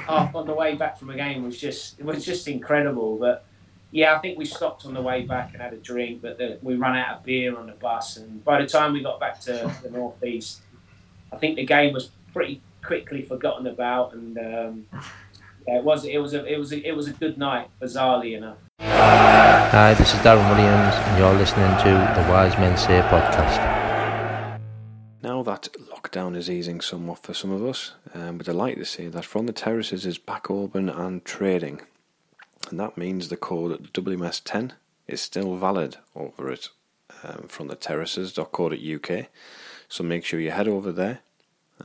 on 0.07 0.45
the 0.45 0.53
way 0.53 0.75
back 0.75 0.97
from 0.97 1.09
a 1.09 1.15
game 1.15 1.43
was 1.43 1.59
just 1.59 1.99
it 1.99 2.05
was 2.05 2.23
just 2.23 2.47
incredible. 2.47 3.17
But 3.17 3.45
yeah, 3.91 4.15
I 4.15 4.19
think 4.19 4.37
we 4.37 4.45
stopped 4.45 4.85
on 4.85 4.93
the 4.93 5.01
way 5.01 5.23
back 5.23 5.53
and 5.53 5.61
had 5.61 5.73
a 5.73 5.77
drink, 5.77 6.21
but 6.21 6.37
the, 6.37 6.59
we 6.61 6.75
ran 6.75 6.95
out 6.95 7.17
of 7.17 7.23
beer 7.23 7.57
on 7.57 7.65
the 7.65 7.73
bus. 7.73 8.17
And 8.17 8.43
by 8.45 8.61
the 8.61 8.67
time 8.67 8.93
we 8.93 9.01
got 9.01 9.19
back 9.19 9.39
to 9.41 9.73
the 9.81 9.89
northeast, 9.89 10.61
I 11.33 11.37
think 11.37 11.55
the 11.55 11.65
game 11.65 11.93
was 11.93 12.11
pretty 12.31 12.61
quickly 12.83 13.23
forgotten 13.23 13.65
about. 13.65 14.13
And 14.13 14.37
um, 14.37 14.85
yeah, 15.67 15.77
it 15.77 15.83
was 15.83 16.05
it 16.05 16.21
was 16.21 16.33
a 16.33 16.45
it 16.45 16.59
was 16.59 16.71
a, 16.71 16.87
it 16.87 16.95
was 16.95 17.07
a 17.07 17.13
good 17.13 17.37
night, 17.37 17.69
bizarrely 17.81 18.37
enough. 18.37 18.57
Hi, 18.79 19.93
this 19.93 20.13
is 20.13 20.19
Darren 20.21 20.49
Williams, 20.49 20.95
and 20.95 21.19
you're 21.19 21.33
listening 21.33 21.69
to 21.77 21.89
the 22.15 22.27
Wise 22.29 22.57
Men 22.57 22.77
Say 22.77 23.01
podcast. 23.01 23.78
Now 25.39 25.43
that 25.43 25.69
lockdown 25.89 26.35
is 26.35 26.49
easing 26.49 26.81
somewhat 26.81 27.19
for 27.19 27.33
some 27.33 27.49
of 27.49 27.63
us, 27.63 27.93
um, 28.13 28.39
we're 28.39 28.43
delighted 28.43 28.79
to 28.79 28.85
see 28.85 29.07
that 29.07 29.23
From 29.23 29.45
the 29.45 29.53
Terraces 29.53 30.05
is 30.05 30.17
back 30.17 30.51
open 30.51 30.89
and 30.89 31.23
trading. 31.23 31.79
And 32.69 32.77
that 32.77 32.97
means 32.97 33.29
the 33.29 33.37
code 33.37 33.93
WMS10 33.93 34.73
is 35.07 35.21
still 35.21 35.55
valid 35.55 35.95
over 36.13 36.51
at 36.51 36.67
um, 37.23 37.47
fromtheterraces.co.uk. 37.47 39.27
So 39.87 40.03
make 40.03 40.25
sure 40.25 40.41
you 40.41 40.51
head 40.51 40.67
over 40.67 40.91
there 40.91 41.21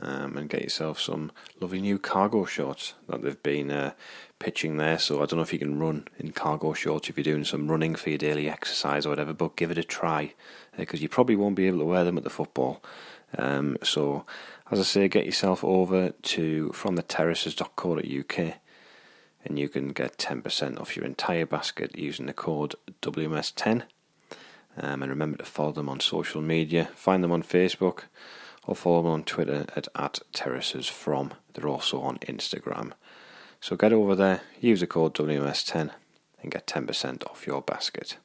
um, 0.01 0.35
and 0.35 0.49
get 0.49 0.63
yourself 0.63 0.99
some 0.99 1.31
lovely 1.61 1.79
new 1.79 1.97
cargo 1.97 2.43
shorts 2.43 2.95
that 3.07 3.21
they've 3.21 3.41
been 3.41 3.71
uh, 3.71 3.93
pitching 4.37 4.75
there. 4.75 4.99
So 4.99 5.23
I 5.23 5.27
don't 5.27 5.37
know 5.37 5.43
if 5.43 5.53
you 5.53 5.59
can 5.59 5.79
run 5.79 6.09
in 6.19 6.33
cargo 6.33 6.73
shorts 6.73 7.09
if 7.09 7.17
you're 7.17 7.23
doing 7.23 7.45
some 7.45 7.71
running 7.71 7.95
for 7.95 8.09
your 8.09 8.17
daily 8.17 8.49
exercise 8.49 9.05
or 9.05 9.09
whatever, 9.09 9.31
but 9.31 9.55
give 9.55 9.71
it 9.71 9.77
a 9.77 9.83
try 9.83 10.33
because 10.75 11.01
you 11.01 11.07
probably 11.07 11.37
won't 11.37 11.55
be 11.55 11.67
able 11.67 11.79
to 11.79 11.85
wear 11.85 12.03
them 12.03 12.17
at 12.17 12.25
the 12.25 12.29
football. 12.29 12.83
Um, 13.37 13.77
so, 13.83 14.25
as 14.71 14.79
I 14.79 14.83
say, 14.83 15.07
get 15.07 15.25
yourself 15.25 15.63
over 15.63 16.09
to 16.09 16.71
fromtheterraces.co.uk 16.73 18.55
and 19.45 19.59
you 19.59 19.69
can 19.69 19.89
get 19.89 20.17
10% 20.17 20.81
off 20.81 20.95
your 20.95 21.05
entire 21.05 21.45
basket 21.45 21.97
using 21.97 22.25
the 22.25 22.33
code 22.33 22.75
WMS10. 23.01 23.83
Um, 24.77 25.03
and 25.03 25.09
remember 25.09 25.37
to 25.37 25.45
follow 25.45 25.71
them 25.71 25.87
on 25.87 25.99
social 25.99 26.41
media. 26.41 26.89
Find 26.95 27.23
them 27.23 27.31
on 27.31 27.43
Facebook 27.43 28.03
or 28.65 28.75
follow 28.75 29.03
them 29.03 29.11
on 29.11 29.23
Twitter 29.23 29.65
at, 29.75 29.87
at 29.95 30.19
terracesfrom. 30.33 31.31
They're 31.53 31.67
also 31.69 32.01
on 32.01 32.17
Instagram. 32.19 32.91
So 33.61 33.75
get 33.75 33.93
over 33.93 34.15
there, 34.15 34.41
use 34.59 34.81
the 34.81 34.87
code 34.87 35.13
WMS10 35.13 35.91
and 36.41 36.51
get 36.51 36.67
10% 36.67 37.25
off 37.27 37.47
your 37.47 37.61
basket. 37.61 38.17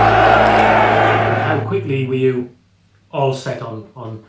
How 0.00 1.64
quickly 1.66 2.06
were 2.06 2.14
you 2.14 2.56
all 3.10 3.34
set 3.34 3.62
on 3.62 3.90
on 3.96 4.24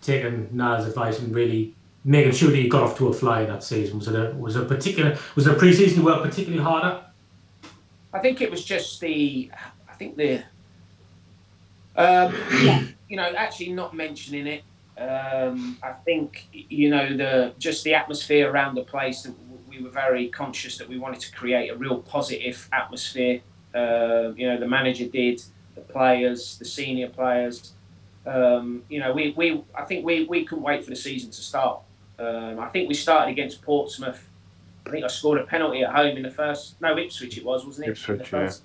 taking 0.00 0.48
Niall's 0.52 0.86
advice 0.86 1.18
and 1.18 1.34
really 1.34 1.74
making 2.04 2.32
sure 2.32 2.50
that 2.50 2.58
you 2.58 2.68
got 2.68 2.82
off 2.82 2.98
to 2.98 3.08
a 3.08 3.12
fly 3.12 3.44
that 3.44 3.64
season? 3.64 3.98
Was 3.98 4.08
it 4.08 4.14
a 4.14 4.34
was 4.36 4.56
a 4.56 4.64
particular 4.64 5.16
was 5.34 5.46
a 5.46 5.54
pre-season 5.54 6.04
worked 6.04 6.22
particularly 6.22 6.62
harder? 6.62 7.02
I 8.12 8.20
think 8.20 8.40
it 8.40 8.50
was 8.50 8.64
just 8.64 9.00
the. 9.00 9.50
I 9.88 9.92
think 9.94 10.16
the. 10.16 10.44
Um, 11.96 12.34
you 13.08 13.16
know, 13.16 13.32
actually 13.36 13.72
not 13.72 13.94
mentioning 13.94 14.46
it. 14.46 14.62
Um, 14.96 15.76
I 15.82 15.90
think 15.90 16.46
you 16.52 16.88
know 16.90 17.16
the 17.16 17.54
just 17.58 17.82
the 17.82 17.94
atmosphere 17.94 18.50
around 18.50 18.76
the 18.76 18.84
place. 18.84 19.22
That 19.22 19.34
we 19.68 19.82
were 19.82 19.90
very 19.90 20.28
conscious 20.28 20.78
that 20.78 20.88
we 20.88 20.98
wanted 20.98 21.20
to 21.20 21.32
create 21.32 21.70
a 21.70 21.76
real 21.76 21.98
positive 21.98 22.68
atmosphere. 22.72 23.40
Uh, 23.74 24.32
you 24.36 24.46
know, 24.46 24.56
the 24.58 24.68
manager 24.68 25.06
did, 25.06 25.42
the 25.74 25.80
players, 25.80 26.58
the 26.58 26.64
senior 26.64 27.08
players. 27.08 27.72
Um, 28.26 28.84
you 28.88 29.00
know, 29.00 29.12
we, 29.12 29.32
we 29.36 29.62
I 29.74 29.82
think 29.82 30.04
we, 30.04 30.24
we 30.24 30.44
couldn't 30.44 30.64
wait 30.64 30.84
for 30.84 30.90
the 30.90 30.96
season 30.96 31.30
to 31.30 31.40
start. 31.42 31.80
Um, 32.18 32.60
I 32.60 32.68
think 32.68 32.88
we 32.88 32.94
started 32.94 33.30
against 33.32 33.60
Portsmouth. 33.62 34.28
I 34.86 34.90
think 34.90 35.04
I 35.04 35.08
scored 35.08 35.38
a 35.40 35.44
penalty 35.44 35.82
at 35.82 35.92
home 35.94 36.16
in 36.16 36.22
the 36.22 36.30
first. 36.30 36.80
No, 36.80 36.96
Ipswich 36.96 37.36
it 37.38 37.44
was, 37.44 37.66
wasn't 37.66 37.88
it? 37.88 37.90
Ipswich, 37.92 38.26
first- 38.28 38.62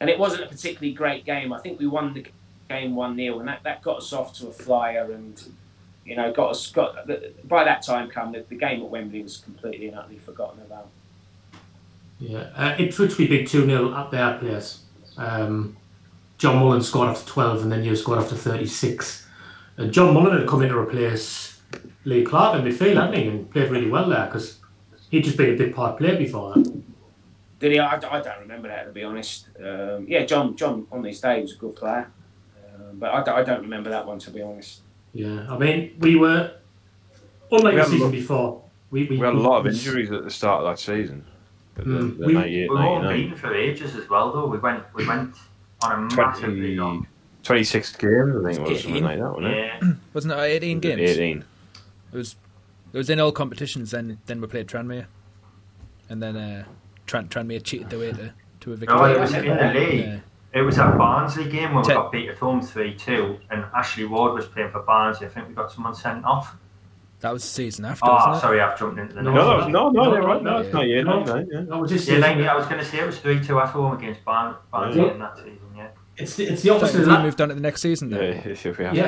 And 0.00 0.08
it 0.08 0.18
wasn't 0.18 0.44
a 0.44 0.46
particularly 0.46 0.92
great 0.92 1.24
game. 1.24 1.52
I 1.52 1.58
think 1.58 1.78
we 1.78 1.86
won 1.86 2.14
the 2.14 2.26
game 2.68 2.94
one 2.96 3.16
0 3.16 3.38
and 3.38 3.48
that, 3.48 3.62
that 3.62 3.82
got 3.82 3.98
us 3.98 4.12
off 4.12 4.32
to 4.34 4.48
a 4.48 4.52
flyer, 4.52 5.10
and 5.12 5.42
you 6.04 6.16
know, 6.16 6.32
got 6.32 6.50
us 6.50 6.70
got. 6.70 7.06
By 7.48 7.64
that 7.64 7.82
time, 7.82 8.08
come 8.08 8.32
the, 8.32 8.44
the 8.48 8.54
game 8.56 8.82
at 8.82 8.88
Wembley 8.88 9.22
was 9.22 9.36
completely 9.38 9.88
and 9.88 9.96
utterly 9.96 10.18
forgotten 10.18 10.60
about. 10.62 10.88
Yeah, 12.18 12.48
uh, 12.56 12.74
Ipswich 12.78 13.18
we 13.18 13.26
beat 13.28 13.48
2 13.48 13.66
0 13.66 13.94
at 13.94 14.10
their 14.10 14.38
place. 14.38 14.80
Um, 15.18 15.76
John 16.38 16.56
Mullin 16.58 16.82
scored 16.82 17.08
after 17.08 17.26
12 17.30 17.62
and 17.62 17.72
then 17.72 17.84
you 17.84 17.94
scored 17.96 18.18
after 18.18 18.34
36. 18.34 19.26
And 19.76 19.92
John 19.92 20.14
Mullin 20.14 20.38
had 20.38 20.48
come 20.48 20.62
in 20.62 20.68
to 20.70 20.78
replace 20.78 21.60
Lee 22.04 22.24
Clark 22.24 22.58
in 22.58 22.64
midfield, 22.64 22.96
hadn't 22.96 23.14
he? 23.14 23.26
And 23.28 23.50
played 23.50 23.70
really 23.70 23.90
well 23.90 24.08
there 24.08 24.26
because 24.26 24.58
he'd 25.10 25.24
just 25.24 25.36
been 25.36 25.54
a 25.54 25.56
big 25.56 25.74
part 25.74 25.98
player 25.98 26.16
before 26.16 26.54
that. 26.54 26.82
Did 27.58 27.72
he? 27.72 27.78
I, 27.78 27.94
I 27.96 28.20
don't 28.20 28.40
remember 28.40 28.68
that 28.68 28.84
to 28.86 28.92
be 28.92 29.02
honest. 29.04 29.48
Um, 29.58 30.06
yeah, 30.08 30.24
John 30.26 30.56
John 30.56 30.86
on 30.92 31.02
his 31.04 31.20
day 31.20 31.40
was 31.40 31.54
a 31.54 31.56
good 31.56 31.74
player, 31.76 32.10
um, 32.74 32.98
but 32.98 33.10
I, 33.14 33.22
don't- 33.22 33.38
I 33.38 33.42
don't 33.42 33.62
remember 33.62 33.88
that 33.90 34.06
one 34.06 34.18
to 34.20 34.30
be 34.30 34.42
honest. 34.42 34.80
Yeah, 35.14 35.46
I 35.50 35.56
mean, 35.56 35.96
we 35.98 36.16
were 36.16 36.52
unlike 37.50 37.72
We 37.74 37.80
the 37.80 37.86
a 37.86 37.86
season 37.86 38.10
before. 38.10 38.62
We, 38.90 39.04
we, 39.04 39.16
We 39.16 39.24
had 39.24 39.34
a 39.34 39.38
lot 39.38 39.60
of 39.60 39.66
injuries 39.66 40.10
at 40.12 40.24
the 40.24 40.30
start 40.30 40.64
of 40.64 40.70
that 40.70 40.78
season. 40.78 41.24
The, 41.76 41.82
Mm. 41.84 42.18
the 42.18 42.26
We- 42.26 42.32
98, 42.32 42.70
We 42.70 42.74
were 42.76 42.82
99. 42.82 43.04
unbeaten 43.12 43.36
for 43.36 43.54
ages 43.54 43.94
as 43.96 44.08
well, 44.08 44.32
though. 44.32 44.46
We 44.46 44.58
went 44.58 44.82
we 44.94 45.06
went 45.06 45.36
on 45.82 45.92
a 45.92 46.16
massive 46.16 46.44
20, 46.44 46.60
lead 46.60 46.78
on. 46.78 47.06
26 47.42 47.96
games, 47.96 48.34
I 48.36 48.52
think 48.54 48.66
it 48.66 48.72
was, 48.72 48.82
something 48.82 49.04
like 49.04 49.18
that, 49.18 49.28
wasn't 49.30 49.46
it? 49.46 49.56
Yeah, 49.82 49.92
Wasn't 50.14 50.32
it 50.32 50.38
18 50.38 50.80
games? 50.80 51.00
18. 51.02 51.44
It 52.12 52.16
was. 52.16 52.36
It 52.92 52.98
was 52.98 53.10
in 53.10 53.20
all 53.20 53.30
competitions. 53.32 53.90
Then 53.90 54.18
then 54.26 54.40
we 54.40 54.46
played 54.46 54.68
Tranmere, 54.68 55.04
and 56.08 56.22
then 56.22 56.36
uh, 56.36 56.64
Tran- 57.06 57.28
Tranmere 57.28 57.62
cheated 57.62 57.90
their 57.90 57.98
way 57.98 58.12
to, 58.12 58.32
to 58.60 58.72
a 58.72 58.76
victory. 58.76 58.96
no, 58.96 59.04
it 59.04 59.20
was 59.20 59.34
in 59.34 59.44
the 59.46 59.72
league. 59.74 60.06
Yeah. 60.06 60.18
It 60.54 60.62
was 60.62 60.78
at 60.78 60.96
Barnsley 60.96 61.44
game 61.50 61.74
when 61.74 61.82
we 61.82 61.88
Ten- 61.88 61.96
got 61.96 62.10
beat 62.10 62.30
at 62.30 62.38
home 62.38 62.62
three 62.62 62.94
two, 62.94 63.38
and 63.50 63.66
Ashley 63.76 64.06
Ward 64.06 64.32
was 64.32 64.46
playing 64.46 64.70
for 64.70 64.80
Barnsley. 64.80 65.26
I 65.26 65.30
think 65.30 65.48
we 65.48 65.54
got 65.54 65.70
someone 65.70 65.94
sent 65.94 66.24
off. 66.24 66.56
That 67.20 67.32
was 67.32 67.42
the 67.42 67.48
season 67.48 67.84
after, 67.86 68.04
Oh, 68.06 68.14
wasn't 68.14 68.36
it? 68.36 68.40
sorry, 68.40 68.60
I've 68.60 68.78
jumped 68.78 68.98
into 69.00 69.14
the 69.14 69.22
No, 69.22 69.32
next 69.32 69.44
No, 69.44 69.58
one. 69.58 69.72
no, 69.72 69.88
no, 69.90 70.02
no, 70.04 70.10
No, 70.10 70.20
no, 70.20 70.26
right. 70.26 70.42
no, 70.42 70.50
No, 70.50 70.58
it's 70.58 70.72
not 70.72 70.86
yet. 70.86 71.04
no. 71.04 71.22
No, 71.24 71.36
yeah. 71.50 71.60
That 71.68 71.78
was 71.78 71.90
Yeah, 71.92 71.98
season. 71.98 72.20
like, 72.20 72.36
I 72.38 72.54
was 72.56 72.66
going 72.66 72.78
to 72.78 72.84
say 72.84 72.98
it 73.00 73.06
was 73.06 73.18
three 73.18 73.42
two 73.42 73.58
at 73.58 73.68
home 73.68 73.96
against 73.96 74.24
Barn, 74.24 74.54
Barnsley 74.70 75.02
Yeah. 75.02 75.10
in 75.12 75.18
that 75.20 75.36
season. 75.38 75.58
Yeah. 75.76 75.86
It's 76.18 76.36
the, 76.36 76.44
it's 76.44 76.62
the 76.62 76.68
So 76.68 76.76
opposite 76.76 77.00
of 77.00 77.06
that. 77.06 77.22
moved 77.22 77.40
on 77.40 77.48
to 77.48 77.54
the 77.54 77.60
next 77.60 77.80
season 77.82 78.10
then. 78.10 78.22
Yeah, 78.44 78.52
if 78.52 78.78
we 78.78 78.84
have. 78.84 78.94
Yeah, 78.94 79.06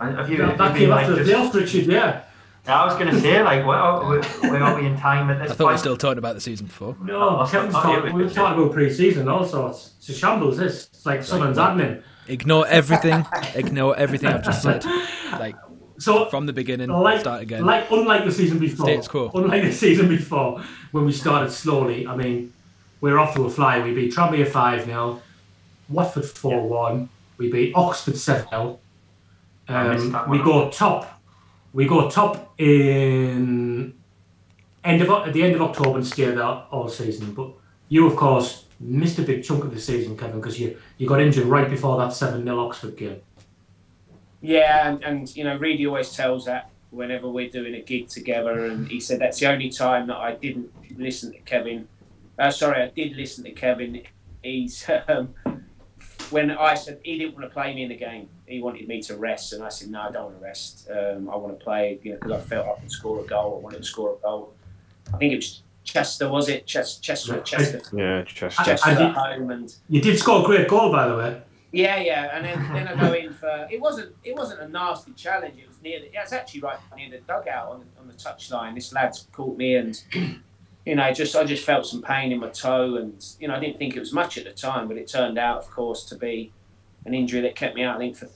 Have 0.00 0.30
you, 0.30 0.36
that, 0.38 0.48
have 0.48 0.58
that 0.58 0.76
came 0.76 0.88
been, 0.88 0.98
after 0.98 1.12
like, 1.14 1.24
the 1.24 1.24
just- 1.24 1.52
playoff, 1.52 1.54
Richard. 1.60 1.86
Yeah. 1.86 2.20
Yeah, 2.64 2.80
I 2.80 2.84
was 2.86 2.94
going 2.94 3.08
to 3.08 3.20
say 3.20 3.42
like, 3.42 3.66
where, 3.66 3.78
where, 4.08 4.22
where 4.52 4.62
are 4.62 4.80
we 4.80 4.86
in 4.86 4.96
time 4.96 5.28
at 5.30 5.42
this 5.42 5.50
I 5.52 5.54
thought 5.54 5.66
we 5.66 5.72
were 5.74 5.78
still 5.78 5.96
talking 5.96 6.18
about 6.18 6.34
the 6.36 6.40
season 6.40 6.66
before. 6.66 6.96
No, 7.02 7.40
Oh, 7.40 7.46
Kevin's 7.50 7.74
oh, 7.74 7.82
talking. 7.82 8.12
We 8.14 8.22
were 8.22 8.30
talking 8.30 8.62
about 8.62 8.72
pre-season. 8.72 9.28
All 9.28 9.44
sorts. 9.44 9.94
It's 9.98 10.08
a 10.10 10.14
shambles. 10.14 10.58
This. 10.58 10.86
It's 10.92 11.04
like 11.04 11.22
Sunderland's 11.24 11.58
admin. 11.58 12.02
Ignore 12.28 12.66
everything. 12.68 13.26
ignore 13.56 13.96
everything 13.96 14.28
I've 14.28 14.44
just 14.44 14.62
said. 14.62 14.84
Like 15.32 15.56
So 16.02 16.26
from 16.26 16.46
the 16.46 16.52
beginning, 16.52 16.88
like, 16.90 17.20
start 17.20 17.42
again. 17.42 17.64
like 17.64 17.90
unlike 17.90 18.24
the 18.24 18.32
season 18.32 18.58
before, 18.58 18.86
Status 18.86 19.08
quo. 19.08 19.30
unlike 19.34 19.62
the 19.62 19.72
season 19.72 20.08
before 20.08 20.60
when 20.90 21.04
we 21.06 21.12
started 21.12 21.50
slowly. 21.50 22.06
I 22.06 22.16
mean, 22.16 22.52
we're 23.00 23.18
off 23.18 23.34
to 23.36 23.44
a 23.44 23.50
fly. 23.50 23.80
We 23.82 23.94
beat 23.94 24.12
Tranmere 24.12 24.48
five 24.48 24.84
0 24.84 25.22
Watford 25.88 26.24
four 26.24 26.68
one. 26.68 27.08
We 27.38 27.50
beat 27.50 27.72
Oxford 27.74 28.16
seven 28.16 28.48
0 28.48 28.78
um, 29.68 30.12
We 30.28 30.38
one. 30.38 30.44
go 30.44 30.70
top. 30.70 31.20
We 31.72 31.86
go 31.86 32.10
top 32.10 32.52
in 32.58 33.94
end 34.84 35.02
of 35.02 35.08
at 35.08 35.32
the 35.32 35.42
end 35.42 35.54
of 35.54 35.62
October 35.62 35.98
and 35.98 36.06
stay 36.06 36.26
there 36.26 36.44
all 36.44 36.88
season. 36.88 37.32
But 37.32 37.50
you, 37.88 38.06
of 38.08 38.16
course, 38.16 38.64
missed 38.80 39.18
a 39.20 39.22
big 39.22 39.44
chunk 39.44 39.64
of 39.64 39.72
the 39.72 39.80
season, 39.80 40.16
Kevin, 40.16 40.40
because 40.40 40.58
you 40.58 40.76
you 40.98 41.06
got 41.06 41.20
injured 41.20 41.46
right 41.46 41.70
before 41.70 41.96
that 41.98 42.12
seven 42.12 42.42
0 42.44 42.58
Oxford 42.58 42.96
game. 42.96 43.20
Yeah, 44.42 44.88
and, 44.88 45.02
and 45.04 45.36
you 45.36 45.44
know, 45.44 45.56
Reedy 45.56 45.86
always 45.86 46.12
tells 46.12 46.44
that 46.46 46.70
whenever 46.90 47.28
we're 47.28 47.48
doing 47.48 47.74
a 47.74 47.80
gig 47.80 48.08
together, 48.08 48.66
and 48.66 48.88
he 48.88 49.00
said 49.00 49.20
that's 49.20 49.38
the 49.38 49.46
only 49.46 49.70
time 49.70 50.08
that 50.08 50.16
I 50.16 50.34
didn't 50.34 50.70
listen 50.98 51.32
to 51.32 51.38
Kevin. 51.38 51.88
Uh, 52.38 52.50
sorry, 52.50 52.82
I 52.82 52.88
did 52.88 53.16
listen 53.16 53.44
to 53.44 53.52
Kevin. 53.52 54.02
He's 54.42 54.84
um, 55.08 55.34
when 56.30 56.50
I 56.50 56.74
said 56.74 56.98
he 57.04 57.18
didn't 57.18 57.34
want 57.34 57.44
to 57.48 57.50
play 57.54 57.72
me 57.74 57.84
in 57.84 57.88
the 57.90 57.96
game, 57.96 58.28
he 58.46 58.60
wanted 58.60 58.88
me 58.88 59.00
to 59.02 59.16
rest, 59.16 59.52
and 59.52 59.62
I 59.62 59.68
said 59.68 59.90
no, 59.90 60.00
I 60.02 60.10
don't 60.10 60.24
want 60.24 60.38
to 60.38 60.44
rest. 60.44 60.88
Um, 60.90 61.30
I 61.30 61.36
want 61.36 61.58
to 61.58 61.64
play, 61.64 61.98
you 62.02 62.12
know, 62.12 62.18
because 62.20 62.32
I 62.32 62.40
felt 62.40 62.66
I 62.66 62.80
could 62.80 62.90
score 62.90 63.20
a 63.20 63.26
goal. 63.26 63.58
I 63.60 63.64
wanted 63.64 63.78
to 63.78 63.84
score 63.84 64.16
a 64.16 64.22
goal. 64.22 64.54
I 65.14 65.18
think 65.18 65.32
it 65.32 65.36
was 65.36 65.62
Chester, 65.84 66.28
was 66.28 66.48
it? 66.48 66.66
Chester, 66.66 67.00
Chester, 67.02 67.40
Chester, 67.40 67.80
Yeah, 67.96 68.22
just. 68.22 68.58
I- 68.58 68.64
Chester 68.64 68.90
I 68.90 68.94
did- 68.94 69.02
at 69.02 69.14
home, 69.14 69.50
and 69.50 69.74
You 69.88 70.00
did 70.00 70.18
score 70.18 70.42
a 70.42 70.44
great 70.44 70.68
goal, 70.68 70.90
by 70.90 71.06
the 71.08 71.16
way. 71.16 71.42
Yeah, 71.72 71.96
yeah, 71.96 72.36
and 72.36 72.44
then, 72.44 72.72
then 72.74 72.86
I 72.86 73.00
go 73.00 73.12
in 73.14 73.32
for 73.32 73.66
it 73.70 73.80
wasn't 73.80 74.14
it 74.22 74.36
wasn't 74.36 74.60
a 74.60 74.68
nasty 74.68 75.12
challenge. 75.12 75.58
It 75.58 75.66
was 75.66 75.80
near 75.82 76.00
the, 76.00 76.06
it 76.06 76.20
was 76.22 76.32
actually 76.32 76.60
right 76.60 76.78
near 76.94 77.10
the 77.10 77.18
dugout 77.18 77.68
on 77.68 77.80
the, 77.80 78.00
on 78.00 78.06
the 78.08 78.14
touchline. 78.14 78.74
This 78.74 78.92
lad's 78.92 79.26
caught 79.32 79.56
me, 79.56 79.76
and 79.76 80.00
you 80.84 80.94
know, 80.94 81.12
just 81.12 81.34
I 81.34 81.44
just 81.44 81.64
felt 81.64 81.86
some 81.86 82.02
pain 82.02 82.30
in 82.30 82.40
my 82.40 82.50
toe, 82.50 82.96
and 82.96 83.24
you 83.40 83.48
know, 83.48 83.54
I 83.54 83.60
didn't 83.60 83.78
think 83.78 83.96
it 83.96 84.00
was 84.00 84.12
much 84.12 84.36
at 84.36 84.44
the 84.44 84.52
time, 84.52 84.86
but 84.86 84.98
it 84.98 85.08
turned 85.08 85.38
out, 85.38 85.58
of 85.58 85.70
course, 85.70 86.04
to 86.10 86.16
be 86.16 86.52
an 87.06 87.14
injury 87.14 87.40
that 87.40 87.56
kept 87.56 87.74
me 87.74 87.82
out. 87.82 87.96
I 87.96 87.98
think 87.98 88.16
for 88.16 88.28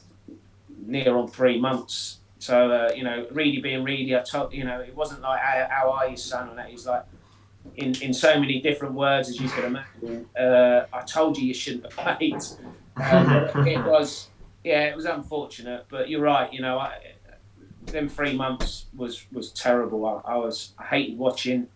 near 0.86 1.14
on 1.14 1.28
three 1.28 1.60
months. 1.60 2.20
So 2.38 2.70
uh, 2.70 2.92
you 2.96 3.04
know, 3.04 3.26
Reedy 3.32 3.60
being 3.60 3.84
Reedy, 3.84 4.16
I 4.16 4.20
told 4.20 4.54
you 4.54 4.64
know, 4.64 4.80
it 4.80 4.96
wasn't 4.96 5.20
like 5.20 5.40
how, 5.40 5.68
how 5.70 5.92
are 5.92 6.08
you, 6.08 6.16
son, 6.16 6.48
and 6.48 6.58
that. 6.58 6.68
He's 6.70 6.86
like. 6.86 7.04
In, 7.74 7.96
in 8.00 8.14
so 8.14 8.38
many 8.38 8.60
different 8.60 8.94
words 8.94 9.28
as 9.28 9.40
you 9.40 9.48
could 9.48 9.64
imagine, 9.64 10.28
uh, 10.38 10.86
I 10.92 11.00
told 11.02 11.36
you 11.36 11.48
you 11.48 11.52
shouldn't 11.52 11.82
have 11.82 12.16
played. 12.16 12.40
Um, 12.96 13.30
it 13.66 13.84
was, 13.84 14.28
yeah, 14.64 14.84
it 14.84 14.96
was 14.96 15.04
unfortunate, 15.04 15.86
but 15.88 16.08
you're 16.08 16.22
right. 16.22 16.52
You 16.52 16.60
know, 16.60 16.78
I, 16.78 16.98
them 17.86 18.08
three 18.08 18.34
months 18.34 18.86
was 18.96 19.24
was 19.32 19.50
terrible. 19.50 20.06
I, 20.06 20.32
I 20.32 20.36
was 20.36 20.72
I 20.78 20.84
hated 20.84 21.18
watching 21.18 21.68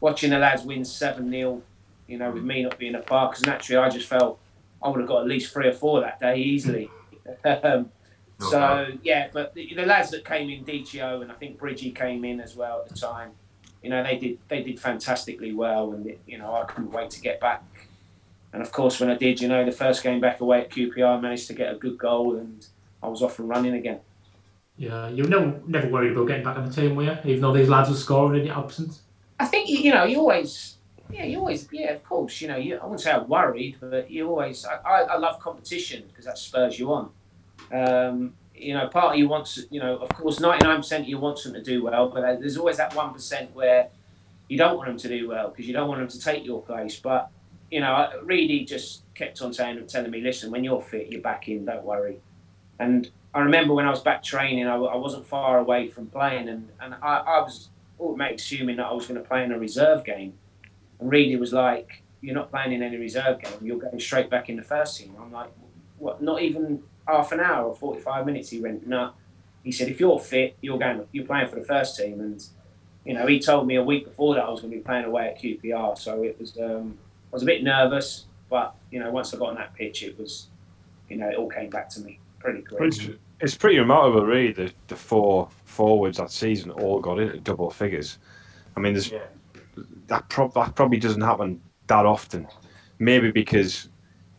watching 0.00 0.30
the 0.30 0.38
lads 0.38 0.62
win 0.64 0.84
seven 0.84 1.30
0 1.30 1.62
You 2.06 2.18
know, 2.18 2.30
with 2.30 2.44
me 2.44 2.62
not 2.62 2.78
being 2.78 2.94
a 2.94 3.00
part 3.00 3.32
because 3.32 3.46
naturally 3.46 3.82
I 3.82 3.88
just 3.88 4.08
felt 4.08 4.38
I 4.82 4.88
would 4.88 5.00
have 5.00 5.08
got 5.08 5.22
at 5.22 5.28
least 5.28 5.52
three 5.52 5.68
or 5.68 5.72
four 5.72 6.00
that 6.00 6.20
day 6.20 6.36
easily. 6.36 6.90
um, 7.44 7.90
so 8.40 8.50
doubt. 8.50 8.88
yeah, 9.02 9.28
but 9.32 9.54
the, 9.54 9.72
the 9.74 9.86
lads 9.86 10.10
that 10.10 10.24
came 10.24 10.50
in, 10.50 10.64
Dichio 10.64 11.22
and 11.22 11.30
I 11.30 11.34
think 11.34 11.58
Bridgie 11.58 11.92
came 11.92 12.24
in 12.24 12.40
as 12.40 12.56
well 12.56 12.80
at 12.80 12.88
the 12.88 12.94
time. 12.94 13.30
You 13.82 13.90
know, 13.90 14.02
they 14.02 14.16
did 14.16 14.38
they 14.48 14.62
did 14.62 14.80
fantastically 14.80 15.52
well, 15.52 15.92
and 15.92 16.16
you 16.26 16.38
know 16.38 16.54
I 16.54 16.64
couldn't 16.64 16.92
wait 16.92 17.10
to 17.10 17.20
get 17.20 17.40
back 17.40 17.64
and 18.52 18.62
of 18.62 18.70
course, 18.70 19.00
when 19.00 19.10
I 19.10 19.14
did, 19.14 19.40
you 19.40 19.48
know, 19.48 19.64
the 19.64 19.72
first 19.72 20.02
game 20.02 20.20
back 20.20 20.40
away 20.40 20.60
at 20.62 20.70
QPR, 20.70 21.18
I 21.18 21.20
managed 21.20 21.46
to 21.48 21.54
get 21.54 21.72
a 21.72 21.76
good 21.76 21.98
goal 21.98 22.36
and 22.36 22.66
I 23.02 23.08
was 23.08 23.22
off 23.22 23.38
and 23.38 23.48
running 23.48 23.74
again. 23.74 24.00
Yeah, 24.76 25.08
you 25.08 25.24
were 25.24 25.28
never, 25.28 25.60
never 25.66 25.88
worried 25.88 26.12
about 26.12 26.28
getting 26.28 26.44
back 26.44 26.56
in 26.58 26.66
the 26.66 26.72
team, 26.72 26.96
were 26.96 27.04
you? 27.04 27.16
Even 27.24 27.40
though 27.40 27.52
these 27.52 27.68
lads 27.68 27.88
were 27.88 27.96
scoring 27.96 28.40
in 28.40 28.46
your 28.46 28.58
absence. 28.58 29.02
I 29.38 29.46
think, 29.46 29.68
you, 29.68 29.78
you 29.78 29.92
know, 29.92 30.04
you 30.04 30.18
always, 30.18 30.76
yeah, 31.10 31.24
you 31.24 31.38
always, 31.38 31.68
yeah, 31.72 31.92
of 31.92 32.04
course, 32.04 32.40
you 32.40 32.48
know, 32.48 32.56
you, 32.56 32.76
I 32.76 32.84
wouldn't 32.84 33.00
say 33.00 33.12
I'm 33.12 33.28
worried, 33.28 33.76
but 33.80 34.10
you 34.10 34.28
always, 34.28 34.64
I, 34.64 34.76
I, 34.76 35.00
I 35.02 35.16
love 35.16 35.40
competition 35.40 36.04
because 36.08 36.24
that 36.26 36.38
spurs 36.38 36.78
you 36.78 36.92
on. 36.92 37.10
Um, 37.70 38.34
you 38.54 38.74
know, 38.74 38.86
part 38.88 39.12
of 39.12 39.18
you 39.18 39.28
wants, 39.28 39.64
you 39.70 39.80
know, 39.80 39.96
of 39.96 40.08
course, 40.10 40.38
99% 40.38 41.00
of 41.00 41.08
you 41.08 41.18
wants 41.18 41.44
them 41.44 41.54
to 41.54 41.62
do 41.62 41.82
well, 41.82 42.08
but 42.08 42.40
there's 42.40 42.56
always 42.56 42.76
that 42.76 42.92
1% 42.92 43.52
where 43.52 43.88
you 44.48 44.58
don't 44.58 44.76
want 44.76 44.88
them 44.88 44.98
to 44.98 45.08
do 45.08 45.28
well 45.28 45.48
because 45.48 45.66
you 45.66 45.72
don't 45.72 45.88
want 45.88 46.00
them 46.00 46.08
to 46.08 46.20
take 46.20 46.44
your 46.44 46.62
place. 46.62 46.98
But, 46.98 47.30
you 47.72 47.80
know, 47.80 47.92
I- 47.92 48.14
Reedy 48.22 48.66
just 48.66 49.02
kept 49.14 49.40
on 49.40 49.52
saying, 49.54 49.84
telling 49.86 50.10
me, 50.10 50.20
listen, 50.20 50.50
when 50.50 50.62
you're 50.62 50.82
fit, 50.82 51.10
you're 51.10 51.22
back 51.22 51.48
in, 51.48 51.64
don't 51.64 51.84
worry. 51.84 52.18
And 52.78 53.10
I 53.32 53.40
remember 53.40 53.72
when 53.72 53.86
I 53.86 53.90
was 53.90 54.00
back 54.00 54.22
training, 54.22 54.66
I, 54.66 54.74
I 54.74 54.96
wasn't 54.96 55.26
far 55.26 55.58
away 55.58 55.88
from 55.88 56.08
playing, 56.08 56.50
and, 56.50 56.68
and 56.80 56.94
I, 57.02 57.16
I 57.16 57.40
was 57.40 57.70
automatically 57.98 58.36
assuming 58.36 58.76
that 58.76 58.86
I 58.86 58.92
was 58.92 59.06
going 59.06 59.20
to 59.20 59.26
play 59.26 59.42
in 59.42 59.52
a 59.52 59.58
reserve 59.58 60.04
game. 60.04 60.34
And 61.00 61.10
Reedy 61.10 61.36
was 61.36 61.54
like, 61.54 62.02
You're 62.20 62.34
not 62.34 62.50
playing 62.50 62.72
in 62.72 62.82
any 62.82 62.98
reserve 62.98 63.40
game, 63.40 63.54
you're 63.62 63.78
going 63.78 63.98
straight 63.98 64.28
back 64.28 64.50
in 64.50 64.56
the 64.56 64.62
first 64.62 64.98
team. 64.98 65.14
I'm 65.18 65.32
like, 65.32 65.50
What, 65.98 66.22
not 66.22 66.42
even 66.42 66.82
half 67.08 67.32
an 67.32 67.40
hour 67.40 67.68
or 67.68 67.74
45 67.74 68.26
minutes? 68.26 68.50
He 68.50 68.60
went, 68.60 68.86
No. 68.86 69.12
He 69.64 69.72
said, 69.72 69.88
If 69.88 69.98
you're 69.98 70.20
fit, 70.20 70.56
you're 70.60 70.78
going, 70.78 71.06
you're 71.12 71.24
playing 71.24 71.48
for 71.48 71.56
the 71.56 71.64
first 71.64 71.96
team. 71.96 72.20
And, 72.20 72.44
you 73.06 73.14
know, 73.14 73.26
he 73.26 73.40
told 73.40 73.66
me 73.66 73.76
a 73.76 73.82
week 73.82 74.04
before 74.04 74.34
that 74.34 74.44
I 74.44 74.50
was 74.50 74.60
going 74.60 74.72
to 74.72 74.76
be 74.76 74.82
playing 74.82 75.06
away 75.06 75.28
at 75.28 75.40
QPR. 75.40 75.96
So 75.96 76.22
it 76.22 76.38
was, 76.38 76.58
um, 76.58 76.98
I 77.32 77.36
was 77.36 77.42
a 77.42 77.46
bit 77.46 77.62
nervous, 77.62 78.26
but, 78.50 78.74
you 78.90 79.00
know, 79.00 79.10
once 79.10 79.32
I 79.32 79.38
got 79.38 79.48
on 79.50 79.54
that 79.54 79.74
pitch, 79.74 80.02
it 80.02 80.18
was, 80.18 80.48
you 81.08 81.16
know, 81.16 81.28
it 81.28 81.36
all 81.36 81.48
came 81.48 81.70
back 81.70 81.88
to 81.90 82.00
me 82.00 82.20
pretty 82.38 82.60
quick. 82.60 82.80
It's, 82.82 83.08
it's 83.40 83.56
pretty 83.56 83.78
remarkable, 83.78 84.26
really. 84.26 84.52
The, 84.52 84.70
the 84.88 84.96
four 84.96 85.48
forwards 85.64 86.18
that 86.18 86.30
season 86.30 86.70
all 86.70 87.00
got 87.00 87.18
into 87.18 87.38
double 87.38 87.70
figures. 87.70 88.18
I 88.76 88.80
mean, 88.80 88.92
there's 88.92 89.10
Yeah. 89.10 89.20
that, 90.08 90.28
prob- 90.28 90.52
that 90.54 90.74
probably 90.74 90.98
doesn't 90.98 91.22
happen 91.22 91.60
that 91.86 92.04
often. 92.04 92.46
Maybe 92.98 93.30
because, 93.30 93.88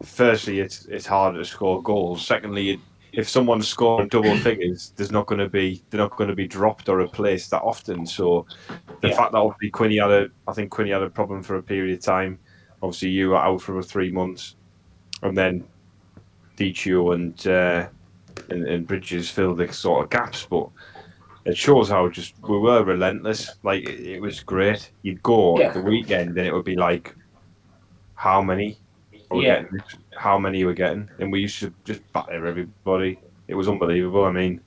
firstly, 0.04 0.60
it's 0.60 0.86
it's 0.86 1.06
harder 1.06 1.40
to 1.40 1.46
score 1.46 1.82
goals. 1.82 2.26
Secondly, 2.26 2.72
it, 2.72 2.80
if 3.12 3.28
someone's 3.28 3.68
scoring 3.68 4.08
double 4.08 4.36
figures, 4.38 4.94
there's 4.96 5.12
not 5.12 5.26
going 5.28 5.40
to 5.40 5.50
be 5.50 5.84
they're 5.90 6.00
not 6.00 6.16
going 6.16 6.30
to 6.30 6.36
be 6.36 6.48
dropped 6.48 6.88
or 6.88 6.98
replaced 6.98 7.52
that 7.52 7.62
often. 7.62 8.06
So 8.06 8.46
the 9.02 9.10
Yeah. 9.10 9.18
fact 9.18 9.34
that 9.34 9.40
obviously 9.40 9.70
Quinny 9.72 9.98
had 9.98 10.12
a, 10.12 10.28
I 10.48 10.54
think 10.54 10.72
Quinny 10.72 10.92
had 10.92 11.02
a 11.04 11.10
problem 11.10 11.44
for 11.44 11.58
a 11.58 11.64
period 11.64 11.98
of 11.98 12.04
time. 12.06 12.40
Obviously, 12.84 13.10
you 13.10 13.30
were 13.30 13.38
out 13.38 13.62
for 13.62 13.82
three 13.82 14.12
months, 14.12 14.56
and 15.24 15.36
then 15.38 15.64
DQ 16.58 17.16
and 17.16 17.48
uh, 17.48 17.88
and, 18.50 18.68
and 18.68 18.86
Bridges 18.86 19.30
filled 19.30 19.58
the 19.60 19.72
sort 19.72 20.04
of 20.04 20.10
gaps, 20.12 20.46
but 20.50 20.68
it 21.46 21.58
shows 21.58 21.88
how 21.90 22.10
just 22.10 22.36
we 22.48 22.60
were 22.60 22.84
relentless. 22.84 23.50
Like 23.64 23.84
it, 23.88 24.00
it 24.16 24.22
was 24.22 24.42
great. 24.42 24.92
You'd 25.02 25.24
go 25.24 25.58
Yeah. 25.58 25.68
at 25.68 25.74
the 25.76 25.82
weekend 25.82 26.38
and 26.38 26.46
it 26.48 26.54
would 26.54 26.66
be 26.66 26.76
like, 26.76 27.16
how 28.16 28.42
many? 28.42 28.78
Are 29.32 29.38
we 29.38 29.46
Yeah. 29.46 29.62
getting? 29.64 29.80
How 30.18 30.38
many 30.38 30.64
we're 30.66 30.74
getting? 30.74 31.10
And 31.20 31.32
we 31.32 31.40
used 31.40 31.60
to 31.62 31.74
just 31.86 32.02
batter 32.14 32.46
everybody. 32.46 33.18
It 33.48 33.56
was 33.56 33.68
unbelievable. 33.70 34.26
I 34.26 34.32
mean, 34.32 34.60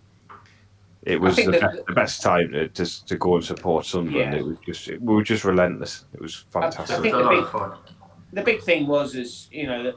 it 1.02 1.20
was 1.20 1.36
think 1.36 1.52
the, 1.52 1.58
that- 1.60 1.72
be- 1.72 1.82
the 1.86 1.92
best 1.94 2.22
time 2.22 2.50
to, 2.52 2.68
to 2.68 3.06
to 3.06 3.16
go 3.16 3.36
and 3.36 3.44
support 3.44 3.84
Sunderland. 3.84 4.32
Yeah. 4.32 4.38
It 4.40 4.44
was 4.46 4.58
just 4.64 4.88
it, 4.88 5.02
we 5.02 5.14
were 5.14 5.22
just 5.22 5.44
relentless. 5.44 6.04
It 6.14 6.20
was 6.22 6.44
I 6.54 6.60
fantastic. 6.62 7.00
Think 7.02 7.14
the 7.14 7.28
big- 7.28 7.38
of 7.44 7.50
fun. 7.50 7.78
The 8.32 8.42
big 8.42 8.62
thing 8.62 8.86
was 8.86 9.14
is 9.14 9.48
you 9.50 9.66
know 9.66 9.94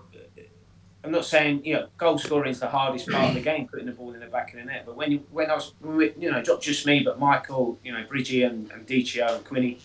I'm 1.04 1.12
not 1.12 1.26
saying 1.26 1.66
you 1.66 1.74
know 1.76 1.88
goal 1.98 2.18
scoring 2.18 2.52
is 2.52 2.60
the 2.60 2.68
hardest 2.68 3.08
part 3.10 3.30
of 3.30 3.36
the 3.36 3.42
game, 3.42 3.68
putting 3.68 3.86
the 3.86 3.92
ball 3.94 4.14
in 4.14 4.20
the 4.20 4.26
back 4.28 4.54
of 4.54 4.60
the 4.60 4.66
net. 4.66 4.84
But 4.86 4.96
when 4.96 5.12
you 5.12 5.20
when 5.32 5.50
I 5.50 5.56
was 5.56 5.74
you 5.82 6.32
know 6.32 6.42
not 6.46 6.62
just 6.62 6.86
me 6.86 7.02
but 7.04 7.20
Michael, 7.20 7.78
you 7.84 7.92
know 7.92 8.04
Bridgie 8.08 8.44
and, 8.44 8.70
and 8.72 8.86
Dichio 8.88 9.36
and 9.36 9.46
Quinny, 9.46 9.80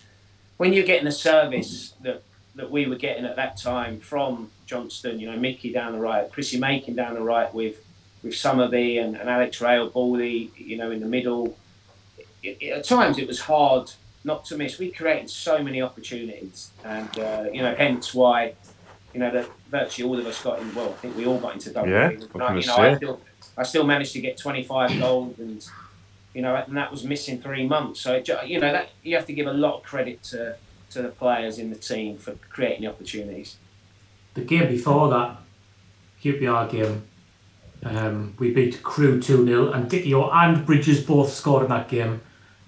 when 0.56 0.72
you're 0.72 0.84
getting 0.84 1.04
the 1.04 1.12
service 1.12 1.94
that 2.02 2.22
that 2.56 2.70
we 2.70 2.86
were 2.86 2.94
getting 2.96 3.24
at 3.24 3.36
that 3.36 3.56
time 3.56 3.98
from 3.98 4.50
Johnston, 4.66 5.18
you 5.20 5.30
know 5.30 5.36
Mickey 5.38 5.72
down 5.72 5.92
the 5.92 5.98
right, 5.98 6.30
Chrissy 6.30 6.58
Makin 6.58 6.94
down 6.94 7.14
the 7.14 7.22
right 7.22 7.52
with 7.54 7.76
with 8.22 8.32
Summerbee 8.34 9.02
and, 9.02 9.16
and 9.16 9.28
Alex 9.28 9.60
Rae, 9.60 9.86
Bally, 9.88 10.50
you 10.56 10.76
know 10.76 10.90
in 10.90 11.00
the 11.00 11.06
middle. 11.06 11.56
It, 12.42 12.58
it- 12.60 12.70
at 12.72 12.84
times 12.84 13.18
it 13.18 13.26
was 13.26 13.40
hard 13.40 13.90
not 14.24 14.44
to 14.46 14.56
miss. 14.56 14.78
We 14.78 14.90
created 14.90 15.28
so 15.30 15.62
many 15.62 15.82
opportunities, 15.82 16.70
and 16.84 17.18
uh, 17.18 17.44
you 17.52 17.62
know, 17.62 17.74
hence 17.76 18.14
why, 18.14 18.54
you 19.12 19.20
know, 19.20 19.30
that 19.30 19.48
virtually 19.70 20.08
all 20.08 20.18
of 20.18 20.26
us 20.26 20.42
got 20.42 20.58
in. 20.60 20.74
Well, 20.74 20.88
I 20.90 20.92
think 20.94 21.16
we 21.16 21.26
all 21.26 21.38
got 21.38 21.54
into 21.54 21.70
double 21.70 21.90
Yeah. 21.90 22.08
I 22.08 22.12
And 22.12 22.42
I- 22.42 22.54
you 22.56 22.66
know, 22.66 22.76
I 22.76 22.96
still, 22.96 23.20
I 23.58 23.62
still 23.62 23.84
managed 23.84 24.12
to 24.14 24.20
get 24.20 24.38
25 24.38 24.98
goals, 24.98 25.38
and 25.38 25.64
you 26.34 26.42
know, 26.42 26.54
and 26.56 26.76
that 26.76 26.90
was 26.90 27.04
missing 27.04 27.40
three 27.40 27.66
months. 27.66 28.00
So 28.00 28.14
it, 28.14 28.28
you 28.46 28.58
know, 28.58 28.72
that 28.72 28.88
you 29.02 29.14
have 29.14 29.26
to 29.26 29.32
give 29.32 29.46
a 29.46 29.52
lot 29.52 29.76
of 29.76 29.82
credit 29.82 30.22
to 30.24 30.56
to 30.90 31.02
the 31.02 31.08
players 31.10 31.58
in 31.58 31.70
the 31.70 31.76
team 31.76 32.16
for 32.16 32.32
creating 32.50 32.82
the 32.82 32.88
opportunities. 32.88 33.56
The 34.34 34.42
game 34.42 34.68
before 34.68 35.08
that, 35.10 35.36
QPR 36.22 36.70
game, 36.70 37.02
um, 37.84 38.34
we 38.38 38.50
beat 38.52 38.82
Crewe 38.82 39.20
2 39.20 39.44
0, 39.44 39.72
and 39.72 39.90
Dichio 39.90 40.30
and 40.32 40.64
Bridges 40.64 41.00
both 41.02 41.32
scored 41.32 41.64
in 41.64 41.68
that 41.70 41.88
game. 41.88 42.20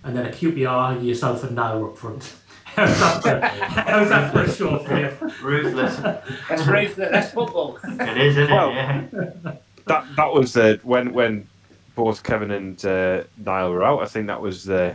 And 0.07 0.17
then 0.17 0.27
a 0.27 0.31
QPR, 0.31 1.05
yourself 1.05 1.43
and 1.45 1.57
Niall 1.57 1.87
up 1.87 1.99
front. 1.99 2.33
How's 2.77 3.01
that 3.01 3.23
for, 3.23 3.65
how's 3.81 4.09
that 4.11 4.33
for 4.33 4.41
a 4.43 4.53
show 4.53 4.69
of? 4.77 5.43
Ruthless. 5.43 5.97
That's 5.97 6.67
ruthless. 6.67 7.11
That's 7.11 7.33
football. 7.33 7.79
it 7.85 8.19
is, 8.19 8.37
isn't 8.37 8.55
Well- 8.55 8.71
it? 8.71 8.75
Yeah. 8.75 9.53
that 9.87 10.05
that 10.17 10.33
was 10.33 10.53
the 10.53 10.79
when 10.83 11.13
when 11.15 11.47
both 11.95 12.23
Kevin 12.23 12.51
and 12.51 12.85
uh, 12.85 13.25
Niall 13.39 13.71
were 13.71 13.83
out. 13.83 14.03
I 14.03 14.07
think 14.07 14.27
that 14.27 14.41
was 14.43 14.65
the 14.65 14.95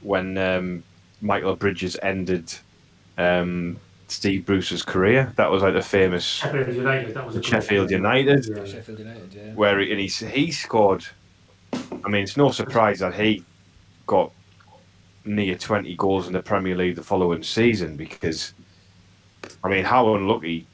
when 0.00 0.38
um, 0.38 0.82
Michael 1.20 1.56
Bridges 1.56 1.96
ended 2.02 2.52
um, 3.18 3.76
Steve 4.08 4.46
Bruce's 4.46 4.82
career. 4.82 5.32
That 5.36 5.50
was 5.50 5.62
like 5.62 5.74
the 5.74 5.82
famous 5.82 6.24
Sheffield 6.24 6.74
United, 6.74 7.14
that 7.14 7.26
was 7.26 7.36
a 7.36 7.42
Sheffield 7.42 7.88
game. 7.90 7.98
United, 7.98 8.46
Yeah. 8.48 8.64
Sheffield 8.64 8.98
United, 9.00 9.32
yeah. 9.34 9.52
where 9.54 9.78
he, 9.80 9.90
and 9.92 10.00
he 10.00 10.06
he 10.06 10.50
scored. 10.50 11.04
I 11.72 12.08
mean, 12.08 12.22
it's 12.22 12.36
no 12.38 12.50
surprise 12.50 13.00
that 13.00 13.14
he 13.14 13.44
got 14.06 14.32
near 15.24 15.56
twenty 15.56 15.94
goals 15.96 16.26
in 16.26 16.32
the 16.32 16.42
Premier 16.42 16.76
League 16.76 16.96
the 16.96 17.02
following 17.02 17.42
season 17.42 17.96
because, 17.96 18.54
I 19.64 19.68
mean, 19.68 19.84
how 19.84 20.14
unlucky. 20.14 20.66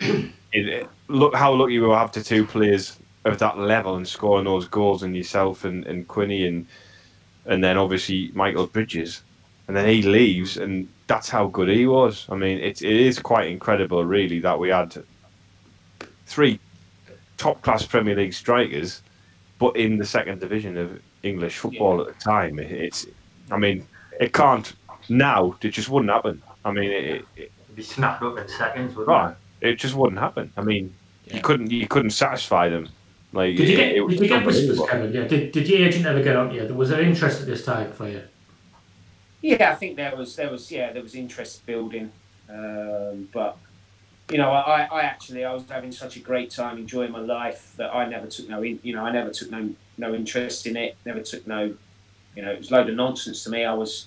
It, 0.50 0.88
look 1.08 1.34
how 1.34 1.52
lucky 1.52 1.78
we 1.78 1.86
will 1.86 1.94
have 1.94 2.12
to 2.12 2.24
two 2.24 2.46
players 2.46 2.98
of 3.24 3.38
that 3.38 3.58
level 3.58 3.96
and 3.96 4.06
scoring 4.06 4.44
those 4.44 4.68
goals 4.68 5.02
and 5.02 5.16
yourself 5.16 5.64
and, 5.64 5.86
and 5.86 6.06
Quinny 6.08 6.46
and 6.46 6.66
and 7.46 7.64
then 7.64 7.78
obviously 7.78 8.30
Michael 8.34 8.66
Bridges 8.66 9.22
and 9.66 9.76
then 9.76 9.88
he 9.88 10.02
leaves 10.02 10.56
and 10.56 10.88
that's 11.06 11.28
how 11.28 11.46
good 11.48 11.68
he 11.68 11.86
was. 11.86 12.26
I 12.28 12.34
mean 12.34 12.58
it, 12.58 12.82
it 12.82 12.96
is 13.00 13.18
quite 13.18 13.48
incredible 13.48 14.04
really 14.04 14.40
that 14.40 14.58
we 14.58 14.68
had 14.68 14.94
three 16.26 16.60
top 17.36 17.62
class 17.62 17.84
Premier 17.86 18.16
League 18.16 18.34
strikers 18.34 19.02
but 19.58 19.76
in 19.76 19.98
the 19.98 20.06
second 20.06 20.40
division 20.40 20.76
of 20.76 21.00
English 21.22 21.58
football 21.58 22.00
at 22.00 22.06
the 22.08 22.20
time. 22.24 22.58
It, 22.58 22.70
it's 22.70 23.06
I 23.50 23.56
mean 23.56 23.86
it 24.20 24.32
can't 24.32 24.72
now 25.08 25.56
it 25.60 25.70
just 25.70 25.88
wouldn't 25.88 26.10
happen. 26.10 26.42
I 26.64 26.72
mean 26.72 26.90
it, 26.90 27.24
it, 27.36 27.52
It'd 27.68 27.76
be 27.76 27.82
snapped 27.82 28.22
up 28.22 28.38
in 28.38 28.48
seconds, 28.48 28.94
wouldn't 28.94 29.08
Right. 29.08 29.36
It 29.60 29.74
just 29.74 29.94
wouldn't 29.94 30.20
happen. 30.20 30.52
I 30.56 30.62
mean, 30.62 30.94
you 31.26 31.40
couldn't 31.40 31.70
you 31.70 31.86
couldn't 31.88 32.10
satisfy 32.10 32.68
them. 32.68 32.88
Like 33.32 33.56
Did 33.56 33.68
you 33.68 33.76
get, 33.76 33.92
it 33.96 34.00
was 34.00 34.14
did 34.14 34.22
you 34.22 34.28
get 34.28 34.46
whispers, 34.46 34.70
unbelievable. 34.70 34.86
Kevin? 34.86 35.12
Yeah. 35.12 35.28
Did, 35.28 35.52
did 35.52 35.68
your 35.68 35.86
agent 35.86 36.06
ever 36.06 36.22
get 36.22 36.36
on 36.36 36.54
you? 36.54 36.64
Was 36.74 36.88
there 36.88 37.02
interest 37.02 37.40
at 37.40 37.46
this 37.46 37.64
time 37.64 37.92
for 37.92 38.08
you? 38.08 38.22
Yeah, 39.42 39.70
I 39.70 39.74
think 39.74 39.96
there 39.96 40.16
was 40.16 40.34
there 40.36 40.50
was 40.50 40.70
yeah 40.70 40.92
there 40.92 41.02
was 41.02 41.14
interest 41.14 41.64
building, 41.66 42.10
um, 42.48 43.28
but 43.32 43.58
you 44.30 44.38
know 44.38 44.50
I, 44.50 44.88
I 44.90 45.02
actually 45.02 45.44
I 45.44 45.52
was 45.52 45.64
having 45.68 45.92
such 45.92 46.16
a 46.16 46.20
great 46.20 46.50
time 46.50 46.78
enjoying 46.78 47.12
my 47.12 47.20
life 47.20 47.74
that 47.76 47.94
I 47.94 48.08
never 48.08 48.26
took 48.26 48.48
no 48.48 48.62
in, 48.62 48.80
you 48.82 48.94
know 48.94 49.04
I 49.04 49.12
never 49.12 49.30
took 49.30 49.50
no 49.50 49.70
no 49.98 50.14
interest 50.14 50.66
in 50.66 50.76
it 50.76 50.96
never 51.04 51.20
took 51.20 51.46
no 51.46 51.74
you 52.34 52.42
know 52.42 52.50
it 52.50 52.58
was 52.58 52.70
a 52.70 52.74
load 52.74 52.88
of 52.88 52.96
nonsense 52.96 53.44
to 53.44 53.50
me 53.50 53.64
I 53.64 53.74
was 53.74 54.06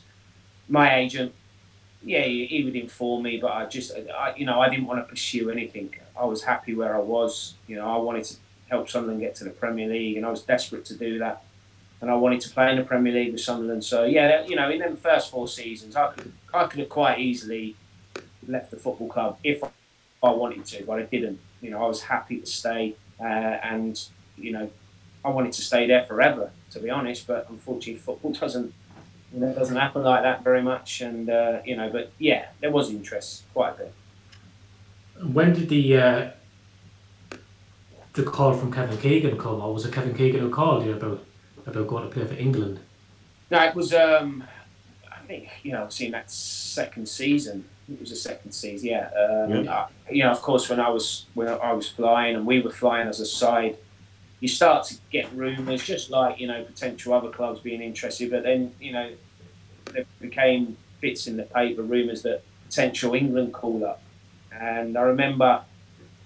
my 0.67 0.95
agent 0.95 1.33
yeah 2.03 2.23
he, 2.23 2.45
he 2.47 2.63
would 2.63 2.75
inform 2.75 3.23
me 3.23 3.37
but 3.37 3.51
I 3.51 3.65
just 3.65 3.91
I, 4.17 4.33
you 4.35 4.45
know 4.45 4.59
I 4.59 4.69
didn't 4.69 4.85
want 4.85 5.05
to 5.05 5.09
pursue 5.09 5.49
anything 5.49 5.93
I 6.19 6.25
was 6.25 6.43
happy 6.43 6.73
where 6.73 6.95
I 6.95 6.99
was 6.99 7.55
you 7.67 7.75
know 7.75 7.87
I 7.87 7.97
wanted 7.97 8.23
to 8.25 8.35
help 8.69 8.89
Sunderland 8.89 9.19
get 9.19 9.35
to 9.35 9.43
the 9.43 9.49
Premier 9.49 9.87
League 9.87 10.17
and 10.17 10.25
I 10.25 10.29
was 10.29 10.43
desperate 10.43 10.85
to 10.85 10.95
do 10.95 11.19
that 11.19 11.43
and 12.01 12.09
I 12.09 12.15
wanted 12.15 12.41
to 12.41 12.49
play 12.49 12.71
in 12.71 12.77
the 12.77 12.83
Premier 12.83 13.13
League 13.13 13.31
with 13.31 13.41
Sunderland. 13.41 13.83
So 13.83 14.03
yeah, 14.03 14.43
you 14.45 14.55
know, 14.55 14.69
in 14.69 14.79
them 14.79 14.97
first 14.97 15.29
four 15.29 15.47
seasons, 15.47 15.95
I 15.95 16.07
could 16.11 16.33
I 16.53 16.65
could 16.65 16.79
have 16.79 16.89
quite 16.89 17.19
easily 17.19 17.75
left 18.47 18.71
the 18.71 18.77
football 18.77 19.07
club 19.07 19.37
if 19.43 19.63
I 19.63 20.31
wanted 20.31 20.65
to, 20.65 20.83
but 20.83 20.99
I 20.99 21.03
didn't. 21.03 21.39
You 21.61 21.69
know, 21.69 21.83
I 21.83 21.87
was 21.87 22.01
happy 22.01 22.39
to 22.39 22.45
stay, 22.45 22.95
uh, 23.19 23.23
and 23.23 24.01
you 24.35 24.51
know, 24.51 24.71
I 25.23 25.29
wanted 25.29 25.53
to 25.53 25.61
stay 25.61 25.85
there 25.87 26.03
forever, 26.03 26.51
to 26.71 26.79
be 26.79 26.89
honest. 26.89 27.27
But 27.27 27.47
unfortunately, 27.49 27.95
football 27.95 28.33
doesn't. 28.39 28.73
You 29.33 29.39
know, 29.39 29.53
doesn't 29.53 29.77
happen 29.77 30.03
like 30.03 30.23
that 30.23 30.43
very 30.43 30.61
much, 30.61 30.99
and 30.99 31.29
uh, 31.29 31.59
you 31.63 31.77
know, 31.77 31.89
but 31.89 32.11
yeah, 32.17 32.47
there 32.59 32.69
was 32.71 32.89
interest 32.89 33.43
quite 33.53 33.75
a 33.75 33.77
bit. 33.77 33.93
When 35.23 35.53
did 35.53 35.69
the 35.69 35.97
uh, 35.97 36.29
the 38.13 38.23
call 38.23 38.53
from 38.53 38.73
Kevin 38.73 38.97
Keegan 38.97 39.37
come, 39.37 39.61
or 39.61 39.73
was 39.73 39.85
it 39.85 39.93
Kevin 39.93 40.13
Keegan 40.15 40.41
who 40.41 40.49
called 40.49 40.85
you 40.85 40.93
about 40.93 41.23
about 41.65 41.87
going 41.87 42.03
to 42.03 42.09
play 42.13 42.25
for 42.25 42.33
England? 42.33 42.79
No, 43.49 43.63
it 43.63 43.73
was. 43.75 43.93
Um, 43.93 44.43
I 45.09 45.19
think 45.19 45.47
you 45.63 45.71
know, 45.71 45.87
seeing 45.89 46.11
that 46.11 46.29
second 46.29 47.07
season. 47.07 47.65
It 47.89 47.99
was 47.99 48.09
the 48.09 48.15
second 48.15 48.51
season, 48.53 48.87
yeah. 48.89 49.09
Um, 49.17 49.67
I- 49.67 49.87
you 50.09 50.23
know, 50.23 50.31
of 50.31 50.41
course, 50.41 50.69
when 50.69 50.79
I 50.79 50.89
was 50.89 51.25
when 51.35 51.47
I 51.47 51.71
was 51.73 51.87
flying 51.89 52.35
and 52.35 52.45
we 52.45 52.59
were 52.61 52.69
flying 52.69 53.07
as 53.07 53.19
a 53.21 53.25
side, 53.25 53.77
you 54.41 54.47
start 54.47 54.85
to 54.87 54.97
get 55.09 55.31
rumours, 55.33 55.83
just 55.83 56.09
like 56.09 56.39
you 56.39 56.47
know, 56.47 56.63
potential 56.63 57.13
other 57.13 57.29
clubs 57.29 57.61
being 57.61 57.81
interested. 57.81 58.29
But 58.29 58.43
then 58.43 58.73
you 58.81 58.91
know, 58.91 59.11
there 59.93 60.05
became 60.19 60.75
bits 60.99 61.27
in 61.27 61.37
the 61.37 61.43
paper, 61.43 61.83
rumours 61.83 62.23
that 62.23 62.43
potential 62.65 63.13
England 63.13 63.53
call 63.53 63.85
up. 63.85 64.01
And 64.51 64.97
I 64.97 65.01
remember 65.03 65.63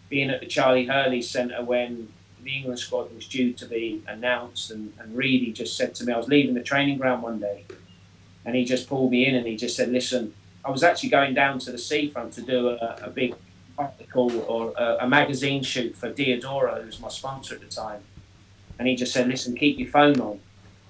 being 0.09 0.29
at 0.29 0.39
the 0.39 0.47
Charlie 0.47 0.85
Hurley 0.85 1.21
Centre 1.21 1.63
when 1.63 2.09
the 2.43 2.55
England 2.55 2.79
squad 2.79 3.13
was 3.13 3.27
due 3.27 3.53
to 3.53 3.65
be 3.65 4.01
announced, 4.07 4.71
and, 4.71 4.93
and 4.99 5.15
Reedy 5.15 5.51
just 5.51 5.75
said 5.75 5.93
to 5.95 6.05
me, 6.05 6.13
I 6.13 6.17
was 6.17 6.27
leaving 6.27 6.53
the 6.53 6.63
training 6.63 6.97
ground 6.97 7.21
one 7.21 7.39
day, 7.39 7.65
and 8.45 8.55
he 8.55 8.63
just 8.63 8.87
pulled 8.87 9.11
me 9.11 9.25
in 9.25 9.35
and 9.35 9.45
he 9.45 9.57
just 9.57 9.75
said, 9.75 9.89
Listen, 9.89 10.33
I 10.63 10.71
was 10.71 10.83
actually 10.83 11.09
going 11.09 11.33
down 11.33 11.59
to 11.59 11.71
the 11.71 11.77
seafront 11.77 12.33
to 12.33 12.41
do 12.41 12.69
a, 12.69 12.97
a 13.03 13.09
big 13.09 13.35
article 13.77 14.41
or 14.47 14.73
a, 14.77 14.97
a 15.01 15.07
magazine 15.07 15.63
shoot 15.63 15.95
for 15.95 16.11
Diadora, 16.11 16.79
who 16.79 16.85
was 16.85 16.99
my 16.99 17.09
sponsor 17.09 17.55
at 17.55 17.61
the 17.61 17.67
time. 17.67 18.01
And 18.77 18.87
he 18.87 18.95
just 18.95 19.13
said, 19.13 19.27
Listen, 19.27 19.55
keep 19.55 19.77
your 19.77 19.89
phone 19.89 20.19
on. 20.19 20.39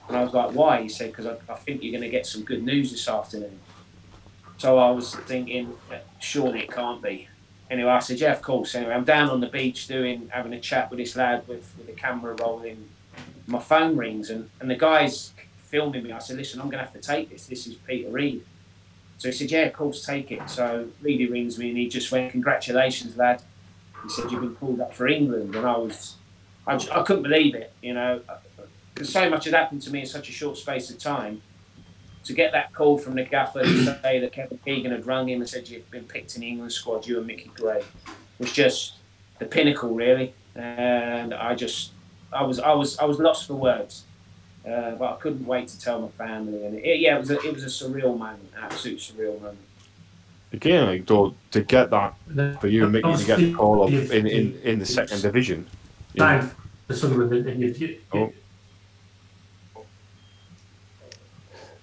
And 0.08 0.18
I 0.18 0.24
was 0.24 0.34
like, 0.34 0.52
Why? 0.52 0.82
He 0.82 0.90
said, 0.90 1.12
Because 1.12 1.26
I, 1.26 1.38
I 1.52 1.56
think 1.56 1.84
you're 1.84 1.92
going 1.92 2.04
to 2.04 2.10
get 2.10 2.26
some 2.26 2.44
good 2.44 2.64
news 2.64 2.92
this 2.92 3.08
afternoon. 3.08 3.60
So 4.58 4.78
I 4.78 4.90
was 4.92 5.14
thinking, 5.14 5.74
surely 6.20 6.62
it 6.62 6.72
can't 6.72 7.02
be. 7.02 7.28
Anyway, 7.70 7.90
I 7.90 8.00
said, 8.00 8.20
yeah, 8.20 8.32
of 8.32 8.42
course. 8.42 8.76
Anyway, 8.76 8.94
I'm 8.94 9.04
down 9.04 9.30
on 9.30 9.42
the 9.42 9.48
beach 9.48 9.88
doing, 9.88 10.30
having 10.32 10.54
a 10.54 10.60
chat 10.60 10.90
with 10.90 11.00
this 11.00 11.16
lad 11.16 11.48
with, 11.48 11.74
with 11.78 11.88
the 11.88 11.94
camera 11.94 12.36
rolling. 12.40 12.88
My 13.48 13.60
phone 13.60 13.98
rings 13.98 14.30
and, 14.30 14.50
and 14.60 14.70
the 14.70 14.76
guy's 14.76 15.34
filming 15.58 16.04
me. 16.04 16.12
I 16.12 16.20
said, 16.20 16.38
listen, 16.38 16.62
I'm 16.62 16.68
going 16.68 16.80
to 16.80 16.86
have 16.86 16.94
to 16.94 17.02
take 17.02 17.30
this. 17.30 17.48
This 17.48 17.68
is 17.68 17.76
Peter 17.76 18.10
Reid. 18.10 18.46
So 19.18 19.30
he 19.30 19.32
said, 19.34 19.52
yeah, 19.52 19.62
of 19.62 19.74
course, 19.74 20.06
take 20.06 20.32
it. 20.32 20.50
So 20.50 20.88
Reedy 21.02 21.28
rings 21.28 21.58
me 21.58 21.70
and 21.70 21.78
he 21.78 21.88
just 21.88 22.12
went, 22.12 22.32
congratulations, 22.32 23.16
lad. 23.18 23.42
He 24.04 24.10
said, 24.10 24.32
you've 24.32 24.42
been 24.42 24.56
called 24.56 24.82
up 24.82 24.94
for 24.94 25.08
England. 25.08 25.56
And 25.56 25.66
I 25.66 25.78
was, 25.78 26.16
I, 26.68 26.78
just, 26.78 26.92
I 26.92 27.02
couldn't 27.04 27.24
believe 27.24 27.56
it, 27.56 27.74
you 27.82 27.94
know, 27.94 28.22
because 28.94 29.12
so 29.12 29.30
much 29.30 29.46
had 29.46 29.54
happened 29.54 29.82
to 29.84 29.92
me 29.92 30.02
in 30.02 30.06
such 30.06 30.30
a 30.30 30.32
short 30.32 30.58
space 30.58 30.90
of 30.90 31.00
time 31.00 31.42
to 32.26 32.34
get 32.34 32.52
that 32.52 32.74
call 32.74 32.98
from 32.98 33.16
the 33.16 33.24
gaffer 33.24 33.62
to 33.62 34.02
say 34.02 34.20
that 34.20 34.32
Kevin 34.32 34.60
Keegan 34.66 34.92
had 34.92 35.06
rung 35.06 35.30
him 35.30 35.42
and 35.42 35.50
said 35.50 35.70
you've 35.70 35.90
been 35.92 36.06
picked 36.06 36.36
in 36.36 36.42
the 36.42 36.48
England 36.48 36.72
squad, 36.72 37.06
you 37.06 37.18
and 37.18 37.28
Mickey 37.28 37.52
Gray, 37.54 37.84
was 38.40 38.52
just 38.52 38.96
the 39.40 39.46
pinnacle, 39.46 39.94
really. 39.94 40.34
And 40.56 41.34
I 41.34 41.56
just, 41.56 41.92
I 42.34 42.44
was, 42.44 42.60
I 42.60 42.74
was, 42.74 42.98
I 42.98 43.06
was 43.06 43.20
lost 43.20 43.48
for 43.48 43.54
words. 43.54 44.04
Uh, 44.66 44.96
but 44.96 45.14
I 45.14 45.16
couldn't 45.18 45.46
wait 45.46 45.68
to 45.68 45.80
tell 45.80 46.02
my 46.02 46.08
family, 46.10 46.66
and 46.66 46.80
it, 46.80 47.00
yeah, 47.00 47.16
it 47.16 47.20
was 47.20 47.30
a, 47.30 47.40
it 47.42 47.54
was 47.54 47.64
a 47.64 47.68
surreal 47.68 48.18
moment, 48.18 48.50
absolute 48.60 48.98
surreal 49.00 49.40
moment. 49.40 49.60
Again, 50.54 50.88
like 50.88 51.06
though, 51.06 51.36
to 51.52 51.62
get 51.62 51.90
that 51.92 52.16
for 52.60 52.68
you 52.68 52.84
and 52.84 52.92
Mickey 52.94 53.16
to 53.16 53.26
get 53.26 53.38
the 53.40 53.54
call 53.54 53.84
up 53.84 53.90
in, 53.92 54.26
in, 54.26 54.60
in 54.64 54.80
the 54.80 54.86
second 54.86 55.22
division. 55.22 55.68
you 56.14 56.20
know, 56.20 56.26
Time 56.40 56.52
for 56.88 56.94
Sunderland, 56.96 57.48
and 57.48 57.62
you, 57.62 57.68
you, 57.78 57.98
Oh. 58.14 58.32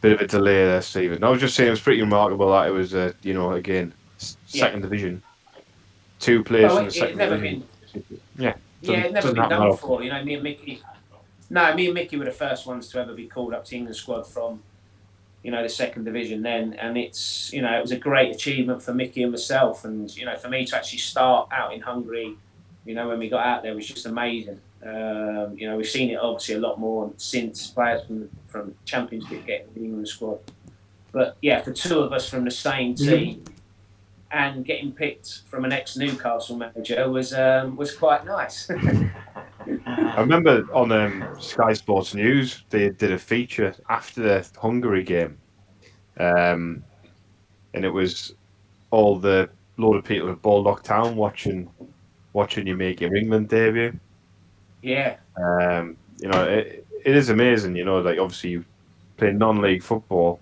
bit 0.01 0.13
of 0.15 0.21
a 0.21 0.27
delay 0.27 0.65
there, 0.65 0.83
Stephen. 0.83 1.23
I 1.23 1.29
was 1.29 1.41
just 1.41 1.55
saying 1.55 1.69
it 1.69 1.71
was 1.71 1.81
pretty 1.81 2.01
remarkable 2.01 2.51
that 2.51 2.67
it 2.67 2.73
was, 2.73 2.95
uh, 2.95 3.13
you 3.23 3.35
know, 3.35 3.53
again, 3.53 3.93
s- 4.21 4.37
Yeah. 4.49 4.65
second 4.65 4.83
division, 4.83 5.23
two 6.19 6.43
players 6.43 6.71
Well, 6.71 6.79
in 6.79 6.85
the 6.85 6.89
it- 6.89 6.93
second 6.95 7.09
it's 7.11 7.19
never 7.19 7.37
division. 7.37 7.65
Yeah, 8.39 8.55
Yeah, 8.81 8.97
it's 9.05 9.13
never 9.15 9.33
been 9.35 9.49
done 9.49 9.71
before. 9.71 10.03
You 10.03 10.11
know, 10.11 10.25
me 10.25 10.35
and 10.35 10.43
Mickey. 10.43 10.83
No, 11.53 11.75
me 11.75 11.85
and 11.85 11.95
Mickey 11.95 12.17
were 12.17 12.25
the 12.25 12.31
first 12.31 12.67
ones 12.67 12.89
to 12.89 12.99
ever 12.99 13.13
be 13.13 13.27
called 13.27 13.53
up 13.53 13.67
to 13.67 13.77
England 13.77 13.95
squad 13.95 14.27
from, 14.27 14.63
you 15.43 15.51
know, 15.51 15.63
the 15.63 15.69
second 15.69 16.05
division 16.05 16.41
then, 16.41 16.73
and 16.73 16.97
it's 16.97 17.53
you 17.53 17.61
know 17.61 17.77
it 17.77 17.83
was 17.83 17.93
a 17.93 17.99
great 17.99 18.35
achievement 18.35 18.83
for 18.83 18.95
Mickey 18.95 19.23
and 19.23 19.33
myself, 19.33 19.85
and 19.85 20.17
you 20.17 20.25
know 20.25 20.35
for 20.35 20.49
me 20.49 20.65
to 20.65 20.75
actually 20.75 21.01
start 21.01 21.51
out 21.53 21.75
in 21.75 21.83
Hungary, 21.83 22.39
you 22.87 22.95
know 22.95 23.07
when 23.07 23.19
we 23.19 23.29
got 23.29 23.45
out 23.45 23.63
there 23.63 23.75
was 23.75 23.87
just 23.87 24.07
amazing. 24.07 24.61
Um, 24.83 25.55
you 25.59 25.69
know 25.69 25.77
we've 25.77 25.87
seen 25.87 26.09
it 26.09 26.17
obviously 26.17 26.55
a 26.55 26.59
lot 26.59 26.81
more 26.81 27.13
since 27.19 27.67
players 27.67 28.03
from 28.07 28.31
from 28.47 28.75
Championship 28.87 29.45
getting 29.45 29.75
the 29.75 29.85
England 29.85 30.09
squad, 30.09 30.39
but 31.13 31.37
yeah, 31.43 31.61
for 31.61 31.73
two 31.73 31.99
of 31.99 32.15
us 32.15 32.27
from 32.27 32.47
the 32.47 32.51
same 32.51 32.95
team. 32.95 33.45
And 34.33 34.65
getting 34.65 34.93
picked 34.93 35.43
from 35.47 35.67
an 35.67 35.73
ex-Newcastle 35.73 36.57
manager 36.57 37.11
was 37.11 37.35
um, 37.35 37.77
was 37.77 37.95
quite 37.95 38.25
nice. 38.25 38.71
I 39.87 40.21
remember 40.21 40.67
on 40.73 40.91
um, 40.91 41.37
Sky 41.39 41.75
Sports 41.75 42.15
News 42.15 42.65
they 42.71 42.89
did 42.89 43.13
a 43.13 43.19
feature 43.19 43.75
after 43.91 44.23
the 44.23 44.49
Hungary 44.59 45.05
game, 45.05 45.39
um, 46.19 46.83
and 47.75 47.85
it 47.85 47.91
was 47.91 48.35
all 48.91 49.19
the 49.19 49.51
load 49.77 49.97
of 49.97 50.05
people 50.05 50.31
at 50.31 50.41
Baldock 50.41 50.83
Town 50.83 51.15
watching 51.17 51.69
watching 52.33 52.67
you 52.67 52.77
make 52.77 53.01
your 53.01 53.15
England 53.15 53.49
debut. 53.49 53.99
yeah, 54.81 55.17
Um, 55.37 55.97
you 56.21 56.29
know, 56.29 56.45
it, 56.45 56.87
it 57.05 57.17
is 57.17 57.29
amazing. 57.29 57.77
You 57.77 57.85
know, 57.85 57.99
like 57.99 58.19
obviously 58.19 58.51
you 58.51 58.65
play 59.17 59.33
non-league 59.33 59.83
football. 59.83 60.41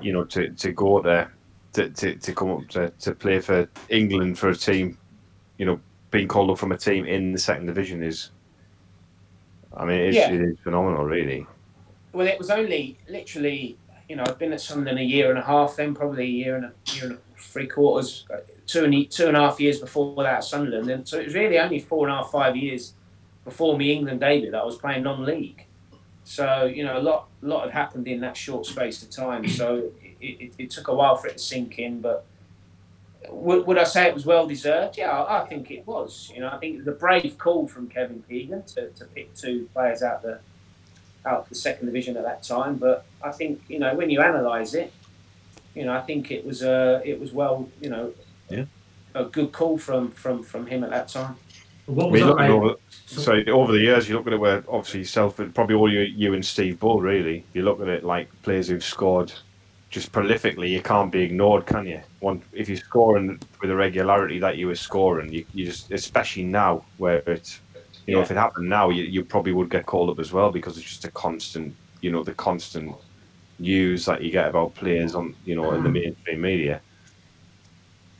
You 0.00 0.12
know, 0.12 0.24
to, 0.24 0.50
to 0.50 0.72
go 0.72 1.02
there, 1.02 1.34
to, 1.74 1.88
to, 1.90 2.14
to 2.16 2.34
come 2.34 2.50
up 2.50 2.68
to, 2.68 2.90
to 3.00 3.14
play 3.14 3.40
for 3.40 3.68
England 3.88 4.38
for 4.38 4.48
a 4.50 4.56
team, 4.56 4.98
you 5.58 5.66
know, 5.66 5.80
being 6.10 6.26
called 6.28 6.50
up 6.50 6.58
from 6.58 6.72
a 6.72 6.76
team 6.76 7.04
in 7.06 7.32
the 7.32 7.38
second 7.38 7.66
division 7.66 8.02
is, 8.02 8.30
I 9.76 9.84
mean, 9.84 10.00
it's, 10.00 10.16
Yeah. 10.16 10.32
it 10.32 10.40
is 10.40 10.58
phenomenal, 10.64 11.04
really. 11.04 11.46
well, 12.12 12.26
it 12.26 12.38
was 12.38 12.50
only 12.50 12.98
literally, 13.08 13.78
you 14.08 14.16
know, 14.16 14.24
I've 14.26 14.38
been 14.38 14.52
at 14.52 14.60
Sunderland 14.60 14.98
a 14.98 15.04
year 15.04 15.30
and 15.30 15.38
a 15.38 15.42
half, 15.42 15.76
then 15.76 15.94
probably 15.94 16.24
a 16.24 16.26
year 16.26 16.56
and 16.56 16.64
a 16.64 16.72
year 16.92 17.04
and 17.04 17.12
a 17.14 17.18
three 17.38 17.66
quarters, 17.66 18.26
two 18.66 18.84
and 18.84 19.10
two 19.10 19.28
and 19.28 19.36
a 19.36 19.40
half 19.40 19.60
years 19.60 19.80
before 19.80 20.14
that 20.22 20.34
at 20.38 20.44
Sunderland, 20.44 20.90
and 20.90 21.06
so 21.08 21.18
it 21.18 21.26
was 21.26 21.34
really 21.34 21.58
only 21.58 21.78
four 21.78 22.06
and 22.06 22.14
a 22.14 22.22
half, 22.22 22.30
five 22.30 22.56
years 22.56 22.94
before 23.44 23.76
me 23.76 23.92
England 23.92 24.20
debut 24.20 24.50
that 24.50 24.60
I 24.60 24.64
was 24.64 24.76
playing 24.76 25.02
non-league. 25.04 25.64
So 26.24 26.64
you 26.64 26.84
know, 26.84 26.98
a 26.98 27.00
lot, 27.00 27.28
lot 27.42 27.64
had 27.64 27.72
happened 27.72 28.06
in 28.06 28.20
that 28.20 28.36
short 28.36 28.66
space 28.66 29.02
of 29.02 29.10
time. 29.10 29.48
So 29.48 29.90
it, 30.20 30.40
it, 30.40 30.52
it 30.58 30.70
took 30.70 30.88
a 30.88 30.94
while 30.94 31.16
for 31.16 31.26
it 31.28 31.34
to 31.34 31.38
sink 31.42 31.78
in, 31.78 32.00
but. 32.00 32.24
Would, 33.28 33.66
would 33.66 33.76
I 33.78 33.84
say 33.84 34.08
it 34.08 34.14
was 34.14 34.24
well 34.24 34.46
deserved? 34.46 34.96
Yeah, 34.96 35.10
I 35.10 35.42
I 35.42 35.46
think 35.46 35.70
it 35.70 35.86
was. 35.86 36.32
You 36.34 36.40
know, 36.40 36.48
I 36.48 36.56
think 36.56 36.74
it 36.74 36.78
was 36.78 36.86
a 36.86 36.92
brave 36.92 37.36
call 37.36 37.68
from 37.68 37.86
Kevin 37.88 38.24
Keegan 38.28 38.62
to, 38.74 38.88
to 38.90 39.04
pick 39.04 39.34
two 39.34 39.68
players 39.74 40.02
out 40.02 40.22
the 40.22 40.40
out 41.26 41.46
the 41.50 41.54
second 41.54 41.86
division 41.86 42.16
at 42.16 42.24
that 42.24 42.42
time. 42.42 42.76
But 42.76 43.04
I 43.22 43.30
think 43.30 43.60
you 43.68 43.78
know 43.78 43.94
when 43.94 44.08
you 44.08 44.22
analyse 44.22 44.72
it, 44.72 44.90
you 45.74 45.84
know 45.84 45.92
I 45.92 46.00
think 46.00 46.30
it 46.30 46.46
was 46.46 46.62
a 46.62 47.02
it 47.04 47.20
was 47.20 47.32
well 47.32 47.68
you 47.82 47.90
know 47.90 48.14
Yeah. 48.48 48.64
a 49.14 49.24
good 49.24 49.52
call 49.52 49.76
from 49.76 50.12
from 50.12 50.42
from 50.42 50.66
him 50.66 50.82
at 50.82 50.90
that 50.90 51.08
time. 51.08 51.36
What 51.84 52.06
I 52.06 52.10
was 52.10 52.20
mean, 52.22 52.36
that 52.36 52.50
over, 52.50 52.74
so 53.06 53.42
over 53.48 53.72
the 53.72 53.80
years, 53.80 54.08
you 54.08 54.16
look 54.16 54.26
at 54.28 54.32
it 54.32 54.40
where 54.40 54.64
obviously 54.66 55.00
yourself, 55.00 55.38
and 55.40 55.54
probably 55.54 55.74
all 55.74 55.92
you, 55.92 56.00
you 56.00 56.32
and 56.34 56.44
Steve 56.44 56.80
Bull, 56.80 57.00
really. 57.02 57.44
You 57.52 57.62
look 57.62 57.80
at 57.82 57.88
it 57.88 58.02
like 58.02 58.28
players 58.42 58.68
who've 58.68 58.82
scored 58.84 59.32
just 59.90 60.12
prolifically. 60.12 60.70
You 60.70 60.80
can't 60.80 61.10
be 61.10 61.22
ignored, 61.22 61.66
can 61.66 61.86
you? 61.86 62.00
One, 62.20 62.42
if 62.52 62.68
you're 62.68 62.78
scoring 62.78 63.40
with 63.60 63.70
the 63.70 63.76
regularity 63.76 64.38
that 64.38 64.56
you 64.56 64.68
were 64.68 64.74
scoring, 64.76 65.32
you, 65.32 65.44
you 65.52 65.66
just, 65.66 65.90
especially 65.90 66.44
now 66.44 66.84
where 66.96 67.18
it's, 67.26 67.60
you 68.06 68.14
know, 68.14 68.22
if 68.22 68.30
it 68.30 68.36
happened 68.36 68.68
now, 68.68 68.88
you, 68.88 69.02
you 69.02 69.24
probably 69.24 69.52
would 69.52 69.68
get 69.68 69.86
called 69.86 70.10
up 70.10 70.20
as 70.20 70.32
well 70.32 70.50
because 70.50 70.78
it's 70.78 70.86
just 70.86 71.04
a 71.04 71.10
constant, 71.10 71.74
you 72.00 72.10
know, 72.10 72.22
the 72.22 72.34
constant 72.34 72.94
news 73.58 74.04
that 74.06 74.22
you 74.22 74.30
get 74.30 74.48
about 74.48 74.74
players 74.74 75.14
on, 75.14 75.34
you 75.44 75.54
know, 75.56 75.72
in 75.72 75.82
the 75.82 75.90
mainstream 75.90 76.40
media. 76.40 76.80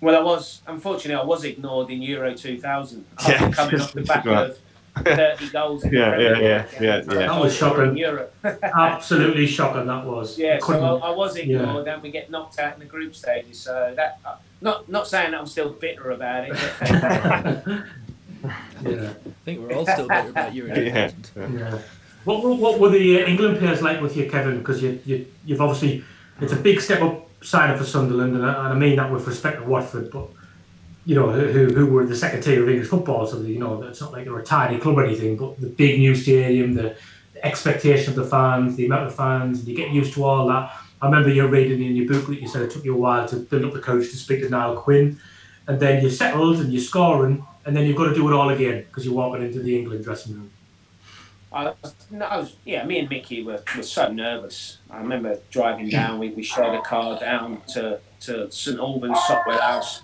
Well, 0.01 0.17
I 0.17 0.23
was 0.23 0.63
unfortunately 0.67 1.23
I 1.23 1.25
was 1.25 1.45
ignored 1.45 1.91
in 1.91 2.03
Euro 2.03 2.35
2000 2.35 3.05
after 3.19 3.33
Yeah. 3.33 3.51
coming 3.51 3.81
off 3.81 3.93
the 3.93 4.03
back 4.15 4.27
of 4.27 4.59
30 4.97 5.51
goals. 5.51 5.85
In 5.85 5.91
the 5.91 5.97
Yeah, 5.99 6.11
Premier 6.11 6.33
yeah, 6.35 6.39
yeah, 6.41 6.63
League. 6.63 6.67
yeah, 6.81 6.97
yeah. 7.21 7.27
That 7.29 7.41
was 7.41 7.57
shocking. 7.57 7.91
In 7.91 7.97
Europe. 7.97 8.35
Absolutely 8.63 9.47
shocking 9.47 9.87
that 9.87 10.05
was. 10.05 10.39
Yeah, 10.39 10.59
so 10.59 10.67
Couldn't- 10.67 10.83
I, 10.85 10.89
I 10.89 11.11
was 11.11 11.37
ignored, 11.37 11.87
and 11.89 12.03
we 12.03 12.11
get 12.11 12.31
knocked 12.31 12.59
out 12.59 12.75
in 12.75 12.81
the 12.81 12.87
group 12.87 13.15
stages. 13.15 13.59
So 13.61 13.93
that, 13.97 14.19
uh, 14.25 14.37
not 14.61 14.89
not 14.89 15.07
saying 15.09 15.31
that 15.33 15.41
I'm 15.41 15.47
still 15.47 15.71
bitter 15.71 16.11
about 16.11 16.49
it. 16.49 16.53
But, 16.81 17.65
yeah. 18.83 19.11
I 19.11 19.45
think 19.45 19.61
we're 19.61 19.75
all 19.75 19.87
still 19.87 20.09
bitter 20.09 20.31
about 20.31 20.55
Euro 20.55 20.75
Yeah. 20.79 21.09
2000. 21.09 21.59
Yeah. 21.59 21.79
What, 22.25 22.43
what, 22.43 22.59
what 22.59 22.81
were 22.81 22.91
the 22.91 23.23
uh, 23.23 23.27
England 23.27 23.59
players 23.59 23.81
like 23.83 24.01
with 24.01 24.17
you, 24.17 24.29
Kevin? 24.31 24.59
Because 24.59 24.83
you, 24.83 25.01
you, 25.07 25.27
you've 25.47 25.61
obviously, 25.61 26.05
it's 26.41 26.53
a 26.53 26.57
big 26.57 26.81
step 26.81 27.01
up 27.01 27.29
signing 27.43 27.79
for 27.79 27.85
Sunderland, 27.85 28.35
and 28.37 28.45
I, 28.45 28.49
and 28.67 28.75
I 28.75 28.75
mean 28.75 28.97
that 28.97 29.11
with 29.11 29.27
respect 29.27 29.59
to 29.59 29.65
Watford, 29.65 30.11
but, 30.11 30.29
you 31.07 31.15
know, 31.15 31.31
who, 31.31 31.73
who 31.73 31.87
were 31.87 32.05
the 32.05 32.17
second 32.17 32.43
tier 32.43 32.63
of 32.63 32.69
English 32.69 32.89
football, 32.89 33.27
so, 33.27 33.41
you 33.41 33.59
know, 33.59 33.83
it's 33.83 34.01
not 34.01 34.13
like 34.13 34.25
they're 34.25 34.39
a 34.39 34.45
tiny 34.45 34.79
club 34.79 34.99
or 34.99 35.05
anything, 35.05 35.37
but 35.37 35.61
the 35.61 35.69
big 35.69 35.99
new 35.99 36.15
stadium, 36.15 36.75
the, 36.75 36.97
the 37.33 37.45
expectation 37.45 38.11
of 38.11 38.17
the 38.17 38.25
fans, 38.25 38.77
the 38.77 38.87
amount 38.87 39.07
of 39.07 39.15
fans, 39.15 39.61
and 39.61 39.69
you 39.69 39.75
get 39.75 39.91
used 39.91 40.13
to 40.15 40.25
all 40.25 40.47
that. 40.49 40.73
I 41.01 41.07
remember 41.07 41.31
you 41.31 41.47
reading 41.47 41.83
in 41.83 41.97
your 41.97 42.07
booklet, 42.07 42.41
you 42.41 42.49
said 42.49 42.63
it 42.63 42.71
took 42.71 42.85
you 42.85 42.95
a 42.95 42.99
while 42.99 43.27
to 43.29 43.37
build 43.37 43.65
up 43.65 43.73
the 43.73 43.81
coach 43.81 44.11
to 44.11 44.17
speak 44.17 44.43
to 44.43 44.51
Niall 44.51 44.77
Quinn, 44.77 45.19
and 45.67 45.81
then 45.81 46.03
you're 46.03 46.11
settled 46.11 46.59
and 46.59 46.73
you're 46.73 46.83
scoring, 46.83 47.47
and 47.65 47.75
then 47.75 47.87
you've 47.87 47.97
got 47.97 48.09
to 48.09 48.15
do 48.15 48.29
it 48.29 48.35
all 48.35 48.51
again 48.51 48.85
because 48.85 49.05
you're 49.07 49.15
walking 49.15 49.43
into 49.43 49.61
the 49.61 49.79
England 49.79 50.05
dressing 50.05 50.35
room. 50.35 50.51
I 51.53 51.73
was, 51.83 51.95
I 52.13 52.37
was, 52.37 52.57
yeah, 52.65 52.85
me 52.85 53.01
and 53.01 53.09
Mickey 53.09 53.43
were, 53.43 53.63
were 53.77 53.83
so 53.83 54.13
nervous. 54.13 54.79
I 54.89 54.99
remember 54.99 55.41
driving 55.51 55.89
down, 55.89 56.19
we, 56.19 56.29
we 56.29 56.45
shared 56.45 56.75
a 56.75 56.83
car 56.83 57.19
down 57.19 57.63
to, 57.73 57.99
to 58.21 58.53
St 58.53 58.79
Albans 58.79 59.19
Sopwell 59.19 59.59
House. 59.59 60.03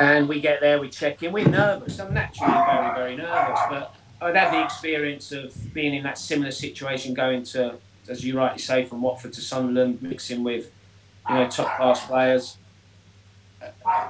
And 0.00 0.26
we 0.30 0.40
get 0.40 0.62
there, 0.62 0.80
we 0.80 0.88
check 0.88 1.22
in, 1.22 1.30
we're 1.30 1.46
nervous. 1.46 2.00
I'm 2.00 2.14
naturally 2.14 2.50
very, 2.50 2.94
very 2.94 3.16
nervous. 3.16 3.60
But 3.68 3.94
I'd 4.22 4.34
had 4.34 4.54
the 4.54 4.64
experience 4.64 5.30
of 5.30 5.52
being 5.74 5.94
in 5.94 6.02
that 6.04 6.16
similar 6.16 6.52
situation, 6.52 7.12
going 7.12 7.42
to, 7.44 7.74
as 8.08 8.24
you 8.24 8.34
rightly 8.34 8.60
say, 8.60 8.86
from 8.86 9.02
Watford 9.02 9.34
to 9.34 9.42
Sunderland, 9.42 10.00
mixing 10.00 10.42
with, 10.42 10.70
you 11.28 11.34
know, 11.34 11.48
top 11.50 11.76
class 11.76 12.06
players. 12.06 12.56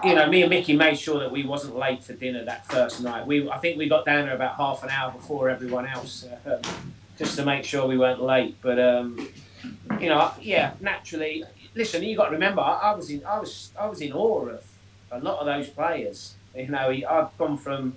You 0.05 0.15
know, 0.15 0.29
me 0.29 0.43
and 0.43 0.51
Mickey 0.51 0.77
made 0.77 0.97
sure 0.97 1.19
that 1.19 1.33
we 1.33 1.43
wasn't 1.43 1.75
late 1.77 2.05
for 2.05 2.12
dinner 2.12 2.45
that 2.45 2.67
first 2.67 3.03
night. 3.03 3.27
We, 3.27 3.51
I 3.51 3.59
think 3.59 3.77
we 3.77 3.89
got 3.89 4.05
down 4.05 4.27
there 4.27 4.37
about 4.37 4.55
half 4.55 4.85
an 4.85 4.91
hour 4.91 5.11
before 5.11 5.51
everyone 5.51 5.89
else, 5.89 6.25
uh, 6.47 6.62
just 7.19 7.35
to 7.37 7.45
make 7.45 7.65
sure 7.65 7.89
we 7.89 7.99
weren't 7.99 8.23
late. 8.23 8.57
But 8.62 8.79
um, 8.79 9.29
you 10.01 10.09
know, 10.09 10.31
yeah, 10.41 10.75
naturally. 10.79 11.43
Listen, 11.75 12.05
you 12.05 12.17
got 12.17 12.27
to 12.27 12.33
remember, 12.33 12.61
I, 12.61 12.75
I 12.91 12.95
was 12.95 13.11
in, 13.11 13.25
I 13.25 13.41
was, 13.41 13.73
I 13.79 13.87
was 13.87 14.01
in 14.01 14.12
awe 14.12 14.47
of 14.47 14.65
a 15.11 15.19
lot 15.19 15.39
of 15.39 15.47
those 15.47 15.69
players. 15.69 16.35
You 16.55 16.69
know, 16.69 16.89
I've 17.09 17.37
gone 17.39 17.57
from, 17.57 17.95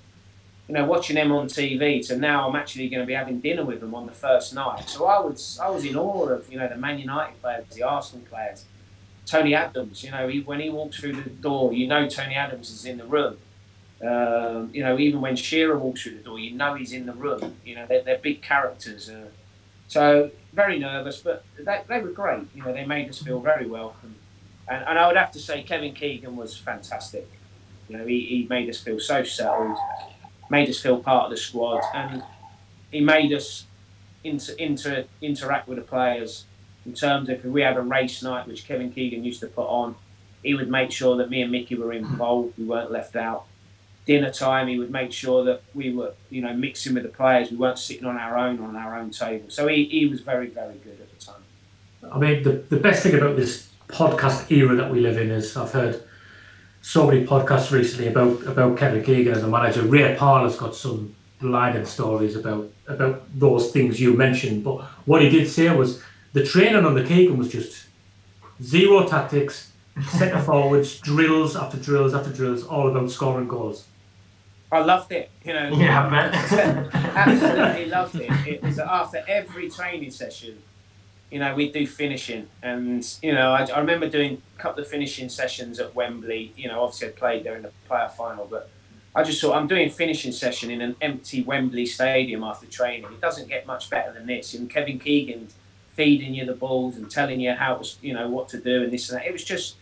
you 0.68 0.76
know, 0.76 0.86
watching 0.86 1.16
them 1.16 1.32
on 1.32 1.48
TV 1.48 2.06
to 2.08 2.18
now 2.18 2.48
I'm 2.48 2.56
actually 2.56 2.90
going 2.90 3.02
to 3.02 3.08
be 3.08 3.14
having 3.14 3.40
dinner 3.40 3.66
with 3.66 3.80
them 3.80 3.96
on 3.96 4.06
the 4.06 4.12
first 4.12 4.54
night. 4.54 4.90
So 4.90 5.06
I 5.06 5.20
was, 5.20 5.60
I 5.62 5.70
was 5.70 5.86
in 5.86 5.96
awe 5.96 6.28
of, 6.28 6.52
you 6.52 6.60
know, 6.60 6.68
the 6.68 6.78
Man 6.78 7.00
United 7.00 7.42
players, 7.42 7.66
the 7.74 7.84
Arsenal 7.84 8.26
players. 8.30 8.66
Tony 9.26 9.56
Adams, 9.56 10.04
you 10.04 10.12
know, 10.12 10.28
he, 10.28 10.42
when 10.42 10.60
he 10.60 10.70
walks 10.70 11.00
through 11.00 11.14
the 11.14 11.30
door, 11.30 11.74
you 11.74 11.88
know 11.88 12.08
Tony 12.10 12.36
Adams 12.36 12.70
is 12.70 12.86
in 12.86 12.98
the 12.98 13.06
room. 13.06 13.38
Um, 14.02 14.70
you 14.74 14.84
know, 14.84 15.00
even 15.00 15.22
when 15.22 15.38
Shearer 15.38 15.78
walks 15.78 16.04
through 16.04 16.18
the 16.18 16.24
door, 16.24 16.40
you 16.40 16.52
know 16.52 16.74
he's 16.74 16.92
in 16.92 17.06
the 17.06 17.14
room. 17.14 17.56
You 17.64 17.76
know, 17.76 17.86
they're, 17.86 18.04
they're 18.04 18.18
big 18.18 18.42
characters. 18.42 19.10
Uh, 19.10 19.28
so 19.88 20.32
very 20.52 20.78
nervous, 20.78 21.20
but 21.20 21.46
they, 21.58 21.82
they 21.88 22.02
were 22.02 22.10
great. 22.10 22.48
You 22.54 22.64
know, 22.64 22.74
they 22.74 22.86
made 22.86 23.10
us 23.10 23.22
feel 23.22 23.40
very 23.40 23.66
welcome. 23.66 24.16
And, 24.68 24.84
and 24.88 25.00
I 25.00 25.08
would 25.08 25.18
have 25.18 25.32
to 25.32 25.40
say 25.40 25.64
Kevin 25.64 25.94
Keegan 25.94 26.36
was 26.36 26.58
fantastic. 26.58 27.30
You 27.90 27.98
know, 27.98 28.06
he, 28.06 28.22
he 28.22 28.48
made 28.50 28.70
us 28.70 28.80
feel 28.80 29.00
so 29.00 29.24
settled, 29.24 29.78
made 30.50 30.70
us 30.70 30.80
feel 30.80 31.00
part 31.00 31.26
of 31.26 31.32
the 31.32 31.38
squad, 31.38 31.82
and 31.94 32.24
he 32.92 33.02
made 33.02 33.34
us 33.34 33.66
inter, 34.24 34.54
inter, 34.54 35.06
interact 35.22 35.68
with 35.68 35.78
the 35.78 35.84
players 35.84 36.46
in 36.86 36.94
terms 36.94 37.30
of 37.30 37.38
if 37.38 37.46
we 37.46 37.62
had 37.62 37.78
a 37.78 37.82
race 37.82 38.22
night, 38.24 38.48
which 38.48 38.68
Kevin 38.68 38.92
Keegan 38.92 39.24
used 39.24 39.40
to 39.40 39.48
put 39.48 39.68
on, 39.68 39.96
he 40.44 40.54
would 40.54 40.70
make 40.70 40.92
sure 40.92 41.16
that 41.18 41.30
me 41.30 41.42
and 41.42 41.52
Mickey 41.52 41.76
were 41.76 41.94
involved, 41.94 42.58
we 42.58 42.66
weren't 42.66 42.92
left 42.92 43.16
out. 43.16 43.46
Dinner 44.06 44.32
time, 44.32 44.68
he 44.68 44.78
would 44.78 44.92
make 44.92 45.14
sure 45.14 45.46
that 45.46 45.62
we 45.74 45.94
were, 45.94 46.14
you 46.30 46.42
know, 46.42 46.54
mixing 46.54 46.94
with 46.94 47.04
the 47.04 47.10
players. 47.10 47.52
We 47.52 47.56
weren't 47.56 47.80
sitting 47.80 48.06
on 48.06 48.18
our 48.18 48.38
own 48.38 48.60
on 48.60 48.76
our 48.76 49.00
own 49.00 49.12
table. 49.12 49.50
So 49.50 49.68
he, 49.68 49.86
he 49.86 50.08
was 50.08 50.20
very, 50.20 50.48
very 50.48 50.76
good 50.76 51.00
at 51.00 51.10
the 51.10 51.26
time. 51.26 51.44
I 52.12 52.20
mean, 52.20 52.44
the, 52.44 52.52
the 52.52 52.76
best 52.76 53.04
thing 53.04 53.16
about 53.16 53.38
this 53.38 53.70
podcast 53.94 54.52
era 54.52 54.76
that 54.76 54.92
we 54.92 55.00
live 55.00 55.18
in 55.18 55.32
is 55.32 55.56
I've 55.56 55.72
heard 55.72 56.02
so 56.82 57.08
many 57.08 57.26
podcasts 57.26 57.72
recently 57.72 58.08
about, 58.08 58.42
about 58.46 58.78
Kevin 58.78 59.04
Keegan 59.04 59.34
as 59.34 59.44
a 59.44 59.48
manager. 59.48 59.84
Ray 59.84 60.16
Parlour's 60.18 60.58
got 60.58 60.76
some 60.76 61.16
blinding 61.40 61.86
stories 61.86 62.36
about 62.36 62.70
about 62.88 63.24
those 63.40 63.72
things 63.72 64.00
you 64.02 64.14
mentioned. 64.14 64.64
But 64.64 64.82
what 65.06 65.22
he 65.22 65.30
did 65.30 65.50
say 65.50 65.74
was 65.76 66.02
the 66.34 66.44
training 66.46 66.86
on 66.86 66.96
the 66.96 67.04
Keegan 67.04 67.38
was 67.38 67.50
just 67.50 67.86
zero 68.62 69.08
tactics, 69.08 69.72
centre 70.10 70.40
forwards, 70.50 71.00
drills 71.00 71.56
after 71.56 71.78
drills 71.78 72.14
after 72.14 72.32
drills, 72.32 72.64
all 72.66 72.90
about 72.90 73.10
scoring 73.12 73.48
goals. 73.48 73.88
I 74.72 74.80
loved 74.80 75.12
it. 75.12 75.30
You 75.46 75.54
know, 75.54 75.70
Yeah, 75.78 76.06
I 76.06 76.10
bet. 76.10 76.94
absolutely 77.16 77.86
loved 77.86 78.16
it. 78.16 78.32
It 78.48 78.64
was 78.64 78.80
after 78.80 79.24
every 79.28 79.70
training 79.70 80.10
session, 80.12 80.62
you 81.34 81.40
know, 81.40 81.56
we'd 81.56 81.74
do 81.74 81.88
finishing, 81.88 82.48
and 82.62 83.04
you 83.24 83.34
know, 83.34 83.54
I, 83.54 83.66
I 83.66 83.80
remember 83.80 84.08
doing 84.08 84.40
a 84.56 84.62
couple 84.62 84.84
of 84.84 84.88
finishing 84.88 85.30
sessions 85.30 85.80
at 85.80 85.96
Wembley. 85.96 86.54
You 86.56 86.68
know, 86.68 86.84
obviously 86.84 87.08
I 87.08 87.12
played 87.12 87.44
there 87.44 87.56
in 87.56 87.64
the 87.64 87.72
playoff 87.90 88.12
final, 88.12 88.46
but 88.46 88.70
I 89.16 89.24
just 89.24 89.42
thought 89.42 89.56
I'm 89.56 89.66
doing 89.66 89.90
finishing 89.90 90.32
session 90.32 90.70
in 90.70 90.80
an 90.80 90.96
empty 91.02 91.42
Wembley 91.42 91.88
stadium 91.88 92.44
after 92.44 92.68
training. 92.68 93.06
It 93.06 93.20
doesn't 93.20 93.50
get 93.50 93.66
much 93.66 93.90
better 93.90 94.14
than 94.14 94.28
this. 94.28 94.54
And 94.54 94.70
Kevin 94.70 95.00
Keegan 95.00 95.48
feeding 95.88 96.36
you 96.36 96.46
the 96.46 96.54
balls 96.54 96.98
and 96.98 97.10
telling 97.10 97.40
you 97.40 97.54
how 97.54 97.74
it 97.74 97.80
was, 97.80 97.98
you 98.04 98.14
know 98.14 98.30
what 98.30 98.48
to 98.50 98.60
do 98.60 98.84
and 98.84 98.94
this 98.94 99.10
and 99.10 99.20
that. 99.20 99.26
It 99.26 99.34
was 99.34 99.44
just, 99.44 99.78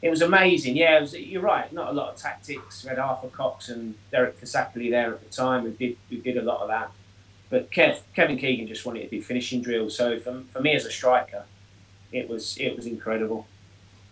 it 0.00 0.08
was 0.08 0.22
amazing. 0.22 0.74
Yeah, 0.74 1.00
was, 1.00 1.12
you're 1.12 1.42
right. 1.42 1.70
Not 1.70 1.90
a 1.90 1.92
lot 1.92 2.14
of 2.14 2.16
tactics. 2.16 2.82
We 2.82 2.88
had 2.88 2.98
Arthur 2.98 3.28
Cox 3.28 3.68
and 3.68 3.94
Derek 4.10 4.40
Fazackerley 4.40 4.88
there 4.88 5.12
at 5.12 5.22
the 5.22 5.30
time 5.30 5.64
who 5.64 5.72
did 5.72 5.98
who 6.08 6.16
did 6.16 6.38
a 6.38 6.42
lot 6.42 6.60
of 6.60 6.68
that. 6.68 6.90
But 7.50 7.70
Kev, 7.70 8.00
Kevin 8.14 8.36
Keegan 8.36 8.66
just 8.66 8.84
wanted 8.84 9.02
to 9.02 9.08
do 9.08 9.22
finishing 9.22 9.62
drills. 9.62 9.96
So 9.96 10.18
for, 10.18 10.42
for 10.48 10.60
me 10.60 10.74
as 10.74 10.84
a 10.84 10.90
striker, 10.90 11.44
it 12.12 12.28
was 12.28 12.56
it 12.58 12.76
was 12.76 12.86
incredible. 12.86 13.46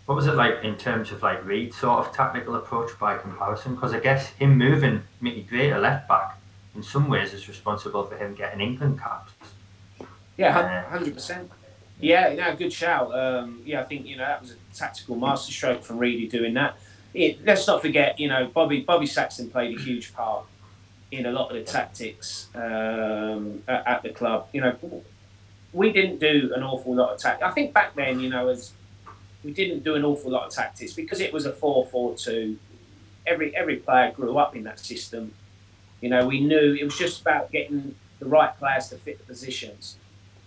What 0.06 0.16
was 0.16 0.26
it 0.26 0.34
like 0.34 0.64
in 0.64 0.76
terms 0.76 1.12
of 1.12 1.22
like 1.22 1.44
Reid's 1.44 1.76
sort 1.76 2.06
of 2.06 2.14
tactical 2.14 2.56
approach 2.56 2.98
by 2.98 3.16
comparison? 3.16 3.74
Because 3.74 3.94
I 3.94 4.00
guess 4.00 4.28
him 4.30 4.58
moving 4.58 5.02
Mickey 5.20 5.42
Gray 5.42 5.70
to 5.70 5.78
left 5.78 6.08
back 6.08 6.38
in 6.74 6.82
some 6.82 7.08
ways 7.08 7.32
is 7.32 7.48
responsible 7.48 8.04
for 8.04 8.16
him 8.16 8.34
getting 8.34 8.60
England 8.60 9.00
caps. 9.00 9.32
Yeah, 10.36 10.82
hundred 10.88 11.14
percent. 11.14 11.50
Yeah, 12.00 12.34
no, 12.34 12.56
good 12.56 12.72
shout. 12.72 13.14
Um, 13.16 13.62
yeah, 13.64 13.80
I 13.80 13.84
think 13.84 14.06
you 14.06 14.16
know 14.16 14.24
that 14.24 14.40
was 14.40 14.52
a 14.52 14.74
tactical 14.74 15.16
masterstroke 15.16 15.82
from 15.82 15.98
Reedy 15.98 16.26
doing 16.26 16.54
that. 16.54 16.76
It, 17.14 17.44
let's 17.44 17.66
not 17.66 17.82
forget, 17.82 18.18
you 18.18 18.28
know, 18.28 18.46
Bobby 18.46 18.80
Bobby 18.80 19.06
Saxton 19.06 19.50
played 19.50 19.78
a 19.78 19.80
huge 19.80 20.14
part 20.14 20.44
in 21.12 21.26
a 21.26 21.30
lot 21.30 21.50
of 21.50 21.56
the 21.56 21.62
tactics 21.62 22.48
um, 22.54 23.62
at, 23.68 23.86
at 23.86 24.02
the 24.02 24.08
club. 24.08 24.48
You 24.52 24.62
know, 24.62 25.02
we 25.72 25.92
didn't 25.92 26.18
do 26.18 26.52
an 26.56 26.62
awful 26.62 26.94
lot 26.94 27.12
of 27.12 27.20
tactics. 27.20 27.48
I 27.48 27.52
think 27.52 27.72
back 27.72 27.94
then, 27.94 28.18
you 28.18 28.30
know, 28.30 28.48
as 28.48 28.72
we 29.44 29.52
didn't 29.52 29.84
do 29.84 29.94
an 29.94 30.04
awful 30.04 30.30
lot 30.30 30.46
of 30.46 30.52
tactics 30.52 30.94
because 30.94 31.20
it 31.20 31.32
was 31.32 31.44
a 31.44 31.52
4-4-2. 31.52 32.56
Every 33.24 33.54
every 33.54 33.76
player 33.76 34.10
grew 34.10 34.38
up 34.38 34.56
in 34.56 34.64
that 34.64 34.80
system. 34.80 35.32
You 36.00 36.08
know, 36.08 36.26
we 36.26 36.40
knew 36.40 36.74
it 36.74 36.82
was 36.82 36.98
just 36.98 37.20
about 37.20 37.52
getting 37.52 37.94
the 38.18 38.26
right 38.26 38.56
players 38.58 38.88
to 38.88 38.96
fit 38.96 39.18
the 39.18 39.24
positions. 39.24 39.96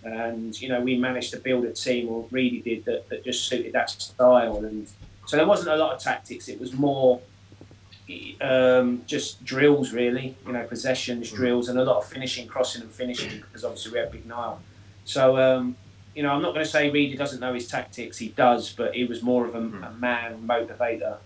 And 0.02 0.60
you 0.60 0.68
know, 0.68 0.80
we 0.80 0.98
managed 0.98 1.30
to 1.30 1.38
build 1.38 1.64
a 1.64 1.72
team, 1.72 2.08
or 2.08 2.26
really 2.30 2.60
did 2.60 2.84
that, 2.84 3.08
that 3.08 3.24
just 3.24 3.48
suited 3.48 3.72
that 3.72 3.90
style. 3.90 4.58
And 4.58 4.88
so 5.26 5.36
there 5.36 5.46
wasn't 5.46 5.70
a 5.70 5.76
lot 5.76 5.94
of 5.94 6.00
tactics. 6.00 6.48
It 6.48 6.60
was 6.60 6.72
more 6.74 7.20
um, 8.40 9.02
just 9.06 9.44
drills, 9.44 9.92
really. 9.92 10.36
You 10.46 10.52
know, 10.52 10.64
possessions, 10.64 11.30
drills, 11.30 11.68
and 11.68 11.78
a 11.78 11.84
lot 11.84 11.98
of 11.98 12.06
finishing, 12.06 12.46
crossing, 12.46 12.82
and 12.82 12.90
finishing. 12.90 13.40
Because 13.40 13.64
obviously 13.64 13.92
we 13.92 13.98
had 13.98 14.12
Big 14.12 14.26
Niall. 14.26 14.60
So 15.04 15.36
um, 15.36 15.76
you 16.16 16.22
know, 16.22 16.30
I'm 16.30 16.40
not 16.40 16.54
going 16.54 16.64
to 16.64 16.70
say 16.70 16.90
Reedy 16.90 17.14
doesn't 17.14 17.40
know 17.40 17.52
his 17.52 17.68
tactics. 17.68 18.16
He 18.16 18.28
does, 18.28 18.72
but 18.72 18.94
he 18.94 19.04
was 19.04 19.22
more 19.22 19.44
of 19.44 19.54
a, 19.54 19.58
a 19.58 19.92
man 19.98 20.46
motivator, 20.48 21.18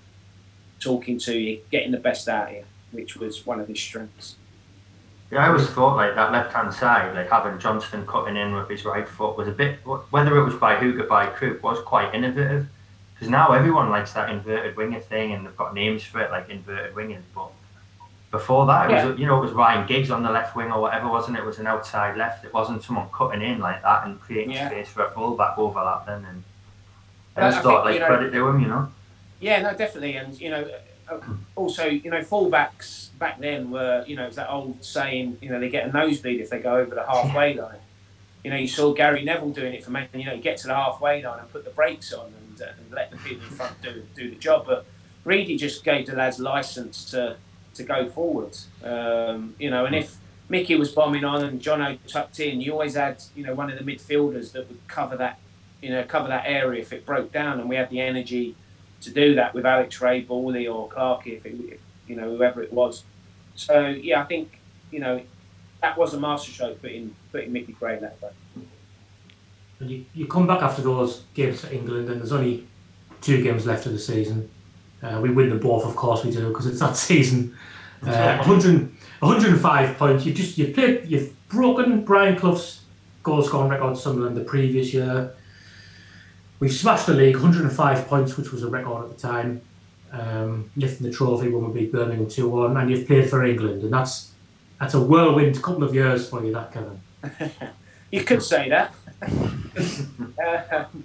talking 0.80 1.16
to 1.20 1.38
you, 1.38 1.60
getting 1.70 1.92
the 1.92 1.98
best 1.98 2.28
out 2.28 2.48
of 2.48 2.54
you, 2.54 2.64
which 2.90 3.16
was 3.16 3.46
one 3.46 3.60
of 3.60 3.68
his 3.68 3.78
strengths. 3.78 4.34
Yeah, 5.30 5.44
I 5.44 5.48
always 5.48 5.68
thought 5.68 5.94
like 5.94 6.16
that 6.16 6.32
left 6.32 6.52
hand 6.52 6.74
side, 6.74 7.14
like 7.14 7.30
having 7.30 7.60
Johnston 7.60 8.04
cutting 8.04 8.36
in 8.36 8.52
with 8.52 8.68
his 8.68 8.84
right 8.84 9.08
foot 9.08 9.36
was 9.36 9.46
a 9.46 9.52
bit, 9.52 9.78
whether 10.10 10.36
it 10.36 10.42
was 10.42 10.56
by 10.56 10.74
Hooger 10.74 11.08
by 11.08 11.26
Crook, 11.26 11.62
was 11.62 11.78
quite 11.84 12.12
innovative. 12.12 12.66
Because 13.20 13.30
now 13.30 13.52
everyone 13.52 13.90
likes 13.90 14.14
that 14.14 14.30
inverted 14.30 14.78
winger 14.78 14.98
thing, 15.00 15.32
and 15.32 15.44
they've 15.44 15.54
got 15.58 15.74
names 15.74 16.02
for 16.02 16.22
it, 16.22 16.30
like 16.30 16.48
inverted 16.48 16.94
wingers. 16.94 17.20
But 17.34 17.50
before 18.30 18.64
that, 18.64 18.90
it 18.90 18.94
Yeah. 18.94 19.04
was 19.04 19.18
you 19.20 19.26
know 19.26 19.36
it 19.36 19.42
was 19.42 19.52
Ryan 19.52 19.86
Giggs 19.86 20.10
on 20.10 20.22
the 20.22 20.30
left 20.30 20.56
wing 20.56 20.72
or 20.72 20.80
whatever, 20.80 21.06
wasn't 21.06 21.36
it? 21.36 21.40
It 21.40 21.46
was 21.46 21.58
an 21.58 21.66
outside 21.66 22.16
left. 22.16 22.46
It 22.46 22.54
wasn't 22.54 22.82
someone 22.82 23.08
cutting 23.12 23.42
in 23.42 23.58
like 23.60 23.82
that 23.82 24.06
and 24.06 24.18
creating 24.22 24.52
Yeah. 24.52 24.68
space 24.70 24.88
for 24.88 25.04
a 25.04 25.10
fullback 25.10 25.58
overlapping. 25.58 26.24
And 26.24 26.44
I 27.36 27.48
I 27.48 27.50
just 27.50 27.62
thought 27.62 27.72
think, 27.72 27.84
like 27.84 27.94
you 27.96 28.00
know- 28.00 28.06
credit 28.06 28.30
to 28.32 28.48
him, 28.48 28.60
you 28.62 28.68
know. 28.68 28.88
Yeah, 29.38 29.60
no, 29.60 29.74
definitely, 29.74 30.16
and 30.16 30.40
you 30.40 30.48
know, 30.50 30.66
uh, 31.10 31.18
also, 31.56 31.84
you 31.86 32.10
know, 32.10 32.20
fullbacks 32.20 33.10
back 33.18 33.38
then 33.38 33.70
were, 33.70 34.02
you 34.06 34.16
know, 34.16 34.24
it's 34.24 34.36
that 34.36 34.48
old 34.50 34.82
saying, 34.82 35.36
you 35.42 35.50
know, 35.50 35.60
they 35.60 35.68
get 35.68 35.86
a 35.86 35.92
nosebleed 35.92 36.40
if 36.40 36.48
they 36.48 36.58
go 36.60 36.76
over 36.78 36.94
the 36.94 37.04
halfway 37.08 37.52
line. 37.52 37.80
You 38.44 38.50
know, 38.50 38.56
you 38.56 38.68
saw 38.68 38.94
Gary 38.94 39.22
Neville 39.24 39.50
doing 39.50 39.74
it 39.74 39.84
for 39.84 39.90
Man. 39.90 40.08
You 40.14 40.24
know, 40.24 40.32
you 40.32 40.40
get 40.40 40.56
to 40.58 40.68
the 40.68 40.74
halfway 40.74 41.22
line 41.22 41.40
and 41.40 41.52
put 41.52 41.64
the 41.64 41.70
brakes 41.70 42.14
on 42.14 42.26
and, 42.28 42.49
uh, 42.60 42.72
and 42.78 42.94
let 42.94 43.10
the 43.10 43.16
people 43.18 43.44
in 43.44 43.50
front 43.50 43.80
do 43.82 44.02
do 44.14 44.30
the 44.30 44.36
job. 44.36 44.66
But 44.66 44.86
Reedy 45.24 45.56
just 45.56 45.84
gave 45.84 46.06
the 46.06 46.14
lads 46.14 46.38
license 46.38 47.10
to 47.10 47.36
to 47.74 47.82
go 47.82 48.08
forward. 48.08 48.56
Um, 48.84 49.54
you 49.58 49.70
know, 49.70 49.84
and 49.86 49.94
if 49.94 50.16
Mickey 50.48 50.74
was 50.74 50.90
bombing 50.92 51.24
on 51.24 51.44
and 51.44 51.60
Jono 51.60 51.98
tucked 52.06 52.40
in, 52.40 52.60
you 52.60 52.72
always 52.72 52.94
had, 52.94 53.22
you 53.36 53.44
know, 53.44 53.54
one 53.54 53.70
of 53.70 53.78
the 53.78 53.84
midfielders 53.84 54.52
that 54.52 54.68
would 54.68 54.80
cover 54.88 55.16
that, 55.16 55.38
you 55.80 55.90
know, 55.90 56.02
cover 56.02 56.28
that 56.28 56.44
area 56.46 56.80
if 56.80 56.92
it 56.92 57.06
broke 57.06 57.32
down, 57.32 57.60
and 57.60 57.68
we 57.68 57.76
had 57.76 57.88
the 57.90 58.00
energy 58.00 58.56
to 59.02 59.10
do 59.10 59.34
that 59.36 59.54
with 59.54 59.64
Alex 59.64 60.00
Rae, 60.00 60.20
Bally, 60.20 60.66
or 60.66 60.88
Clarkey, 60.88 61.36
if, 61.36 61.46
if 61.46 61.80
you 62.06 62.16
know 62.16 62.36
whoever 62.36 62.62
it 62.62 62.72
was. 62.72 63.04
So 63.54 63.86
yeah, 63.88 64.20
I 64.20 64.24
think 64.24 64.60
you 64.90 65.00
know 65.00 65.22
that 65.80 65.96
was 65.96 66.14
a 66.14 66.20
masterstroke 66.20 66.82
putting 66.82 67.14
putting 67.32 67.52
Mickey 67.52 67.72
Gray 67.72 67.96
in 67.96 68.02
that 68.02 68.20
way. 68.20 68.30
And 69.80 69.90
you, 69.90 70.04
you 70.14 70.26
come 70.26 70.46
back 70.46 70.62
after 70.62 70.82
those 70.82 71.22
games 71.34 71.62
for 71.62 71.72
England, 71.72 72.08
and 72.10 72.20
there's 72.20 72.32
only 72.32 72.66
two 73.20 73.42
games 73.42 73.66
left 73.66 73.86
of 73.86 73.92
the 73.92 73.98
season. 73.98 74.50
Uh, 75.02 75.18
we 75.22 75.30
win 75.30 75.48
the 75.48 75.56
both, 75.56 75.84
of 75.86 75.96
course 75.96 76.22
we 76.24 76.30
do, 76.30 76.48
because 76.48 76.66
it's 76.66 76.80
that 76.80 76.96
season. 77.08 77.56
Uh, 78.02 78.36
100, 78.36 78.92
105 79.20 79.98
points. 79.98 80.24
You've 80.24 80.36
just 80.36 80.56
you've 80.58 80.74
played, 80.74 81.06
you've 81.06 81.34
broken 81.48 82.04
Brian 82.04 82.36
Clough's 82.36 82.82
goal 83.22 83.42
scoring 83.42 83.70
record 83.70 83.96
Sunderland 83.96 84.36
the 84.36 84.44
previous 84.44 84.92
year. 84.94 85.34
We've 86.60 86.72
smashed 86.72 87.06
the 87.06 87.14
league, 87.14 87.36
105 87.36 88.06
points, 88.06 88.36
which 88.36 88.52
was 88.52 88.62
a 88.62 88.68
record 88.68 89.04
at 89.04 89.16
the 89.16 89.20
time. 89.20 89.62
Um, 90.12 90.70
lifting 90.76 91.06
the 91.06 91.12
trophy 91.12 91.48
when 91.48 91.70
we 91.70 91.80
beat 91.80 91.92
Birmingham 91.92 92.28
2 92.28 92.48
1, 92.48 92.76
and 92.76 92.90
you've 92.90 93.06
played 93.06 93.30
for 93.30 93.44
England, 93.44 93.82
and 93.82 93.92
that's 93.92 94.32
that's 94.78 94.94
a 94.94 95.00
whirlwind 95.00 95.62
couple 95.62 95.84
of 95.84 95.94
years 95.94 96.28
for 96.28 96.44
you, 96.44 96.52
that 96.52 96.72
Kevin. 96.72 97.00
You 98.10 98.24
could 98.24 98.42
say 98.42 98.68
that. 98.70 98.92
Um, 99.22 101.04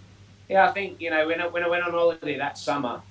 yeah, 0.49 0.69
I 0.69 0.71
think 0.71 1.01
you 1.01 1.09
know 1.09 1.27
when 1.27 1.41
I, 1.41 1.47
when 1.47 1.63
I 1.63 1.67
went 1.67 1.83
on 1.83 1.91
holiday 1.91 2.37
that 2.37 2.57
summer, 2.57 3.01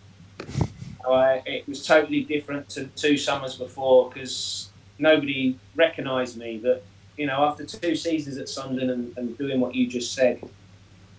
I, 1.06 1.42
it 1.44 1.68
was 1.68 1.84
totally 1.86 2.22
different 2.22 2.68
to 2.70 2.86
two 2.86 3.16
summers 3.16 3.56
before 3.56 4.10
because 4.10 4.70
nobody 4.98 5.58
recognised 5.74 6.36
me. 6.36 6.58
But 6.62 6.84
you 7.16 7.26
know, 7.26 7.44
after 7.44 7.64
two 7.64 7.96
seasons 7.96 8.38
at 8.38 8.48
Sunderland 8.48 8.90
and, 8.90 9.18
and 9.18 9.38
doing 9.38 9.60
what 9.60 9.74
you 9.74 9.86
just 9.86 10.14
said, 10.14 10.40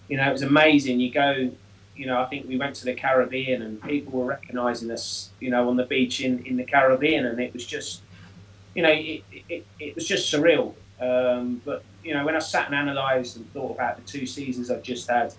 you 0.08 0.18
know, 0.18 0.28
it 0.28 0.32
was 0.32 0.42
amazing. 0.42 1.00
You 1.00 1.12
go, 1.12 1.52
you 1.96 2.06
know, 2.06 2.20
I 2.20 2.26
think 2.26 2.48
we 2.48 2.58
went 2.58 2.76
to 2.78 2.86
the 2.86 2.94
Caribbean 2.94 3.62
and 3.62 3.82
people 3.82 4.14
were 4.14 4.26
recognising 4.26 4.92
us, 4.92 5.30
you 5.40 5.50
know, 5.50 5.70
on 5.70 5.78
the 5.78 5.86
beach 5.86 6.22
in, 6.22 6.46
in 6.46 6.58
the 6.58 6.66
Caribbean, 6.66 7.26
and 7.26 7.40
it 7.40 7.54
was 7.54 7.66
just, 7.66 8.02
you 8.74 8.84
know, 8.84 8.92
it, 8.92 9.24
it, 9.50 9.66
it 9.80 9.96
was 9.96 10.08
just 10.08 10.34
surreal. 10.34 10.74
Um, 11.00 11.62
but 11.66 11.84
you 12.06 12.14
know, 12.14 12.24
when 12.24 12.36
I 12.36 12.40
sat 12.40 12.68
and 12.68 12.76
analysed 12.76 13.36
and 13.36 13.52
thought 13.52 13.72
about 13.72 13.98
the 13.98 14.04
two 14.04 14.28
seasons 14.28 14.70
I've 14.70 14.84
just 14.84 15.10
had, 15.10 15.34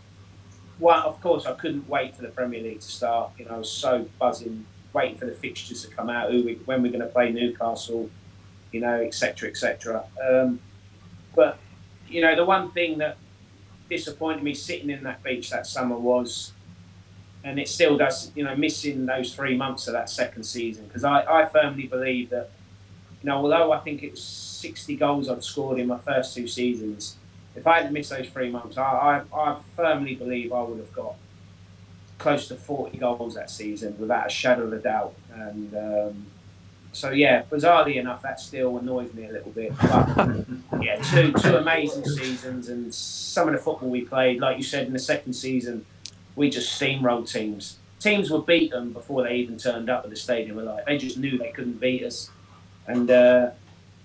well, 0.80 1.06
of 1.06 1.20
course, 1.22 1.46
I 1.46 1.52
couldn't 1.52 1.88
wait 1.88 2.16
for 2.16 2.22
the 2.22 2.28
Premier 2.28 2.60
League 2.60 2.80
to 2.80 2.88
start. 2.88 3.30
You 3.38 3.44
know, 3.44 3.52
I 3.52 3.58
was 3.58 3.70
so 3.70 4.06
buzzing, 4.18 4.66
waiting 4.92 5.16
for 5.16 5.26
the 5.26 5.32
fixtures 5.32 5.82
to 5.86 5.88
come 5.94 6.10
out, 6.10 6.32
who 6.32 6.42
we, 6.42 6.54
when 6.64 6.82
we're 6.82 6.90
going 6.90 7.00
to 7.00 7.06
play 7.06 7.30
Newcastle, 7.30 8.10
you 8.72 8.80
know, 8.80 9.00
etc., 9.00 9.48
etc. 9.48 10.04
Um, 10.28 10.58
but 11.36 11.58
you 12.08 12.20
know, 12.20 12.34
the 12.34 12.44
one 12.44 12.72
thing 12.72 12.98
that 12.98 13.16
disappointed 13.88 14.42
me 14.42 14.52
sitting 14.52 14.90
in 14.90 15.04
that 15.04 15.22
beach 15.22 15.50
that 15.50 15.68
summer 15.68 15.96
was, 15.96 16.52
and 17.44 17.60
it 17.60 17.68
still 17.68 17.96
does, 17.96 18.32
you 18.34 18.42
know, 18.42 18.56
missing 18.56 19.06
those 19.06 19.32
three 19.32 19.56
months 19.56 19.86
of 19.86 19.92
that 19.92 20.10
second 20.10 20.42
season 20.42 20.86
because 20.86 21.04
I, 21.04 21.22
I 21.22 21.46
firmly 21.46 21.86
believe 21.86 22.30
that, 22.30 22.50
you 23.22 23.28
know, 23.28 23.36
although 23.36 23.70
I 23.70 23.78
think 23.78 24.02
it 24.02 24.10
was 24.10 24.22
60 24.66 24.96
goals 24.96 25.28
I've 25.28 25.44
scored 25.44 25.78
in 25.78 25.86
my 25.86 25.98
first 25.98 26.34
two 26.34 26.48
seasons, 26.48 27.16
if 27.54 27.66
I 27.66 27.76
hadn't 27.76 27.92
missed 27.92 28.10
those 28.10 28.28
three 28.28 28.50
months, 28.50 28.76
I, 28.76 29.22
I, 29.32 29.40
I 29.40 29.56
firmly 29.76 30.14
believe 30.14 30.52
I 30.52 30.62
would 30.62 30.78
have 30.78 30.92
got 30.92 31.14
close 32.18 32.48
to 32.48 32.56
40 32.56 32.98
goals 32.98 33.34
that 33.34 33.50
season 33.50 33.96
without 33.98 34.26
a 34.26 34.30
shadow 34.30 34.64
of 34.64 34.72
a 34.72 34.78
doubt. 34.78 35.14
And 35.32 35.74
um, 35.74 36.26
so, 36.92 37.10
yeah, 37.10 37.42
bizarrely 37.42 37.96
enough, 37.96 38.22
that 38.22 38.40
still 38.40 38.76
annoys 38.78 39.12
me 39.14 39.26
a 39.26 39.32
little 39.32 39.52
bit. 39.52 39.72
But 39.80 40.46
yeah, 40.82 41.00
two 41.02 41.32
two 41.32 41.56
amazing 41.56 42.04
seasons, 42.04 42.68
and 42.68 42.92
some 42.92 43.48
of 43.48 43.54
the 43.54 43.60
football 43.60 43.88
we 43.88 44.02
played, 44.02 44.40
like 44.40 44.56
you 44.56 44.62
said, 44.62 44.86
in 44.86 44.92
the 44.92 44.98
second 44.98 45.34
season, 45.34 45.86
we 46.34 46.50
just 46.50 46.80
steamrolled 46.80 47.30
teams. 47.30 47.78
Teams 48.00 48.30
were 48.30 48.42
beaten 48.42 48.92
before 48.92 49.22
they 49.22 49.36
even 49.36 49.56
turned 49.56 49.88
up 49.88 50.04
at 50.04 50.10
the 50.10 50.16
stadium. 50.16 50.62
Like 50.64 50.86
they 50.86 50.98
just 50.98 51.18
knew 51.18 51.38
they 51.38 51.50
couldn't 51.50 51.80
beat 51.80 52.02
us, 52.02 52.30
and 52.86 53.10
uh, 53.10 53.50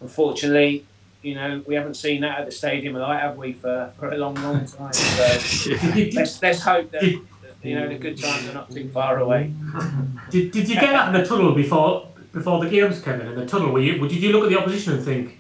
unfortunately, 0.02 0.86
You 1.24 1.36
know, 1.36 1.62
we 1.68 1.76
haven't 1.76 1.94
seen 1.94 2.22
that 2.22 2.40
at 2.40 2.46
the 2.48 2.52
Stadium 2.52 2.96
of 2.96 3.04
Light, 3.04 3.20
have 3.22 3.38
we, 3.38 3.54
for, 3.54 3.94
for 3.98 4.12
a 4.12 4.18
long, 4.18 4.34
long 4.36 4.66
time? 4.66 4.92
So 4.92 5.70
let's 6.16 6.42
let's 6.42 6.62
hope 6.62 6.90
that 6.92 7.04
you 7.04 7.76
know 7.76 7.88
the 7.88 8.00
good 8.00 8.18
times 8.18 8.48
are 8.50 8.54
not 8.54 8.72
too 8.72 8.90
far 8.90 9.20
away. 9.20 9.54
Did, 10.32 10.52
did 10.52 10.68
you 10.68 10.76
get 10.76 10.96
out 10.96 11.14
in 11.14 11.22
the 11.22 11.28
tunnel 11.28 11.54
before 11.54 12.08
before 12.34 12.64
the 12.64 12.70
games, 12.70 13.02
came 13.02 13.22
In 13.22 13.28
and 13.28 13.38
the 13.38 13.46
tunnel, 13.46 13.72
were 13.72 13.82
you? 13.82 14.00
Did 14.08 14.22
you 14.24 14.32
look 14.32 14.46
at 14.46 14.50
the 14.50 14.58
opposition 14.58 14.94
and 14.94 15.04
think, 15.04 15.40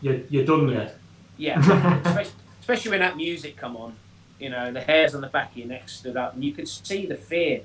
"You're 0.00 0.20
you're 0.30 0.44
done 0.44 0.68
yet"? 0.68 0.96
Yeah, 1.36 1.58
especially, 2.04 2.32
especially 2.60 2.90
when 2.92 3.00
that 3.00 3.16
music 3.16 3.56
come 3.56 3.76
on. 3.76 3.94
You 4.38 4.50
know, 4.50 4.70
the 4.70 4.80
hairs 4.80 5.14
on 5.16 5.22
the 5.22 5.26
back 5.28 5.50
of 5.52 5.56
your 5.56 5.66
neck 5.66 5.88
stood 5.88 6.16
up, 6.16 6.34
and 6.34 6.44
you 6.44 6.52
could 6.52 6.68
see 6.68 7.06
the 7.06 7.16
fear 7.16 7.62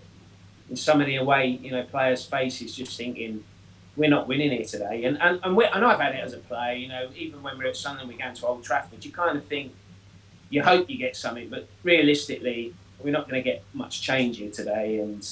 in 0.70 0.76
some 0.76 1.00
of 1.02 1.06
the 1.06 1.18
away, 1.18 1.48
you 1.62 1.70
know, 1.70 1.84
players' 1.84 2.26
faces, 2.26 2.76
just 2.76 2.98
thinking, 2.98 3.44
"We're 3.96 4.10
not 4.10 4.28
winning 4.28 4.52
here 4.52 4.66
today." 4.66 5.04
And 5.06 5.22
and 5.22 5.40
and, 5.44 5.86
I've 5.86 6.00
had 6.00 6.16
it 6.16 6.24
as 6.24 6.34
a 6.34 6.38
player. 6.38 6.76
You 6.76 6.88
know, 6.88 7.10
even 7.16 7.42
when 7.42 7.58
we're 7.58 7.68
at 7.68 7.78
Sunderland, 7.78 8.10
we 8.10 8.18
go 8.18 8.34
to 8.34 8.48
Old 8.48 8.64
Trafford. 8.64 9.04
You 9.04 9.12
kind 9.12 9.38
of 9.38 9.46
think, 9.46 9.74
you 10.50 10.64
hope 10.64 10.90
you 10.90 10.98
get 10.98 11.16
something, 11.16 11.50
but 11.50 11.68
realistically, 11.84 12.74
we're 13.00 13.12
not 13.12 13.30
going 13.30 13.42
to 13.42 13.50
get 13.50 13.64
much 13.74 14.02
change 14.02 14.38
here 14.38 14.52
today. 14.52 15.00
And 15.00 15.28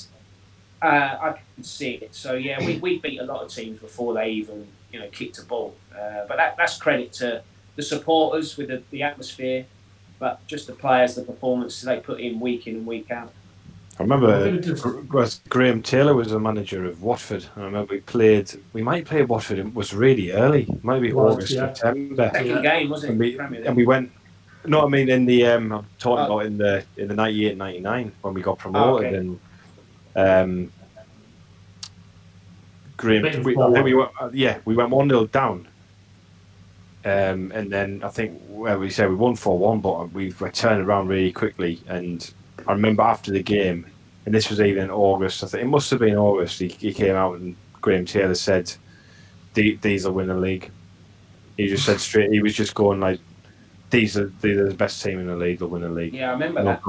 uh, 0.82 1.18
I 1.22 1.40
can 1.56 1.64
see 1.64 1.94
it. 1.94 2.16
So 2.16 2.34
yeah, 2.34 2.64
we, 2.66 2.78
we 2.78 3.00
beat 3.00 3.20
a 3.20 3.26
lot 3.26 3.44
of 3.44 3.54
teams 3.54 3.80
before 3.80 4.14
they 4.14 4.30
even 4.32 4.68
you 4.92 5.00
know 5.00 5.08
kicked 5.10 5.38
a 5.40 5.46
ball. 5.46 5.76
Uh, 5.94 6.26
but 6.28 6.38
that, 6.38 6.58
that's 6.58 6.78
credit 6.78 7.14
to 7.14 7.44
the 7.76 7.84
supporters 7.84 8.58
with 8.58 8.68
the, 8.68 8.84
the 8.92 9.04
atmosphere, 9.04 9.66
but 10.20 10.46
just 10.48 10.68
the 10.68 10.74
players, 10.74 11.16
the 11.16 11.24
performance 11.24 11.82
they 11.82 12.00
put 12.00 12.20
in 12.20 12.40
week 12.40 12.68
in 12.68 12.76
and 12.78 12.86
week 12.86 13.12
out. 13.12 13.32
I 14.00 14.04
remember 14.04 14.60
Gr- 15.08 15.26
Graham 15.50 15.82
Taylor 15.84 16.14
was 16.16 16.30
the 16.30 16.40
manager 16.40 16.86
of 16.86 17.04
Watford. 17.04 17.46
I 17.56 17.62
remember 17.62 17.94
we 17.94 18.00
played. 18.02 18.52
We 18.74 18.82
might 18.82 19.06
play 19.06 19.22
Watford. 19.24 19.60
It 19.60 19.74
was 19.76 19.94
really 19.94 20.32
early, 20.32 20.68
maybe 20.84 21.14
Was, 21.14 21.36
August, 21.36 21.52
yeah. 21.54 21.74
September, 21.74 22.32
Second 22.34 22.62
game 22.64 22.90
wasn't 22.90 23.12
and 23.12 23.20
we, 23.20 23.36
Premier 23.36 23.60
League? 23.60 23.68
and 23.68 23.78
we 23.78 23.86
went. 23.86 24.12
No, 24.66 24.86
I 24.86 24.88
mean 24.90 25.10
in 25.10 25.26
the 25.26 25.46
um, 25.48 25.72
I'm 25.72 25.86
talking 26.00 26.26
Oh. 26.26 26.38
about 26.40 26.46
in 26.46 26.58
the 26.58 26.84
in 26.98 27.08
the 27.10 27.16
98, 27.16 27.58
99 27.58 28.12
when 28.22 28.34
we 28.34 28.42
got 28.42 28.58
promoted 28.60 29.08
okay. 29.08 29.16
and 29.18 29.40
um, 30.16 30.72
Graham. 32.98 33.24
Bit 33.24 33.44
We, 33.44 33.58
I 33.58 33.72
think 33.72 33.86
we 33.86 33.94
went, 33.96 34.12
uh, 34.20 34.30
yeah, 34.34 34.60
we 34.66 34.76
went 34.76 34.90
one 34.92 35.10
0 35.10 35.26
down, 35.28 35.68
um, 37.06 37.52
and 37.54 37.72
then 37.72 38.02
I 38.04 38.10
think 38.10 38.40
well 38.48 38.78
we 38.80 38.90
said 38.90 39.10
we 39.10 39.16
won 39.16 39.36
four 39.36 39.58
one, 39.60 39.80
but 39.80 40.12
we 40.12 40.34
were 40.40 40.50
turned 40.52 40.82
around 40.82 41.08
really 41.08 41.32
quickly. 41.32 41.82
And 41.88 42.32
I 42.68 42.74
remember 42.74 43.04
after 43.04 43.32
the 43.32 43.44
game, 43.44 43.86
and 44.26 44.34
this 44.36 44.50
was 44.50 44.60
even 44.62 44.84
in 44.86 44.92
August. 44.92 45.44
I 45.44 45.48
think 45.48 45.64
it 45.64 45.68
must 45.68 45.90
have 45.92 46.00
been 46.00 46.16
August. 46.16 46.60
He, 46.60 46.68
he 46.68 46.94
came 46.94 47.16
out 47.16 47.36
and 47.38 47.56
Graham 47.82 48.06
Taylor 48.06 48.36
said, 48.36 48.72
"The- 49.54 49.78
"These 49.82 50.06
will 50.06 50.14
win 50.14 50.28
the 50.28 50.36
league." 50.36 50.70
He 51.58 51.68
just 51.68 51.86
said 51.86 52.00
straight. 52.00 52.32
He 52.32 52.42
was 52.42 52.56
just 52.56 52.74
going 52.76 53.00
like, 53.00 53.20
"These 53.90 54.18
are 54.18 54.32
these 54.42 54.58
are 54.58 54.68
the 54.70 54.74
best 54.76 55.04
team 55.04 55.20
in 55.20 55.28
the 55.28 55.36
league. 55.36 55.60
They'll 55.60 55.68
win 55.70 55.82
the 55.82 55.90
league." 55.90 56.14
Yeah, 56.14 56.30
I 56.30 56.34
remember 56.34 56.64
no 56.64 56.66
that. 56.72 56.82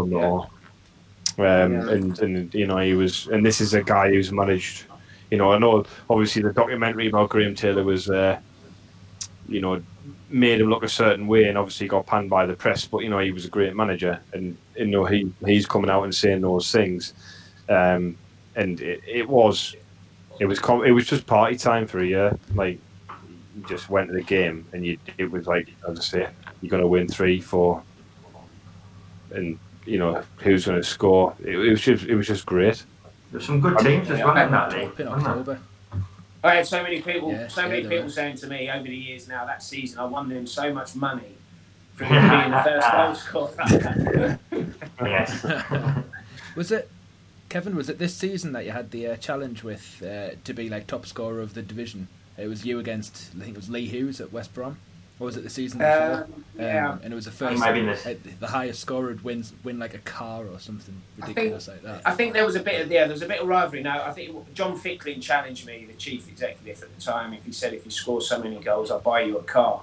Yeah. 1.38 1.62
Um, 1.64 1.72
Yeah. 1.72 1.90
and, 1.90 2.18
and 2.20 2.54
you 2.54 2.66
know 2.66 2.76
he 2.78 2.94
was, 2.94 3.26
and 3.28 3.44
this 3.44 3.60
is 3.60 3.74
a 3.74 3.82
guy 3.82 4.10
who's 4.10 4.30
managed. 4.32 4.84
You 5.30 5.38
know, 5.38 5.50
I 5.52 5.58
know 5.58 5.84
obviously 6.10 6.42
the 6.42 6.52
documentary 6.52 7.08
about 7.08 7.30
Graham 7.30 7.54
Taylor 7.54 7.82
was, 7.84 8.10
uh, 8.10 8.38
you 9.48 9.62
know, 9.62 9.82
made 10.32 10.60
him 10.60 10.68
look 10.68 10.82
a 10.82 10.88
certain 10.88 11.26
way, 11.26 11.44
and 11.44 11.58
obviously 11.58 11.88
got 11.88 12.06
panned 12.06 12.30
by 12.30 12.46
the 12.46 12.54
press. 12.54 12.86
But 12.86 12.98
you 12.98 13.10
know, 13.10 13.18
he 13.18 13.32
was 13.32 13.44
a 13.44 13.48
great 13.48 13.74
manager, 13.76 14.20
and 14.32 14.56
you 14.76 14.86
know 14.86 15.04
he 15.04 15.32
he's 15.44 15.66
coming 15.66 15.90
out 15.90 16.04
and 16.04 16.14
saying 16.14 16.40
those 16.40 16.70
things, 16.70 17.14
um, 17.68 18.16
and 18.56 18.80
it, 18.80 19.02
it 19.06 19.28
was, 19.28 19.76
it 20.40 20.46
was 20.46 20.58
com- 20.58 20.84
it 20.84 20.92
was 20.92 21.06
just 21.06 21.26
party 21.26 21.56
time 21.56 21.86
for 21.86 22.00
a 22.00 22.06
year. 22.06 22.38
Like, 22.54 22.78
you 23.56 23.64
just 23.68 23.90
went 23.90 24.08
to 24.08 24.14
the 24.14 24.22
game, 24.22 24.66
and 24.72 24.84
you 24.84 24.98
it 25.18 25.30
was 25.30 25.46
like 25.46 25.68
as 25.88 25.98
I 25.98 26.02
say, 26.02 26.28
you're 26.60 26.70
gonna 26.70 26.86
win 26.86 27.08
three, 27.08 27.40
four, 27.40 27.82
and 29.32 29.58
you 29.84 29.98
know 29.98 30.22
who's 30.38 30.66
going 30.66 30.80
to 30.80 30.86
score. 30.86 31.34
It, 31.44 31.56
it 31.56 31.70
was 31.70 31.80
just 31.80 32.04
it 32.04 32.14
was 32.14 32.26
just 32.26 32.46
great. 32.46 32.84
There's 33.30 33.46
some 33.46 33.60
good 33.60 33.78
teams 33.78 34.10
as 34.10 34.18
well 34.18 34.36
in 34.36 34.50
that 34.52 34.72
league. 34.72 34.94
I 36.44 36.56
had 36.56 36.66
so 36.66 36.82
many 36.82 37.00
people, 37.00 37.30
Yeah, 37.32 37.48
so 37.48 37.68
many 37.68 37.82
people 37.82 38.04
were. 38.04 38.10
saying 38.10 38.36
to 38.38 38.46
me 38.48 38.68
over 38.70 38.84
the 38.84 38.96
years 38.96 39.28
now 39.28 39.44
that 39.46 39.62
season 39.62 39.98
I 40.00 40.04
won 40.06 40.28
them 40.28 40.46
so 40.46 40.72
much 40.72 40.94
money 40.96 41.36
for 41.94 42.04
being 42.04 42.50
the 42.50 42.62
first 42.64 42.92
goal 43.32 43.48
scorer. 43.50 44.38
Yes. 45.00 45.44
Was 46.56 46.72
it, 46.72 46.90
Kevin? 47.48 47.76
Was 47.76 47.88
it 47.88 47.98
this 47.98 48.14
season 48.14 48.52
that 48.52 48.64
you 48.64 48.72
had 48.72 48.90
the 48.90 49.08
uh, 49.08 49.16
challenge 49.16 49.62
with 49.62 50.02
uh, 50.02 50.30
to 50.44 50.52
be 50.54 50.68
like 50.68 50.86
top 50.86 51.06
scorer 51.06 51.40
of 51.40 51.54
the 51.54 51.62
division? 51.62 52.08
It 52.38 52.46
was 52.48 52.64
you 52.64 52.78
against 52.78 53.30
I 53.36 53.40
think 53.44 53.50
it 53.56 53.56
was 53.58 53.68
Lee 53.70 53.86
Hughes 53.86 54.20
at 54.20 54.32
West 54.32 54.54
Brom, 54.54 54.78
or 55.20 55.26
was 55.26 55.36
it 55.36 55.42
the 55.44 55.50
season 55.50 55.78
before? 55.78 56.24
Um, 56.24 56.44
yeah. 56.58 56.90
Um, 56.90 57.00
and 57.04 57.12
it 57.12 57.16
was 57.16 57.26
the 57.26 57.30
first. 57.30 57.58
might 57.58 57.72
be 57.72 57.80
in 57.80 57.86
this- 57.86 58.06
the 58.40 58.46
highest 58.46 58.80
scorer 58.80 59.08
would 59.08 59.22
win 59.24 59.44
win 59.62 59.78
like 59.78 59.94
a 59.94 59.98
car 59.98 60.44
or 60.46 60.58
something 60.58 61.00
ridiculous 61.18 61.68
like 61.68 61.82
that. 61.82 62.02
I 62.04 62.14
think 62.14 62.32
there 62.32 62.44
was 62.44 62.56
a 62.56 62.60
bit 62.60 62.80
of 62.82 62.90
yeah, 62.90 63.04
there 63.04 63.12
was 63.12 63.22
a 63.22 63.28
bit 63.28 63.40
of 63.40 63.46
rivalry. 63.46 63.82
Now 63.82 64.02
I 64.04 64.12
think 64.12 64.52
John 64.54 64.76
Fickling 64.78 65.20
challenged 65.20 65.66
me, 65.66 65.84
the 65.86 65.94
chief 65.94 66.28
executive 66.28 66.82
at 66.82 66.94
the 66.94 67.00
time, 67.00 67.32
if 67.34 67.44
he 67.44 67.52
said 67.52 67.72
if 67.74 67.84
you 67.84 67.90
score 67.90 68.20
so 68.20 68.42
many 68.42 68.58
goals, 68.58 68.90
I'll 68.90 69.00
buy 69.00 69.22
you 69.22 69.38
a 69.38 69.42
car. 69.42 69.82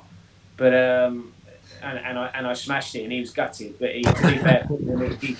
But 0.57 0.73
um, 0.73 1.33
and, 1.81 1.97
and 1.99 2.19
I 2.19 2.27
and 2.33 2.47
I 2.47 2.53
smashed 2.53 2.95
it, 2.95 3.03
and 3.03 3.11
he 3.11 3.21
was 3.21 3.31
gutted. 3.31 3.79
But 3.79 3.95
he, 3.95 4.01
to 4.03 4.11
be 4.27 4.37
fair, 4.37 4.67
he, 5.21 5.37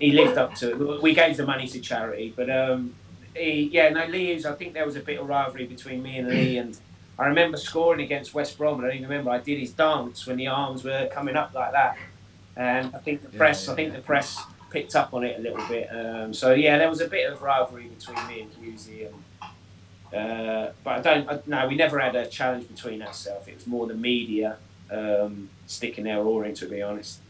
he 0.00 0.12
lived 0.12 0.38
up 0.38 0.54
to 0.56 0.70
it. 0.94 1.02
We 1.02 1.14
gave 1.14 1.36
the 1.36 1.46
money 1.46 1.68
to 1.68 1.80
charity, 1.80 2.32
but 2.34 2.50
um, 2.50 2.94
he, 3.36 3.70
yeah, 3.72 3.90
no, 3.90 4.06
Lee 4.06 4.26
Hughes. 4.26 4.46
I 4.46 4.54
think 4.54 4.74
there 4.74 4.86
was 4.86 4.96
a 4.96 5.00
bit 5.00 5.20
of 5.20 5.28
rivalry 5.28 5.66
between 5.66 6.02
me 6.02 6.18
and 6.18 6.28
Lee, 6.28 6.58
and 6.58 6.76
I 7.20 7.26
remember 7.26 7.58
scoring 7.58 8.00
against 8.00 8.32
West 8.32 8.56
Brom, 8.56 8.80
and 8.80 8.90
I 8.90 8.94
even 8.94 9.02
remember 9.08 9.30
I 9.30 9.38
did 9.38 9.58
his 9.58 9.72
dance 9.72 10.26
when 10.26 10.38
the 10.38 10.46
arms 10.46 10.84
were 10.84 11.06
coming 11.12 11.36
up 11.36 11.52
like 11.52 11.72
that, 11.72 11.98
and 12.56 12.94
I 12.94 12.98
think 12.98 13.20
the 13.20 13.28
press, 13.28 13.66
yeah, 13.66 13.72
I 13.72 13.76
think 13.76 13.90
yeah. 13.90 13.96
the 13.96 14.02
press 14.02 14.42
picked 14.70 14.96
up 14.96 15.12
on 15.12 15.24
it 15.24 15.38
a 15.38 15.42
little 15.42 15.66
bit. 15.68 15.88
Um, 15.94 16.32
so 16.32 16.54
yeah, 16.54 16.78
there 16.78 16.88
was 16.88 17.02
a 17.02 17.08
bit 17.08 17.30
of 17.30 17.42
rivalry 17.42 17.88
between 17.88 18.26
me 18.26 18.40
and 18.40 18.50
Hughesy, 18.52 19.08
and 19.08 20.18
uh, 20.18 20.72
but 20.82 20.98
I 20.98 21.00
don't. 21.02 21.28
I, 21.28 21.40
no, 21.46 21.68
we 21.68 21.74
never 21.74 21.98
had 21.98 22.16
a 22.16 22.26
challenge 22.26 22.68
between 22.68 23.02
ourselves. 23.02 23.46
It 23.48 23.54
was 23.56 23.66
more 23.66 23.86
the 23.86 23.94
media 23.94 24.56
um, 24.90 25.50
sticking 25.66 26.04
their 26.04 26.20
oar 26.20 26.46
in, 26.46 26.54
to 26.54 26.66
be 26.66 26.80
honest. 26.80 27.20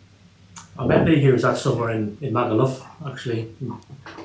I 0.79 0.87
met 0.87 1.05
Lee 1.05 1.19
Hughes 1.19 1.43
that 1.43 1.59
summer 1.59 1.91
in, 1.91 2.17
in 2.21 2.33
Magaluf, 2.33 2.87
actually. 3.05 3.53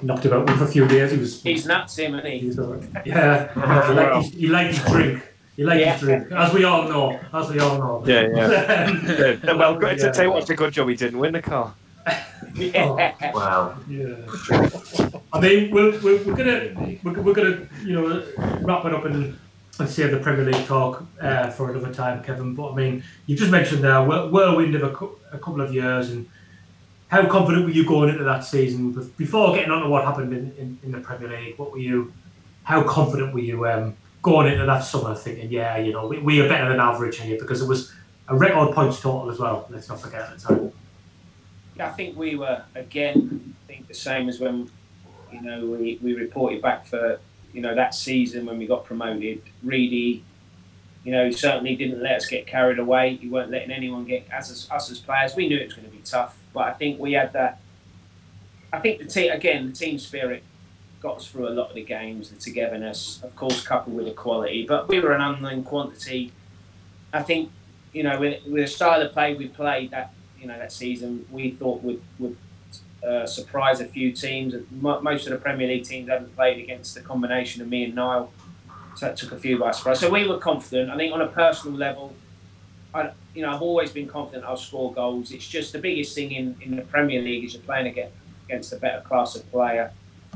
Knocked 0.03 0.25
about 0.25 0.47
for 0.51 0.63
a 0.63 0.67
few 0.67 0.87
days. 0.87 1.11
He 1.11 1.17
was, 1.17 1.41
He's 1.41 1.65
nuts, 1.65 1.97
him, 1.97 2.13
and 2.13 2.27
he 2.27 2.37
he. 2.39 2.47
was 2.47 2.59
all 2.59 2.73
right. 2.75 3.05
Yeah, 3.05 3.51
he 3.87 3.93
liked, 3.93 4.25
his, 4.25 4.33
he 4.33 4.47
liked 4.47 4.75
his 4.75 4.85
drink. 4.85 5.23
He 5.55 5.63
liked 5.63 5.79
Yeah. 5.81 5.93
his 5.93 6.01
drink, 6.01 6.31
as 6.31 6.53
we 6.53 6.63
all 6.65 6.83
know. 6.83 7.19
As 7.33 7.49
we 7.49 7.59
all 7.59 7.77
know. 7.77 8.03
Yeah, 8.05 8.27
yeah. 8.35 9.37
yeah. 9.43 9.53
Well, 9.53 9.81
Yeah. 9.81 9.95
to 9.95 10.11
tell 10.11 10.25
you 10.25 10.31
what, 10.31 10.41
it's 10.41 10.49
a 10.49 10.55
good 10.55 10.73
job 10.73 10.89
he 10.89 10.95
didn't 10.95 11.19
win 11.19 11.33
the 11.33 11.41
car. 11.41 11.73
Yeah. 12.55 13.13
Well, 13.33 13.77
Yeah. 13.89 14.15
I 15.33 15.39
mean, 15.41 15.71
we're, 15.71 15.91
we're, 15.99 16.23
we're 16.23 16.35
gonna 16.35 16.97
we're, 17.03 17.21
we're 17.21 17.33
gonna 17.33 17.67
you 17.83 17.93
know 17.93 18.23
wrap 18.61 18.85
it 18.85 18.93
up 18.93 19.03
and 19.05 19.37
and 19.79 19.89
save 19.89 20.11
the 20.11 20.17
Premier 20.19 20.45
League 20.45 20.65
talk 20.65 21.03
uh, 21.19 21.49
for 21.49 21.69
another 21.71 21.93
time, 21.93 22.23
Kevin. 22.23 22.55
But 22.55 22.71
I 22.71 22.75
mean, 22.75 23.03
you 23.25 23.35
just 23.35 23.51
mentioned 23.51 23.83
there 23.83 24.01
whirlwind 24.03 24.73
of 24.75 24.83
a, 24.83 24.89
cou- 24.91 25.17
a 25.33 25.37
couple 25.37 25.59
of 25.59 25.73
years, 25.73 26.11
and 26.11 26.29
how 27.09 27.25
confident 27.27 27.65
were 27.65 27.71
you 27.71 27.85
going 27.85 28.09
into 28.09 28.23
that 28.23 28.45
season 28.45 28.91
before 29.17 29.53
getting 29.53 29.71
on 29.71 29.81
to 29.83 29.89
what 29.89 30.05
happened 30.05 30.31
in, 30.31 30.53
in, 30.57 30.77
in 30.83 30.91
the 30.93 30.99
Premier 30.99 31.27
League? 31.27 31.57
What 31.57 31.73
were 31.73 31.79
you? 31.79 32.13
How 32.63 32.83
confident 32.83 33.33
were 33.33 33.41
you 33.41 33.67
um, 33.67 33.97
going 34.25 34.51
into 34.51 34.65
that 34.65 34.79
summer, 34.79 35.13
thinking, 35.13 35.51
yeah, 35.51 35.77
you 35.77 35.93
know, 35.93 36.07
we, 36.07 36.17
we 36.17 36.41
are 36.41 36.49
better 36.49 36.67
than 36.67 36.79
average 36.79 37.19
here 37.19 37.37
because 37.39 37.61
it 37.61 37.67
was 37.67 37.93
a 38.27 38.35
record 38.35 38.73
points 38.73 38.99
total 38.99 39.29
as 39.29 39.37
well. 39.37 39.67
Let's 39.69 39.87
not 39.87 40.01
forget 40.01 40.21
at 40.21 40.39
the 40.39 40.47
time. 40.47 40.71
I 41.79 41.89
think 41.89 42.17
we 42.17 42.35
were 42.35 42.63
again. 42.73 43.53
I 43.63 43.67
think 43.67 43.87
the 43.87 43.93
same 43.93 44.27
as 44.27 44.39
when 44.39 44.71
you 45.31 45.41
know 45.43 45.67
we, 45.67 45.99
we 46.01 46.15
reported 46.15 46.59
back 46.59 46.87
for 46.87 47.19
you 47.53 47.61
know 47.61 47.75
that 47.75 47.93
season 47.93 48.47
when 48.47 48.57
we 48.57 48.65
got 48.65 48.83
promoted. 48.83 49.43
Reedy, 49.61 50.23
you 51.03 51.11
know, 51.11 51.29
certainly 51.29 51.75
didn't 51.75 52.01
let 52.01 52.15
us 52.15 52.25
get 52.25 52.47
carried 52.47 52.79
away. 52.79 53.17
He 53.17 53.27
weren't 53.27 53.51
letting 53.51 53.69
anyone 53.69 54.05
get 54.05 54.25
as 54.31 54.49
us, 54.49 54.71
us 54.71 54.89
as 54.89 54.97
players. 54.97 55.35
We 55.35 55.47
knew 55.47 55.57
it 55.57 55.65
was 55.65 55.75
going 55.75 55.87
to 55.87 55.95
be 55.95 56.01
tough, 56.03 56.35
but 56.51 56.63
I 56.63 56.71
think 56.73 56.99
we 56.99 57.13
had 57.13 57.31
that. 57.33 57.59
I 58.73 58.79
think 58.79 58.97
the 58.97 59.05
team 59.05 59.31
again, 59.31 59.67
the 59.67 59.73
team 59.73 59.99
spirit 59.99 60.41
got 61.05 61.17
us 61.17 61.27
through 61.27 61.47
a 61.47 61.55
lot 61.59 61.69
of 61.69 61.75
the 61.75 61.83
games. 61.83 62.31
The 62.31 62.35
togetherness, 62.37 63.21
of 63.23 63.35
course, 63.35 63.61
coupled 63.61 63.95
with 63.95 64.05
the 64.05 64.11
quality, 64.11 64.65
but 64.67 64.87
we 64.87 64.99
were 64.99 65.13
an 65.13 65.21
unknown 65.21 65.63
quantity. 65.63 66.31
I 67.13 67.21
think 67.21 67.51
you 67.93 68.03
know 68.03 68.19
with, 68.19 68.43
with 68.45 68.63
the 68.63 68.67
style 68.67 69.01
of 69.01 69.13
play 69.13 69.35
we 69.35 69.47
played 69.47 69.91
that 69.91 70.13
you 70.39 70.47
know 70.47 70.57
that 70.57 70.71
season 70.71 71.25
we 71.31 71.51
thought 71.51 71.83
would 71.83 72.01
would 72.17 72.35
uh, 73.07 73.27
surprise 73.27 73.79
a 73.81 73.85
few 73.85 74.11
teams. 74.11 74.55
Most 74.71 75.27
of 75.27 75.31
the 75.31 75.37
Premier 75.37 75.67
League 75.67 75.85
teams 75.85 76.09
haven't 76.09 76.35
played 76.35 76.57
against 76.63 76.95
the 76.95 77.01
combination 77.01 77.61
of 77.61 77.67
me 77.69 77.83
and 77.83 77.93
Niall, 77.93 78.31
so 78.95 79.05
that 79.05 79.15
took 79.15 79.31
a 79.31 79.37
few 79.37 79.59
by 79.59 79.71
surprise. 79.71 79.99
So 79.99 80.09
we 80.09 80.27
were 80.27 80.39
confident. 80.39 80.89
I 80.89 80.97
think 80.97 81.13
on 81.13 81.21
a 81.21 81.27
personal 81.27 81.77
level, 81.77 82.15
I 82.95 83.11
you 83.35 83.43
know 83.43 83.53
I've 83.53 83.61
always 83.61 83.91
been 83.91 84.07
confident 84.07 84.43
I'll 84.43 84.57
score 84.57 84.91
goals. 84.91 85.31
It's 85.31 85.47
just 85.47 85.71
the 85.71 85.79
biggest 85.79 86.15
thing 86.15 86.31
in, 86.31 86.55
in 86.61 86.75
the 86.77 86.81
Premier 86.81 87.21
League 87.21 87.43
is 87.45 87.53
you're 87.53 87.61
playing 87.61 87.87
against 87.87 88.15
against 88.47 88.73
a 88.73 88.77
better 88.77 89.01
class 89.01 89.35
of 89.35 89.49
player. 89.51 89.91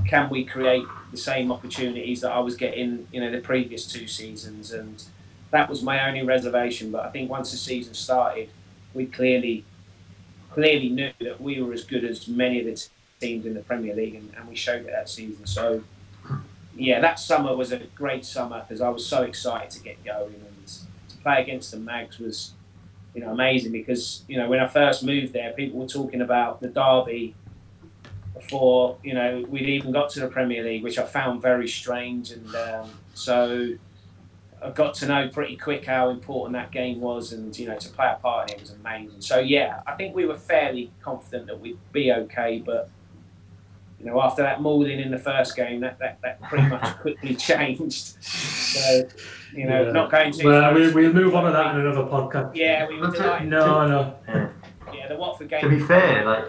Can 0.08 0.30
we 0.30 0.44
create 0.44 0.86
the 1.12 1.18
same 1.18 1.52
opportunities 1.52 2.22
that 2.22 2.32
I 2.32 2.40
was 2.40 2.56
getting, 2.56 3.08
you 3.12 3.22
know, 3.22 3.32
the 3.32 3.40
previous 3.40 3.86
two 3.86 4.08
seasons? 4.08 4.72
And 4.72 5.04
that 5.52 5.70
was 5.70 5.82
my 5.82 6.08
only 6.08 6.24
reservation. 6.24 6.92
But 6.92 7.06
I 7.06 7.10
think 7.10 7.30
once 7.30 7.52
the 7.52 7.58
season 7.58 7.94
started, 7.94 8.50
we 8.94 9.06
clearly 9.06 9.66
clearly 10.52 10.90
knew 10.90 11.12
that 11.22 11.40
we 11.40 11.62
were 11.62 11.74
as 11.74 11.84
good 11.84 12.04
as 12.04 12.28
many 12.28 12.60
of 12.60 12.66
the 12.66 12.88
teams 13.20 13.46
in 13.46 13.54
the 13.54 13.62
Premier 13.62 13.96
League, 13.96 14.16
and, 14.16 14.34
and 14.36 14.48
we 14.48 14.56
showed 14.56 14.82
it 14.82 14.92
that 14.92 15.10
season. 15.10 15.46
So, 15.46 15.84
yeah, 16.76 17.00
that 17.00 17.20
summer 17.20 17.56
was 17.56 17.72
a 17.72 17.80
great 17.96 18.26
summer 18.26 18.66
because 18.68 18.82
I 18.82 18.90
was 18.90 19.06
so 19.06 19.24
excited 19.24 19.70
to 19.72 19.80
get 19.80 20.04
going 20.04 20.34
and 20.34 20.68
to 20.68 21.18
play 21.18 21.42
against 21.42 21.72
the 21.72 21.78
Mags 21.78 22.20
was, 22.20 22.54
you 23.14 23.22
know, 23.22 23.32
amazing 23.32 23.72
because 23.72 24.24
you 24.28 24.38
know 24.38 24.50
when 24.50 24.60
I 24.60 24.68
first 24.68 25.04
moved 25.04 25.34
there, 25.34 25.52
people 25.54 25.80
were 25.80 25.88
talking 25.88 26.22
about 26.22 26.62
the 26.62 26.68
derby 26.68 27.36
before 28.40 28.98
you 29.03 29.14
know 29.14 29.45
we'd 29.49 29.68
even 29.70 29.91
got 29.91 30.10
to 30.11 30.20
the 30.20 30.28
Premier 30.28 30.64
League, 30.64 30.84
which 30.84 30.98
I 30.98 31.03
found 31.06 31.41
very 31.41 31.68
strange, 31.68 32.32
and 32.32 32.53
um, 32.56 32.90
so 33.14 33.74
I 34.61 34.70
got 34.72 34.94
to 34.95 35.06
know 35.07 35.30
pretty 35.30 35.56
quick 35.56 35.86
how 35.86 36.10
important 36.10 36.53
that 36.53 36.72
game 36.72 36.99
was, 37.02 37.32
and 37.34 37.57
you 37.57 37.68
know 37.68 37.78
to 37.78 37.90
play 37.90 38.11
a 38.11 38.16
part 38.22 38.49
in 38.52 38.56
it 38.57 38.61
was 38.61 38.72
amazing. 38.72 39.22
So 39.22 39.40
yeah, 39.40 39.82
I 39.88 39.94
think 39.94 40.16
we 40.16 40.26
were 40.26 40.36
fairly 40.38 40.91
confident 41.02 41.48
that 41.48 41.60
we'd 41.60 41.78
be 41.91 42.11
okay, 42.11 42.61
but 42.66 42.90
you 43.99 44.06
know 44.06 44.22
after 44.22 44.41
that 44.44 44.61
mauling 44.61 44.99
in 44.99 45.11
the 45.11 45.20
first 45.20 45.56
game, 45.56 45.82
that 45.82 45.99
that, 45.99 46.20
that 46.22 46.41
pretty 46.44 46.68
much 46.68 46.98
quickly 47.02 47.36
changed. 47.36 48.22
So 48.24 49.07
you 49.53 49.66
know, 49.66 49.84
Yeah. 49.86 49.91
not 49.91 50.11
going 50.11 50.32
to. 50.34 50.45
Well, 50.45 50.74
we, 50.74 50.91
we'll 50.94 51.14
move 51.14 51.36
on 51.36 51.45
to 51.45 51.52
that 51.52 51.76
in 51.76 51.82
another 51.82 52.03
podcast. 52.03 52.56
Yeah, 52.56 52.88
we 52.88 52.98
were 52.98 53.07
That's 53.07 53.20
delighted. 53.20 53.49
No, 53.49 53.88
no. 53.88 54.16
Yeah. 54.28 54.49
Yeah, 54.94 55.07
the 55.07 55.16
Watford 55.18 55.49
game. 55.49 55.61
To 55.61 55.70
be 55.70 55.80
fair, 55.80 56.26
like 56.26 56.45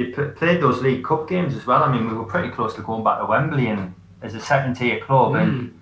you 0.00 0.14
p- 0.14 0.30
played 0.40 0.60
those 0.62 0.80
League 0.82 1.04
Cup 1.04 1.28
games 1.28 1.54
as 1.54 1.66
well. 1.66 1.82
I 1.82 1.92
mean, 1.92 2.08
we 2.08 2.14
were 2.14 2.24
pretty 2.24 2.48
close 2.50 2.74
to 2.74 2.82
going 2.82 3.04
back 3.04 3.18
to 3.20 3.26
Wembley 3.26 3.66
and 3.68 3.94
as 4.22 4.34
a 4.34 4.40
second 4.40 4.74
tier 4.74 4.98
club. 5.00 5.34
And 5.34 5.50
Mm. 5.52 5.72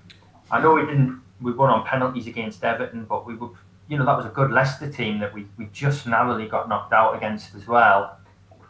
I 0.51 0.61
know 0.62 0.74
we 0.74 0.82
didn't. 0.82 1.20
We 1.40 1.53
won 1.53 1.70
on 1.70 1.85
penalties 1.86 2.27
against 2.27 2.65
Everton, 2.65 3.05
but 3.05 3.27
we 3.27 3.35
were. 3.36 3.51
You 3.89 3.97
know, 3.97 4.05
that 4.05 4.16
was 4.19 4.27
a 4.27 4.35
good 4.40 4.51
Leicester 4.51 4.90
team 4.93 5.19
that 5.20 5.32
we, 5.32 5.47
we 5.57 5.65
just 5.73 6.07
narrowly 6.07 6.47
got 6.47 6.69
knocked 6.69 6.93
out 6.93 7.16
against 7.16 7.55
as 7.55 7.66
well. 7.66 8.19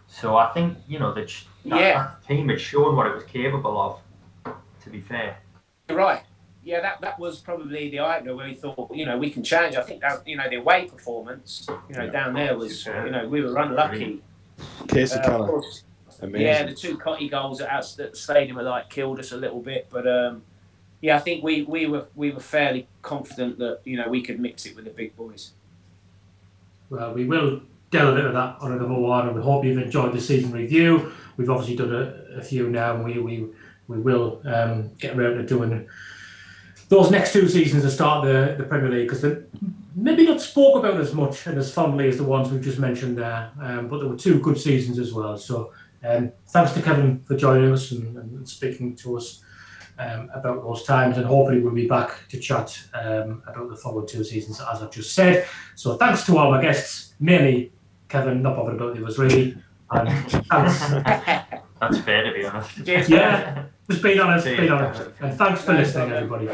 So 0.06 0.36
I 0.36 0.46
think 0.54 0.78
you 0.86 1.00
know 1.00 1.12
that, 1.14 1.26
that, 1.64 1.80
Yeah. 1.80 1.94
that 1.98 2.24
team 2.28 2.48
had 2.48 2.60
shown 2.60 2.94
what 2.94 3.06
it 3.08 3.14
was 3.14 3.24
capable 3.24 3.76
of. 3.80 4.54
To 4.84 4.90
be 4.90 5.00
fair. 5.00 5.38
You're 5.88 5.98
right. 5.98 6.22
Yeah, 6.62 6.80
that, 6.82 7.00
that 7.00 7.18
was 7.18 7.40
probably 7.40 7.90
the 7.90 7.98
opener 8.00 8.36
where 8.36 8.46
we 8.46 8.54
thought, 8.54 8.94
you 8.94 9.06
know, 9.06 9.16
we 9.18 9.30
can 9.30 9.42
change. 9.42 9.74
I 9.74 9.82
think 9.82 10.00
that, 10.02 10.26
you 10.28 10.36
know, 10.36 10.48
the 10.48 10.56
away 10.56 10.84
performance, 10.86 11.66
you 11.88 11.96
know, 11.96 12.08
down 12.10 12.34
there 12.34 12.56
was, 12.56 12.84
you 12.86 13.10
know, 13.10 13.26
we 13.28 13.40
were 13.42 13.56
unlucky. 13.58 14.22
Kasey 14.86 15.16
Uh, 15.16 15.20
of 15.20 15.24
Keller, 15.26 15.62
amazing. 16.22 16.46
yeah, 16.46 16.62
the 16.66 16.74
two 16.74 16.96
Cottee 16.98 17.30
goals 17.30 17.60
at, 17.60 17.70
us- 17.70 17.98
at 17.98 18.12
the 18.12 18.16
stadium 18.16 18.56
were 18.56 18.62
like 18.62 18.90
killed 18.90 19.18
us 19.18 19.32
a 19.32 19.36
little 19.36 19.60
bit, 19.60 19.86
but 19.90 20.06
um, 20.06 20.42
yeah, 21.00 21.16
I 21.16 21.20
think 21.20 21.44
we, 21.44 21.62
we 21.62 21.86
were 21.86 22.06
we 22.16 22.30
were 22.32 22.40
fairly 22.40 22.88
confident 23.02 23.58
that 23.58 23.80
you 23.84 23.96
know 23.96 24.08
we 24.08 24.22
could 24.22 24.40
mix 24.40 24.66
it 24.66 24.74
with 24.76 24.84
the 24.84 24.90
big 24.90 25.14
boys. 25.16 25.52
Well, 26.90 27.12
we 27.14 27.24
will 27.24 27.60
delve 27.90 28.18
into 28.18 28.32
that 28.32 28.56
on 28.60 28.72
another 28.72 28.92
one, 28.94 29.26
and 29.28 29.36
we 29.36 29.42
hope 29.42 29.64
you've 29.64 29.78
enjoyed 29.78 30.12
the 30.12 30.20
season 30.20 30.52
review. 30.52 31.12
We've 31.36 31.50
obviously 31.50 31.76
done 31.76 31.94
a, 31.94 32.38
a 32.38 32.42
few 32.42 32.68
now, 32.70 32.94
and 32.96 33.04
we 33.04 33.18
we, 33.18 33.46
we 33.88 33.98
will 34.00 34.40
um, 34.44 34.90
get 34.98 35.16
around 35.16 35.36
to 35.36 35.44
doing 35.44 35.88
those 36.88 37.10
next 37.10 37.32
two 37.34 37.46
seasons 37.48 37.82
to 37.84 37.90
start 37.90 38.24
the, 38.24 38.54
the 38.56 38.64
Premier 38.64 38.88
League 38.90 39.06
because 39.06 39.20
they're 39.20 39.44
maybe 39.98 40.24
not 40.24 40.40
spoke 40.40 40.76
about 40.76 41.00
as 41.00 41.12
much 41.12 41.46
and 41.46 41.58
as 41.58 41.72
fondly 41.72 42.08
as 42.08 42.16
the 42.16 42.24
ones 42.24 42.50
we've 42.50 42.62
just 42.62 42.78
mentioned 42.78 43.18
there, 43.18 43.50
um, 43.60 43.88
but 43.88 43.98
there 43.98 44.08
were 44.08 44.16
two 44.16 44.38
good 44.40 44.58
seasons 44.58 44.98
as 44.98 45.12
well. 45.12 45.36
So 45.36 45.72
um, 46.04 46.32
thanks 46.48 46.72
to 46.72 46.82
Kevin 46.82 47.20
for 47.24 47.36
joining 47.36 47.72
us 47.72 47.90
and, 47.90 48.16
and 48.16 48.48
speaking 48.48 48.94
to 48.96 49.16
us 49.16 49.42
um, 49.98 50.30
about 50.32 50.62
those 50.62 50.84
times, 50.84 51.16
and 51.16 51.26
hopefully 51.26 51.60
we'll 51.60 51.74
be 51.74 51.88
back 51.88 52.28
to 52.28 52.38
chat 52.38 52.78
um, 52.94 53.42
about 53.48 53.68
the 53.68 53.76
following 53.76 54.06
two 54.06 54.22
seasons, 54.22 54.60
as 54.60 54.80
I've 54.80 54.92
just 54.92 55.14
said. 55.14 55.46
So 55.74 55.96
thanks 55.96 56.24
to 56.26 56.38
all 56.38 56.52
my 56.52 56.62
guests, 56.62 57.14
mainly 57.18 57.72
Kevin, 58.08 58.42
not 58.42 58.56
bothered 58.56 58.76
about 58.76 58.94
the 58.94 59.02
others 59.02 59.18
really. 59.18 59.56
And 59.90 60.30
thanks. 60.30 60.80
That's 61.80 61.98
fair 62.00 62.24
to 62.24 62.32
be 62.32 62.44
honest. 62.44 62.78
Yeah, 63.08 63.64
just 63.88 64.02
being 64.02 64.20
honest, 64.20 64.44
See 64.44 64.56
being 64.56 64.70
honest. 64.70 65.10
And 65.20 65.34
thanks 65.34 65.62
for 65.62 65.72
listening, 65.72 66.12
everybody. 66.12 66.48